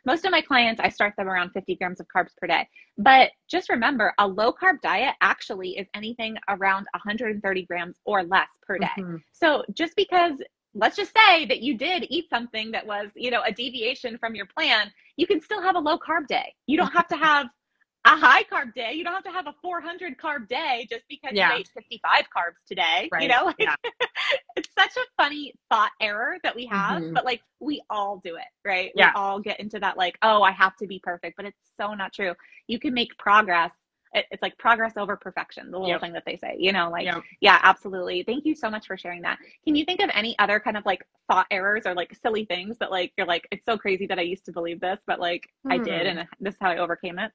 most 0.06 0.24
of 0.24 0.30
my 0.30 0.40
clients 0.40 0.80
i 0.80 0.88
start 0.88 1.14
them 1.16 1.28
around 1.28 1.50
50 1.50 1.74
grams 1.74 2.00
of 2.00 2.06
carbs 2.14 2.36
per 2.36 2.46
day 2.46 2.68
but 2.96 3.32
just 3.48 3.68
remember 3.68 4.14
a 4.18 4.26
low 4.26 4.52
carb 4.52 4.80
diet 4.80 5.16
actually 5.20 5.70
is 5.76 5.88
anything 5.94 6.36
around 6.48 6.86
130 6.94 7.62
grams 7.66 7.98
or 8.04 8.22
less 8.22 8.48
per 8.62 8.78
day 8.78 8.86
Mhm. 8.98 9.22
so 9.32 9.64
just 9.74 9.96
because 9.96 10.40
let's 10.74 10.96
just 10.96 11.12
say 11.26 11.46
that 11.46 11.62
you 11.62 11.76
did 11.76 12.06
eat 12.10 12.28
something 12.30 12.70
that 12.70 12.86
was 12.86 13.10
you 13.16 13.30
know 13.30 13.42
a 13.44 13.52
deviation 13.52 14.16
from 14.18 14.36
your 14.36 14.46
plan 14.46 14.92
you 15.16 15.26
can 15.26 15.40
still 15.40 15.60
have 15.60 15.74
a 15.74 15.80
low 15.80 15.98
carb 15.98 16.28
day 16.28 16.54
you 16.66 16.76
don't 16.76 16.92
have 16.92 17.08
to 17.08 17.16
have 17.16 17.48
a 18.04 18.16
high 18.16 18.42
carb 18.44 18.72
day. 18.74 18.92
You 18.94 19.04
don't 19.04 19.12
have 19.12 19.24
to 19.24 19.30
have 19.30 19.46
a 19.46 19.54
400 19.60 20.16
carb 20.18 20.48
day 20.48 20.86
just 20.90 21.04
because 21.08 21.32
Yeah. 21.32 21.52
you 21.52 21.58
ate 21.60 21.68
55 21.74 22.26
carbs 22.34 22.64
today. 22.66 23.08
Right. 23.12 23.22
You 23.22 23.28
know, 23.28 23.44
like, 23.44 23.56
Yeah. 23.58 23.74
it's 24.56 24.68
such 24.78 24.96
a 24.96 25.04
funny 25.22 25.52
thought 25.70 25.90
error 26.00 26.36
that 26.42 26.54
we 26.54 26.64
have, 26.66 27.02
Mhm. 27.02 27.14
but 27.14 27.24
like 27.24 27.42
we 27.60 27.82
all 27.90 28.18
do 28.18 28.36
it, 28.36 28.44
right? 28.64 28.92
Yeah. 28.94 29.10
We 29.14 29.20
all 29.20 29.40
get 29.40 29.60
into 29.60 29.78
that 29.80 29.96
like, 29.96 30.16
oh, 30.22 30.42
I 30.42 30.52
have 30.52 30.76
to 30.76 30.86
be 30.86 31.00
perfect, 31.02 31.36
but 31.36 31.44
it's 31.46 31.58
so 31.76 31.92
not 31.94 32.12
true. 32.12 32.34
You 32.66 32.78
can 32.78 32.94
make 32.94 33.16
progress. 33.18 33.72
It's 34.14 34.40
like 34.42 34.56
progress 34.56 34.96
over 34.96 35.16
perfection, 35.18 35.70
the 35.70 35.76
little 35.78 35.88
Yep. 35.90 36.00
thing 36.00 36.12
that 36.14 36.24
they 36.24 36.38
say, 36.38 36.56
you 36.58 36.72
know, 36.72 36.88
like, 36.88 37.04
Yep. 37.04 37.22
yeah, 37.40 37.58
absolutely. 37.62 38.22
Thank 38.22 38.46
you 38.46 38.54
so 38.54 38.70
much 38.70 38.86
for 38.86 38.96
sharing 38.96 39.20
that. 39.22 39.38
Can 39.64 39.74
you 39.74 39.84
think 39.84 40.00
of 40.00 40.08
any 40.14 40.38
other 40.38 40.58
kind 40.58 40.78
of 40.78 40.86
like 40.86 41.06
thought 41.30 41.46
errors 41.50 41.84
or 41.84 41.94
like 41.94 42.14
silly 42.14 42.46
things 42.46 42.78
that 42.78 42.90
like 42.90 43.12
you're 43.18 43.26
like, 43.26 43.46
it's 43.50 43.66
so 43.66 43.76
crazy 43.76 44.06
that 44.06 44.18
I 44.18 44.22
used 44.22 44.46
to 44.46 44.52
believe 44.52 44.80
this, 44.80 44.98
but 45.06 45.20
like 45.20 45.46
I 45.68 45.76
did, 45.76 46.06
Hmm. 46.10 46.18
and 46.20 46.28
this 46.40 46.54
is 46.54 46.58
how 46.60 46.70
I 46.70 46.78
overcame 46.78 47.18
it? 47.18 47.32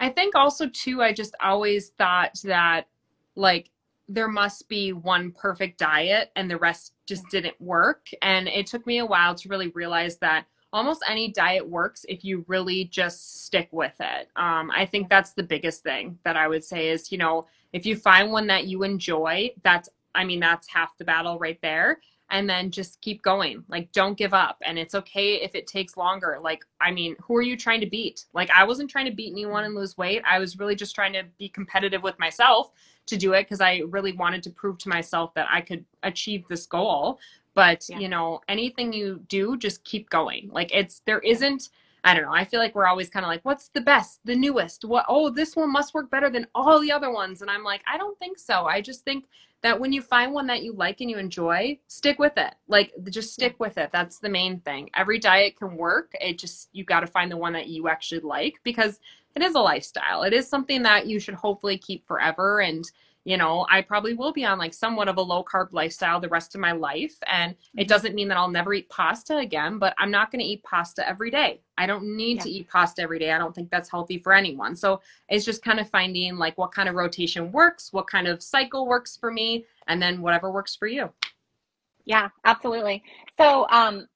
I 0.00 0.10
think 0.10 0.34
also 0.34 0.68
too, 0.68 1.02
I 1.02 1.12
just 1.12 1.34
always 1.40 1.90
thought 1.90 2.38
that 2.44 2.88
like 3.34 3.70
there 4.08 4.28
must 4.28 4.68
be 4.68 4.92
one 4.92 5.32
perfect 5.32 5.78
diet 5.78 6.30
and 6.36 6.50
the 6.50 6.58
rest 6.58 6.94
just 7.06 7.28
didn't 7.30 7.60
work. 7.60 8.06
And 8.22 8.48
it 8.48 8.66
took 8.66 8.86
me 8.86 8.98
a 8.98 9.06
while 9.06 9.34
to 9.34 9.48
really 9.48 9.68
realize 9.68 10.18
that 10.18 10.46
almost 10.72 11.02
any 11.08 11.32
diet 11.32 11.66
works 11.66 12.04
if 12.08 12.24
you 12.24 12.44
really 12.48 12.84
just 12.84 13.44
stick 13.44 13.68
with 13.72 13.94
it. 14.00 14.28
Um, 14.36 14.70
I 14.74 14.86
think 14.86 15.08
that's 15.08 15.32
the 15.32 15.42
biggest 15.42 15.82
thing 15.82 16.18
that 16.24 16.36
I 16.36 16.48
would 16.48 16.64
say 16.64 16.90
is, 16.90 17.10
you 17.10 17.18
know, 17.18 17.46
if 17.72 17.86
you 17.86 17.96
find 17.96 18.30
one 18.30 18.46
that 18.48 18.66
you 18.66 18.82
enjoy, 18.82 19.50
that's, 19.62 19.88
I 20.14 20.24
mean, 20.24 20.40
that's 20.40 20.68
half 20.68 20.96
the 20.98 21.04
battle 21.04 21.38
right 21.38 21.58
there. 21.62 22.00
And 22.28 22.50
then 22.50 22.72
just 22.72 23.00
keep 23.02 23.22
going. 23.22 23.62
Like, 23.68 23.92
don't 23.92 24.18
give 24.18 24.34
up. 24.34 24.56
And 24.62 24.78
it's 24.78 24.96
okay 24.96 25.34
if 25.34 25.54
it 25.54 25.68
takes 25.68 25.96
longer. 25.96 26.38
Like, 26.42 26.64
I 26.80 26.90
mean, 26.90 27.14
who 27.22 27.36
are 27.36 27.42
you 27.42 27.56
trying 27.56 27.80
to 27.80 27.86
beat? 27.88 28.26
Like, 28.32 28.50
I 28.50 28.64
wasn't 28.64 28.90
trying 28.90 29.06
to 29.06 29.12
beat 29.14 29.30
anyone 29.30 29.62
and 29.62 29.76
lose 29.76 29.96
weight. 29.96 30.22
I 30.28 30.40
was 30.40 30.58
really 30.58 30.74
just 30.74 30.94
trying 30.94 31.12
to 31.12 31.22
be 31.38 31.48
competitive 31.48 32.02
with 32.02 32.18
myself 32.18 32.72
to 33.06 33.16
do 33.16 33.34
it 33.34 33.44
because 33.44 33.60
I 33.60 33.82
really 33.88 34.12
wanted 34.12 34.42
to 34.42 34.50
prove 34.50 34.76
to 34.78 34.88
myself 34.88 35.34
that 35.34 35.46
I 35.48 35.60
could 35.60 35.84
achieve 36.02 36.44
this 36.48 36.66
goal. 36.66 37.20
But, 37.54 37.84
Yeah. 37.88 38.00
you 38.00 38.08
know, 38.08 38.40
anything 38.48 38.92
you 38.92 39.20
do, 39.28 39.56
just 39.56 39.84
keep 39.84 40.10
going. 40.10 40.50
Like, 40.52 40.74
it's, 40.74 41.02
there 41.06 41.20
isn't, 41.20 41.68
I 42.02 42.12
don't 42.12 42.24
know. 42.24 42.32
I 42.32 42.44
feel 42.44 42.58
like 42.60 42.74
we're 42.74 42.86
always 42.86 43.08
kind 43.08 43.24
of 43.24 43.28
like, 43.28 43.44
what's 43.44 43.68
the 43.68 43.80
best, 43.80 44.20
the 44.24 44.34
newest? 44.34 44.84
What? 44.84 45.06
Oh, 45.08 45.30
this 45.30 45.54
one 45.56 45.72
must 45.72 45.94
work 45.94 46.10
better 46.10 46.28
than 46.28 46.48
all 46.54 46.80
the 46.80 46.92
other 46.92 47.10
ones. 47.12 47.40
And 47.40 47.50
I'm 47.50 47.62
like, 47.64 47.82
I 47.86 47.96
don't 47.96 48.18
think 48.18 48.38
so. 48.38 48.66
I 48.66 48.80
just 48.80 49.04
think 49.04 49.26
that 49.66 49.80
when 49.80 49.92
you 49.92 50.00
find 50.00 50.32
one 50.32 50.46
that 50.46 50.62
you 50.62 50.72
like 50.72 51.00
and 51.00 51.10
you 51.10 51.18
enjoy, 51.18 51.76
stick 51.88 52.20
with 52.20 52.36
it. 52.36 52.54
Like, 52.68 52.92
just 53.10 53.32
stick 53.32 53.58
with 53.58 53.78
it. 53.78 53.90
That's 53.92 54.20
the 54.20 54.28
main 54.28 54.60
thing. 54.60 54.88
Every 54.94 55.18
diet 55.18 55.56
can 55.58 55.76
work. 55.76 56.12
It 56.20 56.38
just 56.38 56.68
you 56.72 56.84
got 56.84 57.00
to 57.00 57.06
find 57.08 57.32
the 57.32 57.36
one 57.36 57.52
that 57.54 57.66
you 57.66 57.88
actually 57.88 58.20
like 58.20 58.60
because 58.62 59.00
it 59.34 59.42
is 59.42 59.56
a 59.56 59.60
lifestyle. 59.60 60.22
It 60.22 60.32
is 60.32 60.48
something 60.48 60.82
that 60.84 61.08
you 61.08 61.18
should 61.18 61.34
hopefully 61.34 61.78
keep 61.78 62.06
forever. 62.06 62.60
And 62.60 62.88
you 63.26 63.36
know, 63.36 63.66
I 63.68 63.82
probably 63.82 64.14
will 64.14 64.32
be 64.32 64.44
on 64.44 64.56
like 64.56 64.72
somewhat 64.72 65.08
of 65.08 65.16
a 65.16 65.20
low 65.20 65.42
carb 65.42 65.72
lifestyle 65.72 66.20
the 66.20 66.28
rest 66.28 66.54
of 66.54 66.60
my 66.60 66.70
life. 66.70 67.16
And 67.26 67.50
it 67.50 67.56
mm-hmm. 67.56 67.88
doesn't 67.88 68.14
mean 68.14 68.28
that 68.28 68.36
I'll 68.36 68.48
never 68.48 68.72
eat 68.72 68.88
pasta 68.88 69.38
again, 69.38 69.80
but 69.80 69.94
I'm 69.98 70.12
not 70.12 70.30
going 70.30 70.38
to 70.38 70.46
eat 70.46 70.62
pasta 70.62 71.06
every 71.06 71.32
day. 71.32 71.60
I 71.76 71.86
don't 71.86 72.16
need 72.16 72.36
yeah. 72.36 72.42
to 72.44 72.50
eat 72.50 72.68
pasta 72.68 73.02
every 73.02 73.18
day. 73.18 73.32
I 73.32 73.38
don't 73.38 73.52
think 73.52 73.68
that's 73.68 73.90
healthy 73.90 74.20
for 74.20 74.32
anyone. 74.32 74.76
So 74.76 75.00
it's 75.28 75.44
just 75.44 75.64
kind 75.64 75.80
of 75.80 75.90
finding 75.90 76.36
like 76.36 76.56
what 76.56 76.70
kind 76.70 76.88
of 76.88 76.94
rotation 76.94 77.50
works, 77.50 77.92
what 77.92 78.06
kind 78.06 78.28
of 78.28 78.44
cycle 78.44 78.86
works 78.86 79.16
for 79.16 79.32
me, 79.32 79.66
and 79.88 80.00
then 80.00 80.22
whatever 80.22 80.52
works 80.52 80.76
for 80.76 80.86
you. 80.86 81.10
Yeah, 82.04 82.28
absolutely. 82.44 83.02
So 83.40 83.66
um, 83.70 84.06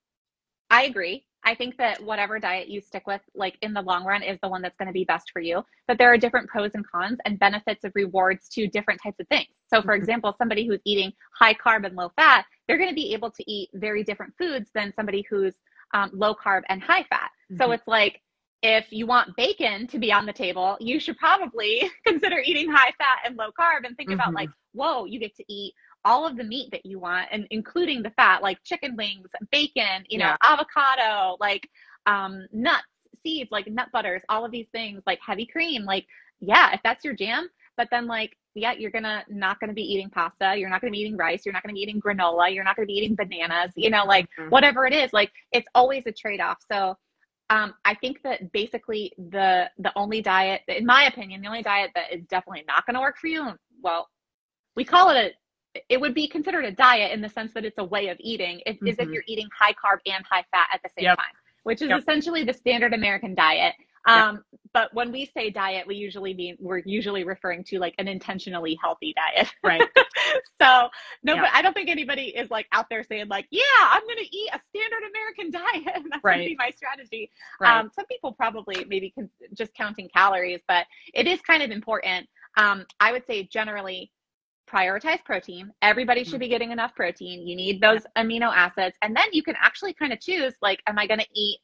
I 0.71 0.85
agree. 0.85 1.25
I 1.45 1.55
think 1.55 1.77
that 1.79 2.03
whatever 2.03 2.39
diet 2.39 2.69
you 2.69 2.81
stick 2.81 3.07
with, 3.07 3.23
like 3.35 3.57
in 3.63 3.73
the 3.73 3.83
long 3.83 4.05
run, 4.05 4.23
is 4.23 4.39
the 4.43 4.49
one 4.49 4.63
that's 4.63 4.77
going 4.77 4.89
to 4.89 4.93
be 4.93 5.05
best 5.05 5.31
for 5.33 5.41
you. 5.41 5.65
But 5.89 5.99
there 5.99 6.13
are 6.13 6.19
different 6.19 6.49
pros 6.49 6.73
and 6.75 6.87
cons 6.87 7.19
and 7.25 7.39
benefits 7.39 7.85
of 7.85 7.93
rewards 7.95 8.49
to 8.51 8.67
different 8.67 9.01
types 9.03 9.21
of 9.21 9.29
things. 9.29 9.49
So, 9.67 9.81
for 9.81 9.89
mm-hmm. 9.89 10.03
example, 10.03 10.35
somebody 10.37 10.67
who's 10.67 10.81
eating 10.85 11.13
high 11.39 11.55
carb 11.55 11.87
and 11.87 11.97
low 11.97 12.11
fat, 12.17 12.45
they're 12.67 12.77
going 12.77 12.91
to 12.91 12.95
be 12.95 13.15
able 13.15 13.31
to 13.31 13.51
eat 13.51 13.71
very 13.75 14.05
different 14.05 14.35
foods 14.39 14.71
than 14.75 14.93
somebody 14.95 15.25
who's 15.31 15.55
um, 15.95 16.11
low 16.13 16.35
carb 16.35 16.63
and 16.69 16.83
high 16.83 17.05
fat. 17.05 17.31
Mm-hmm. 17.51 17.63
So, 17.63 17.73
it's 17.73 17.87
like 17.87 18.21
if 18.63 18.87
you 18.91 19.07
want 19.07 19.35
bacon 19.37 19.87
to 19.87 19.99
be 19.99 20.13
on 20.13 20.27
the 20.27 20.33
table, 20.33 20.77
you 20.81 21.01
should 21.01 21.17
probably 21.17 21.91
consider 22.07 22.41
eating 22.45 22.71
high 22.71 22.93
fat 22.99 23.21
and 23.25 23.37
low 23.37 23.51
carb 23.59 23.87
and 23.87 23.97
think 23.97 24.11
mm-hmm. 24.11 24.21
about 24.21 24.35
like, 24.35 24.51
whoa, 24.73 25.07
you 25.07 25.19
get 25.19 25.35
to 25.37 25.45
eat 25.49 25.73
all 26.05 26.27
of 26.27 26.37
the 26.37 26.45
meat 26.45 26.69
that 26.73 26.85
you 26.85 26.99
want 26.99 27.29
and 27.31 27.47
including 27.51 28.03
the 28.03 28.11
fat 28.11 28.43
like 28.43 28.59
chicken 28.65 28.97
wings 28.97 29.29
bacon 29.51 30.05
you 30.09 30.19
know 30.19 30.27
yeah. 30.27 30.37
avocado 30.43 31.37
like 31.41 31.69
um, 32.07 32.47
nuts 32.53 32.85
seeds 33.23 33.51
like 33.51 33.67
nut 33.67 33.89
butters 33.93 34.23
all 34.29 34.45
of 34.45 34.51
these 34.51 34.69
things 34.73 35.03
like 35.07 35.19
heavy 35.25 35.47
cream 35.47 35.85
like 35.85 36.07
yeah 36.41 36.73
if 36.73 36.81
that's 36.83 37.05
your 37.05 37.15
jam 37.15 37.49
but 37.77 37.89
then 37.91 38.07
like 38.07 38.37
yeah 38.55 38.73
you're 38.73 38.91
gonna 38.91 39.25
not 39.29 39.61
gonna 39.61 39.75
be 39.75 39.83
eating 39.83 40.09
pasta 40.09 40.55
you're 40.57 40.71
not 40.71 40.81
gonna 40.81 40.91
be 40.91 40.99
eating 40.99 41.17
rice 41.17 41.45
you're 41.45 41.53
not 41.53 41.63
gonna 41.63 41.75
be 41.75 41.81
eating 41.81 42.01
granola 42.01 42.53
you're 42.53 42.65
not 42.65 42.77
gonna 42.77 42.87
be 42.87 42.95
eating 42.95 43.15
bananas 43.15 43.73
you 43.77 43.91
know 43.91 44.05
like 44.05 44.27
mm-hmm. 44.39 44.49
whatever 44.49 44.87
it 44.87 44.95
is 44.95 45.13
like 45.13 45.31
it's 45.53 45.69
always 45.75 46.03
a 46.07 46.13
trade-off 46.13 46.59
so 46.71 46.97
um, 47.51 47.75
I 47.85 47.97
think 47.97 48.23
that 48.23 48.53
basically 48.53 49.13
the 49.19 49.69
the 49.79 49.93
only 49.97 50.23
diet, 50.23 50.63
in 50.69 50.87
my 50.87 51.07
opinion, 51.07 51.43
the 51.43 51.49
only 51.49 51.63
diet 51.63 51.91
that 51.97 52.13
is 52.13 52.25
definitely 52.27 52.63
not 52.67 52.87
going 52.87 52.95
to 52.95 53.01
work 53.01 53.19
for 53.19 53.27
you. 53.27 53.49
Well, 53.83 54.09
we 54.77 54.85
call 54.85 55.11
it 55.11 55.17
a 55.17 55.31
it 55.89 56.01
would 56.01 56.15
be 56.15 56.27
considered 56.27 56.65
a 56.65 56.73
diet 56.73 57.13
in 57.13 57.21
the 57.21 57.29
sense 57.29 57.53
that 57.55 57.65
it's 57.65 57.79
a 57.79 57.85
way 57.85 58.09
of 58.09 58.17
eating 58.21 58.61
if, 58.67 58.77
mm-hmm. 58.77 58.89
is 58.89 58.97
if 58.99 59.09
you're 59.09 59.25
eating 59.27 59.49
high 59.57 59.73
carb 59.73 59.99
and 60.07 60.25
high 60.29 60.45
fat 60.51 60.69
at 60.73 60.83
the 60.83 60.91
same 60.97 61.05
yep. 61.05 61.19
time 61.19 61.33
which 61.63 61.83
is 61.83 61.89
yep. 61.89 62.01
essentially 62.01 62.45
the 62.45 62.53
standard 62.53 62.93
american 62.93 63.35
diet 63.35 63.75
um, 64.07 64.37
yep. 64.37 64.61
but 64.73 64.95
when 64.95 65.13
we 65.13 65.31
say 65.37 65.51
diet 65.51 65.87
we 65.87 65.95
usually 65.95 66.33
mean 66.33 66.57
we're 66.59 66.81
usually 66.87 67.23
referring 67.23 67.63
to 67.63 67.79
like 67.79 67.95
an 67.99 68.09
intentionally 68.09 68.79
healthy 68.83 69.15
diet 69.15 69.53
right 69.63 69.83
so 70.61 70.89
no 71.23 71.37
but 71.37 71.51
i 71.53 71.61
don't 71.61 71.75
think 71.75 71.89
anybody 71.89 72.29
is 72.29 72.51
like 72.51 72.67
out 72.73 72.87
there 72.89 73.05
saying 73.05 73.29
like 73.29 73.47
yeah 73.51 73.63
i'm 73.91 74.03
gonna 74.09 74.23
eat 74.23 74.51
a 74.53 74.61
standard 74.71 75.03
american 75.11 75.51
diet 75.85 76.03
that's 76.11 76.25
right. 76.25 76.37
gonna 76.37 76.47
be 76.47 76.57
my 76.59 76.71
strategy 76.71 77.31
right. 77.61 77.79
um, 77.79 77.91
some 77.95 78.07
people 78.07 78.33
probably 78.33 78.85
maybe 78.89 79.11
con- 79.11 79.31
just 79.53 79.73
counting 79.75 80.09
calories 80.09 80.61
but 80.67 80.87
it 81.13 81.27
is 81.27 81.41
kind 81.43 81.63
of 81.63 81.71
important 81.71 82.27
um, 82.57 82.87
i 83.01 83.13
would 83.13 83.27
say 83.27 83.45
generally 83.45 84.11
prioritize 84.73 85.25
protein. 85.25 85.73
Everybody 85.83 86.25
should 86.25 86.41
be 86.41 86.47
mm-hmm. 86.47 86.51
getting 86.51 86.71
enough 86.73 86.95
protein. 86.95 87.47
You 87.47 87.57
need 87.57 87.81
those 87.81 88.03
amino 88.17 88.55
acids. 88.55 88.97
And 89.03 89.17
then 89.17 89.27
you 89.33 89.43
can 89.43 89.57
actually 89.61 89.95
kind 89.95 90.13
of 90.13 90.21
choose 90.21 90.55
like, 90.63 90.81
am 90.87 90.99
I 90.99 91.07
going 91.07 91.21
to 91.21 91.27
eat, 91.35 91.59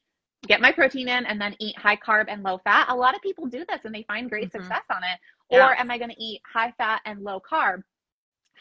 get 0.46 0.60
my 0.60 0.72
protein 0.72 1.08
in 1.08 1.26
and 1.26 1.40
then 1.40 1.54
eat 1.60 1.78
high 1.78 1.96
carb 1.96 2.26
and 2.28 2.42
low 2.42 2.58
fat? 2.64 2.86
A 2.88 2.94
lot 2.94 3.14
of 3.14 3.22
people 3.22 3.46
do 3.46 3.64
this 3.68 3.80
and 3.84 3.94
they 3.94 4.04
find 4.04 4.28
great 4.28 4.48
mm-hmm. 4.48 4.62
success 4.62 4.84
on 4.90 5.02
it. 5.02 5.18
Yeah. 5.50 5.66
Or 5.66 5.78
am 5.78 5.90
I 5.90 5.98
going 5.98 6.10
to 6.10 6.22
eat 6.22 6.40
high 6.52 6.72
fat 6.78 7.00
and 7.04 7.22
low 7.22 7.40
carb? 7.40 7.82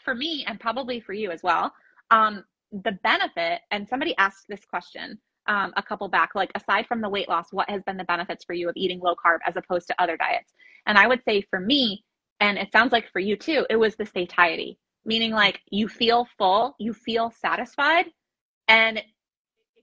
For 0.04 0.14
me, 0.14 0.44
and 0.46 0.60
probably 0.60 1.00
for 1.00 1.14
you 1.14 1.32
as 1.32 1.42
well, 1.42 1.72
um, 2.12 2.44
the 2.70 2.92
benefit, 3.02 3.60
and 3.72 3.88
somebody 3.88 4.16
asked 4.18 4.44
this 4.48 4.64
question 4.64 5.18
um, 5.48 5.72
a 5.76 5.82
couple 5.82 6.08
back, 6.08 6.30
like 6.34 6.52
aside 6.54 6.86
from 6.86 7.00
the 7.00 7.08
weight 7.08 7.28
loss, 7.28 7.46
what 7.50 7.68
has 7.70 7.82
been 7.82 7.96
the 7.96 8.04
benefits 8.04 8.44
for 8.44 8.52
you 8.52 8.68
of 8.68 8.76
eating 8.76 9.00
low 9.00 9.14
carb 9.14 9.38
as 9.46 9.56
opposed 9.56 9.88
to 9.88 10.00
other 10.00 10.16
diets? 10.16 10.52
And 10.86 10.98
I 10.98 11.08
would 11.08 11.22
say 11.24 11.42
for 11.50 11.60
me, 11.60 12.04
and 12.40 12.58
it 12.58 12.72
sounds 12.72 12.92
like 12.92 13.10
for 13.12 13.20
you 13.20 13.36
too, 13.36 13.66
it 13.70 13.76
was 13.76 13.96
the 13.96 14.06
satiety, 14.06 14.78
meaning 15.04 15.32
like 15.32 15.60
you 15.70 15.88
feel 15.88 16.26
full, 16.38 16.74
you 16.78 16.92
feel 16.92 17.30
satisfied, 17.30 18.06
and 18.68 18.98
it 18.98 19.04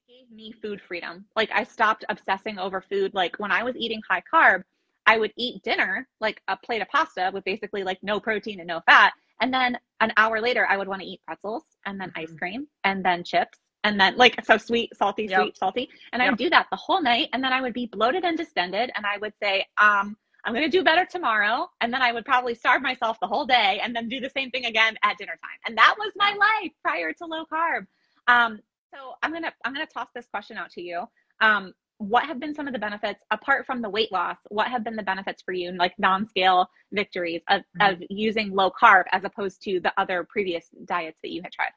gave 0.08 0.30
me 0.32 0.52
food 0.52 0.82
freedom. 0.82 1.26
Like 1.36 1.50
I 1.54 1.64
stopped 1.64 2.06
obsessing 2.10 2.60
over 2.60 2.82
food. 2.82 3.14
Like 3.14 3.40
when 3.40 3.52
I 3.52 3.64
was 3.64 3.76
eating 3.78 4.02
high 4.10 4.24
carb, 4.32 4.64
I 5.06 5.18
would 5.18 5.34
eat 5.38 5.64
dinner, 5.64 6.08
like 6.22 6.42
a 6.48 6.58
plate 6.58 6.82
of 6.82 6.90
pasta 6.90 7.32
with 7.34 7.44
basically 7.44 7.84
like 7.84 8.00
no 8.02 8.20
protein 8.20 8.60
and 8.60 8.68
no 8.68 8.82
fat. 8.86 9.14
And 9.42 9.54
then 9.54 9.78
an 10.00 10.14
hour 10.16 10.40
later, 10.40 10.66
I 10.70 10.78
would 10.78 10.88
want 10.88 11.02
to 11.02 11.08
eat 11.08 11.22
pretzels 11.26 11.64
and 11.86 12.00
then 12.00 12.12
ice 12.16 12.30
mm-hmm. 12.30 12.38
cream 12.38 12.68
and 12.84 13.04
then 13.04 13.24
chips 13.24 13.58
and 13.84 14.00
then 14.00 14.16
like 14.16 14.44
so 14.46 14.58
sweet, 14.58 14.96
salty, 14.96 15.26
yep. 15.26 15.42
sweet, 15.42 15.58
salty. 15.58 15.90
And 16.12 16.22
yep. 16.22 16.28
I 16.28 16.30
would 16.30 16.40
do 16.40 16.50
that 16.50 16.68
the 16.72 16.78
whole 16.78 17.02
night. 17.02 17.30
And 17.34 17.44
then 17.44 17.52
I 17.52 17.62
would 17.62 17.74
be 17.74 17.86
bloated 17.86 18.24
and 18.24 18.38
distended. 18.38 18.92
And 18.96 19.06
I 19.06 19.18
would 19.18 19.34
say, 19.42 19.66
um, 19.78 20.16
I'm 20.46 20.54
going 20.54 20.70
to 20.70 20.78
do 20.78 20.84
better 20.84 21.06
tomorrow. 21.06 21.70
And 21.82 21.94
then 21.94 22.02
I 22.02 22.12
would 22.12 22.26
probably 22.26 22.56
starve 22.56 22.82
myself 22.82 23.18
the 23.22 23.28
whole 23.28 23.46
day 23.46 23.80
and 23.84 23.96
then 23.96 24.10
do 24.10 24.20
the 24.20 24.30
same 24.30 24.50
thing 24.52 24.66
again 24.66 24.98
at 25.04 25.18
dinner 25.18 25.34
time. 25.42 25.60
And 25.66 25.78
that 25.78 25.96
was 25.98 26.12
my 26.16 26.32
life 26.32 26.72
prior 26.82 27.14
to 27.14 27.26
low 27.26 27.46
carb. 27.46 27.88
Um, 28.28 28.60
so 28.94 29.14
I'm 29.24 29.32
going 29.32 29.44
to, 29.44 29.54
I'm 29.66 29.74
going 29.74 29.86
to 29.86 29.94
toss 29.94 30.10
this 30.14 30.28
question 30.28 30.58
out 30.58 30.70
to 30.72 30.82
you. 30.82 31.06
Um, 31.42 31.74
what 31.98 32.26
have 32.26 32.40
been 32.40 32.54
some 32.54 32.68
of 32.68 32.74
the 32.74 32.80
benefits 32.80 33.24
apart 33.32 33.66
from 33.66 33.82
the 33.82 33.90
weight 33.90 34.12
loss? 34.12 34.38
What 34.50 34.68
have 34.68 34.84
been 34.84 34.96
the 34.96 35.04
benefits 35.04 35.42
for 35.42 35.54
you, 35.54 35.72
like 35.72 35.98
non-scale 35.98 36.70
victories 36.92 37.42
of, 37.50 37.62
mm-hmm. 37.80 37.94
of 37.94 38.04
using 38.10 38.52
low 38.52 38.72
carb 38.72 39.04
as 39.12 39.24
opposed 39.24 39.62
to 39.64 39.80
the 39.80 39.94
other 39.98 40.26
previous 40.30 40.68
diets 40.86 41.20
that 41.24 41.32
you 41.32 41.42
had 41.42 41.52
tried? 41.52 41.72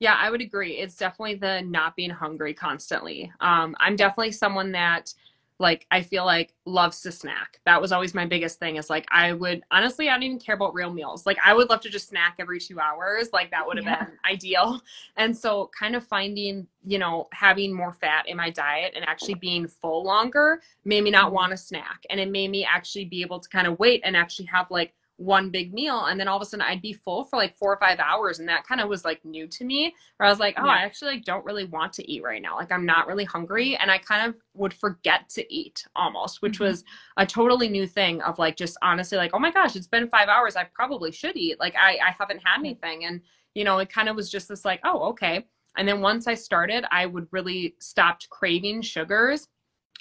Yeah, 0.00 0.16
I 0.18 0.30
would 0.30 0.40
agree. 0.40 0.78
It's 0.78 0.96
definitely 0.96 1.34
the 1.34 1.60
not 1.62 1.96
being 1.96 2.10
hungry 2.10 2.54
constantly. 2.54 3.32
Um, 3.40 3.74
I'm 3.80 3.96
definitely 3.96 4.32
someone 4.32 4.72
that 4.72 5.12
like 5.58 5.86
I 5.90 6.02
feel 6.02 6.24
like 6.24 6.54
loves 6.64 7.00
to 7.02 7.12
snack. 7.12 7.60
That 7.64 7.80
was 7.80 7.90
always 7.90 8.14
my 8.14 8.26
biggest 8.26 8.58
thing 8.58 8.76
is 8.76 8.88
like 8.88 9.06
I 9.10 9.32
would 9.32 9.62
honestly 9.70 10.08
I 10.08 10.14
don't 10.14 10.22
even 10.22 10.38
care 10.38 10.54
about 10.54 10.74
real 10.74 10.92
meals. 10.92 11.26
Like 11.26 11.38
I 11.44 11.54
would 11.54 11.68
love 11.68 11.80
to 11.80 11.90
just 11.90 12.08
snack 12.08 12.36
every 12.38 12.60
2 12.60 12.78
hours. 12.78 13.30
Like 13.32 13.50
that 13.50 13.66
would 13.66 13.76
have 13.76 13.86
yeah. 13.86 14.04
been 14.04 14.18
ideal. 14.30 14.80
And 15.16 15.36
so 15.36 15.70
kind 15.78 15.96
of 15.96 16.06
finding, 16.06 16.66
you 16.86 16.98
know, 16.98 17.28
having 17.32 17.74
more 17.74 17.92
fat 17.92 18.28
in 18.28 18.36
my 18.36 18.50
diet 18.50 18.92
and 18.94 19.04
actually 19.08 19.34
being 19.34 19.66
full 19.66 20.04
longer 20.04 20.60
made 20.84 21.02
me 21.02 21.10
not 21.10 21.26
mm-hmm. 21.26 21.34
want 21.34 21.50
to 21.50 21.56
snack 21.56 22.04
and 22.10 22.20
it 22.20 22.30
made 22.30 22.50
me 22.50 22.64
actually 22.64 23.04
be 23.04 23.22
able 23.22 23.40
to 23.40 23.48
kind 23.48 23.66
of 23.66 23.78
wait 23.78 24.00
and 24.04 24.16
actually 24.16 24.46
have 24.46 24.70
like 24.70 24.94
one 25.18 25.50
big 25.50 25.74
meal 25.74 26.06
and 26.06 26.18
then 26.18 26.28
all 26.28 26.36
of 26.36 26.42
a 26.42 26.44
sudden 26.44 26.64
I'd 26.64 26.80
be 26.80 26.92
full 26.92 27.24
for 27.24 27.36
like 27.36 27.56
four 27.56 27.72
or 27.72 27.78
five 27.78 27.98
hours 27.98 28.38
and 28.38 28.48
that 28.48 28.64
kind 28.64 28.80
of 28.80 28.88
was 28.88 29.04
like 29.04 29.24
new 29.24 29.48
to 29.48 29.64
me 29.64 29.92
where 30.16 30.28
I 30.28 30.30
was 30.30 30.38
like 30.38 30.54
oh 30.58 30.64
yeah. 30.64 30.70
I 30.70 30.76
actually 30.78 31.14
like 31.14 31.24
don't 31.24 31.44
really 31.44 31.64
want 31.64 31.92
to 31.94 32.08
eat 32.08 32.22
right 32.22 32.40
now 32.40 32.56
like 32.56 32.70
I'm 32.70 32.86
not 32.86 33.08
really 33.08 33.24
hungry 33.24 33.76
and 33.76 33.90
I 33.90 33.98
kind 33.98 34.28
of 34.28 34.36
would 34.54 34.72
forget 34.72 35.28
to 35.30 35.52
eat 35.52 35.84
almost 35.96 36.40
which 36.40 36.54
mm-hmm. 36.54 36.64
was 36.64 36.84
a 37.16 37.26
totally 37.26 37.68
new 37.68 37.84
thing 37.84 38.22
of 38.22 38.38
like 38.38 38.56
just 38.56 38.78
honestly 38.80 39.18
like 39.18 39.32
oh 39.34 39.40
my 39.40 39.50
gosh 39.50 39.74
it's 39.74 39.88
been 39.88 40.08
five 40.08 40.28
hours 40.28 40.54
I 40.54 40.64
probably 40.72 41.10
should 41.10 41.36
eat 41.36 41.58
like 41.58 41.74
I, 41.74 41.98
I 41.98 42.14
haven't 42.16 42.42
had 42.44 42.60
anything 42.60 43.04
and 43.06 43.20
you 43.54 43.64
know 43.64 43.78
it 43.78 43.92
kind 43.92 44.08
of 44.08 44.14
was 44.14 44.30
just 44.30 44.48
this 44.48 44.64
like 44.64 44.80
oh 44.84 45.08
okay 45.08 45.44
and 45.76 45.88
then 45.88 46.00
once 46.00 46.28
I 46.28 46.34
started 46.34 46.84
I 46.92 47.06
would 47.06 47.26
really 47.32 47.74
stopped 47.80 48.30
craving 48.30 48.82
sugars 48.82 49.48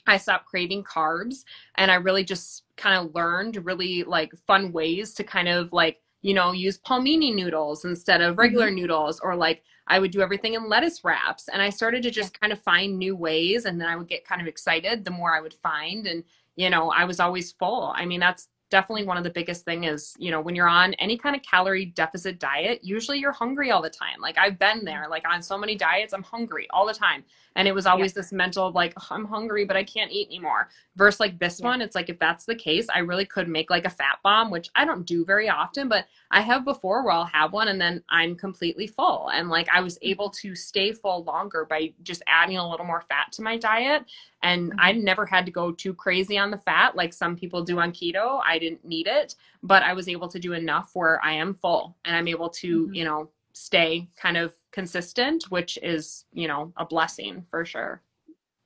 I 0.07 0.17
stopped 0.17 0.45
craving 0.45 0.83
carbs 0.83 1.43
and 1.75 1.91
I 1.91 1.95
really 1.95 2.23
just 2.23 2.63
kind 2.75 2.97
of 2.97 3.13
learned 3.15 3.65
really 3.65 4.03
like 4.03 4.31
fun 4.45 4.71
ways 4.71 5.13
to 5.15 5.23
kind 5.23 5.47
of 5.47 5.73
like, 5.73 6.01
you 6.21 6.33
know, 6.33 6.51
use 6.51 6.77
palmini 6.79 7.33
noodles 7.33 7.85
instead 7.85 8.21
of 8.21 8.37
regular 8.37 8.67
mm-hmm. 8.67 8.75
noodles 8.75 9.19
or 9.19 9.35
like 9.35 9.63
I 9.87 9.99
would 9.99 10.11
do 10.11 10.21
everything 10.21 10.53
in 10.53 10.67
lettuce 10.67 11.03
wraps. 11.03 11.47
And 11.47 11.61
I 11.61 11.69
started 11.69 12.03
to 12.03 12.11
just 12.11 12.39
kind 12.39 12.51
of 12.51 12.59
find 12.59 12.97
new 12.97 13.15
ways 13.15 13.65
and 13.65 13.79
then 13.79 13.87
I 13.87 13.95
would 13.95 14.07
get 14.07 14.25
kind 14.25 14.41
of 14.41 14.47
excited 14.47 15.05
the 15.05 15.11
more 15.11 15.35
I 15.35 15.41
would 15.41 15.53
find 15.53 16.07
and 16.07 16.23
you 16.55 16.71
know, 16.71 16.89
I 16.89 17.05
was 17.05 17.19
always 17.19 17.51
full. 17.51 17.93
I 17.95 18.05
mean, 18.05 18.19
that's 18.19 18.49
definitely 18.69 19.05
one 19.05 19.17
of 19.17 19.23
the 19.23 19.29
biggest 19.29 19.63
thing 19.63 19.85
is 19.85 20.13
you 20.19 20.29
know 20.31 20.41
when 20.41 20.55
you're 20.55 20.67
on 20.67 20.93
any 20.95 21.17
kind 21.17 21.35
of 21.35 21.41
calorie 21.41 21.85
deficit 21.85 22.39
diet 22.39 22.83
usually 22.83 23.17
you're 23.17 23.31
hungry 23.31 23.71
all 23.71 23.81
the 23.81 23.89
time. 23.89 24.19
Like 24.19 24.37
i've 24.37 24.59
been 24.59 24.83
there 24.83 25.07
like 25.09 25.23
on 25.29 25.41
so 25.41 25.57
many 25.57 25.75
diets 25.75 26.13
i'm 26.13 26.23
hungry 26.23 26.67
all 26.71 26.85
the 26.85 26.93
time 26.93 27.23
and 27.55 27.67
it 27.67 27.73
was 27.73 27.85
always 27.85 28.11
yeah. 28.11 28.21
this 28.21 28.31
mental 28.31 28.71
like 28.71 28.93
oh, 28.97 29.07
i'm 29.11 29.25
hungry 29.25 29.65
but 29.65 29.75
i 29.75 29.83
can't 29.83 30.11
eat 30.11 30.27
anymore 30.27 30.69
versus 30.95 31.19
like 31.19 31.37
this 31.39 31.59
yeah. 31.59 31.67
one 31.67 31.81
it's 31.81 31.95
like 31.95 32.09
if 32.09 32.19
that's 32.19 32.45
the 32.45 32.55
case 32.55 32.87
i 32.93 32.99
really 32.99 33.25
could 33.25 33.47
make 33.47 33.69
like 33.69 33.85
a 33.85 33.89
fat 33.89 34.19
bomb 34.23 34.49
which 34.49 34.69
i 34.75 34.85
don't 34.85 35.05
do 35.05 35.25
very 35.25 35.49
often 35.49 35.87
but 35.87 36.05
i 36.31 36.41
have 36.41 36.65
before 36.65 37.03
where 37.03 37.13
i'll 37.13 37.25
have 37.25 37.53
one 37.53 37.67
and 37.67 37.79
then 37.79 38.03
i'm 38.09 38.35
completely 38.35 38.87
full 38.87 39.29
and 39.33 39.49
like 39.49 39.67
i 39.73 39.81
was 39.81 39.95
mm-hmm. 39.95 40.09
able 40.09 40.29
to 40.29 40.55
stay 40.55 40.91
full 40.91 41.23
longer 41.23 41.65
by 41.69 41.91
just 42.03 42.21
adding 42.27 42.57
a 42.57 42.69
little 42.69 42.85
more 42.85 43.03
fat 43.09 43.31
to 43.31 43.41
my 43.41 43.57
diet 43.57 44.03
and 44.43 44.69
mm-hmm. 44.69 44.79
I 44.79 44.91
never 44.91 45.25
had 45.25 45.45
to 45.45 45.51
go 45.51 45.71
too 45.71 45.93
crazy 45.93 46.37
on 46.37 46.51
the 46.51 46.57
fat 46.57 46.95
like 46.95 47.13
some 47.13 47.35
people 47.35 47.63
do 47.63 47.79
on 47.79 47.91
keto. 47.91 48.41
I 48.45 48.59
didn't 48.59 48.85
need 48.85 49.07
it, 49.07 49.35
but 49.63 49.83
I 49.83 49.93
was 49.93 50.07
able 50.07 50.27
to 50.29 50.39
do 50.39 50.53
enough 50.53 50.91
where 50.93 51.23
I 51.23 51.33
am 51.33 51.55
full 51.55 51.95
and 52.05 52.15
I'm 52.15 52.27
able 52.27 52.49
to, 52.49 52.85
mm-hmm. 52.85 52.93
you 52.93 53.03
know, 53.03 53.29
stay 53.53 54.07
kind 54.15 54.37
of 54.37 54.53
consistent, 54.77 55.45
which 55.49 55.79
is, 55.81 56.25
you 56.31 56.47
know, 56.47 56.71
a 56.77 56.85
blessing 56.85 57.43
for 57.49 57.65
sure. 57.65 57.99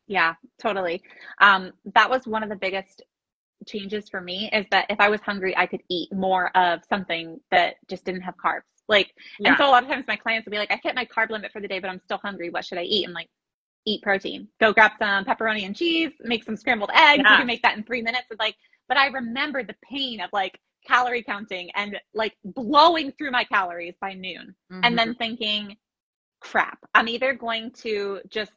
Yeah, 0.07 0.33
totally. 0.59 1.01
Um, 1.39 1.71
that 1.95 2.09
was 2.09 2.27
one 2.27 2.43
of 2.43 2.49
the 2.49 2.55
biggest 2.57 3.01
changes 3.65 4.09
for 4.09 4.19
me 4.19 4.49
is 4.51 4.65
that 4.71 4.87
if 4.89 4.99
I 4.99 5.07
was 5.07 5.21
hungry, 5.21 5.55
I 5.55 5.65
could 5.67 5.83
eat 5.87 6.11
more 6.11 6.45
of 6.57 6.81
something 6.89 7.39
that 7.49 7.75
just 7.89 8.03
didn't 8.03 8.23
have 8.23 8.35
carbs. 8.35 8.63
Like, 8.89 9.13
yeah. 9.39 9.49
and 9.49 9.57
so 9.57 9.65
a 9.65 9.71
lot 9.71 9.83
of 9.83 9.89
times 9.89 10.03
my 10.05 10.17
clients 10.17 10.45
will 10.45 10.51
be 10.51 10.57
like, 10.57 10.69
I 10.69 10.81
hit 10.83 10.95
my 10.95 11.05
carb 11.05 11.29
limit 11.29 11.53
for 11.53 11.61
the 11.61 11.67
day, 11.69 11.79
but 11.79 11.89
I'm 11.89 12.01
still 12.03 12.19
hungry. 12.21 12.49
What 12.49 12.65
should 12.65 12.77
I 12.77 12.83
eat? 12.83 13.07
I'm 13.07 13.13
like, 13.13 13.29
eat 13.85 14.01
protein. 14.01 14.49
Go 14.59 14.73
grab 14.73 14.91
some 14.99 15.23
pepperoni 15.23 15.65
and 15.65 15.73
cheese, 15.73 16.11
make 16.19 16.43
some 16.43 16.57
scrambled 16.57 16.91
eggs. 16.93 17.23
Yeah. 17.23 17.31
You 17.31 17.37
can 17.37 17.47
make 17.47 17.61
that 17.61 17.77
in 17.77 17.83
three 17.85 18.01
minutes. 18.01 18.25
And 18.29 18.37
like, 18.37 18.55
but 18.89 18.97
I 18.97 19.07
remember 19.07 19.63
the 19.63 19.75
pain 19.89 20.19
of 20.19 20.29
like 20.33 20.59
calorie 20.85 21.23
counting 21.23 21.69
and 21.75 21.97
like 22.13 22.33
blowing 22.43 23.13
through 23.13 23.31
my 23.31 23.45
calories 23.45 23.95
by 24.01 24.13
noon 24.13 24.55
mm-hmm. 24.69 24.81
and 24.83 24.97
then 24.97 25.11
mm-hmm. 25.11 25.17
thinking, 25.17 25.77
crap, 26.41 26.79
I'm 26.93 27.07
either 27.07 27.33
going 27.33 27.71
to 27.83 28.19
just 28.29 28.51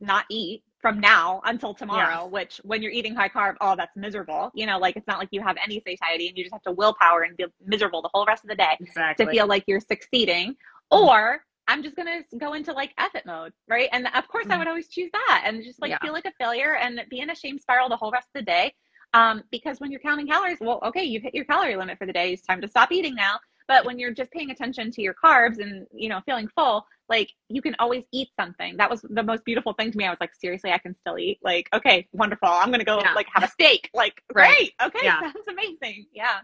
not 0.00 0.24
eat 0.28 0.64
from 0.80 0.98
now 0.98 1.40
until 1.44 1.72
tomorrow, 1.72 2.24
yeah. 2.24 2.24
which 2.24 2.60
when 2.64 2.82
you're 2.82 2.90
eating 2.90 3.14
high 3.14 3.28
carb, 3.28 3.54
oh, 3.60 3.76
that's 3.76 3.96
miserable. 3.96 4.50
You 4.52 4.66
know, 4.66 4.78
like 4.78 4.96
it's 4.96 5.06
not 5.06 5.18
like 5.18 5.28
you 5.30 5.40
have 5.40 5.56
any 5.62 5.80
satiety 5.86 6.28
and 6.28 6.36
you 6.36 6.42
just 6.42 6.52
have 6.52 6.62
to 6.62 6.72
willpower 6.72 7.22
and 7.22 7.36
be 7.36 7.46
miserable 7.64 8.02
the 8.02 8.10
whole 8.12 8.26
rest 8.26 8.42
of 8.42 8.48
the 8.48 8.56
day 8.56 8.76
exactly. 8.80 9.24
to 9.24 9.30
feel 9.30 9.46
like 9.46 9.62
you're 9.68 9.80
succeeding. 9.80 10.56
Mm-hmm. 10.92 11.04
Or 11.04 11.44
I'm 11.68 11.82
just 11.84 11.94
gonna 11.94 12.22
go 12.38 12.54
into 12.54 12.72
like 12.72 12.92
effort 12.98 13.24
mode, 13.24 13.52
right? 13.68 13.88
And 13.92 14.08
of 14.14 14.26
course, 14.26 14.44
mm-hmm. 14.44 14.52
I 14.52 14.58
would 14.58 14.68
always 14.68 14.88
choose 14.88 15.10
that 15.12 15.44
and 15.46 15.62
just 15.62 15.80
like 15.80 15.90
yeah. 15.90 15.98
feel 16.02 16.12
like 16.12 16.26
a 16.26 16.32
failure 16.38 16.74
and 16.74 17.00
be 17.08 17.20
in 17.20 17.30
a 17.30 17.34
shame 17.34 17.58
spiral 17.58 17.88
the 17.88 17.96
whole 17.96 18.10
rest 18.10 18.26
of 18.34 18.40
the 18.40 18.44
day. 18.44 18.74
Um, 19.14 19.42
because 19.50 19.78
when 19.78 19.90
you're 19.90 20.00
counting 20.00 20.26
calories, 20.26 20.58
well, 20.60 20.80
okay, 20.82 21.04
you've 21.04 21.22
hit 21.22 21.34
your 21.34 21.44
calorie 21.44 21.76
limit 21.76 21.98
for 21.98 22.06
the 22.06 22.12
day. 22.12 22.32
It's 22.32 22.42
time 22.42 22.60
to 22.62 22.68
stop 22.68 22.90
eating 22.90 23.14
now. 23.14 23.38
But 23.68 23.84
when 23.84 23.98
you're 23.98 24.12
just 24.12 24.30
paying 24.30 24.50
attention 24.50 24.90
to 24.92 25.02
your 25.02 25.14
carbs 25.14 25.58
and 25.58 25.86
you 25.92 26.08
know 26.08 26.20
feeling 26.26 26.48
full, 26.48 26.86
like 27.08 27.30
you 27.48 27.62
can 27.62 27.74
always 27.78 28.04
eat 28.12 28.28
something. 28.38 28.76
That 28.76 28.90
was 28.90 29.02
the 29.02 29.22
most 29.22 29.44
beautiful 29.44 29.72
thing 29.74 29.92
to 29.92 29.98
me. 29.98 30.04
I 30.04 30.10
was 30.10 30.20
like, 30.20 30.34
seriously, 30.34 30.72
I 30.72 30.78
can 30.78 30.96
still 31.00 31.18
eat. 31.18 31.38
Like, 31.42 31.68
okay, 31.74 32.06
wonderful. 32.12 32.48
I'm 32.48 32.70
gonna 32.70 32.84
go 32.84 33.00
yeah. 33.00 33.14
like 33.14 33.26
have 33.32 33.44
a 33.44 33.48
steak. 33.48 33.90
Like, 33.94 34.22
right. 34.34 34.54
great. 34.56 34.72
Okay, 34.82 35.00
yeah. 35.04 35.20
sounds 35.20 35.48
amazing. 35.48 36.06
Yeah. 36.12 36.40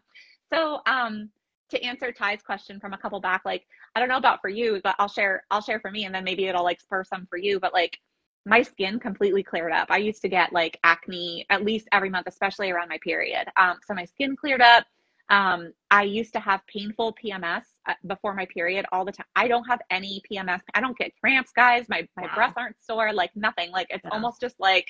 So, 0.53 0.81
um, 0.87 1.31
to 1.71 1.83
answer 1.83 2.13
Ty's 2.13 2.43
question 2.43 2.81
from 2.81 2.93
a 2.95 2.99
couple 2.99 3.21
back, 3.21 3.43
like 3.45 3.67
I 3.95 4.01
don't 4.01 4.09
know 4.09 4.17
about 4.17 4.41
for 4.41 4.49
you, 4.49 4.81
but 4.83 4.95
I'll 4.99 5.09
share 5.09 5.45
I'll 5.51 5.63
share 5.63 5.81
for 5.81 5.91
me 5.91 6.05
and 6.05 6.15
then 6.15 6.25
maybe 6.25 6.47
it'll 6.47 6.65
like 6.65 6.81
spur 6.81 7.05
some 7.05 7.27
for 7.29 7.39
you. 7.39 7.61
But 7.61 7.73
like 7.73 7.99
my 8.47 8.63
skin 8.63 8.99
completely 8.99 9.43
cleared 9.43 9.73
up. 9.73 9.89
I 9.91 9.99
used 9.99 10.23
to 10.23 10.29
get 10.29 10.53
like 10.53 10.79
acne 10.83 11.45
at 11.51 11.65
least 11.65 11.89
every 11.93 12.09
month, 12.09 12.27
especially 12.27 12.71
around 12.71 12.89
my 12.89 12.99
period. 13.03 13.49
Um, 13.57 13.77
so 13.87 13.95
my 13.95 14.05
skin 14.05 14.37
cleared 14.37 14.63
up. 14.63 14.85
Um, 15.31 15.73
I 15.91 16.05
used 16.05 16.33
to 16.35 16.41
have 16.41 16.61
painful 16.67 17.15
PMS 17.23 17.63
uh, 17.87 17.95
before 18.07 18.35
my 18.35 18.47
period 18.47 18.87
all 18.93 19.05
the 19.05 19.13
time. 19.13 19.27
I 19.37 19.47
don't 19.47 19.65
have 19.65 19.81
any 19.91 20.23
PMS. 20.31 20.61
I 20.75 20.81
don't 20.81 20.97
get 20.97 21.13
cramps, 21.21 21.53
guys. 21.55 21.87
My 21.89 22.09
my 22.17 22.25
wow. 22.25 22.35
breasts 22.35 22.55
aren't 22.57 22.77
sore, 22.81 23.13
like 23.13 23.31
nothing. 23.37 23.71
Like 23.71 23.89
it's 23.91 24.07
almost 24.11 24.41
just 24.41 24.57
like 24.59 24.87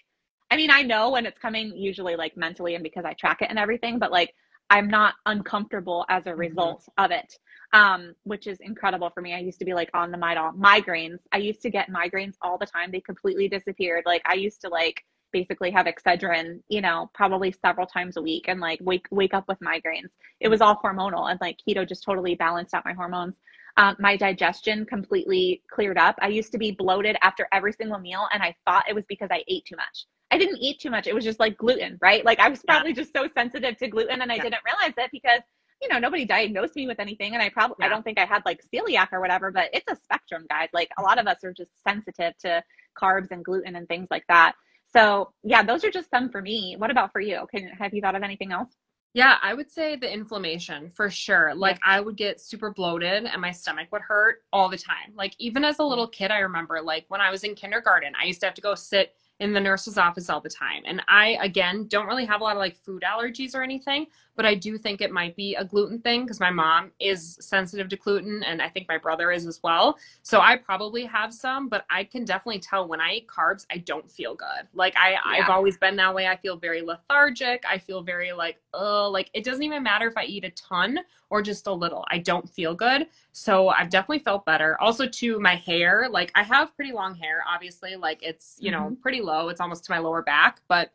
I 0.50 0.56
mean, 0.56 0.70
I 0.70 0.82
know 0.82 1.10
when 1.10 1.26
it's 1.26 1.38
coming 1.38 1.76
usually 1.76 2.16
like 2.16 2.36
mentally 2.36 2.74
and 2.74 2.82
because 2.82 3.04
I 3.04 3.12
track 3.14 3.42
it 3.42 3.50
and 3.50 3.58
everything, 3.58 3.98
but 3.98 4.10
like 4.10 4.34
I'm 4.70 4.88
not 4.88 5.14
uncomfortable 5.26 6.04
as 6.08 6.26
a 6.26 6.30
mm-hmm. 6.30 6.40
result 6.40 6.80
mm-hmm. 6.80 7.04
of 7.04 7.10
it, 7.10 7.34
um, 7.72 8.14
which 8.24 8.46
is 8.46 8.58
incredible 8.60 9.10
for 9.10 9.20
me. 9.20 9.34
I 9.34 9.38
used 9.38 9.58
to 9.58 9.64
be 9.64 9.74
like 9.74 9.90
on 9.94 10.10
the 10.10 10.18
Midol. 10.18 10.56
Migraines. 10.56 11.18
I 11.32 11.38
used 11.38 11.62
to 11.62 11.70
get 11.70 11.90
migraines 11.90 12.34
all 12.42 12.58
the 12.58 12.66
time. 12.66 12.90
They 12.90 13.00
completely 13.00 13.48
disappeared. 13.48 14.04
Like 14.06 14.22
I 14.26 14.34
used 14.34 14.60
to 14.62 14.68
like 14.68 15.02
basically 15.32 15.70
have 15.70 15.86
Excedrin, 15.86 16.60
you 16.68 16.80
know, 16.80 17.10
probably 17.14 17.52
several 17.52 17.86
times 17.86 18.16
a 18.16 18.22
week 18.22 18.46
and 18.48 18.60
like 18.60 18.78
wake 18.82 19.06
wake 19.10 19.34
up 19.34 19.46
with 19.48 19.58
migraines. 19.60 20.10
It 20.40 20.48
was 20.48 20.60
all 20.60 20.80
hormonal 20.82 21.30
and 21.30 21.40
like 21.40 21.58
keto 21.66 21.88
just 21.88 22.04
totally 22.04 22.34
balanced 22.34 22.74
out 22.74 22.84
my 22.84 22.92
hormones. 22.92 23.34
Um, 23.76 23.94
my 24.00 24.16
digestion 24.16 24.84
completely 24.86 25.62
cleared 25.70 25.98
up. 25.98 26.16
I 26.20 26.28
used 26.28 26.50
to 26.52 26.58
be 26.58 26.72
bloated 26.72 27.16
after 27.22 27.46
every 27.52 27.72
single 27.72 27.98
meal 27.98 28.26
and 28.32 28.42
I 28.42 28.56
thought 28.66 28.88
it 28.88 28.94
was 28.94 29.04
because 29.08 29.28
I 29.30 29.44
ate 29.46 29.64
too 29.66 29.76
much. 29.76 30.06
I 30.30 30.38
didn't 30.38 30.58
eat 30.58 30.80
too 30.80 30.90
much. 30.90 31.06
It 31.06 31.14
was 31.14 31.24
just 31.24 31.40
like 31.40 31.56
gluten, 31.56 31.96
right? 32.02 32.24
Like 32.24 32.40
I 32.40 32.48
was 32.48 32.60
probably 32.66 32.90
yeah. 32.90 32.96
just 32.96 33.12
so 33.14 33.28
sensitive 33.34 33.76
to 33.78 33.88
gluten 33.88 34.20
and 34.20 34.32
I 34.32 34.36
yeah. 34.36 34.42
didn't 34.42 34.62
realize 34.64 34.94
it 34.96 35.10
because 35.12 35.40
you 35.80 35.88
know 35.88 36.00
nobody 36.00 36.24
diagnosed 36.24 36.74
me 36.74 36.88
with 36.88 36.98
anything 36.98 37.34
and 37.34 37.42
I 37.42 37.50
probably 37.50 37.76
yeah. 37.78 37.86
I 37.86 37.88
don't 37.88 38.02
think 38.02 38.18
I 38.18 38.24
had 38.24 38.42
like 38.44 38.60
celiac 38.74 39.08
or 39.12 39.20
whatever, 39.20 39.52
but 39.52 39.70
it's 39.72 39.90
a 39.90 39.96
spectrum, 39.96 40.44
guys. 40.50 40.68
Like 40.72 40.90
a 40.98 41.02
lot 41.02 41.18
of 41.18 41.26
us 41.26 41.44
are 41.44 41.52
just 41.52 41.70
sensitive 41.86 42.36
to 42.38 42.62
carbs 43.00 43.30
and 43.30 43.44
gluten 43.44 43.76
and 43.76 43.86
things 43.88 44.08
like 44.10 44.24
that. 44.28 44.54
So 44.92 45.32
yeah, 45.42 45.62
those 45.62 45.84
are 45.84 45.90
just 45.90 46.10
some 46.10 46.30
for 46.30 46.42
me. 46.42 46.76
What 46.78 46.90
about 46.90 47.12
for 47.12 47.20
you? 47.20 47.46
Can 47.50 47.68
have 47.68 47.94
you 47.94 48.00
thought 48.00 48.14
of 48.14 48.22
anything 48.22 48.52
else? 48.52 48.74
Yeah, 49.14 49.36
I 49.42 49.54
would 49.54 49.70
say 49.70 49.96
the 49.96 50.12
inflammation 50.12 50.90
for 50.94 51.10
sure. 51.10 51.54
Like 51.54 51.76
yeah. 51.76 51.96
I 51.96 52.00
would 52.00 52.16
get 52.16 52.40
super 52.40 52.70
bloated 52.72 53.24
and 53.24 53.40
my 53.40 53.50
stomach 53.50 53.88
would 53.90 54.02
hurt 54.02 54.42
all 54.52 54.68
the 54.68 54.78
time. 54.78 55.14
Like 55.14 55.34
even 55.38 55.64
as 55.64 55.78
a 55.78 55.84
little 55.84 56.08
kid, 56.08 56.30
I 56.30 56.38
remember 56.38 56.80
like 56.82 57.06
when 57.08 57.20
I 57.20 57.30
was 57.30 57.44
in 57.44 57.54
kindergarten, 57.54 58.12
I 58.20 58.26
used 58.26 58.40
to 58.40 58.46
have 58.46 58.54
to 58.54 58.60
go 58.60 58.74
sit 58.74 59.14
in 59.40 59.52
the 59.52 59.60
nurse's 59.60 59.98
office 59.98 60.28
all 60.28 60.40
the 60.40 60.48
time. 60.48 60.82
And 60.84 61.00
I, 61.08 61.38
again, 61.40 61.86
don't 61.88 62.06
really 62.06 62.24
have 62.24 62.40
a 62.40 62.44
lot 62.44 62.56
of 62.56 62.58
like 62.58 62.76
food 62.76 63.04
allergies 63.06 63.54
or 63.54 63.62
anything, 63.62 64.06
but 64.34 64.44
I 64.44 64.54
do 64.54 64.76
think 64.76 65.00
it 65.00 65.12
might 65.12 65.36
be 65.36 65.54
a 65.54 65.64
gluten 65.64 66.00
thing 66.00 66.22
because 66.22 66.40
my 66.40 66.50
mom 66.50 66.90
is 66.98 67.38
sensitive 67.40 67.88
to 67.90 67.96
gluten 67.96 68.42
and 68.42 68.60
I 68.60 68.68
think 68.68 68.88
my 68.88 68.98
brother 68.98 69.30
is 69.30 69.46
as 69.46 69.60
well. 69.62 69.96
So 70.22 70.40
I 70.40 70.56
probably 70.56 71.04
have 71.04 71.32
some, 71.32 71.68
but 71.68 71.84
I 71.90 72.04
can 72.04 72.24
definitely 72.24 72.60
tell 72.60 72.88
when 72.88 73.00
I 73.00 73.14
eat 73.14 73.28
carbs, 73.28 73.64
I 73.70 73.78
don't 73.78 74.10
feel 74.10 74.34
good. 74.34 74.66
Like 74.74 74.96
I, 74.96 75.12
yeah. 75.12 75.18
I've 75.24 75.50
always 75.50 75.76
been 75.76 75.96
that 75.96 76.14
way. 76.14 76.26
I 76.26 76.36
feel 76.36 76.56
very 76.56 76.82
lethargic. 76.82 77.64
I 77.68 77.78
feel 77.78 78.02
very 78.02 78.32
like, 78.32 78.60
oh, 78.74 79.08
like 79.10 79.30
it 79.34 79.44
doesn't 79.44 79.62
even 79.62 79.82
matter 79.82 80.08
if 80.08 80.16
I 80.16 80.24
eat 80.24 80.44
a 80.44 80.50
ton 80.50 80.98
or 81.30 81.42
just 81.42 81.66
a 81.66 81.72
little. 81.72 82.04
I 82.10 82.18
don't 82.18 82.48
feel 82.48 82.74
good. 82.74 83.06
So 83.32 83.68
I've 83.68 83.90
definitely 83.90 84.20
felt 84.20 84.44
better. 84.44 84.80
Also, 84.80 85.06
to 85.06 85.38
my 85.40 85.56
hair, 85.56 86.08
like 86.10 86.32
I 86.34 86.42
have 86.42 86.74
pretty 86.74 86.92
long 86.92 87.14
hair, 87.14 87.44
obviously, 87.48 87.96
like 87.96 88.22
it's, 88.22 88.56
you 88.58 88.70
know, 88.70 88.84
mm-hmm. 88.84 88.94
pretty 88.94 89.20
low. 89.20 89.48
It's 89.48 89.60
almost 89.60 89.84
to 89.84 89.92
my 89.92 89.98
lower 89.98 90.22
back, 90.22 90.60
but 90.68 90.92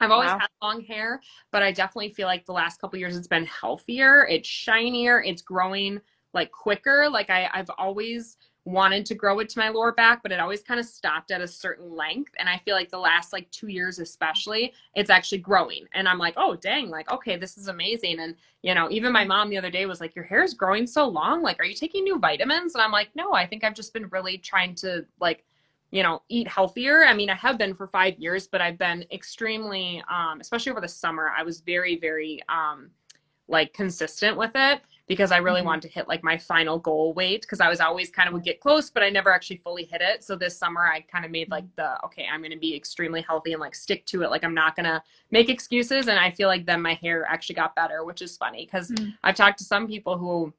I've 0.00 0.10
always 0.10 0.28
wow. 0.28 0.38
had 0.40 0.48
long 0.60 0.82
hair, 0.82 1.20
but 1.52 1.62
I 1.62 1.72
definitely 1.72 2.10
feel 2.10 2.26
like 2.26 2.44
the 2.44 2.52
last 2.52 2.80
couple 2.80 2.98
years 2.98 3.16
it's 3.16 3.26
been 3.26 3.46
healthier, 3.46 4.26
it's 4.26 4.48
shinier, 4.48 5.22
it's 5.22 5.40
growing 5.40 6.00
like 6.34 6.50
quicker. 6.52 7.08
Like 7.08 7.30
I, 7.30 7.48
I've 7.52 7.70
always 7.78 8.36
wanted 8.66 9.06
to 9.06 9.14
grow 9.14 9.38
it 9.38 9.48
to 9.48 9.60
my 9.60 9.68
lower 9.68 9.92
back, 9.92 10.22
but 10.24 10.32
it 10.32 10.40
always 10.40 10.60
kind 10.60 10.80
of 10.80 10.86
stopped 10.86 11.30
at 11.30 11.40
a 11.40 11.46
certain 11.46 11.94
length. 11.94 12.32
And 12.38 12.48
I 12.48 12.58
feel 12.64 12.74
like 12.74 12.90
the 12.90 12.98
last 12.98 13.32
like 13.32 13.48
two 13.52 13.68
years, 13.68 14.00
especially, 14.00 14.72
it's 14.96 15.08
actually 15.08 15.38
growing. 15.38 15.86
And 15.94 16.08
I'm 16.08 16.18
like, 16.18 16.34
oh, 16.36 16.56
dang, 16.56 16.90
like, 16.90 17.10
okay, 17.10 17.36
this 17.36 17.56
is 17.56 17.68
amazing. 17.68 18.18
And, 18.18 18.34
you 18.62 18.74
know, 18.74 18.90
even 18.90 19.12
my 19.12 19.24
mom 19.24 19.50
the 19.50 19.56
other 19.56 19.70
day 19.70 19.86
was 19.86 20.00
like, 20.00 20.16
your 20.16 20.24
hair 20.24 20.42
is 20.42 20.52
growing 20.52 20.84
so 20.84 21.06
long. 21.06 21.42
Like, 21.42 21.60
are 21.60 21.64
you 21.64 21.76
taking 21.76 22.02
new 22.02 22.18
vitamins? 22.18 22.74
And 22.74 22.82
I'm 22.82 22.90
like, 22.90 23.10
no, 23.14 23.32
I 23.32 23.46
think 23.46 23.62
I've 23.62 23.74
just 23.74 23.94
been 23.94 24.08
really 24.08 24.36
trying 24.36 24.74
to 24.76 25.06
like 25.20 25.44
you 25.92 26.02
know 26.02 26.20
eat 26.28 26.48
healthier 26.48 27.04
i 27.04 27.14
mean 27.14 27.30
i 27.30 27.34
have 27.36 27.56
been 27.58 27.72
for 27.72 27.86
five 27.86 28.18
years 28.18 28.48
but 28.48 28.60
i've 28.60 28.76
been 28.76 29.04
extremely 29.12 30.02
um, 30.10 30.40
especially 30.40 30.72
over 30.72 30.80
the 30.80 30.88
summer 30.88 31.30
i 31.38 31.44
was 31.44 31.60
very 31.60 31.96
very 31.96 32.42
um, 32.48 32.90
like 33.46 33.72
consistent 33.72 34.36
with 34.36 34.50
it 34.56 34.80
because 35.06 35.32
i 35.32 35.36
really 35.36 35.60
mm-hmm. 35.60 35.68
wanted 35.68 35.88
to 35.88 35.94
hit 35.94 36.08
like 36.08 36.22
my 36.22 36.36
final 36.36 36.78
goal 36.78 37.12
weight 37.14 37.42
because 37.42 37.60
i 37.60 37.68
was 37.68 37.80
always 37.80 38.10
kind 38.10 38.28
of 38.28 38.34
would 38.34 38.44
get 38.44 38.60
close 38.60 38.90
but 38.90 39.02
i 39.02 39.08
never 39.08 39.32
actually 39.32 39.56
fully 39.56 39.84
hit 39.84 40.00
it 40.00 40.22
so 40.22 40.36
this 40.36 40.56
summer 40.56 40.86
i 40.86 41.00
kind 41.00 41.24
of 41.24 41.30
made 41.30 41.50
like 41.50 41.64
the 41.76 42.02
okay 42.04 42.26
i'm 42.32 42.40
going 42.40 42.50
to 42.50 42.58
be 42.58 42.74
extremely 42.74 43.20
healthy 43.20 43.52
and 43.52 43.60
like 43.60 43.74
stick 43.74 44.04
to 44.06 44.22
it 44.22 44.30
like 44.30 44.44
i'm 44.44 44.54
not 44.54 44.76
going 44.76 44.84
to 44.84 45.02
make 45.30 45.48
excuses 45.48 46.08
and 46.08 46.18
i 46.18 46.30
feel 46.30 46.48
like 46.48 46.66
then 46.66 46.80
my 46.80 46.94
hair 46.94 47.24
actually 47.28 47.54
got 47.54 47.74
better 47.74 48.04
which 48.04 48.22
is 48.22 48.36
funny 48.36 48.64
because 48.64 48.90
mm-hmm. 48.90 49.10
i've 49.24 49.36
talked 49.36 49.58
to 49.58 49.64
some 49.64 49.86
people 49.86 50.16
who 50.18 50.52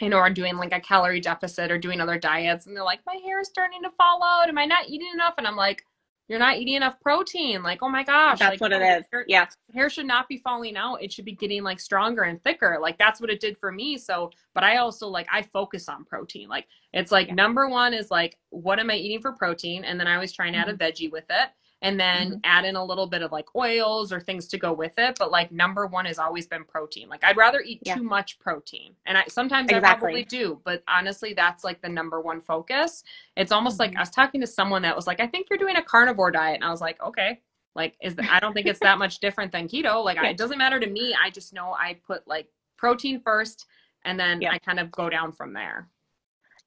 you 0.00 0.08
know, 0.08 0.18
are 0.18 0.30
doing 0.30 0.56
like 0.56 0.72
a 0.72 0.80
calorie 0.80 1.20
deficit 1.20 1.70
or 1.70 1.78
doing 1.78 2.00
other 2.00 2.18
diets, 2.18 2.66
and 2.66 2.76
they're 2.76 2.84
like, 2.84 3.00
my 3.06 3.16
hair 3.24 3.40
is 3.40 3.48
starting 3.48 3.82
to 3.82 3.90
fall 3.90 4.22
out. 4.22 4.48
Am 4.48 4.58
I 4.58 4.64
not 4.64 4.88
eating 4.88 5.10
enough? 5.12 5.34
And 5.38 5.46
I'm 5.46 5.56
like, 5.56 5.84
you're 6.28 6.38
not 6.38 6.58
eating 6.58 6.74
enough 6.74 7.00
protein. 7.00 7.62
Like, 7.62 7.78
oh 7.82 7.88
my 7.88 8.04
gosh, 8.04 8.38
that's 8.38 8.52
like, 8.52 8.60
what 8.60 8.72
it 8.72 8.82
is. 8.82 9.04
Hair, 9.10 9.24
yeah, 9.28 9.46
hair 9.74 9.88
should 9.88 10.06
not 10.06 10.28
be 10.28 10.36
falling 10.38 10.76
out. 10.76 11.02
It 11.02 11.12
should 11.12 11.24
be 11.24 11.34
getting 11.34 11.62
like 11.62 11.80
stronger 11.80 12.22
and 12.22 12.42
thicker. 12.44 12.78
Like 12.80 12.98
that's 12.98 13.20
what 13.20 13.30
it 13.30 13.40
did 13.40 13.56
for 13.58 13.72
me. 13.72 13.96
So, 13.96 14.30
but 14.54 14.62
I 14.62 14.76
also 14.76 15.08
like 15.08 15.26
I 15.32 15.42
focus 15.42 15.88
on 15.88 16.04
protein. 16.04 16.48
Like 16.48 16.66
it's 16.92 17.10
like 17.10 17.28
yeah. 17.28 17.34
number 17.34 17.68
one 17.68 17.94
is 17.94 18.10
like 18.10 18.38
what 18.50 18.78
am 18.78 18.90
I 18.90 18.96
eating 18.96 19.20
for 19.20 19.32
protein, 19.32 19.84
and 19.84 19.98
then 19.98 20.06
I 20.06 20.14
always 20.14 20.32
try 20.32 20.46
and 20.46 20.56
add 20.56 20.68
mm-hmm. 20.68 20.82
a 20.82 20.92
veggie 20.92 21.10
with 21.10 21.26
it 21.30 21.48
and 21.82 21.98
then 21.98 22.30
mm-hmm. 22.30 22.38
add 22.44 22.64
in 22.64 22.76
a 22.76 22.84
little 22.84 23.06
bit 23.06 23.22
of 23.22 23.30
like 23.30 23.46
oils 23.54 24.12
or 24.12 24.20
things 24.20 24.48
to 24.48 24.58
go 24.58 24.72
with 24.72 24.92
it. 24.98 25.16
But 25.18 25.30
like 25.30 25.52
number 25.52 25.86
one 25.86 26.06
has 26.06 26.18
always 26.18 26.46
been 26.46 26.64
protein. 26.64 27.08
Like 27.08 27.22
I'd 27.22 27.36
rather 27.36 27.60
eat 27.60 27.80
yeah. 27.84 27.94
too 27.94 28.02
much 28.02 28.38
protein. 28.40 28.94
And 29.06 29.16
I 29.16 29.24
sometimes 29.28 29.66
exactly. 29.66 29.88
I 29.88 29.94
probably 29.94 30.24
do, 30.24 30.60
but 30.64 30.82
honestly, 30.88 31.34
that's 31.34 31.64
like 31.64 31.80
the 31.80 31.88
number 31.88 32.20
one 32.20 32.40
focus. 32.40 33.04
It's 33.36 33.52
almost 33.52 33.78
mm-hmm. 33.78 33.92
like 33.92 33.96
I 33.96 34.00
was 34.00 34.10
talking 34.10 34.40
to 34.40 34.46
someone 34.46 34.82
that 34.82 34.96
was 34.96 35.06
like, 35.06 35.20
I 35.20 35.26
think 35.26 35.46
you're 35.48 35.58
doing 35.58 35.76
a 35.76 35.82
carnivore 35.82 36.30
diet. 36.30 36.56
And 36.56 36.64
I 36.64 36.70
was 36.70 36.80
like, 36.80 37.00
okay. 37.02 37.40
Like 37.74 37.96
is 38.02 38.16
the, 38.16 38.26
I 38.30 38.40
don't 38.40 38.54
think 38.54 38.66
it's 38.66 38.80
that 38.80 38.98
much 38.98 39.20
different 39.20 39.52
than 39.52 39.68
keto. 39.68 40.04
Like 40.04 40.16
yeah. 40.16 40.24
I, 40.24 40.28
it 40.30 40.36
doesn't 40.36 40.58
matter 40.58 40.80
to 40.80 40.86
me. 40.88 41.14
I 41.22 41.30
just 41.30 41.52
know 41.52 41.74
I 41.74 41.98
put 42.04 42.26
like 42.26 42.48
protein 42.76 43.20
first 43.20 43.66
and 44.04 44.18
then 44.18 44.40
yeah. 44.40 44.50
I 44.50 44.58
kind 44.58 44.80
of 44.80 44.90
go 44.90 45.08
down 45.08 45.32
from 45.32 45.52
there. 45.52 45.88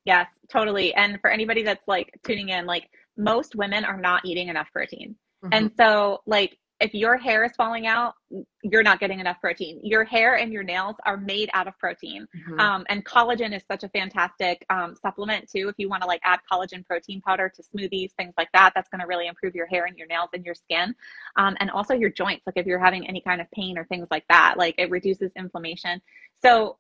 Yes, 0.06 0.28
totally. 0.50 0.94
And 0.96 1.20
for 1.22 1.30
anybody 1.30 1.64
that's 1.64 1.88
like 1.88 2.18
tuning 2.24 2.50
in, 2.50 2.66
like 2.66 2.90
most 3.18 3.56
women 3.56 3.86
are 3.86 4.00
not 4.00 4.26
eating 4.26 4.48
enough 4.50 4.68
protein. 4.72 5.16
Mm-hmm. 5.44 5.54
And 5.54 5.72
so, 5.78 6.22
like, 6.26 6.58
if 6.82 6.96
your 6.96 7.16
hair 7.16 7.46
is 7.46 7.52
falling 7.56 7.86
out, 7.86 8.16
you're 8.64 8.82
not 8.82 9.00
getting 9.00 9.20
enough 9.20 9.40
protein. 9.40 9.80
Your 9.84 10.04
hair 10.04 10.38
and 10.38 10.52
your 10.52 10.64
nails 10.64 10.96
are 11.06 11.16
made 11.16 11.50
out 11.54 11.68
of 11.68 11.78
protein. 11.78 12.28
Mm-hmm. 12.36 12.60
Um, 12.60 12.86
and 12.90 13.06
collagen 13.06 13.56
is 13.56 13.62
such 13.70 13.84
a 13.84 13.90
fantastic 13.90 14.66
um, 14.72 14.96
supplement 15.00 15.48
too. 15.48 15.70
If 15.70 15.76
you 15.78 15.88
want 15.90 16.02
to 16.02 16.08
like 16.08 16.22
add 16.24 16.40
collagen 16.52 16.84
protein 16.84 17.22
powder 17.22 17.52
to 17.56 17.62
smoothies, 17.62 18.14
things 18.14 18.34
like 18.36 18.50
that, 18.54 18.72
that's 18.74 18.90
going 18.90 19.02
to 19.02 19.06
really 19.06 19.28
improve 19.28 19.54
your 19.54 19.68
hair 19.68 19.86
and 19.86 19.96
your 19.96 20.08
nails 20.08 20.30
and 20.34 20.44
your 20.44 20.56
skin. 20.56 20.96
Um, 21.36 21.56
and 21.60 21.70
also 21.70 21.94
your 21.94 22.10
joints. 22.10 22.48
Like 22.48 22.58
if 22.58 22.66
you're 22.66 22.80
having 22.80 23.08
any 23.08 23.22
kind 23.22 23.42
of 23.42 23.52
pain 23.52 23.78
or 23.78 23.86
things 23.86 24.08
like 24.10 24.26
that, 24.30 24.56
like 24.58 24.74
it 24.80 24.90
reduces 24.90 25.32
inflammation. 25.38 26.02
So 26.42 26.78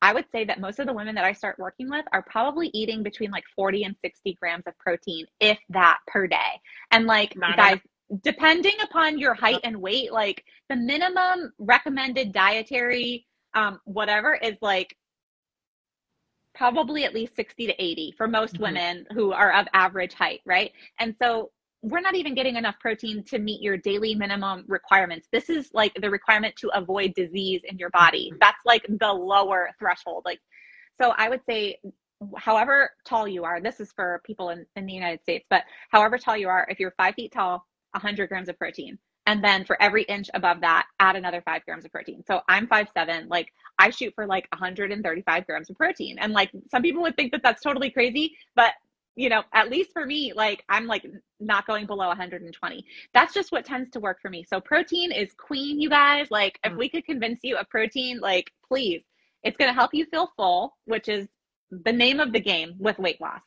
I 0.00 0.12
would 0.12 0.26
say 0.32 0.44
that 0.44 0.60
most 0.60 0.78
of 0.78 0.86
the 0.86 0.92
women 0.92 1.14
that 1.14 1.24
I 1.24 1.32
start 1.32 1.58
working 1.58 1.90
with 1.90 2.04
are 2.12 2.22
probably 2.22 2.70
eating 2.74 3.02
between 3.02 3.30
like 3.30 3.44
40 3.54 3.84
and 3.84 3.96
60 4.04 4.36
grams 4.40 4.64
of 4.66 4.76
protein, 4.78 5.26
if 5.40 5.58
that 5.70 5.98
per 6.06 6.26
day. 6.26 6.60
And 6.90 7.06
like, 7.06 7.36
Not 7.36 7.56
guys, 7.56 7.78
enough. 8.10 8.22
depending 8.22 8.74
upon 8.82 9.18
your 9.18 9.34
height 9.34 9.60
and 9.64 9.76
weight, 9.80 10.12
like 10.12 10.44
the 10.68 10.76
minimum 10.76 11.52
recommended 11.58 12.32
dietary, 12.32 13.26
um, 13.54 13.80
whatever 13.84 14.34
is 14.34 14.56
like 14.60 14.96
probably 16.54 17.04
at 17.04 17.14
least 17.14 17.34
60 17.36 17.66
to 17.66 17.82
80 17.82 18.14
for 18.16 18.28
most 18.28 18.54
mm-hmm. 18.54 18.64
women 18.64 19.06
who 19.12 19.32
are 19.32 19.52
of 19.52 19.66
average 19.74 20.14
height, 20.14 20.40
right? 20.44 20.72
And 21.00 21.14
so 21.20 21.50
we're 21.82 22.00
not 22.00 22.14
even 22.14 22.34
getting 22.34 22.56
enough 22.56 22.78
protein 22.78 23.24
to 23.24 23.38
meet 23.38 23.60
your 23.60 23.76
daily 23.76 24.14
minimum 24.14 24.64
requirements. 24.68 25.28
This 25.32 25.50
is 25.50 25.68
like 25.74 25.92
the 26.00 26.08
requirement 26.08 26.54
to 26.56 26.70
avoid 26.74 27.12
disease 27.14 27.62
in 27.64 27.76
your 27.76 27.90
body. 27.90 28.30
Mm-hmm. 28.30 28.38
That's 28.40 28.64
like 28.64 28.86
the 28.88 29.12
lower 29.12 29.70
threshold. 29.78 30.22
Like, 30.24 30.38
so 31.00 31.12
I 31.16 31.28
would 31.28 31.40
say, 31.44 31.78
however 32.36 32.90
tall 33.04 33.26
you 33.26 33.42
are, 33.42 33.60
this 33.60 33.80
is 33.80 33.92
for 33.92 34.22
people 34.24 34.50
in, 34.50 34.64
in 34.76 34.86
the 34.86 34.92
United 34.92 35.22
States, 35.22 35.44
but 35.50 35.64
however 35.90 36.18
tall 36.18 36.36
you 36.36 36.48
are, 36.48 36.66
if 36.70 36.78
you're 36.78 36.94
five 36.96 37.16
feet 37.16 37.32
tall, 37.32 37.66
100 37.92 38.28
grams 38.28 38.48
of 38.48 38.56
protein. 38.58 38.96
And 39.26 39.42
then 39.42 39.64
for 39.64 39.80
every 39.80 40.02
inch 40.04 40.30
above 40.34 40.60
that, 40.62 40.86
add 41.00 41.16
another 41.16 41.42
five 41.44 41.64
grams 41.64 41.84
of 41.84 41.92
protein. 41.92 42.24
So 42.26 42.40
I'm 42.48 42.66
five 42.66 42.88
seven. 42.92 43.28
Like 43.28 43.52
I 43.78 43.90
shoot 43.90 44.12
for 44.14 44.26
like 44.26 44.48
135 44.52 45.46
grams 45.46 45.70
of 45.70 45.76
protein. 45.76 46.18
And 46.18 46.32
like 46.32 46.50
some 46.70 46.82
people 46.82 47.02
would 47.02 47.16
think 47.16 47.30
that 47.32 47.42
that's 47.42 47.62
totally 47.62 47.90
crazy, 47.90 48.36
but 48.56 48.72
you 49.14 49.28
know, 49.28 49.42
at 49.52 49.70
least 49.70 49.90
for 49.92 50.06
me, 50.06 50.32
like 50.34 50.64
I'm 50.68 50.86
like 50.86 51.06
not 51.40 51.66
going 51.66 51.86
below 51.86 52.08
120. 52.08 52.84
That's 53.12 53.34
just 53.34 53.52
what 53.52 53.64
tends 53.64 53.90
to 53.90 54.00
work 54.00 54.18
for 54.20 54.30
me. 54.30 54.44
So 54.48 54.60
protein 54.60 55.12
is 55.12 55.32
queen, 55.34 55.80
you 55.80 55.90
guys. 55.90 56.28
Like 56.30 56.58
if 56.64 56.72
mm. 56.72 56.78
we 56.78 56.88
could 56.88 57.04
convince 57.04 57.40
you 57.42 57.56
of 57.56 57.68
protein, 57.68 58.20
like 58.20 58.50
please, 58.66 59.02
it's 59.42 59.56
going 59.56 59.68
to 59.68 59.74
help 59.74 59.92
you 59.92 60.06
feel 60.06 60.30
full, 60.36 60.76
which 60.86 61.08
is 61.08 61.28
the 61.70 61.92
name 61.92 62.20
of 62.20 62.32
the 62.32 62.40
game 62.40 62.74
with 62.78 62.98
weight 62.98 63.20
loss. 63.20 63.40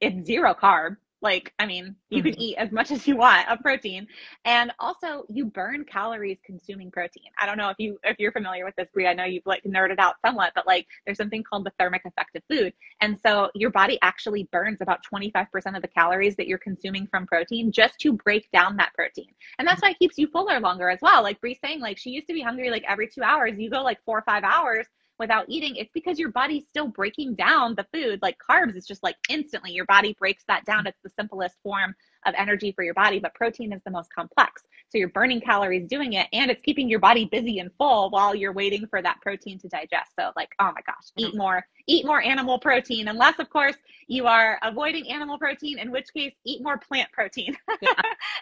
It's 0.00 0.26
zero 0.26 0.54
carb. 0.54 0.96
Like, 1.24 1.54
I 1.58 1.64
mean, 1.64 1.96
you 2.10 2.22
mm-hmm. 2.22 2.32
can 2.32 2.40
eat 2.40 2.56
as 2.58 2.70
much 2.70 2.90
as 2.92 3.08
you 3.08 3.16
want 3.16 3.48
of 3.48 3.58
protein. 3.60 4.06
And 4.44 4.70
also 4.78 5.24
you 5.30 5.46
burn 5.46 5.84
calories 5.84 6.38
consuming 6.44 6.90
protein. 6.90 7.24
I 7.38 7.46
don't 7.46 7.56
know 7.56 7.70
if 7.70 7.76
you 7.78 7.98
if 8.04 8.18
you're 8.20 8.30
familiar 8.30 8.64
with 8.64 8.76
this, 8.76 8.88
Bri. 8.92 9.08
I 9.08 9.14
know 9.14 9.24
you've 9.24 9.46
like 9.46 9.62
nerded 9.64 9.98
out 9.98 10.16
somewhat, 10.24 10.52
but 10.54 10.66
like 10.66 10.86
there's 11.06 11.16
something 11.16 11.42
called 11.42 11.64
the 11.64 11.72
thermic 11.78 12.02
effect 12.04 12.36
of 12.36 12.42
food. 12.48 12.74
And 13.00 13.18
so 13.24 13.50
your 13.54 13.70
body 13.70 13.98
actually 14.02 14.48
burns 14.52 14.82
about 14.82 15.00
25% 15.12 15.46
of 15.74 15.82
the 15.82 15.88
calories 15.88 16.36
that 16.36 16.46
you're 16.46 16.58
consuming 16.58 17.06
from 17.06 17.26
protein 17.26 17.72
just 17.72 17.98
to 18.00 18.12
break 18.12 18.50
down 18.52 18.76
that 18.76 18.92
protein. 18.94 19.32
And 19.58 19.66
that's 19.66 19.80
why 19.80 19.90
it 19.90 19.98
keeps 19.98 20.18
you 20.18 20.26
fuller 20.28 20.60
longer 20.60 20.90
as 20.90 20.98
well. 21.00 21.22
Like 21.22 21.40
Bri's 21.40 21.58
saying, 21.64 21.80
like 21.80 21.96
she 21.96 22.10
used 22.10 22.28
to 22.28 22.34
be 22.34 22.42
hungry 22.42 22.70
like 22.70 22.84
every 22.86 23.08
two 23.08 23.22
hours. 23.22 23.52
You 23.56 23.70
go 23.70 23.82
like 23.82 23.98
four 24.04 24.18
or 24.18 24.24
five 24.26 24.44
hours 24.44 24.86
without 25.18 25.46
eating, 25.48 25.76
it's 25.76 25.92
because 25.92 26.18
your 26.18 26.30
body's 26.30 26.64
still 26.68 26.88
breaking 26.88 27.34
down 27.34 27.74
the 27.74 27.86
food. 27.92 28.20
Like 28.22 28.36
carbs, 28.38 28.76
it's 28.76 28.86
just 28.86 29.02
like 29.02 29.16
instantly 29.28 29.72
your 29.72 29.86
body 29.86 30.16
breaks 30.18 30.44
that 30.48 30.64
down. 30.64 30.86
It's 30.86 31.00
the 31.02 31.10
simplest 31.10 31.56
form 31.62 31.94
of 32.26 32.34
energy 32.36 32.72
for 32.72 32.82
your 32.82 32.94
body, 32.94 33.18
but 33.18 33.34
protein 33.34 33.72
is 33.72 33.82
the 33.84 33.90
most 33.90 34.12
complex. 34.12 34.62
So 34.88 34.98
you're 34.98 35.08
burning 35.08 35.40
calories 35.40 35.86
doing 35.88 36.14
it 36.14 36.28
and 36.32 36.50
it's 36.50 36.62
keeping 36.62 36.88
your 36.88 37.00
body 37.00 37.26
busy 37.26 37.58
and 37.58 37.70
full 37.78 38.10
while 38.10 38.34
you're 38.34 38.52
waiting 38.52 38.86
for 38.86 39.02
that 39.02 39.20
protein 39.20 39.58
to 39.60 39.68
digest. 39.68 40.12
So 40.18 40.30
like, 40.36 40.50
oh 40.60 40.70
my 40.74 40.80
gosh, 40.86 41.10
eat 41.16 41.36
more, 41.36 41.66
eat 41.86 42.06
more 42.06 42.22
animal 42.22 42.58
protein. 42.58 43.08
Unless 43.08 43.38
of 43.38 43.50
course 43.50 43.76
you 44.06 44.26
are 44.26 44.58
avoiding 44.62 45.10
animal 45.10 45.38
protein, 45.38 45.78
in 45.78 45.90
which 45.90 46.12
case 46.14 46.34
eat 46.44 46.62
more 46.62 46.78
plant 46.78 47.10
protein. 47.12 47.56
Yeah. 47.82 47.92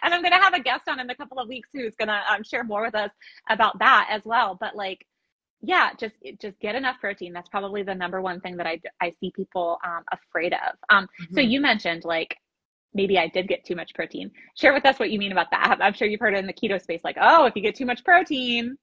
and 0.03 0.13
I'm 0.13 0.21
going 0.21 0.31
to 0.31 0.39
have 0.39 0.53
a 0.53 0.61
guest 0.61 0.87
on 0.87 0.99
in 0.99 1.09
a 1.09 1.15
couple 1.15 1.37
of 1.39 1.49
weeks 1.49 1.67
who's 1.73 1.95
going 1.95 2.07
to 2.07 2.21
um, 2.31 2.43
share 2.43 2.63
more 2.63 2.83
with 2.83 2.95
us 2.95 3.09
about 3.49 3.77
that 3.79 4.07
as 4.09 4.21
well. 4.23 4.55
But 4.57 4.75
like, 4.75 5.05
yeah, 5.65 5.91
just 5.97 6.15
just 6.41 6.59
get 6.59 6.75
enough 6.75 6.97
protein. 6.99 7.31
That's 7.31 7.47
probably 7.47 7.83
the 7.83 7.95
number 7.95 8.21
one 8.21 8.41
thing 8.41 8.57
that 8.57 8.67
I 8.67 8.81
I 9.01 9.13
see 9.19 9.31
people 9.31 9.79
um, 9.85 10.03
afraid 10.11 10.53
of. 10.53 10.75
Um, 10.89 11.05
mm-hmm. 11.05 11.35
So 11.35 11.41
you 11.41 11.61
mentioned 11.61 12.03
like 12.03 12.37
maybe 12.93 13.17
I 13.17 13.27
did 13.27 13.47
get 13.47 13.65
too 13.65 13.75
much 13.75 13.93
protein. 13.93 14.29
Share 14.55 14.73
with 14.73 14.85
us 14.85 14.99
what 14.99 15.09
you 15.09 15.17
mean 15.17 15.31
about 15.31 15.49
that. 15.51 15.77
I'm 15.81 15.93
sure 15.93 16.07
you've 16.07 16.19
heard 16.19 16.33
it 16.33 16.39
in 16.39 16.47
the 16.47 16.53
keto 16.53 16.79
space, 16.81 17.01
like, 17.03 17.17
oh, 17.19 17.45
if 17.45 17.55
you 17.55 17.61
get 17.61 17.75
too 17.75 17.85
much 17.85 18.03
protein. 18.03 18.77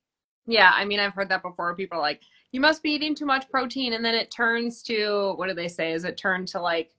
Yeah, 0.46 0.72
I 0.74 0.84
mean, 0.84 0.98
I've 0.98 1.12
heard 1.12 1.28
that 1.28 1.42
before. 1.42 1.76
People 1.76 1.98
are 1.98 2.00
like, 2.00 2.22
you 2.50 2.60
must 2.60 2.82
be 2.82 2.90
eating 2.90 3.14
too 3.14 3.26
much 3.26 3.48
protein, 3.50 3.92
and 3.92 4.04
then 4.04 4.14
it 4.14 4.30
turns 4.30 4.82
to 4.84 5.34
what 5.36 5.48
do 5.48 5.54
they 5.54 5.68
say? 5.68 5.92
Is 5.92 6.04
it 6.04 6.16
turned 6.16 6.48
to 6.48 6.60
like 6.60 6.90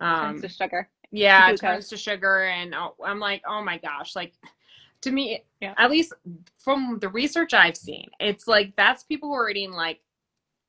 um, 0.00 0.32
turns 0.32 0.42
to 0.42 0.48
sugar? 0.48 0.90
Yeah, 1.12 1.50
it 1.50 1.60
turns 1.60 1.88
to 1.88 1.96
sugar, 1.96 2.44
and 2.44 2.74
oh, 2.74 2.96
I'm 3.04 3.20
like, 3.20 3.42
oh 3.48 3.62
my 3.62 3.78
gosh, 3.78 4.16
like 4.16 4.34
to 5.02 5.10
me, 5.10 5.44
yeah. 5.60 5.74
at 5.78 5.90
least 5.90 6.12
from 6.58 6.98
the 7.00 7.08
research 7.08 7.54
I've 7.54 7.76
seen, 7.76 8.08
it's 8.20 8.46
like 8.46 8.74
that's 8.76 9.04
people 9.04 9.28
who 9.28 9.34
are 9.34 9.50
eating 9.50 9.72
like 9.72 10.00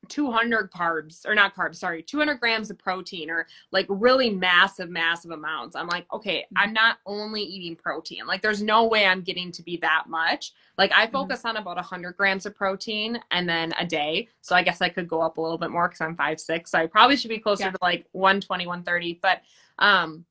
200 0.07 0.71
carbs 0.71 1.25
or 1.27 1.35
not 1.35 1.55
carbs 1.55 1.75
sorry 1.75 2.01
200 2.01 2.39
grams 2.39 2.69
of 2.69 2.77
protein 2.77 3.29
or 3.29 3.45
like 3.71 3.85
really 3.89 4.29
massive 4.29 4.89
massive 4.89 5.31
amounts 5.31 5.75
i'm 5.75 5.87
like 5.87 6.05
okay 6.13 6.39
mm-hmm. 6.39 6.57
i'm 6.57 6.73
not 6.73 6.97
only 7.05 7.41
eating 7.41 7.75
protein 7.75 8.25
like 8.25 8.41
there's 8.41 8.61
no 8.61 8.85
way 8.85 9.05
i'm 9.05 9.21
getting 9.21 9.51
to 9.51 9.61
be 9.61 9.75
that 9.77 10.05
much 10.07 10.53
like 10.77 10.91
i 10.93 11.03
mm-hmm. 11.03 11.11
focus 11.11 11.39
mm-hmm. 11.39 11.49
on 11.49 11.57
about 11.57 11.75
100 11.75 12.15
grams 12.15 12.45
of 12.45 12.55
protein 12.55 13.19
and 13.31 13.47
then 13.47 13.73
a 13.77 13.85
day 13.85 14.27
so 14.41 14.55
i 14.55 14.63
guess 14.63 14.81
i 14.81 14.87
could 14.87 15.07
go 15.07 15.21
up 15.21 15.37
a 15.37 15.41
little 15.41 15.57
bit 15.57 15.69
more 15.69 15.89
because 15.89 16.01
i'm 16.01 16.15
five 16.15 16.39
six 16.39 16.71
so 16.71 16.79
i 16.79 16.87
probably 16.87 17.17
should 17.17 17.29
be 17.29 17.39
closer 17.39 17.65
yeah. 17.65 17.71
to 17.71 17.77
like 17.81 18.05
120 18.13 18.65
130 18.67 19.19
but 19.21 19.41
um 19.79 20.25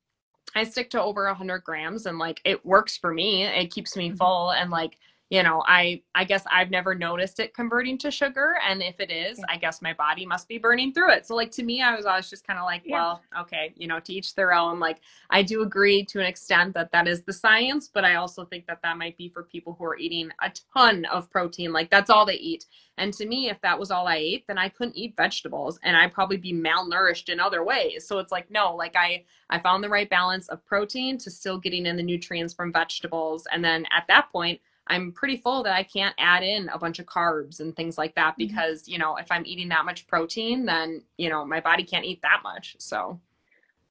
I 0.55 0.63
stick 0.63 0.89
to 0.91 1.01
over 1.01 1.25
100 1.25 1.63
grams 1.63 2.05
and 2.05 2.17
like 2.17 2.41
it 2.43 2.65
works 2.65 2.97
for 2.97 3.13
me. 3.13 3.43
It 3.43 3.71
keeps 3.71 3.95
me 3.95 4.07
mm-hmm. 4.09 4.17
full 4.17 4.51
and 4.51 4.69
like 4.69 4.97
you 5.29 5.43
know 5.43 5.63
i 5.67 6.01
i 6.15 6.23
guess 6.23 6.43
i've 6.51 6.71
never 6.71 6.95
noticed 6.95 7.39
it 7.39 7.53
converting 7.53 7.97
to 7.97 8.09
sugar 8.11 8.55
and 8.67 8.81
if 8.81 8.99
it 8.99 9.11
is 9.11 9.39
i 9.47 9.55
guess 9.57 9.81
my 9.81 9.93
body 9.93 10.25
must 10.25 10.47
be 10.47 10.57
burning 10.57 10.91
through 10.91 11.11
it. 11.11 11.25
So 11.25 11.35
like 11.35 11.51
to 11.51 11.63
me 11.63 11.81
i 11.81 11.95
was 11.95 12.05
always 12.05 12.29
just 12.29 12.45
kind 12.45 12.59
of 12.59 12.65
like 12.65 12.81
yeah. 12.85 12.95
well 12.95 13.21
okay 13.39 13.73
you 13.75 13.87
know 13.87 13.99
to 13.99 14.13
each 14.13 14.35
their 14.35 14.53
own. 14.53 14.79
Like 14.79 14.99
i 15.29 15.41
do 15.41 15.61
agree 15.61 16.03
to 16.05 16.19
an 16.19 16.25
extent 16.25 16.73
that 16.73 16.91
that 16.91 17.07
is 17.07 17.23
the 17.23 17.33
science 17.33 17.89
but 17.93 18.03
i 18.03 18.15
also 18.15 18.43
think 18.43 18.65
that 18.67 18.81
that 18.83 18.97
might 18.97 19.17
be 19.17 19.29
for 19.29 19.43
people 19.43 19.75
who 19.77 19.85
are 19.85 19.97
eating 19.97 20.29
a 20.41 20.51
ton 20.73 21.05
of 21.05 21.29
protein 21.29 21.71
like 21.71 21.89
that's 21.89 22.09
all 22.09 22.25
they 22.25 22.33
eat. 22.35 22.65
And 22.97 23.13
to 23.13 23.25
me 23.25 23.49
if 23.49 23.61
that 23.61 23.79
was 23.79 23.91
all 23.91 24.07
i 24.07 24.15
ate 24.15 24.45
then 24.47 24.57
i 24.57 24.67
couldn't 24.67 24.97
eat 24.97 25.13
vegetables 25.15 25.79
and 25.83 25.95
i'd 25.95 26.13
probably 26.13 26.37
be 26.37 26.53
malnourished 26.53 27.29
in 27.29 27.39
other 27.39 27.63
ways. 27.63 28.07
So 28.07 28.19
it's 28.19 28.31
like 28.31 28.49
no 28.49 28.75
like 28.75 28.95
i 28.95 29.23
i 29.49 29.59
found 29.59 29.83
the 29.83 29.89
right 29.89 30.09
balance 30.09 30.47
of 30.47 30.65
protein 30.65 31.17
to 31.19 31.29
still 31.29 31.59
getting 31.59 31.85
in 31.85 31.97
the 31.97 32.03
nutrients 32.03 32.53
from 32.53 32.73
vegetables 32.73 33.45
and 33.51 33.63
then 33.63 33.85
at 33.95 34.05
that 34.07 34.31
point 34.31 34.59
I'm 34.89 35.11
pretty 35.11 35.37
full 35.37 35.63
that 35.63 35.75
I 35.75 35.83
can't 35.83 36.15
add 36.17 36.43
in 36.43 36.69
a 36.69 36.79
bunch 36.79 36.99
of 36.99 37.05
carbs 37.05 37.59
and 37.59 37.75
things 37.75 37.97
like 37.97 38.15
that 38.15 38.31
mm-hmm. 38.33 38.47
because, 38.47 38.87
you 38.87 38.97
know, 38.97 39.17
if 39.17 39.27
I'm 39.31 39.45
eating 39.45 39.69
that 39.69 39.85
much 39.85 40.07
protein, 40.07 40.65
then, 40.65 41.03
you 41.17 41.29
know, 41.29 41.45
my 41.45 41.59
body 41.59 41.83
can't 41.83 42.05
eat 42.05 42.21
that 42.23 42.41
much. 42.43 42.75
So, 42.79 43.19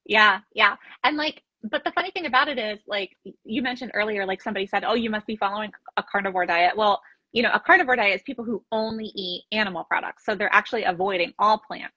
yeah, 0.04 0.40
yeah. 0.54 0.76
And 1.04 1.16
like, 1.16 1.42
but 1.62 1.84
the 1.84 1.92
funny 1.92 2.10
thing 2.10 2.26
about 2.26 2.48
it 2.48 2.58
is, 2.58 2.78
like 2.86 3.16
you 3.44 3.62
mentioned 3.62 3.92
earlier, 3.94 4.26
like 4.26 4.42
somebody 4.42 4.66
said, 4.66 4.84
oh, 4.84 4.94
you 4.94 5.10
must 5.10 5.26
be 5.26 5.36
following 5.36 5.72
a 5.96 6.02
carnivore 6.02 6.46
diet. 6.46 6.76
Well, 6.76 7.00
you 7.32 7.42
know, 7.42 7.50
a 7.52 7.60
carnivore 7.60 7.96
diet 7.96 8.16
is 8.16 8.22
people 8.22 8.44
who 8.44 8.64
only 8.72 9.12
eat 9.14 9.44
animal 9.52 9.84
products. 9.84 10.24
So 10.24 10.34
they're 10.34 10.52
actually 10.52 10.84
avoiding 10.84 11.32
all 11.38 11.58
plants. 11.58 11.94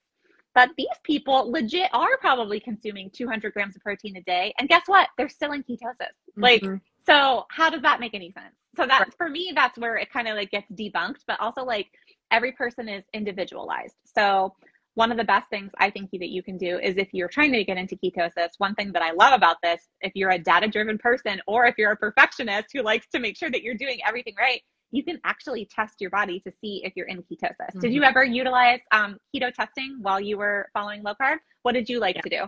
But 0.53 0.71
these 0.77 0.87
people 1.03 1.49
legit 1.49 1.89
are 1.93 2.17
probably 2.19 2.59
consuming 2.59 3.09
200 3.11 3.53
grams 3.53 3.75
of 3.75 3.81
protein 3.81 4.17
a 4.17 4.21
day. 4.21 4.53
And 4.59 4.67
guess 4.67 4.83
what? 4.87 5.07
They're 5.17 5.29
still 5.29 5.53
in 5.53 5.63
ketosis. 5.63 6.11
Like, 6.35 6.61
mm-hmm. 6.61 6.75
so 7.05 7.45
how 7.49 7.69
does 7.69 7.81
that 7.83 8.01
make 8.01 8.13
any 8.13 8.31
sense? 8.31 8.55
So 8.75 8.85
that 8.85 8.99
right. 8.99 9.13
for 9.17 9.29
me 9.29 9.51
that's 9.55 9.77
where 9.77 9.97
it 9.97 10.11
kind 10.11 10.27
of 10.27 10.35
like 10.35 10.51
gets 10.51 10.69
debunked 10.71 11.21
but 11.27 11.39
also 11.39 11.63
like 11.63 11.87
every 12.31 12.51
person 12.51 12.87
is 12.87 13.03
individualized 13.13 13.95
so 14.03 14.53
one 14.95 15.11
of 15.11 15.17
the 15.17 15.23
best 15.23 15.49
things 15.49 15.71
i 15.77 15.89
think 15.89 16.09
that 16.11 16.29
you 16.29 16.43
can 16.43 16.57
do 16.57 16.79
is 16.79 16.95
if 16.97 17.09
you're 17.13 17.27
trying 17.27 17.51
to 17.51 17.63
get 17.63 17.77
into 17.77 17.95
ketosis 17.95 18.49
one 18.57 18.75
thing 18.75 18.91
that 18.91 19.01
i 19.01 19.11
love 19.11 19.33
about 19.33 19.57
this 19.63 19.87
if 20.01 20.11
you're 20.15 20.31
a 20.31 20.39
data 20.39 20.67
driven 20.67 20.97
person 20.97 21.41
or 21.47 21.65
if 21.65 21.75
you're 21.77 21.91
a 21.91 21.97
perfectionist 21.97 22.67
who 22.73 22.81
likes 22.81 23.07
to 23.07 23.19
make 23.19 23.37
sure 23.37 23.49
that 23.49 23.61
you're 23.61 23.75
doing 23.75 23.99
everything 24.05 24.33
right 24.37 24.61
you 24.93 25.03
can 25.03 25.17
actually 25.23 25.65
test 25.73 26.01
your 26.01 26.09
body 26.09 26.41
to 26.41 26.51
see 26.61 26.81
if 26.83 26.93
you're 26.95 27.07
in 27.07 27.17
ketosis 27.23 27.51
mm-hmm. 27.59 27.79
did 27.79 27.93
you 27.93 28.03
ever 28.03 28.23
utilize 28.23 28.79
um, 28.91 29.17
keto 29.33 29.53
testing 29.53 29.97
while 30.01 30.19
you 30.19 30.37
were 30.37 30.67
following 30.73 31.01
low 31.03 31.13
carb 31.21 31.37
what 31.63 31.73
did 31.73 31.89
you 31.89 31.99
like 31.99 32.15
yeah. 32.15 32.21
to 32.21 32.29
do 32.29 32.47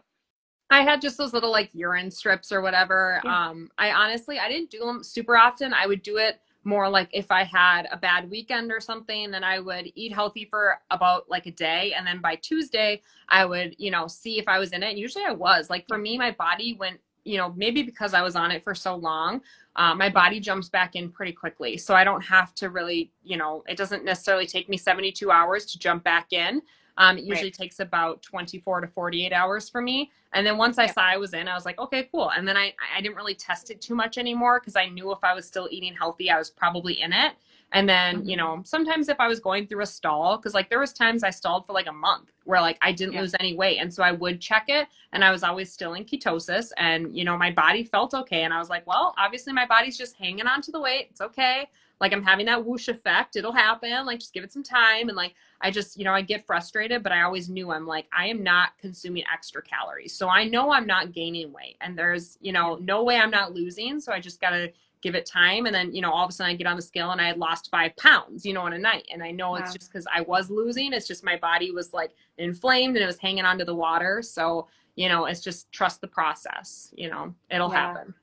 I 0.69 0.81
had 0.81 1.01
just 1.01 1.17
those 1.17 1.33
little 1.33 1.51
like 1.51 1.69
urine 1.73 2.09
strips 2.09 2.51
or 2.51 2.61
whatever. 2.61 3.21
Yeah. 3.23 3.49
Um, 3.49 3.69
I 3.77 3.91
honestly 3.91 4.39
I 4.39 4.49
didn't 4.49 4.71
do 4.71 4.79
them 4.79 5.03
super 5.03 5.37
often. 5.37 5.73
I 5.73 5.87
would 5.87 6.01
do 6.01 6.17
it 6.17 6.39
more 6.65 6.89
like 6.89 7.09
if 7.11 7.29
I 7.29 7.43
had 7.43 7.87
a 7.91 7.97
bad 7.97 8.29
weekend 8.29 8.71
or 8.71 8.79
something, 8.79 9.31
then 9.31 9.43
I 9.43 9.59
would 9.59 9.91
eat 9.95 10.13
healthy 10.13 10.45
for 10.45 10.79
about 10.91 11.29
like 11.29 11.45
a 11.45 11.51
day. 11.51 11.93
And 11.93 12.07
then 12.07 12.21
by 12.21 12.35
Tuesday, 12.35 13.01
I 13.27 13.45
would, 13.45 13.75
you 13.77 13.91
know, 13.91 14.07
see 14.07 14.39
if 14.39 14.47
I 14.47 14.59
was 14.59 14.71
in 14.71 14.81
it. 14.81 14.91
And 14.91 14.99
usually 14.99 15.25
I 15.25 15.33
was. 15.33 15.69
Like 15.69 15.85
for 15.87 15.97
me, 15.97 16.17
my 16.17 16.31
body 16.31 16.75
went 16.79 16.99
you 17.25 17.37
know, 17.37 17.53
maybe 17.55 17.83
because 17.83 18.13
I 18.13 18.21
was 18.21 18.35
on 18.35 18.51
it 18.51 18.63
for 18.63 18.75
so 18.75 18.95
long, 18.95 19.41
uh, 19.75 19.95
my 19.95 20.09
body 20.09 20.39
jumps 20.39 20.69
back 20.69 20.95
in 20.95 21.09
pretty 21.09 21.31
quickly. 21.31 21.77
So 21.77 21.95
I 21.95 22.03
don't 22.03 22.21
have 22.21 22.53
to 22.55 22.69
really, 22.69 23.11
you 23.23 23.37
know, 23.37 23.63
it 23.67 23.77
doesn't 23.77 24.03
necessarily 24.03 24.45
take 24.45 24.69
me 24.69 24.77
72 24.77 25.31
hours 25.31 25.65
to 25.67 25.79
jump 25.79 26.03
back 26.03 26.33
in. 26.33 26.61
Um, 26.97 27.17
it 27.17 27.23
usually 27.23 27.47
right. 27.47 27.53
takes 27.53 27.79
about 27.79 28.21
24 28.21 28.81
to 28.81 28.87
48 28.87 29.33
hours 29.33 29.69
for 29.69 29.81
me. 29.81 30.11
And 30.33 30.45
then 30.45 30.57
once 30.57 30.77
I 30.77 30.87
saw 30.87 31.01
I 31.01 31.17
was 31.17 31.33
in, 31.33 31.47
I 31.47 31.55
was 31.55 31.65
like, 31.65 31.79
okay, 31.79 32.07
cool. 32.11 32.31
And 32.31 32.47
then 32.47 32.57
I, 32.57 32.73
I 32.95 33.01
didn't 33.01 33.15
really 33.15 33.35
test 33.35 33.71
it 33.71 33.81
too 33.81 33.95
much 33.95 34.17
anymore 34.17 34.59
because 34.59 34.75
I 34.75 34.87
knew 34.87 35.11
if 35.11 35.19
I 35.23 35.33
was 35.33 35.45
still 35.45 35.67
eating 35.71 35.93
healthy, 35.93 36.29
I 36.29 36.37
was 36.37 36.49
probably 36.49 37.01
in 37.01 37.13
it. 37.13 37.33
And 37.73 37.89
then, 37.89 38.19
mm-hmm. 38.19 38.29
you 38.29 38.37
know, 38.37 38.61
sometimes 38.63 39.09
if 39.09 39.19
I 39.19 39.27
was 39.27 39.39
going 39.39 39.65
through 39.65 39.81
a 39.81 39.85
stall, 39.85 40.37
because 40.37 40.53
like 40.53 40.69
there 40.69 40.79
was 40.79 40.93
times 40.93 41.23
I 41.23 41.31
stalled 41.31 41.65
for 41.65 41.73
like 41.73 41.87
a 41.87 41.93
month 41.93 42.31
where 42.45 42.61
like 42.61 42.77
I 42.83 42.91
didn't 42.91 43.15
yeah. 43.15 43.21
lose 43.21 43.33
any 43.39 43.55
weight. 43.55 43.79
And 43.79 43.91
so 43.91 44.03
I 44.03 44.11
would 44.11 44.39
check 44.39 44.65
it 44.67 44.87
and 45.11 45.23
I 45.23 45.31
was 45.31 45.43
always 45.43 45.73
still 45.73 45.95
in 45.95 46.05
ketosis 46.05 46.69
and, 46.77 47.15
you 47.17 47.25
know, 47.25 47.35
my 47.35 47.51
body 47.51 47.83
felt 47.83 48.13
okay. 48.13 48.43
And 48.43 48.53
I 48.53 48.59
was 48.59 48.69
like, 48.69 48.85
well, 48.85 49.15
obviously 49.17 49.53
my 49.53 49.65
body's 49.65 49.97
just 49.97 50.15
hanging 50.15 50.45
on 50.45 50.61
to 50.61 50.71
the 50.71 50.79
weight. 50.79 51.07
It's 51.09 51.21
okay. 51.21 51.67
Like 51.99 52.13
I'm 52.13 52.23
having 52.23 52.45
that 52.47 52.65
whoosh 52.65 52.87
effect. 52.87 53.35
It'll 53.35 53.51
happen. 53.51 54.05
Like 54.05 54.19
just 54.19 54.33
give 54.33 54.43
it 54.43 54.51
some 54.51 54.63
time. 54.63 55.09
And 55.09 55.15
like 55.15 55.35
I 55.61 55.71
just, 55.71 55.97
you 55.97 56.03
know, 56.03 56.13
I 56.13 56.21
get 56.21 56.45
frustrated, 56.45 57.03
but 57.03 57.11
I 57.11 57.21
always 57.21 57.49
knew 57.49 57.71
I'm 57.71 57.87
like, 57.87 58.07
I 58.17 58.27
am 58.27 58.43
not 58.43 58.77
consuming 58.77 59.23
extra 59.31 59.61
calories. 59.61 60.13
So 60.13 60.27
I 60.27 60.43
know 60.43 60.71
I'm 60.71 60.85
not 60.85 61.13
gaining 61.13 61.53
weight. 61.53 61.77
And 61.81 61.97
there's, 61.97 62.37
you 62.41 62.51
know, 62.51 62.75
no 62.81 63.03
way 63.03 63.17
I'm 63.17 63.31
not 63.31 63.53
losing. 63.53 63.99
So 63.99 64.11
I 64.11 64.19
just 64.19 64.41
gotta 64.41 64.71
give 65.01 65.15
it 65.15 65.25
time. 65.25 65.65
And 65.65 65.75
then, 65.75 65.93
you 65.93 66.01
know, 66.01 66.11
all 66.11 66.23
of 66.23 66.29
a 66.29 66.33
sudden 66.33 66.53
I 66.53 66.55
get 66.55 66.67
on 66.67 66.77
the 66.77 66.81
scale 66.81 67.11
and 67.11 67.21
I 67.21 67.27
had 67.27 67.37
lost 67.37 67.69
five 67.69 67.95
pounds, 67.97 68.45
you 68.45 68.53
know, 68.53 68.65
in 68.67 68.73
a 68.73 68.79
night. 68.79 69.07
And 69.11 69.21
I 69.21 69.31
know 69.31 69.51
wow. 69.51 69.57
it's 69.57 69.73
just 69.73 69.91
because 69.91 70.07
I 70.13 70.21
was 70.21 70.49
losing. 70.49 70.93
It's 70.93 71.07
just 71.07 71.23
my 71.23 71.37
body 71.37 71.71
was 71.71 71.93
like 71.93 72.11
inflamed 72.37 72.95
and 72.95 73.03
it 73.03 73.07
was 73.07 73.17
hanging 73.17 73.45
onto 73.45 73.65
the 73.65 73.75
water. 73.75 74.21
So, 74.21 74.67
you 74.95 75.09
know, 75.09 75.25
it's 75.25 75.41
just 75.41 75.71
trust 75.71 76.01
the 76.01 76.07
process, 76.07 76.93
you 76.95 77.09
know, 77.09 77.33
it'll 77.49 77.69
yeah. 77.69 77.93
happen. 77.93 78.13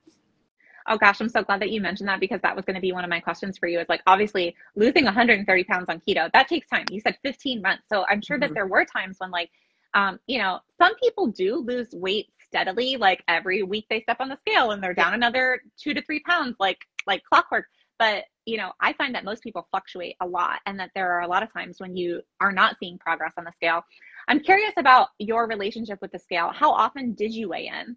Oh 0.87 0.97
gosh, 0.97 1.21
I'm 1.21 1.29
so 1.29 1.43
glad 1.43 1.61
that 1.61 1.71
you 1.71 1.81
mentioned 1.81 2.09
that 2.09 2.19
because 2.19 2.41
that 2.41 2.55
was 2.55 2.65
going 2.65 2.75
to 2.75 2.81
be 2.81 2.91
one 2.91 3.03
of 3.03 3.09
my 3.09 3.19
questions 3.19 3.57
for 3.57 3.67
you. 3.67 3.79
Is 3.79 3.89
like 3.89 4.01
obviously 4.07 4.55
losing 4.75 5.05
130 5.05 5.63
pounds 5.65 5.85
on 5.89 5.99
keto 5.99 6.31
that 6.33 6.47
takes 6.47 6.67
time. 6.67 6.85
You 6.89 7.01
said 7.01 7.17
15 7.23 7.61
months, 7.61 7.83
so 7.89 8.05
I'm 8.09 8.21
sure 8.21 8.37
mm-hmm. 8.37 8.41
that 8.41 8.53
there 8.53 8.67
were 8.67 8.85
times 8.85 9.17
when 9.19 9.31
like, 9.31 9.49
um, 9.93 10.19
you 10.27 10.39
know, 10.39 10.59
some 10.77 10.95
people 10.95 11.27
do 11.27 11.57
lose 11.57 11.89
weight 11.93 12.27
steadily. 12.45 12.97
Like 12.97 13.23
every 13.27 13.63
week 13.63 13.85
they 13.89 14.01
step 14.01 14.17
on 14.19 14.29
the 14.29 14.37
scale 14.37 14.71
and 14.71 14.83
they're 14.83 14.93
down 14.93 15.13
another 15.13 15.61
two 15.77 15.93
to 15.93 16.01
three 16.01 16.21
pounds, 16.21 16.55
like 16.59 16.79
like 17.07 17.23
clockwork. 17.23 17.65
But 17.99 18.25
you 18.45 18.57
know, 18.57 18.71
I 18.79 18.93
find 18.93 19.13
that 19.13 19.23
most 19.23 19.43
people 19.43 19.67
fluctuate 19.69 20.15
a 20.21 20.27
lot, 20.27 20.59
and 20.65 20.79
that 20.79 20.91
there 20.95 21.11
are 21.13 21.21
a 21.21 21.27
lot 21.27 21.43
of 21.43 21.53
times 21.53 21.79
when 21.79 21.95
you 21.95 22.21
are 22.39 22.51
not 22.51 22.77
seeing 22.79 22.97
progress 22.97 23.33
on 23.37 23.43
the 23.43 23.51
scale. 23.51 23.83
I'm 24.27 24.39
curious 24.39 24.73
about 24.77 25.09
your 25.19 25.47
relationship 25.47 25.99
with 26.01 26.11
the 26.11 26.19
scale. 26.19 26.51
How 26.53 26.71
often 26.71 27.13
did 27.13 27.33
you 27.33 27.49
weigh 27.49 27.67
in? 27.67 27.95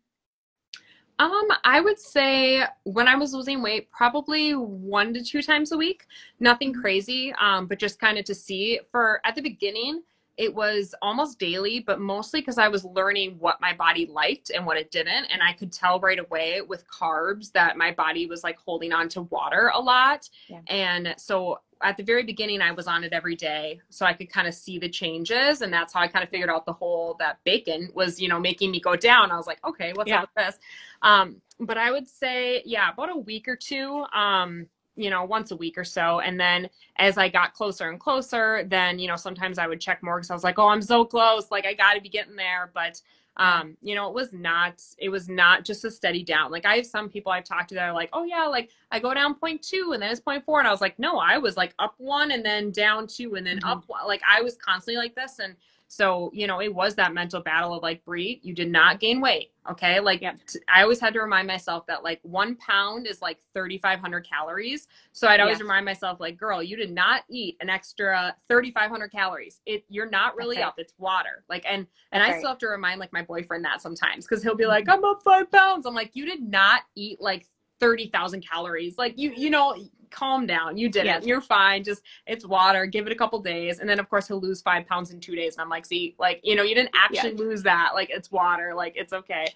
Um, 1.19 1.49
I 1.63 1.81
would 1.81 1.99
say 1.99 2.65
when 2.83 3.07
I 3.07 3.15
was 3.15 3.33
losing 3.33 3.63
weight, 3.63 3.91
probably 3.91 4.53
one 4.53 5.15
to 5.15 5.23
two 5.23 5.43
times 5.43 5.71
a 5.71 5.77
week. 5.77 6.07
Nothing 6.41 6.73
mm-hmm. 6.73 6.81
crazy, 6.81 7.33
um, 7.41 7.67
but 7.67 7.79
just 7.79 8.01
kind 8.01 8.19
of 8.19 8.25
to 8.25 8.35
see. 8.35 8.81
For 8.91 9.21
at 9.25 9.35
the 9.35 9.43
beginning, 9.43 10.03
it 10.37 10.53
was 10.53 10.95
almost 11.01 11.39
daily, 11.39 11.81
but 11.81 12.01
mostly 12.01 12.41
because 12.41 12.59
I 12.59 12.69
was 12.69 12.85
learning 12.85 13.37
what 13.39 13.61
my 13.61 13.73
body 13.73 14.07
liked 14.07 14.51
and 14.51 14.67
what 14.67 14.77
it 14.77 14.91
didn't. 14.91 15.27
And 15.27 15.43
I 15.43 15.53
could 15.53 15.73
tell 15.73 16.01
right 16.01 16.19
away 16.19 16.61
with 16.61 16.85
carbs 16.89 17.53
that 17.53 17.77
my 17.77 17.93
body 17.93 18.27
was 18.27 18.43
like 18.43 18.59
holding 18.59 18.93
on 18.93 19.09
to 19.11 19.23
water 19.23 19.71
a 19.75 19.81
lot. 19.81 20.29
Yeah. 20.49 20.61
And 20.67 21.15
so 21.19 21.61
at 21.83 21.97
the 21.97 22.03
very 22.03 22.25
beginning, 22.25 22.63
I 22.63 22.73
was 22.73 22.87
on 22.89 23.05
it 23.05 23.13
every 23.13 23.37
day. 23.37 23.81
So 23.91 24.07
I 24.07 24.13
could 24.13 24.31
kind 24.31 24.49
of 24.49 24.55
see 24.55 24.79
the 24.79 24.89
changes. 24.89 25.61
And 25.61 25.73
that's 25.73 25.93
how 25.93 26.01
I 26.01 26.09
kind 26.09 26.25
of 26.25 26.31
figured 26.31 26.51
out 26.51 26.67
the 26.67 26.73
whole 26.73 27.15
that 27.21 27.39
bacon 27.45 27.91
was, 27.95 28.21
you 28.21 28.29
know, 28.29 28.41
making 28.41 28.71
me 28.73 28.81
go 28.81 28.97
down. 28.97 29.31
I 29.31 29.37
was 29.37 29.47
like, 29.47 29.65
okay, 29.65 29.93
what's 29.95 30.09
yeah. 30.09 30.23
up 30.23 30.31
with 30.35 30.47
this? 30.47 30.59
Um, 31.03 31.41
but 31.61 31.79
I 31.79 31.93
would 31.93 32.09
say, 32.09 32.63
yeah, 32.65 32.91
about 32.91 33.11
a 33.11 33.17
week 33.17 33.47
or 33.47 33.55
two. 33.55 34.05
Um, 34.13 34.67
you 34.97 35.11
know, 35.11 35.25
once 35.25 35.51
a 35.51 35.57
week 35.57 35.77
or 35.77 35.85
so. 35.85 36.21
And 36.21 36.39
then 36.39 36.69
as 36.97 37.19
I 37.19 37.29
got 37.29 37.55
closer 37.55 37.89
and 37.89 37.99
closer, 37.99 38.65
then, 38.65 38.99
you 38.99 39.09
know, 39.09 39.17
sometimes 39.17 39.59
I 39.59 39.67
would 39.67 39.81
check 39.81 40.03
more 40.03 40.19
because 40.19 40.31
I 40.31 40.35
was 40.35 40.45
like, 40.45 40.59
oh, 40.59 40.69
I'm 40.69 40.83
so 40.83 41.05
close. 41.05 41.51
Like, 41.51 41.67
I 41.67 41.75
got 41.75 41.95
to 41.95 42.01
be 42.01 42.09
getting 42.09 42.37
there. 42.37 42.71
But, 42.73 43.01
um, 43.37 43.77
you 43.83 43.97
know, 43.97 44.07
it 44.09 44.15
was 44.15 44.33
not, 44.33 44.81
it 44.99 45.09
was 45.09 45.29
not 45.29 45.65
just 45.65 45.85
a 45.85 45.91
steady 45.91 46.23
down. 46.23 46.53
Like, 46.53 46.65
I 46.65 46.77
have 46.77 46.87
some 46.87 47.09
people 47.09 47.33
I've 47.33 47.45
talked 47.45 47.71
to 47.71 47.75
that 47.75 47.89
are 47.89 47.93
like, 47.93 48.11
oh, 48.13 48.25
yeah, 48.25 48.47
like 48.47 48.71
I 48.93 49.01
go 49.01 49.13
down 49.13 49.35
point 49.35 49.63
two 49.63 49.91
and 49.93 50.01
then 50.03 50.11
it's 50.11 50.21
point 50.21 50.45
four. 50.45 50.61
And 50.61 50.69
I 50.69 50.71
was 50.71 50.81
like, 50.81 50.99
no, 50.99 51.19
I 51.19 51.39
was 51.39 51.57
like 51.57 51.75
up 51.81 51.95
one 51.99 52.31
and 52.31 52.45
then 52.45 52.71
down 52.71 53.09
two 53.09 53.35
and 53.35 53.45
then 53.45 53.59
mm-hmm. 53.59 53.69
up. 53.69 53.85
Like, 54.07 54.23
I 54.29 54.43
was 54.43 54.57
constantly 54.57 54.97
like 54.97 55.17
this. 55.17 55.41
And, 55.41 55.57
so, 55.95 56.29
you 56.35 56.49
know, 56.49 56.61
it 56.61 56.75
was 56.75 56.97
that 56.97 57.15
mental 57.15 57.41
battle 57.41 57.73
of 57.73 57.83
like, 57.83 58.05
Bri, 58.05 58.41
you 58.43 58.53
did 58.53 58.69
not 58.69 58.99
gain 58.99 59.21
weight. 59.21 59.53
Okay. 59.71 60.01
Like, 60.01 60.23
yep. 60.23 60.39
t- 60.49 60.59
I 60.69 60.83
always 60.83 60.99
had 60.99 61.15
to 61.15 61.21
remind 61.21 61.47
myself 61.47 61.87
that 61.87 62.03
like 62.03 62.19
one 62.23 62.57
pound 62.57 63.07
is 63.07 63.23
like 63.23 63.39
3,500 63.55 64.29
calories. 64.29 64.89
So 65.13 65.29
I'd 65.29 65.39
always 65.39 65.61
remind 65.61 65.85
myself, 65.85 66.19
like, 66.19 66.37
girl, 66.37 66.65
you 66.65 66.77
did 66.77 66.91
not 66.91 67.23
eat 67.31 67.57
an 67.61 67.71
extra 67.71 68.35
3,500 68.49 69.13
calories. 69.13 69.61
It, 69.67 69.85
you're 69.89 70.11
not 70.11 70.37
really 70.37 70.57
okay. 70.57 70.65
up. 70.65 70.75
It's 70.79 70.95
water. 70.99 71.45
Like, 71.49 71.65
and, 71.65 71.87
and 72.11 72.23
I 72.23 72.39
still 72.39 72.51
have 72.51 72.59
to 72.59 72.67
remind 72.67 72.99
like 72.99 73.13
my 73.13 73.23
boyfriend 73.23 73.65
that 73.65 73.81
sometimes 73.81 74.27
because 74.27 74.43
he'll 74.43 74.57
be 74.57 74.65
mm-hmm. 74.65 74.71
like, 74.71 74.89
I'm 74.89 75.05
up 75.05 75.23
five 75.23 75.51
pounds. 75.53 75.87
I'm 75.87 75.95
like, 75.95 76.11
you 76.15 76.27
did 76.27 76.43
not 76.43 76.83
eat 76.97 77.21
like 77.21 77.47
30,000 77.81 78.47
calories. 78.47 78.99
Like 78.99 79.19
you, 79.19 79.33
you 79.37 79.51
know, 79.51 79.77
calm 80.11 80.47
down. 80.47 80.79
You 80.79 80.89
did 80.89 81.05
yes. 81.05 81.23
it. 81.23 81.29
You're 81.29 81.41
fine. 81.41 81.85
Just 81.85 82.03
it's 82.27 82.47
water. 82.47 82.87
Give 82.87 83.07
it 83.07 83.13
a 83.13 83.17
couple 83.17 83.41
days. 83.41 83.81
And 83.81 83.89
then 83.89 83.99
of 83.99 84.09
course 84.09 84.29
he'll 84.29 84.41
lose 84.41 84.63
five 84.63 84.87
pounds 84.87 85.11
in 85.11 85.21
two 85.21 85.35
days. 85.35 85.55
And 85.55 85.63
I'm 85.63 85.69
like, 85.69 85.85
see, 85.85 86.15
like, 86.19 86.41
you 86.43 86.55
know, 86.55 86.63
you 86.63 86.75
didn't 86.75 86.95
actually 86.95 87.31
yes. 87.31 87.39
lose 87.39 87.63
that. 87.65 87.91
Like 87.95 88.11
it's 88.11 88.31
water. 88.31 88.75
Like 88.75 88.95
it's 88.97 89.13
okay. 89.13 89.47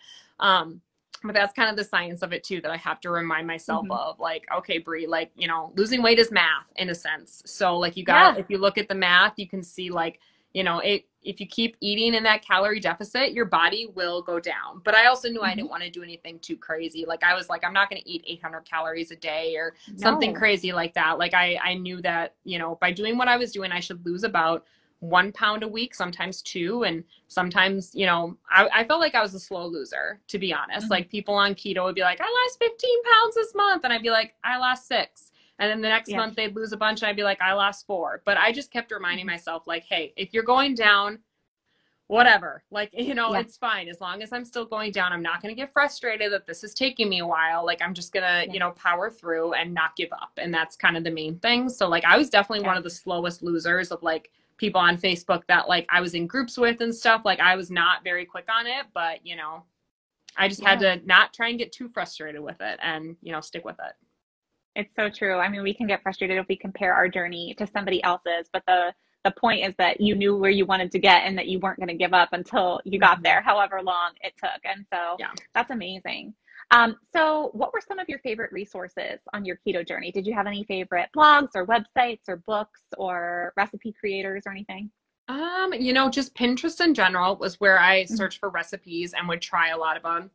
Um, 0.41 0.81
but 1.25 1.35
that's 1.35 1.53
kind 1.53 1.69
of 1.69 1.77
the 1.77 1.85
science 1.85 2.23
of 2.23 2.33
it 2.33 2.45
too 2.45 2.61
that 2.61 2.71
I 2.71 2.77
have 2.77 3.01
to 3.01 3.11
remind 3.11 3.47
myself 3.47 3.85
mm-hmm. 3.85 3.93
of 3.93 4.21
like, 4.21 4.45
okay, 4.57 4.79
Bri, 4.79 5.07
like, 5.07 5.31
you 5.37 5.49
know, 5.49 5.73
losing 5.77 6.03
weight 6.03 6.19
is 6.19 6.31
math 6.31 6.67
in 6.77 6.91
a 6.91 6.95
sense. 6.95 7.43
So 7.45 7.77
like 7.77 7.97
you 7.97 8.05
got, 8.05 8.35
yeah. 8.35 8.41
if 8.41 8.47
you 8.49 8.59
look 8.59 8.79
at 8.79 8.89
the 8.89 8.95
math, 8.95 9.35
you 9.37 9.49
can 9.49 9.63
see 9.63 9.91
like, 9.91 10.21
you 10.55 10.63
know, 10.63 10.79
it, 10.79 11.07
if 11.23 11.41
you 11.41 11.47
keep 11.47 11.77
eating 11.81 12.15
in 12.15 12.23
that 12.23 12.45
calorie 12.45 12.81
deficit, 12.81 13.33
your 13.33 13.45
body 13.45 13.91
will 13.95 14.23
go 14.23 14.39
down. 14.39 14.81
But 14.85 14.95
I 14.95 15.07
also 15.07 15.29
knew 15.29 15.41
mm-hmm. 15.41 15.47
I 15.47 15.55
didn't 15.55 15.71
want 15.71 15.83
to 15.83 15.91
do 15.91 16.03
anything 16.03 16.39
too 16.39 16.57
crazy. 16.57 17.05
Like 17.07 17.25
I 17.25 17.35
was 17.35 17.49
like, 17.49 17.65
I'm 17.65 17.73
not 17.73 17.91
going 17.91 18.01
to 18.01 18.09
eat 18.09 18.25
800 18.27 18.63
calories 18.63 19.11
a 19.11 19.17
day 19.17 19.55
or 19.57 19.75
no. 19.89 19.97
something 19.97 20.35
crazy 20.35 20.73
like 20.73 20.95
that. 20.95 21.19
Like 21.19 21.35
I, 21.35 21.59
I 21.63 21.75
knew 21.75 22.01
that, 22.03 22.35
you 22.45 22.59
know, 22.59 22.79
by 22.81 22.93
doing 22.93 23.19
what 23.19 23.29
I 23.29 23.37
was 23.37 23.53
doing, 23.53 23.73
I 23.73 23.81
should 23.81 24.05
lose 24.07 24.23
about 24.23 24.65
one 25.01 25.31
pound 25.33 25.63
a 25.63 25.69
week, 25.69 25.95
sometimes 25.95 26.43
two. 26.43 26.85
And 26.85 27.05
sometimes, 27.29 27.95
you 27.95 28.07
know, 28.07 28.37
I, 28.51 28.69
I 28.73 28.85
felt 28.85 29.01
like 29.01 29.15
I 29.15 29.23
was 29.23 29.35
a 29.35 29.41
slow 29.41 29.67
loser, 29.67 30.21
to 30.29 30.39
be 30.39 30.53
honest. 30.53 30.85
Mm-hmm. 30.85 30.93
Like 30.93 31.11
people 31.11 31.35
on 31.35 31.55
keto 31.55 31.85
would 31.85 31.95
be 31.95 32.01
like, 32.01 32.21
I 32.21 32.47
lost 32.47 32.59
15 32.59 33.03
pounds 33.05 33.35
this 33.35 33.55
month. 33.55 33.85
And 33.85 33.93
I'd 33.93 34.03
be 34.03 34.11
like, 34.11 34.35
I 34.45 34.59
lost 34.59 34.87
six 34.87 35.28
and 35.59 35.71
then 35.71 35.81
the 35.81 35.89
next 35.89 36.11
yeah. 36.11 36.19
month 36.19 36.37
they'd 36.37 36.55
lose 36.55 36.73
a 36.73 36.77
bunch 36.77 37.03
and 37.03 37.09
I'd 37.09 37.17
be 37.17 37.23
like, 37.23 37.41
I 37.41 37.53
lost 37.53 37.87
four. 37.87 38.23
But 38.25 38.37
I 38.37 38.53
just 38.53 38.71
kept 38.71 38.93
reminding 38.93 39.27
mm-hmm. 39.27 39.35
myself, 39.35 39.67
like, 39.67 39.85
hey, 39.85 40.13
if 40.17 40.33
you're 40.33 40.43
going 40.45 40.75
down, 40.75 41.19
whatever. 42.09 42.65
Like, 42.71 42.91
you 42.93 43.15
know, 43.15 43.33
yeah. 43.33 43.41
it's 43.41 43.57
fine. 43.57 43.89
As 43.89 44.01
long 44.01 44.23
as 44.23 44.33
I'm 44.33 44.45
still 44.45 44.65
going 44.65 44.93
down, 44.93 45.13
I'm 45.13 45.23
not 45.23 45.43
going 45.43 45.55
to 45.55 45.61
get 45.61 45.73
frustrated 45.73 46.33
that 46.33 46.47
this 46.47 46.65
is 46.65 46.75
taking 46.75 47.09
me 47.09 47.21
a 47.21 47.27
while. 47.27 47.65
Like, 47.65 47.83
I'm 47.83 47.95
just 47.95 48.13
going 48.13 48.25
to, 48.25 48.47
yeah. 48.47 48.53
you 48.53 48.59
know, 48.59 48.71
power 48.73 49.11
through 49.11 49.53
and 49.53 49.75
not 49.75 49.95
give 49.95 50.11
up. 50.13 50.33
And 50.39 50.53
that's 50.53 50.75
kind 50.75 50.97
of 50.97 51.05
the 51.05 51.11
main 51.11 51.39
thing. 51.39 51.69
So, 51.69 51.87
like, 51.87 52.05
I 52.05 52.17
was 52.17 52.31
definitely 52.31 52.67
one 52.67 52.77
of 52.77 52.83
the 52.83 52.91
slowest 52.91 53.43
losers 53.43 53.93
of 53.93 54.03
like 54.03 54.31
people 54.57 54.81
on 54.81 54.97
Facebook 54.97 55.43
that 55.49 55.69
like 55.69 55.87
I 55.91 56.01
was 56.01 56.15
in 56.15 56.27
groups 56.27 56.57
with 56.57 56.81
and 56.81 56.95
stuff. 56.95 57.23
Like, 57.25 57.41
I 57.41 57.57
was 57.57 57.71
not 57.71 58.03
very 58.05 58.25
quick 58.25 58.47
on 58.51 58.67
it, 58.67 58.87
but, 58.95 59.25
you 59.25 59.37
know, 59.37 59.65
I 60.37 60.49
just 60.49 60.63
had 60.63 60.81
to 60.81 61.01
not 61.05 61.35
try 61.35 61.49
and 61.49 61.59
get 61.59 61.73
too 61.73 61.89
frustrated 61.89 62.41
with 62.41 62.61
it 62.61 62.79
and, 62.83 63.17
you 63.23 63.33
know, 63.33 63.41
stick 63.41 63.65
with 63.65 63.77
it. 63.85 63.93
It's 64.79 64.95
so 64.95 65.11
true. 65.11 65.39
I 65.39 65.49
mean, 65.49 65.65
we 65.65 65.75
can 65.75 65.89
get 65.89 66.03
frustrated 66.05 66.39
if 66.39 66.47
we 66.49 66.55
compare 66.55 66.95
our 66.95 67.09
journey 67.09 67.53
to 67.59 67.67
somebody 67.67 68.03
else's, 68.05 68.49
but 68.53 68.63
the 68.67 68.95
the 69.25 69.33
point 69.33 69.67
is 69.67 69.75
that 69.79 70.01
you 70.01 70.15
knew 70.15 70.37
where 70.37 70.51
you 70.51 70.65
wanted 70.65 70.93
to 70.93 71.01
get 71.01 71.25
and 71.25 71.37
that 71.37 71.49
you 71.49 71.59
weren't 71.59 71.79
going 71.79 71.89
to 71.89 71.95
give 71.95 72.15
up 72.15 72.29
until 72.31 72.81
you 72.85 73.01
got 73.01 73.17
mm-hmm. 73.17 73.25
there, 73.25 73.43
however 73.43 73.83
long 73.83 74.13
it 74.23 74.33
took. 74.39 74.61
And 74.65 74.87
so 74.95 75.17
yeah. 75.19 75.33
that's 75.53 75.73
amazing. 75.73 76.33
Um, 76.71 76.97
so, 77.13 77.51
what 77.55 77.73
were 77.73 77.81
some 77.81 77.99
of 77.99 78.09
your 78.09 78.21
favorite 78.21 78.53
resources 78.53 79.19
on 79.33 79.45
your 79.45 79.59
keto 79.67 79.87
journey? 79.87 80.13
Did 80.13 80.27
you 80.27 80.35
have 80.35 80.47
any 80.47 80.63
favorite 80.63 81.09
blogs 81.17 81.51
or 81.57 81.67
websites 81.67 82.29
or 82.29 82.37
books 82.37 82.83
or 82.97 83.53
recipe 83.57 83.93
creators 83.99 84.45
or 84.47 84.53
anything? 84.53 84.91
Um, 85.27 85.75
you 85.75 85.93
know, 85.93 86.09
just 86.09 86.35
Pinterest 86.35 86.81
in 86.81 86.95
general 86.95 87.37
was 87.37 87.59
where 87.59 87.81
I 87.81 88.05
mm-hmm. 88.05 88.15
searched 88.15 88.39
for 88.39 88.49
recipes 88.49 89.13
and 89.13 89.29
would 89.29 89.43
try 89.43 89.71
a 89.71 89.77
lot 89.77 89.97
of 89.97 90.05
them. 90.05 90.31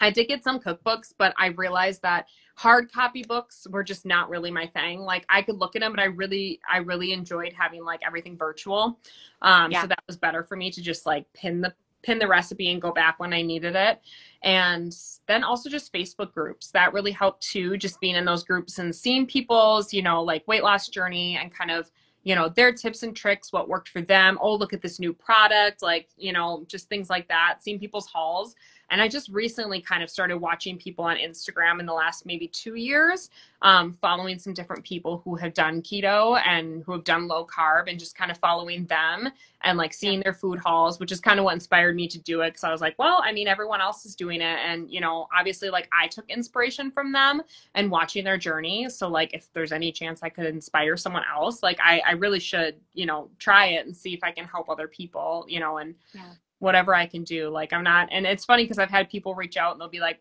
I 0.00 0.10
did 0.10 0.28
get 0.28 0.44
some 0.44 0.60
cookbooks, 0.60 1.12
but 1.16 1.34
I 1.38 1.48
realized 1.48 2.02
that 2.02 2.26
hard 2.54 2.90
copy 2.92 3.22
books 3.22 3.66
were 3.70 3.84
just 3.84 4.04
not 4.06 4.28
really 4.28 4.50
my 4.50 4.66
thing. 4.66 5.00
Like 5.00 5.24
I 5.28 5.42
could 5.42 5.56
look 5.56 5.76
at 5.76 5.80
them, 5.80 5.92
but 5.92 6.00
I 6.00 6.06
really, 6.06 6.60
I 6.70 6.78
really 6.78 7.12
enjoyed 7.12 7.52
having 7.52 7.84
like 7.84 8.00
everything 8.06 8.36
virtual. 8.36 8.98
Um, 9.42 9.70
yeah. 9.70 9.82
so 9.82 9.86
that 9.88 10.02
was 10.06 10.16
better 10.16 10.42
for 10.42 10.56
me 10.56 10.70
to 10.70 10.82
just 10.82 11.06
like 11.06 11.30
pin 11.32 11.60
the 11.60 11.74
pin 12.02 12.18
the 12.18 12.28
recipe 12.28 12.70
and 12.70 12.80
go 12.80 12.92
back 12.92 13.18
when 13.18 13.32
I 13.32 13.42
needed 13.42 13.74
it. 13.74 14.00
And 14.42 14.96
then 15.26 15.42
also 15.42 15.68
just 15.68 15.92
Facebook 15.92 16.32
groups 16.32 16.70
that 16.70 16.92
really 16.92 17.10
helped 17.10 17.42
too, 17.42 17.76
just 17.76 18.00
being 18.00 18.14
in 18.14 18.24
those 18.24 18.44
groups 18.44 18.78
and 18.78 18.94
seeing 18.94 19.26
people's, 19.26 19.92
you 19.92 20.02
know, 20.02 20.22
like 20.22 20.46
weight 20.46 20.62
loss 20.62 20.88
journey 20.88 21.36
and 21.36 21.52
kind 21.52 21.70
of, 21.70 21.90
you 22.22 22.34
know, 22.34 22.48
their 22.48 22.72
tips 22.72 23.02
and 23.02 23.16
tricks, 23.16 23.52
what 23.52 23.68
worked 23.68 23.88
for 23.88 24.02
them. 24.02 24.38
Oh, 24.40 24.54
look 24.54 24.72
at 24.72 24.82
this 24.82 25.00
new 25.00 25.12
product, 25.12 25.82
like, 25.82 26.08
you 26.16 26.32
know, 26.32 26.64
just 26.68 26.88
things 26.88 27.10
like 27.10 27.26
that, 27.28 27.58
seeing 27.60 27.80
people's 27.80 28.06
hauls 28.06 28.54
And 28.90 29.02
I 29.02 29.08
just 29.08 29.28
recently 29.28 29.80
kind 29.80 30.02
of 30.02 30.10
started 30.10 30.38
watching 30.38 30.78
people 30.78 31.04
on 31.04 31.16
Instagram 31.16 31.80
in 31.80 31.86
the 31.86 31.92
last 31.92 32.24
maybe 32.24 32.46
two 32.46 32.76
years, 32.76 33.30
um, 33.62 33.92
following 33.92 34.38
some 34.38 34.54
different 34.54 34.84
people 34.84 35.20
who 35.24 35.34
have 35.36 35.54
done 35.54 35.82
keto 35.82 36.40
and 36.46 36.84
who 36.84 36.92
have 36.92 37.04
done 37.04 37.26
low 37.26 37.46
carb 37.46 37.90
and 37.90 37.98
just 37.98 38.16
kind 38.16 38.30
of 38.30 38.38
following 38.38 38.86
them 38.86 39.28
and 39.62 39.76
like 39.76 39.92
seeing 39.92 40.20
their 40.20 40.32
food 40.32 40.58
hauls, 40.58 41.00
which 41.00 41.10
is 41.10 41.20
kind 41.20 41.40
of 41.40 41.44
what 41.44 41.54
inspired 41.54 41.96
me 41.96 42.06
to 42.06 42.18
do 42.18 42.42
it. 42.42 42.54
Cause 42.54 42.62
I 42.62 42.70
was 42.70 42.80
like, 42.80 42.94
well, 42.98 43.20
I 43.24 43.32
mean, 43.32 43.48
everyone 43.48 43.80
else 43.80 44.04
is 44.06 44.14
doing 44.14 44.40
it. 44.40 44.58
And, 44.64 44.88
you 44.90 45.00
know, 45.00 45.26
obviously 45.36 45.68
like 45.70 45.88
I 45.92 46.06
took 46.06 46.28
inspiration 46.30 46.90
from 46.90 47.10
them 47.10 47.42
and 47.74 47.90
watching 47.90 48.24
their 48.24 48.38
journey. 48.38 48.88
So 48.88 49.08
like 49.08 49.34
if 49.34 49.52
there's 49.52 49.72
any 49.72 49.90
chance 49.90 50.22
I 50.22 50.28
could 50.28 50.46
inspire 50.46 50.96
someone 50.96 51.24
else, 51.28 51.62
like 51.62 51.80
I, 51.82 52.00
I 52.06 52.12
really 52.12 52.40
should, 52.40 52.76
you 52.94 53.06
know, 53.06 53.30
try 53.38 53.66
it 53.66 53.86
and 53.86 53.96
see 53.96 54.14
if 54.14 54.22
I 54.22 54.30
can 54.30 54.44
help 54.44 54.68
other 54.68 54.86
people, 54.86 55.44
you 55.48 55.58
know, 55.58 55.78
and 55.78 55.94
yeah. 56.14 56.32
Whatever 56.58 56.94
I 56.94 57.06
can 57.06 57.24
do. 57.24 57.48
Like 57.48 57.72
I'm 57.72 57.82
not, 57.82 58.08
and 58.10 58.26
it's 58.26 58.44
funny 58.44 58.64
because 58.64 58.78
I've 58.78 58.90
had 58.90 59.08
people 59.08 59.34
reach 59.34 59.56
out 59.56 59.72
and 59.72 59.80
they'll 59.80 59.88
be 59.88 60.00
like, 60.00 60.20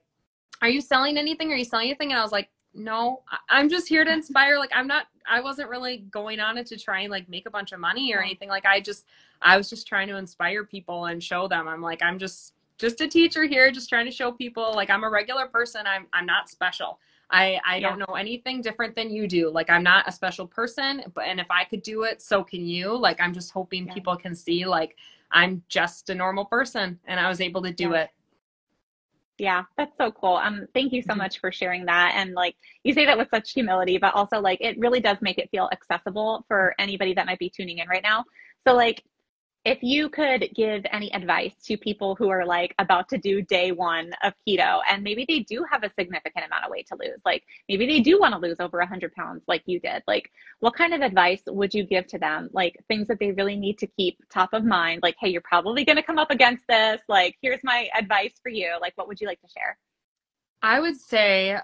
are 0.61 0.69
you 0.69 0.81
selling 0.81 1.17
anything? 1.17 1.51
Are 1.51 1.55
you 1.55 1.65
selling 1.65 1.87
anything? 1.87 2.11
And 2.11 2.19
I 2.19 2.23
was 2.23 2.31
like, 2.31 2.49
no, 2.73 3.23
I'm 3.49 3.69
just 3.69 3.87
here 3.87 4.03
to 4.03 4.11
inspire. 4.11 4.59
Like 4.59 4.71
I'm 4.73 4.87
not, 4.87 5.05
I 5.29 5.39
wasn't 5.39 5.69
really 5.69 5.99
going 6.11 6.39
on 6.39 6.57
it 6.57 6.67
to 6.67 6.77
try 6.77 7.01
and 7.01 7.11
like 7.11 7.29
make 7.29 7.47
a 7.47 7.51
bunch 7.51 7.71
of 7.71 7.79
money 7.79 8.13
or 8.13 8.21
anything. 8.21 8.49
Like 8.49 8.65
I 8.65 8.81
just, 8.81 9.05
I 9.41 9.57
was 9.57 9.69
just 9.69 9.87
trying 9.87 10.07
to 10.09 10.17
inspire 10.17 10.65
people 10.65 11.05
and 11.05 11.23
show 11.23 11.47
them. 11.47 11.67
I'm 11.67 11.81
like, 11.81 12.01
I'm 12.03 12.19
just, 12.19 12.53
just 12.77 12.99
a 12.99 13.07
teacher 13.07 13.45
here, 13.45 13.71
just 13.71 13.87
trying 13.87 14.05
to 14.05 14.11
show 14.11 14.31
people 14.31 14.73
like 14.75 14.89
I'm 14.89 15.05
a 15.05 15.09
regular 15.09 15.47
person. 15.47 15.87
I'm, 15.87 16.07
I'm 16.11 16.25
not 16.25 16.49
special. 16.49 16.99
I, 17.31 17.59
I 17.65 17.77
yeah. 17.77 17.89
don't 17.89 17.99
know 17.99 18.15
anything 18.15 18.61
different 18.61 18.95
than 18.95 19.09
you 19.09 19.27
do. 19.27 19.49
Like 19.49 19.69
I'm 19.69 19.83
not 19.83 20.07
a 20.07 20.11
special 20.11 20.45
person, 20.45 21.03
but 21.13 21.25
and 21.25 21.39
if 21.39 21.49
I 21.49 21.63
could 21.63 21.81
do 21.81 22.03
it, 22.03 22.21
so 22.21 22.43
can 22.43 22.65
you. 22.65 22.95
Like 22.95 23.19
I'm 23.19 23.33
just 23.33 23.51
hoping 23.51 23.87
yeah. 23.87 23.93
people 23.93 24.15
can 24.15 24.35
see 24.35 24.65
like 24.65 24.97
I'm 25.31 25.63
just 25.69 26.09
a 26.09 26.15
normal 26.15 26.45
person 26.45 26.99
and 27.07 27.19
I 27.19 27.27
was 27.27 27.41
able 27.41 27.61
to 27.63 27.71
do 27.71 27.91
yeah. 27.91 28.03
it. 28.03 28.09
Yeah, 29.37 29.63
that's 29.77 29.91
so 29.97 30.11
cool. 30.11 30.35
Um, 30.35 30.65
thank 30.73 30.93
you 30.93 31.01
so 31.01 31.09
mm-hmm. 31.09 31.17
much 31.19 31.39
for 31.39 31.51
sharing 31.51 31.85
that. 31.85 32.13
And 32.15 32.33
like 32.33 32.55
you 32.83 32.93
say 32.93 33.05
that 33.05 33.17
with 33.17 33.29
such 33.29 33.51
humility, 33.51 33.97
but 33.97 34.15
also 34.15 34.39
like 34.39 34.59
it 34.61 34.79
really 34.79 35.01
does 35.01 35.17
make 35.21 35.37
it 35.37 35.49
feel 35.51 35.69
accessible 35.73 36.45
for 36.47 36.73
anybody 36.79 37.13
that 37.15 37.25
might 37.25 37.39
be 37.39 37.49
tuning 37.49 37.79
in 37.79 37.87
right 37.89 38.03
now. 38.03 38.23
So 38.65 38.73
like 38.73 39.03
if 39.65 39.79
you 39.81 40.09
could 40.09 40.47
give 40.55 40.85
any 40.91 41.11
advice 41.13 41.55
to 41.65 41.75
people 41.75 42.15
who 42.15 42.29
are 42.29 42.45
like 42.45 42.75
about 42.77 43.09
to 43.09 43.17
do 43.17 43.41
day 43.41 43.71
one 43.71 44.11
of 44.23 44.33
keto 44.47 44.79
and 44.89 45.03
maybe 45.03 45.25
they 45.27 45.39
do 45.39 45.65
have 45.69 45.83
a 45.83 45.91
significant 45.99 46.45
amount 46.45 46.63
of 46.63 46.69
weight 46.69 46.87
to 46.87 46.95
lose, 46.95 47.19
like 47.25 47.43
maybe 47.67 47.87
they 47.87 47.99
do 47.99 48.19
want 48.19 48.33
to 48.33 48.39
lose 48.39 48.57
over 48.59 48.77
100 48.77 49.11
pounds 49.13 49.43
like 49.47 49.63
you 49.65 49.79
did, 49.79 50.03
like 50.07 50.29
what 50.59 50.75
kind 50.75 50.93
of 50.93 51.01
advice 51.01 51.41
would 51.47 51.73
you 51.73 51.83
give 51.83 52.05
to 52.07 52.19
them? 52.19 52.49
Like 52.53 52.77
things 52.87 53.07
that 53.07 53.19
they 53.19 53.31
really 53.31 53.55
need 53.55 53.79
to 53.79 53.87
keep 53.87 54.17
top 54.29 54.53
of 54.53 54.63
mind, 54.63 55.01
like, 55.01 55.15
hey, 55.19 55.29
you're 55.29 55.41
probably 55.41 55.83
going 55.83 55.97
to 55.97 56.03
come 56.03 56.19
up 56.19 56.31
against 56.31 56.63
this. 56.67 57.01
Like, 57.09 57.35
here's 57.41 57.63
my 57.63 57.89
advice 57.97 58.33
for 58.41 58.49
you. 58.49 58.77
Like, 58.79 58.93
what 58.95 59.07
would 59.07 59.19
you 59.19 59.27
like 59.27 59.41
to 59.41 59.47
share? 59.47 59.77
I 60.61 60.79
would 60.79 60.95
say 60.95 61.57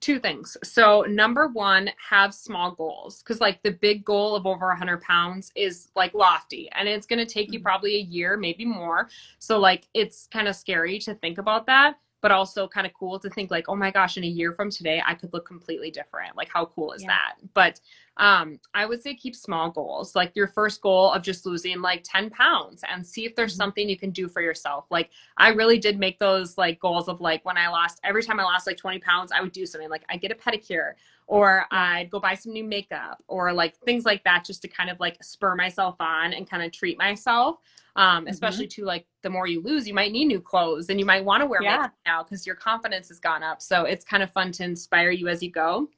two 0.00 0.18
things. 0.18 0.56
So, 0.62 1.02
number 1.08 1.48
one, 1.48 1.90
have 1.96 2.34
small 2.34 2.72
goals 2.72 3.22
because, 3.22 3.40
like, 3.40 3.62
the 3.62 3.72
big 3.72 4.04
goal 4.04 4.34
of 4.34 4.46
over 4.46 4.66
a 4.66 4.74
100 4.74 5.00
pounds 5.00 5.50
is 5.54 5.88
like 5.96 6.14
lofty 6.14 6.68
and 6.72 6.88
it's 6.88 7.06
going 7.06 7.18
to 7.18 7.32
take 7.32 7.52
you 7.52 7.58
mm-hmm. 7.58 7.66
probably 7.66 7.96
a 7.96 8.00
year, 8.00 8.36
maybe 8.36 8.64
more. 8.64 9.08
So, 9.38 9.58
like, 9.58 9.88
it's 9.94 10.28
kind 10.30 10.48
of 10.48 10.56
scary 10.56 10.98
to 11.00 11.14
think 11.14 11.38
about 11.38 11.66
that, 11.66 11.98
but 12.20 12.30
also 12.30 12.68
kind 12.68 12.86
of 12.86 12.92
cool 12.94 13.18
to 13.20 13.30
think, 13.30 13.50
like, 13.50 13.68
oh 13.68 13.76
my 13.76 13.90
gosh, 13.90 14.16
in 14.16 14.24
a 14.24 14.28
year 14.28 14.52
from 14.52 14.70
today, 14.70 15.02
I 15.04 15.14
could 15.14 15.32
look 15.32 15.46
completely 15.46 15.90
different. 15.90 16.36
Like, 16.36 16.48
how 16.52 16.66
cool 16.66 16.92
is 16.92 17.02
yeah. 17.02 17.08
that? 17.08 17.34
But 17.54 17.80
um, 18.18 18.58
I 18.72 18.86
would 18.86 19.02
say 19.02 19.14
keep 19.14 19.36
small 19.36 19.70
goals, 19.70 20.14
like 20.14 20.34
your 20.34 20.46
first 20.46 20.80
goal 20.80 21.12
of 21.12 21.22
just 21.22 21.44
losing 21.44 21.82
like 21.82 22.02
10 22.04 22.30
pounds 22.30 22.82
and 22.90 23.06
see 23.06 23.26
if 23.26 23.34
there's 23.34 23.52
mm-hmm. 23.52 23.58
something 23.58 23.88
you 23.88 23.98
can 23.98 24.10
do 24.10 24.28
for 24.28 24.40
yourself. 24.40 24.86
Like 24.90 25.10
I 25.36 25.48
really 25.50 25.78
did 25.78 25.98
make 25.98 26.18
those 26.18 26.56
like 26.56 26.80
goals 26.80 27.08
of 27.08 27.20
like 27.20 27.44
when 27.44 27.58
I 27.58 27.68
lost, 27.68 28.00
every 28.04 28.22
time 28.22 28.40
I 28.40 28.44
lost 28.44 28.66
like 28.66 28.78
20 28.78 29.00
pounds, 29.00 29.32
I 29.32 29.42
would 29.42 29.52
do 29.52 29.66
something 29.66 29.90
like 29.90 30.04
I 30.08 30.16
get 30.16 30.32
a 30.32 30.34
pedicure 30.34 30.92
or 31.26 31.66
I'd 31.70 32.10
go 32.10 32.18
buy 32.18 32.34
some 32.34 32.52
new 32.52 32.64
makeup 32.64 33.22
or 33.28 33.52
like 33.52 33.76
things 33.78 34.04
like 34.04 34.24
that 34.24 34.44
just 34.44 34.62
to 34.62 34.68
kind 34.68 34.88
of 34.88 34.98
like 34.98 35.22
spur 35.22 35.54
myself 35.54 35.96
on 36.00 36.32
and 36.32 36.48
kind 36.48 36.62
of 36.62 36.72
treat 36.72 36.98
myself. 36.98 37.58
Um, 37.96 38.24
mm-hmm. 38.24 38.28
especially 38.28 38.66
mm-hmm. 38.66 38.82
to 38.82 38.86
like 38.86 39.06
the 39.22 39.30
more 39.30 39.46
you 39.46 39.62
lose, 39.62 39.88
you 39.88 39.94
might 39.94 40.12
need 40.12 40.26
new 40.26 40.40
clothes 40.40 40.90
and 40.90 41.00
you 41.00 41.06
might 41.06 41.24
want 41.24 41.40
to 41.40 41.46
wear 41.46 41.62
yeah. 41.62 41.78
makeup 41.78 41.94
now 42.04 42.22
because 42.22 42.46
your 42.46 42.56
confidence 42.56 43.08
has 43.08 43.18
gone 43.18 43.42
up. 43.42 43.62
So 43.62 43.84
it's 43.84 44.04
kind 44.04 44.22
of 44.22 44.30
fun 44.32 44.52
to 44.52 44.64
inspire 44.64 45.10
you 45.10 45.28
as 45.28 45.42
you 45.42 45.50
go. 45.50 45.88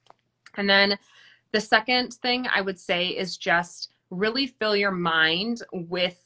And 0.56 0.70
then 0.70 0.96
the 1.52 1.60
second 1.60 2.14
thing 2.14 2.46
I 2.52 2.60
would 2.60 2.78
say 2.78 3.08
is 3.08 3.36
just 3.36 3.90
really 4.10 4.46
fill 4.46 4.76
your 4.76 4.90
mind 4.90 5.62
with 5.72 6.18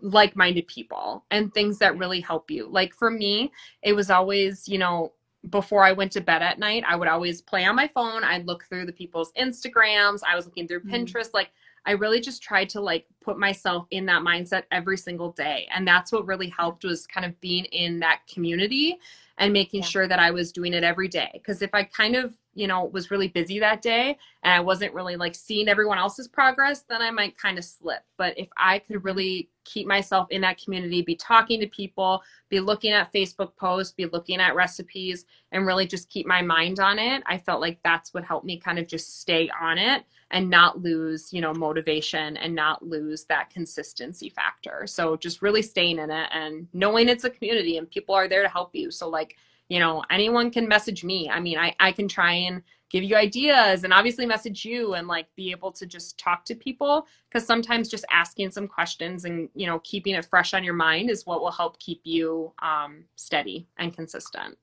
like 0.00 0.36
minded 0.36 0.66
people 0.66 1.24
and 1.30 1.52
things 1.52 1.78
that 1.78 1.96
really 1.98 2.20
help 2.20 2.50
you. 2.50 2.66
Like 2.68 2.94
for 2.94 3.10
me, 3.10 3.52
it 3.82 3.94
was 3.94 4.10
always, 4.10 4.68
you 4.68 4.78
know, 4.78 5.12
before 5.50 5.84
I 5.84 5.92
went 5.92 6.12
to 6.12 6.20
bed 6.20 6.42
at 6.42 6.58
night, 6.58 6.84
I 6.86 6.96
would 6.96 7.08
always 7.08 7.40
play 7.40 7.64
on 7.64 7.76
my 7.76 7.88
phone. 7.88 8.24
I'd 8.24 8.46
look 8.46 8.64
through 8.64 8.86
the 8.86 8.92
people's 8.92 9.32
Instagrams. 9.32 10.20
I 10.26 10.34
was 10.34 10.44
looking 10.44 10.66
through 10.66 10.80
mm-hmm. 10.80 10.94
Pinterest. 10.94 11.30
Like 11.32 11.50
I 11.86 11.92
really 11.92 12.20
just 12.20 12.42
tried 12.42 12.68
to 12.70 12.80
like 12.80 13.06
put 13.22 13.38
myself 13.38 13.86
in 13.90 14.04
that 14.06 14.22
mindset 14.22 14.64
every 14.72 14.98
single 14.98 15.32
day. 15.32 15.68
And 15.72 15.86
that's 15.86 16.12
what 16.12 16.26
really 16.26 16.48
helped 16.48 16.84
was 16.84 17.06
kind 17.06 17.24
of 17.24 17.40
being 17.40 17.64
in 17.66 18.00
that 18.00 18.20
community 18.32 18.98
and 19.38 19.52
making 19.52 19.82
yeah. 19.82 19.88
sure 19.88 20.08
that 20.08 20.18
I 20.18 20.30
was 20.30 20.50
doing 20.50 20.74
it 20.74 20.82
every 20.82 21.08
day. 21.08 21.30
Because 21.32 21.62
if 21.62 21.70
I 21.72 21.84
kind 21.84 22.16
of, 22.16 22.36
you 22.54 22.66
know, 22.66 22.86
was 22.86 23.10
really 23.10 23.28
busy 23.28 23.60
that 23.60 23.82
day 23.82 24.18
and 24.42 24.52
I 24.52 24.60
wasn't 24.60 24.94
really 24.94 25.16
like 25.16 25.34
seeing 25.34 25.68
everyone 25.68 25.98
else's 25.98 26.26
progress, 26.26 26.84
then 26.88 27.02
I 27.02 27.10
might 27.10 27.38
kind 27.38 27.58
of 27.58 27.64
slip. 27.64 28.02
But 28.18 28.36
if 28.38 28.48
I 28.56 28.80
could 28.80 29.04
really 29.04 29.50
keep 29.66 29.86
myself 29.86 30.28
in 30.30 30.40
that 30.42 30.62
community, 30.62 31.02
be 31.02 31.16
talking 31.16 31.60
to 31.60 31.66
people, 31.66 32.22
be 32.48 32.60
looking 32.60 32.92
at 32.92 33.12
Facebook 33.12 33.54
posts, 33.56 33.92
be 33.92 34.06
looking 34.06 34.40
at 34.40 34.54
recipes, 34.54 35.26
and 35.52 35.66
really 35.66 35.86
just 35.86 36.08
keep 36.08 36.26
my 36.26 36.40
mind 36.40 36.80
on 36.80 36.98
it, 36.98 37.22
I 37.26 37.36
felt 37.36 37.60
like 37.60 37.78
that's 37.82 38.14
what 38.14 38.24
helped 38.24 38.46
me 38.46 38.58
kind 38.58 38.78
of 38.78 38.86
just 38.86 39.20
stay 39.20 39.50
on 39.60 39.76
it 39.78 40.04
and 40.30 40.48
not 40.48 40.80
lose, 40.80 41.32
you 41.32 41.40
know, 41.40 41.52
motivation 41.52 42.36
and 42.36 42.54
not 42.54 42.84
lose 42.84 43.24
that 43.24 43.50
consistency 43.50 44.28
factor. 44.28 44.86
So 44.86 45.16
just 45.16 45.42
really 45.42 45.62
staying 45.62 45.98
in 45.98 46.10
it 46.10 46.28
and 46.32 46.66
knowing 46.72 47.08
it's 47.08 47.24
a 47.24 47.30
community 47.30 47.78
and 47.78 47.90
people 47.90 48.14
are 48.14 48.28
there 48.28 48.42
to 48.42 48.48
help 48.48 48.74
you. 48.74 48.90
So 48.90 49.08
like, 49.08 49.36
you 49.68 49.80
know, 49.80 50.04
anyone 50.10 50.50
can 50.50 50.68
message 50.68 51.04
me. 51.04 51.28
I 51.28 51.40
mean, 51.40 51.58
I, 51.58 51.74
I 51.80 51.92
can 51.92 52.08
try 52.08 52.32
and 52.32 52.62
give 52.90 53.02
you 53.02 53.16
ideas 53.16 53.84
and 53.84 53.92
obviously 53.92 54.26
message 54.26 54.64
you 54.64 54.94
and 54.94 55.08
like 55.08 55.26
be 55.36 55.50
able 55.50 55.72
to 55.72 55.86
just 55.86 56.18
talk 56.18 56.44
to 56.44 56.54
people. 56.54 57.06
Because 57.28 57.46
sometimes 57.46 57.88
just 57.88 58.04
asking 58.10 58.50
some 58.50 58.68
questions 58.68 59.24
and 59.24 59.48
you 59.54 59.66
know 59.66 59.80
keeping 59.80 60.14
it 60.14 60.24
fresh 60.24 60.54
on 60.54 60.64
your 60.64 60.74
mind 60.74 61.10
is 61.10 61.26
what 61.26 61.40
will 61.40 61.50
help 61.50 61.78
keep 61.78 62.00
you 62.04 62.52
um, 62.62 63.04
steady 63.16 63.66
and 63.78 63.94
consistent. 63.94 64.56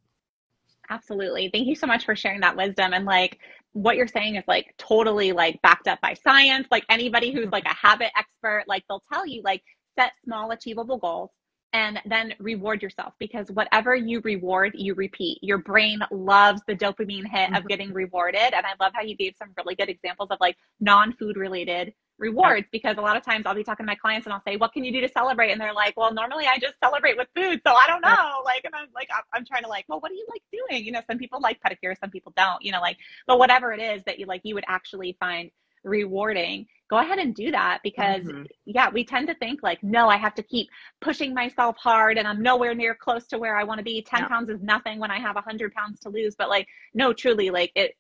Absolutely. 0.90 1.50
Thank 1.52 1.68
you 1.68 1.76
so 1.76 1.88
much 1.88 2.06
for 2.06 2.16
sharing 2.16 2.42
that 2.42 2.58
wisdom 2.58 2.94
and 2.94 3.06
like 3.06 3.40
what 3.72 3.96
you're 3.96 4.08
saying 4.08 4.36
is 4.36 4.44
like 4.48 4.74
totally 4.78 5.32
like 5.32 5.62
backed 5.62 5.88
up 5.88 6.00
by 6.02 6.14
science. 6.14 6.68
Like 6.70 6.86
anybody 6.90 7.32
who's 7.32 7.52
like 7.52 7.66
a 7.66 7.74
habit 7.74 8.12
expert 8.18 8.66
like 8.68 8.84
they'll 8.88 9.04
tell 9.12 9.26
you 9.26 9.42
like 9.44 9.64
set 9.98 10.12
small 10.24 10.52
achievable 10.52 10.98
goals 10.98 11.30
and 11.74 12.00
then 12.06 12.36
reward 12.40 12.82
yourself 12.82 13.14
because 13.20 13.50
whatever 13.52 13.96
you 13.96 14.22
reward, 14.24 14.74
you 14.76 14.94
repeat. 14.94 15.40
Your 15.42 15.58
brain 15.58 16.00
loves 16.12 16.62
the 16.68 16.76
dopamine 16.76 17.28
hit 17.28 17.50
of 17.50 17.56
mm-hmm. 17.56 17.68
getting 17.68 17.94
rewarded. 17.94 18.54
And 18.54 18.66
I 18.66 18.74
love 18.80 18.94
how 18.96 19.02
you 19.02 19.16
gave 19.16 19.34
some 19.38 19.50
really 19.58 19.76
good 19.76 19.90
examples 19.90 20.30
of 20.30 20.38
like 20.40 20.56
non 20.80 21.14
food 21.14 21.36
related 21.36 21.94
rewards 22.20 22.68
because 22.72 22.98
a 22.98 23.02
lot 23.02 23.18
of 23.18 23.24
times 23.24 23.46
I'll 23.48 23.56
be 23.56 23.64
talking 23.64 23.86
to 23.86 23.90
my 23.90 23.96
clients 23.96 24.28
and 24.28 24.34
I'll 24.34 24.44
say, 24.46 24.56
What 24.56 24.72
can 24.72 24.84
you 24.84 24.92
do 24.92 25.02
to 25.02 25.10
celebrate? 25.10 25.52
And 25.52 25.60
they're 25.60 25.74
like, 25.74 25.98
Well, 25.98 26.14
normally 26.14 26.46
I 26.46 26.60
just 26.60 26.76
celebrate 26.82 27.18
with 27.18 27.28
food. 27.36 27.60
So 27.66 27.74
I 27.74 27.88
don't 27.88 28.02
know. 28.02 28.42
Like, 28.46 28.62
and 28.66 28.76
I'm 28.76 28.88
like, 28.94 29.10
I'm 29.34 29.44
trying 29.46 29.64
to 29.64 29.70
like, 29.70 29.86
Well, 29.88 30.00
what 30.00 30.10
do 30.10 30.16
you 30.16 30.28
like 30.30 30.44
doing? 30.52 30.86
You 30.86 30.92
know, 30.92 31.02
some 31.10 31.18
people 31.18 31.40
like 31.42 31.60
pedicure, 31.60 31.96
some 32.00 32.12
people 32.12 32.34
don't, 32.38 32.62
you 32.64 32.72
know, 32.72 32.82
like, 32.82 32.98
but 33.26 33.40
whatever 33.40 33.74
it 33.74 33.82
is 33.82 34.04
that 34.06 34.20
you 34.20 34.28
like, 34.28 34.42
you 34.44 34.54
would 34.54 34.66
actually 34.68 35.18
find 35.20 35.50
rewarding 35.84 36.66
go 36.90 37.00
ahead 37.00 37.18
and 37.18 37.34
do 37.34 37.52
that 37.52 37.80
because 37.84 38.24
mm-hmm. 38.24 38.44
yeah 38.66 38.90
we 38.90 39.04
tend 39.04 39.28
to 39.28 39.34
think 39.36 39.62
like 39.64 39.82
no 39.84 40.08
i 40.08 40.18
have 40.18 40.36
to 40.36 40.44
keep 40.44 40.68
pushing 41.02 41.34
myself 41.34 41.76
hard 41.78 42.18
and 42.18 42.28
i'm 42.28 42.42
nowhere 42.42 42.76
near 42.76 42.94
close 42.94 43.26
to 43.26 43.38
where 43.38 43.58
i 43.58 43.64
want 43.64 43.78
to 43.78 43.84
be 43.84 44.02
10 44.02 44.22
yeah. 44.22 44.28
pounds 44.28 44.50
is 44.50 44.62
nothing 44.62 45.00
when 45.00 45.12
i 45.12 45.20
have 45.20 45.36
100 45.36 45.74
pounds 45.74 46.00
to 46.00 46.10
lose 46.10 46.36
but 46.36 46.50
like 46.50 46.68
no 46.94 47.12
truly 47.12 47.50
like 47.50 47.72
it 47.76 47.96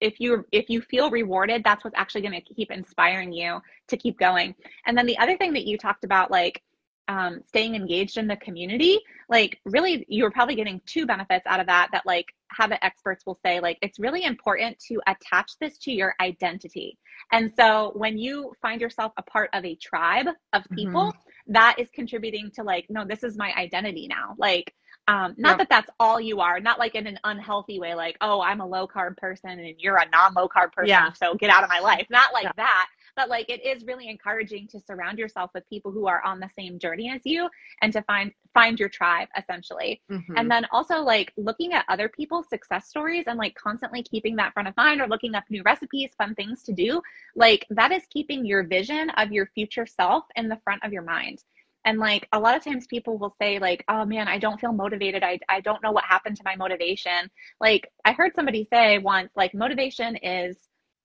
if 0.00 0.20
you 0.20 0.44
if 0.52 0.70
you 0.70 0.80
feel 0.80 1.10
rewarded 1.10 1.62
that's 1.64 1.84
what's 1.84 1.96
actually 1.96 2.20
going 2.20 2.32
to 2.32 2.54
keep 2.54 2.70
inspiring 2.70 3.32
you 3.32 3.60
to 3.88 3.96
keep 3.96 4.18
going 4.18 4.54
and 4.86 4.96
then 4.96 5.06
the 5.06 5.18
other 5.18 5.36
thing 5.36 5.52
that 5.52 5.64
you 5.64 5.76
talked 5.76 6.04
about 6.04 6.30
like 6.30 6.62
um, 7.08 7.40
staying 7.46 7.74
engaged 7.74 8.18
in 8.18 8.26
the 8.26 8.36
community 8.36 9.00
like 9.28 9.60
really 9.64 10.04
you're 10.08 10.30
probably 10.30 10.54
getting 10.54 10.80
two 10.86 11.06
benefits 11.06 11.46
out 11.46 11.60
of 11.60 11.66
that 11.66 11.88
that 11.92 12.04
like 12.06 12.26
habit 12.50 12.78
experts 12.82 13.24
will 13.26 13.38
say 13.44 13.60
like 13.60 13.78
it's 13.82 13.98
really 13.98 14.24
important 14.24 14.78
to 14.78 15.00
attach 15.06 15.52
this 15.60 15.76
to 15.78 15.92
your 15.92 16.14
identity 16.20 16.98
and 17.32 17.52
so 17.58 17.92
when 17.94 18.16
you 18.18 18.52
find 18.62 18.80
yourself 18.80 19.12
a 19.18 19.22
part 19.22 19.50
of 19.52 19.64
a 19.64 19.74
tribe 19.76 20.26
of 20.52 20.62
people 20.72 21.08
mm-hmm. 21.12 21.52
that 21.52 21.76
is 21.78 21.88
contributing 21.92 22.50
to 22.54 22.62
like 22.62 22.86
no 22.88 23.04
this 23.04 23.22
is 23.22 23.36
my 23.36 23.52
identity 23.54 24.06
now 24.08 24.34
like 24.38 24.72
Um, 25.08 25.34
not 25.38 25.52
yep. 25.52 25.58
that 25.60 25.68
that's 25.70 25.90
all 25.98 26.20
you 26.20 26.40
are, 26.40 26.60
not 26.60 26.78
like 26.78 26.94
in 26.94 27.06
an 27.06 27.18
unhealthy 27.24 27.80
way, 27.80 27.94
like, 27.94 28.16
oh, 28.20 28.42
I'm 28.42 28.60
a 28.60 28.66
low 28.66 28.86
carb 28.86 29.16
person 29.16 29.52
and 29.58 29.74
you're 29.78 29.96
a 29.96 30.06
non 30.10 30.34
low 30.34 30.48
carb 30.48 30.70
person, 30.72 30.88
yeah. 30.88 31.12
so 31.14 31.34
get 31.34 31.48
out 31.48 31.64
of 31.64 31.70
my 31.70 31.80
life. 31.80 32.06
Not 32.10 32.28
like 32.34 32.44
yeah. 32.44 32.52
that, 32.56 32.86
but 33.18 33.28
like 33.28 33.50
it 33.50 33.66
is 33.66 33.84
really 33.84 34.08
encouraging 34.08 34.68
to 34.68 34.78
surround 34.78 35.18
yourself 35.18 35.50
with 35.52 35.68
people 35.68 35.90
who 35.90 36.06
are 36.06 36.22
on 36.24 36.38
the 36.38 36.48
same 36.56 36.78
journey 36.78 37.10
as 37.10 37.20
you 37.24 37.50
and 37.82 37.92
to 37.92 38.00
find 38.02 38.30
find 38.54 38.78
your 38.78 38.88
tribe 38.88 39.26
essentially. 39.36 40.00
Mm-hmm. 40.08 40.34
And 40.36 40.48
then 40.48 40.64
also 40.70 41.00
like 41.00 41.32
looking 41.36 41.72
at 41.72 41.84
other 41.88 42.08
people's 42.08 42.48
success 42.48 42.88
stories 42.88 43.24
and 43.26 43.36
like 43.36 43.56
constantly 43.56 44.04
keeping 44.04 44.36
that 44.36 44.52
front 44.52 44.68
of 44.68 44.76
mind 44.76 45.00
or 45.00 45.08
looking 45.08 45.34
up 45.34 45.42
new 45.50 45.64
recipes, 45.64 46.10
fun 46.16 46.36
things 46.36 46.62
to 46.62 46.72
do, 46.72 47.02
like 47.34 47.66
that 47.70 47.90
is 47.90 48.04
keeping 48.08 48.46
your 48.46 48.62
vision 48.62 49.10
of 49.10 49.32
your 49.32 49.46
future 49.46 49.84
self 49.84 50.24
in 50.36 50.48
the 50.48 50.60
front 50.62 50.84
of 50.84 50.92
your 50.92 51.02
mind. 51.02 51.42
And 51.84 51.98
like 51.98 52.28
a 52.32 52.38
lot 52.38 52.56
of 52.56 52.62
times 52.62 52.86
people 52.86 53.18
will 53.18 53.34
say 53.42 53.58
like, 53.58 53.84
"Oh 53.88 54.04
man, 54.04 54.28
I 54.28 54.38
don't 54.38 54.60
feel 54.60 54.72
motivated. 54.72 55.24
I 55.24 55.40
I 55.48 55.60
don't 55.60 55.82
know 55.82 55.90
what 55.90 56.04
happened 56.04 56.36
to 56.36 56.44
my 56.44 56.54
motivation." 56.54 57.28
Like 57.60 57.90
I 58.04 58.12
heard 58.12 58.32
somebody 58.36 58.68
say 58.72 58.98
once 58.98 59.30
like 59.34 59.54
motivation 59.54 60.14
is 60.16 60.56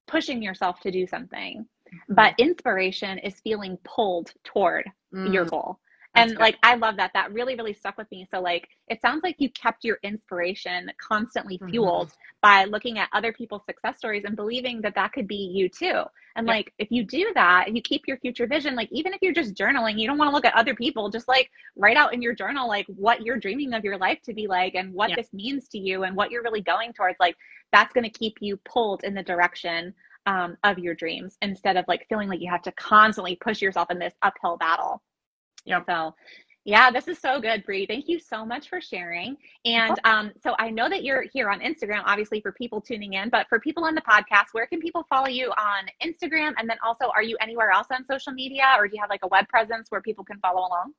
pushing 0.05 0.43
yourself 0.43 0.79
to 0.81 0.91
do 0.91 1.07
something 1.07 1.65
but 2.09 2.33
inspiration 2.37 3.17
is 3.19 3.39
feeling 3.41 3.77
pulled 3.83 4.31
toward 4.43 4.89
mm. 5.13 5.33
your 5.33 5.45
goal 5.45 5.79
and 6.15 6.31
good. 6.31 6.39
like 6.39 6.57
i 6.63 6.75
love 6.75 6.95
that 6.97 7.11
that 7.13 7.31
really 7.33 7.55
really 7.55 7.73
stuck 7.73 7.97
with 7.97 8.09
me 8.11 8.27
so 8.29 8.39
like 8.39 8.67
it 8.87 9.01
sounds 9.01 9.21
like 9.23 9.35
you 9.39 9.49
kept 9.51 9.83
your 9.83 9.97
inspiration 10.03 10.91
constantly 11.01 11.57
mm-hmm. 11.57 11.71
fueled 11.71 12.09
mm-hmm. 12.09 12.39
by 12.41 12.65
looking 12.65 12.99
at 12.99 13.09
other 13.13 13.33
people's 13.33 13.65
success 13.65 13.97
stories 13.97 14.23
and 14.25 14.35
believing 14.35 14.81
that 14.81 14.95
that 14.95 15.11
could 15.11 15.27
be 15.27 15.51
you 15.53 15.67
too 15.69 16.03
and 16.35 16.47
like 16.47 16.73
if 16.79 16.89
you 16.91 17.03
do 17.03 17.31
that 17.35 17.73
you 17.73 17.81
keep 17.81 18.03
your 18.07 18.17
future 18.17 18.47
vision 18.47 18.75
like 18.75 18.89
even 18.91 19.13
if 19.13 19.21
you're 19.21 19.33
just 19.33 19.55
journaling 19.55 19.99
you 19.99 20.07
don't 20.07 20.17
want 20.17 20.29
to 20.29 20.33
look 20.33 20.45
at 20.45 20.55
other 20.55 20.75
people 20.75 21.09
just 21.09 21.27
like 21.27 21.49
write 21.75 21.97
out 21.97 22.13
in 22.13 22.21
your 22.21 22.33
journal 22.33 22.67
like 22.67 22.85
what 22.87 23.21
you're 23.21 23.37
dreaming 23.37 23.73
of 23.73 23.83
your 23.83 23.97
life 23.97 24.19
to 24.23 24.33
be 24.33 24.47
like 24.47 24.75
and 24.75 24.93
what 24.93 25.11
this 25.15 25.31
means 25.33 25.67
to 25.67 25.77
you 25.77 26.03
and 26.03 26.15
what 26.15 26.31
you're 26.31 26.43
really 26.43 26.61
going 26.61 26.91
towards 26.93 27.19
like 27.19 27.35
that's 27.71 27.93
going 27.93 28.03
to 28.03 28.19
keep 28.19 28.35
you 28.39 28.57
pulled 28.65 29.03
in 29.03 29.13
the 29.13 29.23
direction 29.23 29.93
um, 30.25 30.57
of 30.63 30.79
your 30.79 30.95
dreams 30.95 31.37
instead 31.41 31.77
of 31.77 31.85
like 31.87 32.05
feeling 32.09 32.29
like 32.29 32.41
you 32.41 32.49
have 32.49 32.61
to 32.63 32.71
constantly 32.73 33.35
push 33.35 33.61
yourself 33.61 33.89
in 33.91 33.99
this 33.99 34.13
uphill 34.21 34.57
battle. 34.57 35.01
Yeah. 35.65 35.81
So 35.85 36.13
yeah, 36.65 36.91
this 36.91 37.09
is 37.09 37.19
so 37.19 37.41
good, 37.41 37.65
Bri. 37.65 37.85
Thank 37.85 38.07
you 38.07 38.19
so 38.19 38.45
much 38.45 38.69
for 38.69 38.79
sharing. 38.79 39.35
And 39.65 39.99
um, 40.05 40.31
so 40.41 40.55
I 40.59 40.69
know 40.69 40.87
that 40.87 41.03
you're 41.03 41.25
here 41.33 41.49
on 41.49 41.59
Instagram, 41.59 42.03
obviously 42.05 42.39
for 42.39 42.53
people 42.53 42.79
tuning 42.79 43.13
in, 43.13 43.29
but 43.29 43.47
for 43.49 43.59
people 43.59 43.83
on 43.83 43.95
the 43.95 44.01
podcast, 44.01 44.45
where 44.53 44.65
can 44.65 44.79
people 44.79 45.05
follow 45.09 45.27
you 45.27 45.51
on 45.57 45.87
Instagram? 46.01 46.53
And 46.57 46.69
then 46.69 46.77
also, 46.85 47.11
are 47.13 47.21
you 47.21 47.35
anywhere 47.41 47.71
else 47.71 47.87
on 47.91 48.05
social 48.05 48.31
media, 48.31 48.63
or 48.77 48.87
do 48.87 48.95
you 48.95 49.01
have 49.01 49.09
like 49.09 49.23
a 49.23 49.27
web 49.27 49.47
presence 49.49 49.87
where 49.89 50.01
people 50.01 50.23
can 50.23 50.39
follow 50.39 50.61
along? 50.61 50.93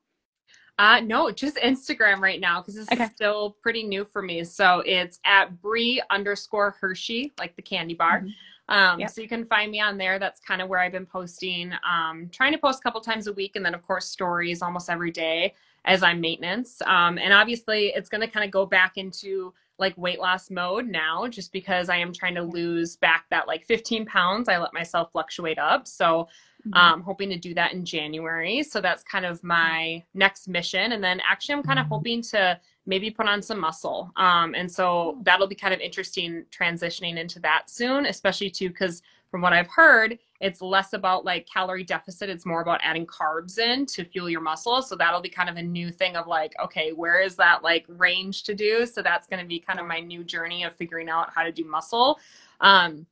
Uh, 0.77 0.99
no, 0.99 1.31
just 1.31 1.55
Instagram 1.55 2.19
right 2.19 2.39
now 2.41 2.61
because 2.61 2.75
this 2.75 2.87
okay. 2.91 3.05
is 3.05 3.11
still 3.11 3.57
pretty 3.63 3.81
new 3.81 4.05
for 4.05 4.21
me. 4.21 4.43
So 4.43 4.83
it's 4.85 5.19
at 5.25 5.61
Bri 5.61 6.01
underscore 6.11 6.75
Hershey, 6.79 7.33
like 7.39 7.55
the 7.55 7.61
candy 7.63 7.95
bar. 7.95 8.19
Mm-hmm. 8.19 8.29
Um, 8.67 8.99
yep. 8.99 9.11
So 9.11 9.21
you 9.21 9.27
can 9.27 9.45
find 9.45 9.71
me 9.71 9.79
on 9.79 9.97
there. 9.97 10.17
That's 10.19 10.39
kind 10.39 10.61
of 10.61 10.69
where 10.69 10.79
I've 10.79 10.91
been 10.91 11.05
posting. 11.05 11.71
Um, 11.89 12.29
trying 12.31 12.51
to 12.53 12.57
post 12.57 12.79
a 12.79 12.83
couple 12.83 13.01
times 13.01 13.27
a 13.27 13.33
week, 13.33 13.55
and 13.55 13.65
then 13.65 13.75
of 13.75 13.85
course 13.85 14.05
stories 14.07 14.61
almost 14.61 14.89
every 14.89 15.11
day 15.11 15.53
as 15.85 16.01
I'm 16.01 16.19
maintenance. 16.19 16.81
Um, 16.85 17.17
and 17.17 17.31
obviously, 17.33 17.93
it's 17.95 18.09
going 18.09 18.21
to 18.21 18.27
kind 18.27 18.43
of 18.45 18.51
go 18.51 18.65
back 18.65 18.97
into 18.97 19.53
like 19.77 19.95
weight 19.97 20.19
loss 20.19 20.49
mode 20.49 20.87
now, 20.87 21.27
just 21.27 21.51
because 21.51 21.89
I 21.89 21.97
am 21.97 22.13
trying 22.13 22.35
to 22.35 22.41
lose 22.41 22.95
back 22.95 23.25
that 23.29 23.47
like 23.47 23.65
15 23.65 24.05
pounds. 24.05 24.49
I 24.49 24.57
let 24.57 24.73
myself 24.73 25.11
fluctuate 25.11 25.59
up, 25.59 25.87
so. 25.87 26.27
Um, 26.73 27.01
hoping 27.01 27.29
to 27.29 27.37
do 27.37 27.53
that 27.53 27.73
in 27.73 27.85
January. 27.85 28.63
So 28.63 28.81
that's 28.81 29.03
kind 29.03 29.25
of 29.25 29.43
my 29.43 30.03
next 30.13 30.47
mission. 30.47 30.93
And 30.93 31.03
then 31.03 31.21
actually, 31.29 31.55
I'm 31.55 31.63
kind 31.63 31.79
of 31.79 31.85
mm-hmm. 31.85 31.93
hoping 31.93 32.21
to 32.23 32.59
maybe 32.85 33.09
put 33.09 33.27
on 33.27 33.41
some 33.41 33.59
muscle. 33.59 34.11
Um, 34.15 34.53
and 34.55 34.71
so 34.71 35.19
that'll 35.23 35.47
be 35.47 35.55
kind 35.55 35.73
of 35.73 35.79
interesting 35.79 36.45
transitioning 36.51 37.17
into 37.17 37.39
that 37.39 37.69
soon, 37.69 38.05
especially 38.05 38.49
too, 38.49 38.69
because 38.69 39.01
from 39.31 39.41
what 39.41 39.53
I've 39.53 39.67
heard, 39.67 40.17
it's 40.39 40.61
less 40.61 40.93
about 40.93 41.25
like 41.25 41.47
calorie 41.51 41.83
deficit. 41.83 42.29
It's 42.29 42.45
more 42.45 42.61
about 42.61 42.79
adding 42.83 43.05
carbs 43.05 43.57
in 43.57 43.85
to 43.87 44.05
fuel 44.05 44.29
your 44.29 44.41
muscles. 44.41 44.87
So 44.87 44.95
that'll 44.95 45.21
be 45.21 45.29
kind 45.29 45.49
of 45.49 45.57
a 45.57 45.61
new 45.61 45.91
thing 45.91 46.15
of 46.15 46.27
like, 46.27 46.53
okay, 46.63 46.91
where 46.91 47.21
is 47.21 47.35
that 47.35 47.63
like 47.63 47.85
range 47.87 48.43
to 48.43 48.53
do? 48.53 48.85
So 48.85 49.01
that's 49.01 49.27
going 49.27 49.41
to 49.41 49.47
be 49.47 49.59
kind 49.59 49.79
of 49.79 49.87
my 49.87 49.99
new 49.99 50.23
journey 50.23 50.63
of 50.63 50.75
figuring 50.75 51.09
out 51.09 51.33
how 51.33 51.43
to 51.43 51.51
do 51.51 51.65
muscle. 51.65 52.19
Um, 52.61 53.05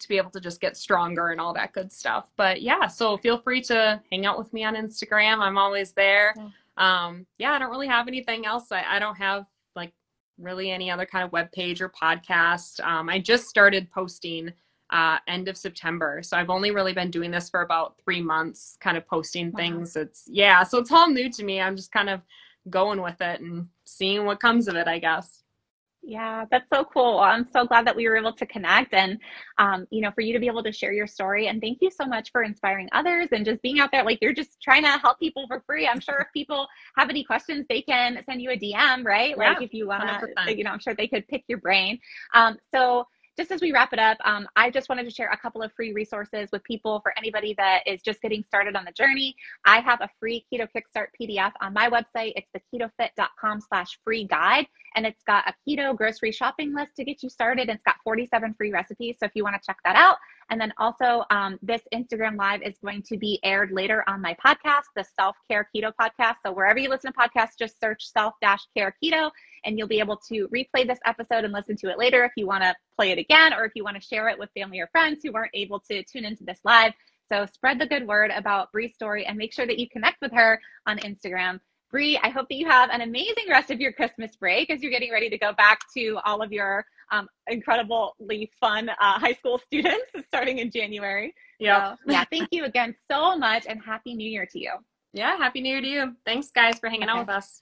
to 0.00 0.08
be 0.08 0.16
able 0.16 0.30
to 0.30 0.40
just 0.40 0.60
get 0.60 0.76
stronger 0.76 1.28
and 1.28 1.40
all 1.40 1.52
that 1.54 1.72
good 1.72 1.92
stuff. 1.92 2.26
But 2.36 2.62
yeah, 2.62 2.86
so 2.86 3.16
feel 3.16 3.38
free 3.38 3.62
to 3.62 4.00
hang 4.10 4.26
out 4.26 4.38
with 4.38 4.52
me 4.52 4.64
on 4.64 4.74
Instagram. 4.74 5.38
I'm 5.38 5.58
always 5.58 5.92
there. 5.92 6.34
Yeah 6.36 6.48
um, 6.76 7.26
yeah, 7.38 7.52
I 7.52 7.58
don't 7.58 7.70
really 7.70 7.88
have 7.88 8.08
anything 8.08 8.46
else. 8.46 8.70
I, 8.70 8.82
I 8.82 8.98
don't 8.98 9.16
have 9.16 9.46
like 9.74 9.92
really 10.38 10.70
any 10.70 10.90
other 10.90 11.06
kind 11.06 11.24
of 11.24 11.32
web 11.32 11.50
page 11.52 11.80
or 11.80 11.88
podcast. 11.88 12.80
Um, 12.84 13.08
I 13.08 13.18
just 13.18 13.48
started 13.48 13.90
posting 13.90 14.52
uh, 14.90 15.18
end 15.26 15.48
of 15.48 15.56
September. 15.56 16.20
So 16.22 16.36
I've 16.36 16.50
only 16.50 16.70
really 16.70 16.92
been 16.92 17.10
doing 17.10 17.30
this 17.30 17.48
for 17.48 17.62
about 17.62 17.96
three 18.04 18.22
months, 18.22 18.76
kind 18.80 18.96
of 18.96 19.06
posting 19.06 19.50
wow. 19.50 19.56
things. 19.56 19.96
It's 19.96 20.24
yeah, 20.30 20.62
so 20.62 20.78
it's 20.78 20.92
all 20.92 21.08
new 21.08 21.30
to 21.30 21.44
me. 21.44 21.60
I'm 21.60 21.76
just 21.76 21.92
kind 21.92 22.10
of 22.10 22.20
going 22.68 23.00
with 23.00 23.20
it 23.20 23.40
and 23.40 23.68
seeing 23.84 24.24
what 24.24 24.40
comes 24.40 24.68
of 24.68 24.76
it, 24.76 24.86
I 24.86 24.98
guess. 24.98 25.42
Yeah, 26.08 26.44
that's 26.52 26.68
so 26.72 26.84
cool. 26.84 27.18
I'm 27.18 27.48
so 27.52 27.66
glad 27.66 27.84
that 27.88 27.96
we 27.96 28.08
were 28.08 28.16
able 28.16 28.32
to 28.34 28.46
connect 28.46 28.94
and, 28.94 29.18
um, 29.58 29.88
you 29.90 30.00
know, 30.00 30.12
for 30.12 30.20
you 30.20 30.32
to 30.34 30.38
be 30.38 30.46
able 30.46 30.62
to 30.62 30.70
share 30.70 30.92
your 30.92 31.08
story. 31.08 31.48
And 31.48 31.60
thank 31.60 31.78
you 31.80 31.90
so 31.90 32.06
much 32.06 32.30
for 32.30 32.44
inspiring 32.44 32.88
others 32.92 33.30
and 33.32 33.44
just 33.44 33.60
being 33.60 33.80
out 33.80 33.90
there. 33.90 34.04
Like 34.04 34.20
you're 34.22 34.32
just 34.32 34.62
trying 34.62 34.84
to 34.84 34.90
help 34.90 35.18
people 35.18 35.48
for 35.48 35.64
free. 35.66 35.84
I'm 35.84 35.98
sure 35.98 36.20
if 36.20 36.28
people 36.32 36.68
have 36.96 37.10
any 37.10 37.24
questions, 37.24 37.66
they 37.68 37.82
can 37.82 38.22
send 38.24 38.40
you 38.40 38.50
a 38.52 38.56
DM, 38.56 39.04
right? 39.04 39.36
Like 39.36 39.62
if 39.62 39.74
you 39.74 39.88
want 39.88 40.04
to, 40.04 40.56
you 40.56 40.62
know, 40.62 40.70
I'm 40.70 40.78
sure 40.78 40.94
they 40.94 41.08
could 41.08 41.26
pick 41.26 41.42
your 41.48 41.58
brain. 41.58 41.98
Um, 42.34 42.56
so 42.72 43.08
just 43.36 43.50
as 43.50 43.60
we 43.60 43.72
wrap 43.72 43.92
it 43.92 43.98
up, 43.98 44.16
um, 44.24 44.48
I 44.56 44.70
just 44.70 44.88
wanted 44.88 45.04
to 45.04 45.10
share 45.10 45.28
a 45.30 45.36
couple 45.36 45.62
of 45.62 45.72
free 45.72 45.92
resources 45.92 46.48
with 46.52 46.64
people 46.64 47.00
for 47.00 47.12
anybody 47.18 47.54
that 47.58 47.82
is 47.86 48.00
just 48.02 48.22
getting 48.22 48.42
started 48.42 48.76
on 48.76 48.84
the 48.84 48.92
journey. 48.92 49.36
I 49.64 49.80
have 49.80 50.00
a 50.00 50.08
free 50.18 50.46
Keto 50.52 50.66
Kickstart 50.74 51.08
PDF 51.20 51.52
on 51.60 51.74
my 51.74 51.90
website. 51.90 52.32
It's 52.36 52.48
the 52.54 52.60
ketofit.com 52.72 53.60
slash 53.60 53.98
free 54.02 54.24
guide. 54.24 54.66
And 54.94 55.04
it's 55.04 55.22
got 55.24 55.44
a 55.46 55.54
keto 55.68 55.94
grocery 55.94 56.32
shopping 56.32 56.74
list 56.74 56.96
to 56.96 57.04
get 57.04 57.22
you 57.22 57.28
started. 57.28 57.68
It's 57.68 57.82
got 57.82 57.96
47 58.02 58.54
free 58.54 58.72
recipes. 58.72 59.16
So 59.20 59.26
if 59.26 59.32
you 59.34 59.44
want 59.44 59.54
to 59.54 59.66
check 59.66 59.76
that 59.84 59.96
out. 59.96 60.16
And 60.48 60.60
then 60.60 60.72
also, 60.78 61.24
um, 61.30 61.58
this 61.60 61.82
Instagram 61.92 62.38
Live 62.38 62.62
is 62.62 62.78
going 62.82 63.02
to 63.02 63.18
be 63.18 63.38
aired 63.42 63.72
later 63.72 64.04
on 64.06 64.22
my 64.22 64.34
podcast, 64.42 64.84
the 64.94 65.04
Self 65.04 65.36
Care 65.50 65.68
Keto 65.74 65.92
Podcast. 66.00 66.36
So 66.46 66.52
wherever 66.52 66.78
you 66.78 66.88
listen 66.88 67.12
to 67.12 67.18
podcasts, 67.18 67.58
just 67.58 67.78
search 67.80 68.10
Self 68.10 68.34
Care 68.42 68.94
Keto 69.02 69.30
and 69.64 69.76
you'll 69.76 69.88
be 69.88 69.98
able 69.98 70.16
to 70.28 70.48
replay 70.48 70.86
this 70.86 71.00
episode 71.04 71.44
and 71.44 71.52
listen 71.52 71.76
to 71.76 71.90
it 71.90 71.98
later 71.98 72.24
if 72.24 72.32
you 72.36 72.46
want 72.46 72.62
to 72.62 72.74
play 72.96 73.10
it 73.10 73.18
again 73.18 73.52
or 73.52 73.64
if 73.64 73.72
you 73.74 73.84
want 73.84 74.00
to 74.00 74.02
share 74.02 74.28
it 74.28 74.38
with 74.38 74.50
family 74.56 74.80
or 74.80 74.88
friends 74.88 75.20
who 75.22 75.32
weren't 75.32 75.50
able 75.54 75.80
to 75.80 76.02
tune 76.04 76.24
into 76.24 76.44
this 76.44 76.58
live. 76.64 76.92
So 77.28 77.46
spread 77.46 77.78
the 77.78 77.86
good 77.86 78.06
word 78.06 78.30
about 78.34 78.72
Bri's 78.72 78.94
story 78.94 79.26
and 79.26 79.36
make 79.36 79.52
sure 79.52 79.66
that 79.66 79.78
you 79.78 79.88
connect 79.88 80.20
with 80.20 80.32
her 80.32 80.60
on 80.86 80.98
Instagram. 80.98 81.60
Bri, 81.90 82.18
I 82.18 82.28
hope 82.28 82.48
that 82.48 82.56
you 82.56 82.68
have 82.68 82.90
an 82.90 83.00
amazing 83.00 83.44
rest 83.48 83.70
of 83.70 83.80
your 83.80 83.92
Christmas 83.92 84.34
break 84.36 84.70
as 84.70 84.82
you're 84.82 84.90
getting 84.90 85.12
ready 85.12 85.30
to 85.30 85.38
go 85.38 85.52
back 85.52 85.80
to 85.96 86.18
all 86.24 86.42
of 86.42 86.52
your 86.52 86.84
um, 87.12 87.28
incredibly 87.46 88.50
fun 88.60 88.88
uh, 88.88 89.18
high 89.18 89.34
school 89.34 89.58
students 89.58 90.06
starting 90.26 90.58
in 90.58 90.70
January. 90.70 91.34
Yeah. 91.60 91.94
So, 91.94 92.12
yeah. 92.12 92.24
Thank 92.30 92.48
you 92.50 92.64
again 92.64 92.94
so 93.10 93.36
much 93.38 93.66
and 93.68 93.80
Happy 93.80 94.14
New 94.14 94.28
Year 94.28 94.46
to 94.46 94.58
you. 94.58 94.72
Yeah. 95.12 95.36
Happy 95.36 95.60
New 95.60 95.70
Year 95.70 95.80
to 95.80 95.86
you. 95.86 96.16
Thanks, 96.24 96.50
guys, 96.50 96.78
for 96.78 96.88
hanging 96.88 97.08
okay. 97.08 97.18
out 97.18 97.26
with 97.26 97.34
us. 97.34 97.60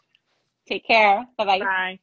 Take 0.67 0.87
care. 0.87 1.27
Bye-bye. 1.37 1.59
Bye. 1.59 1.99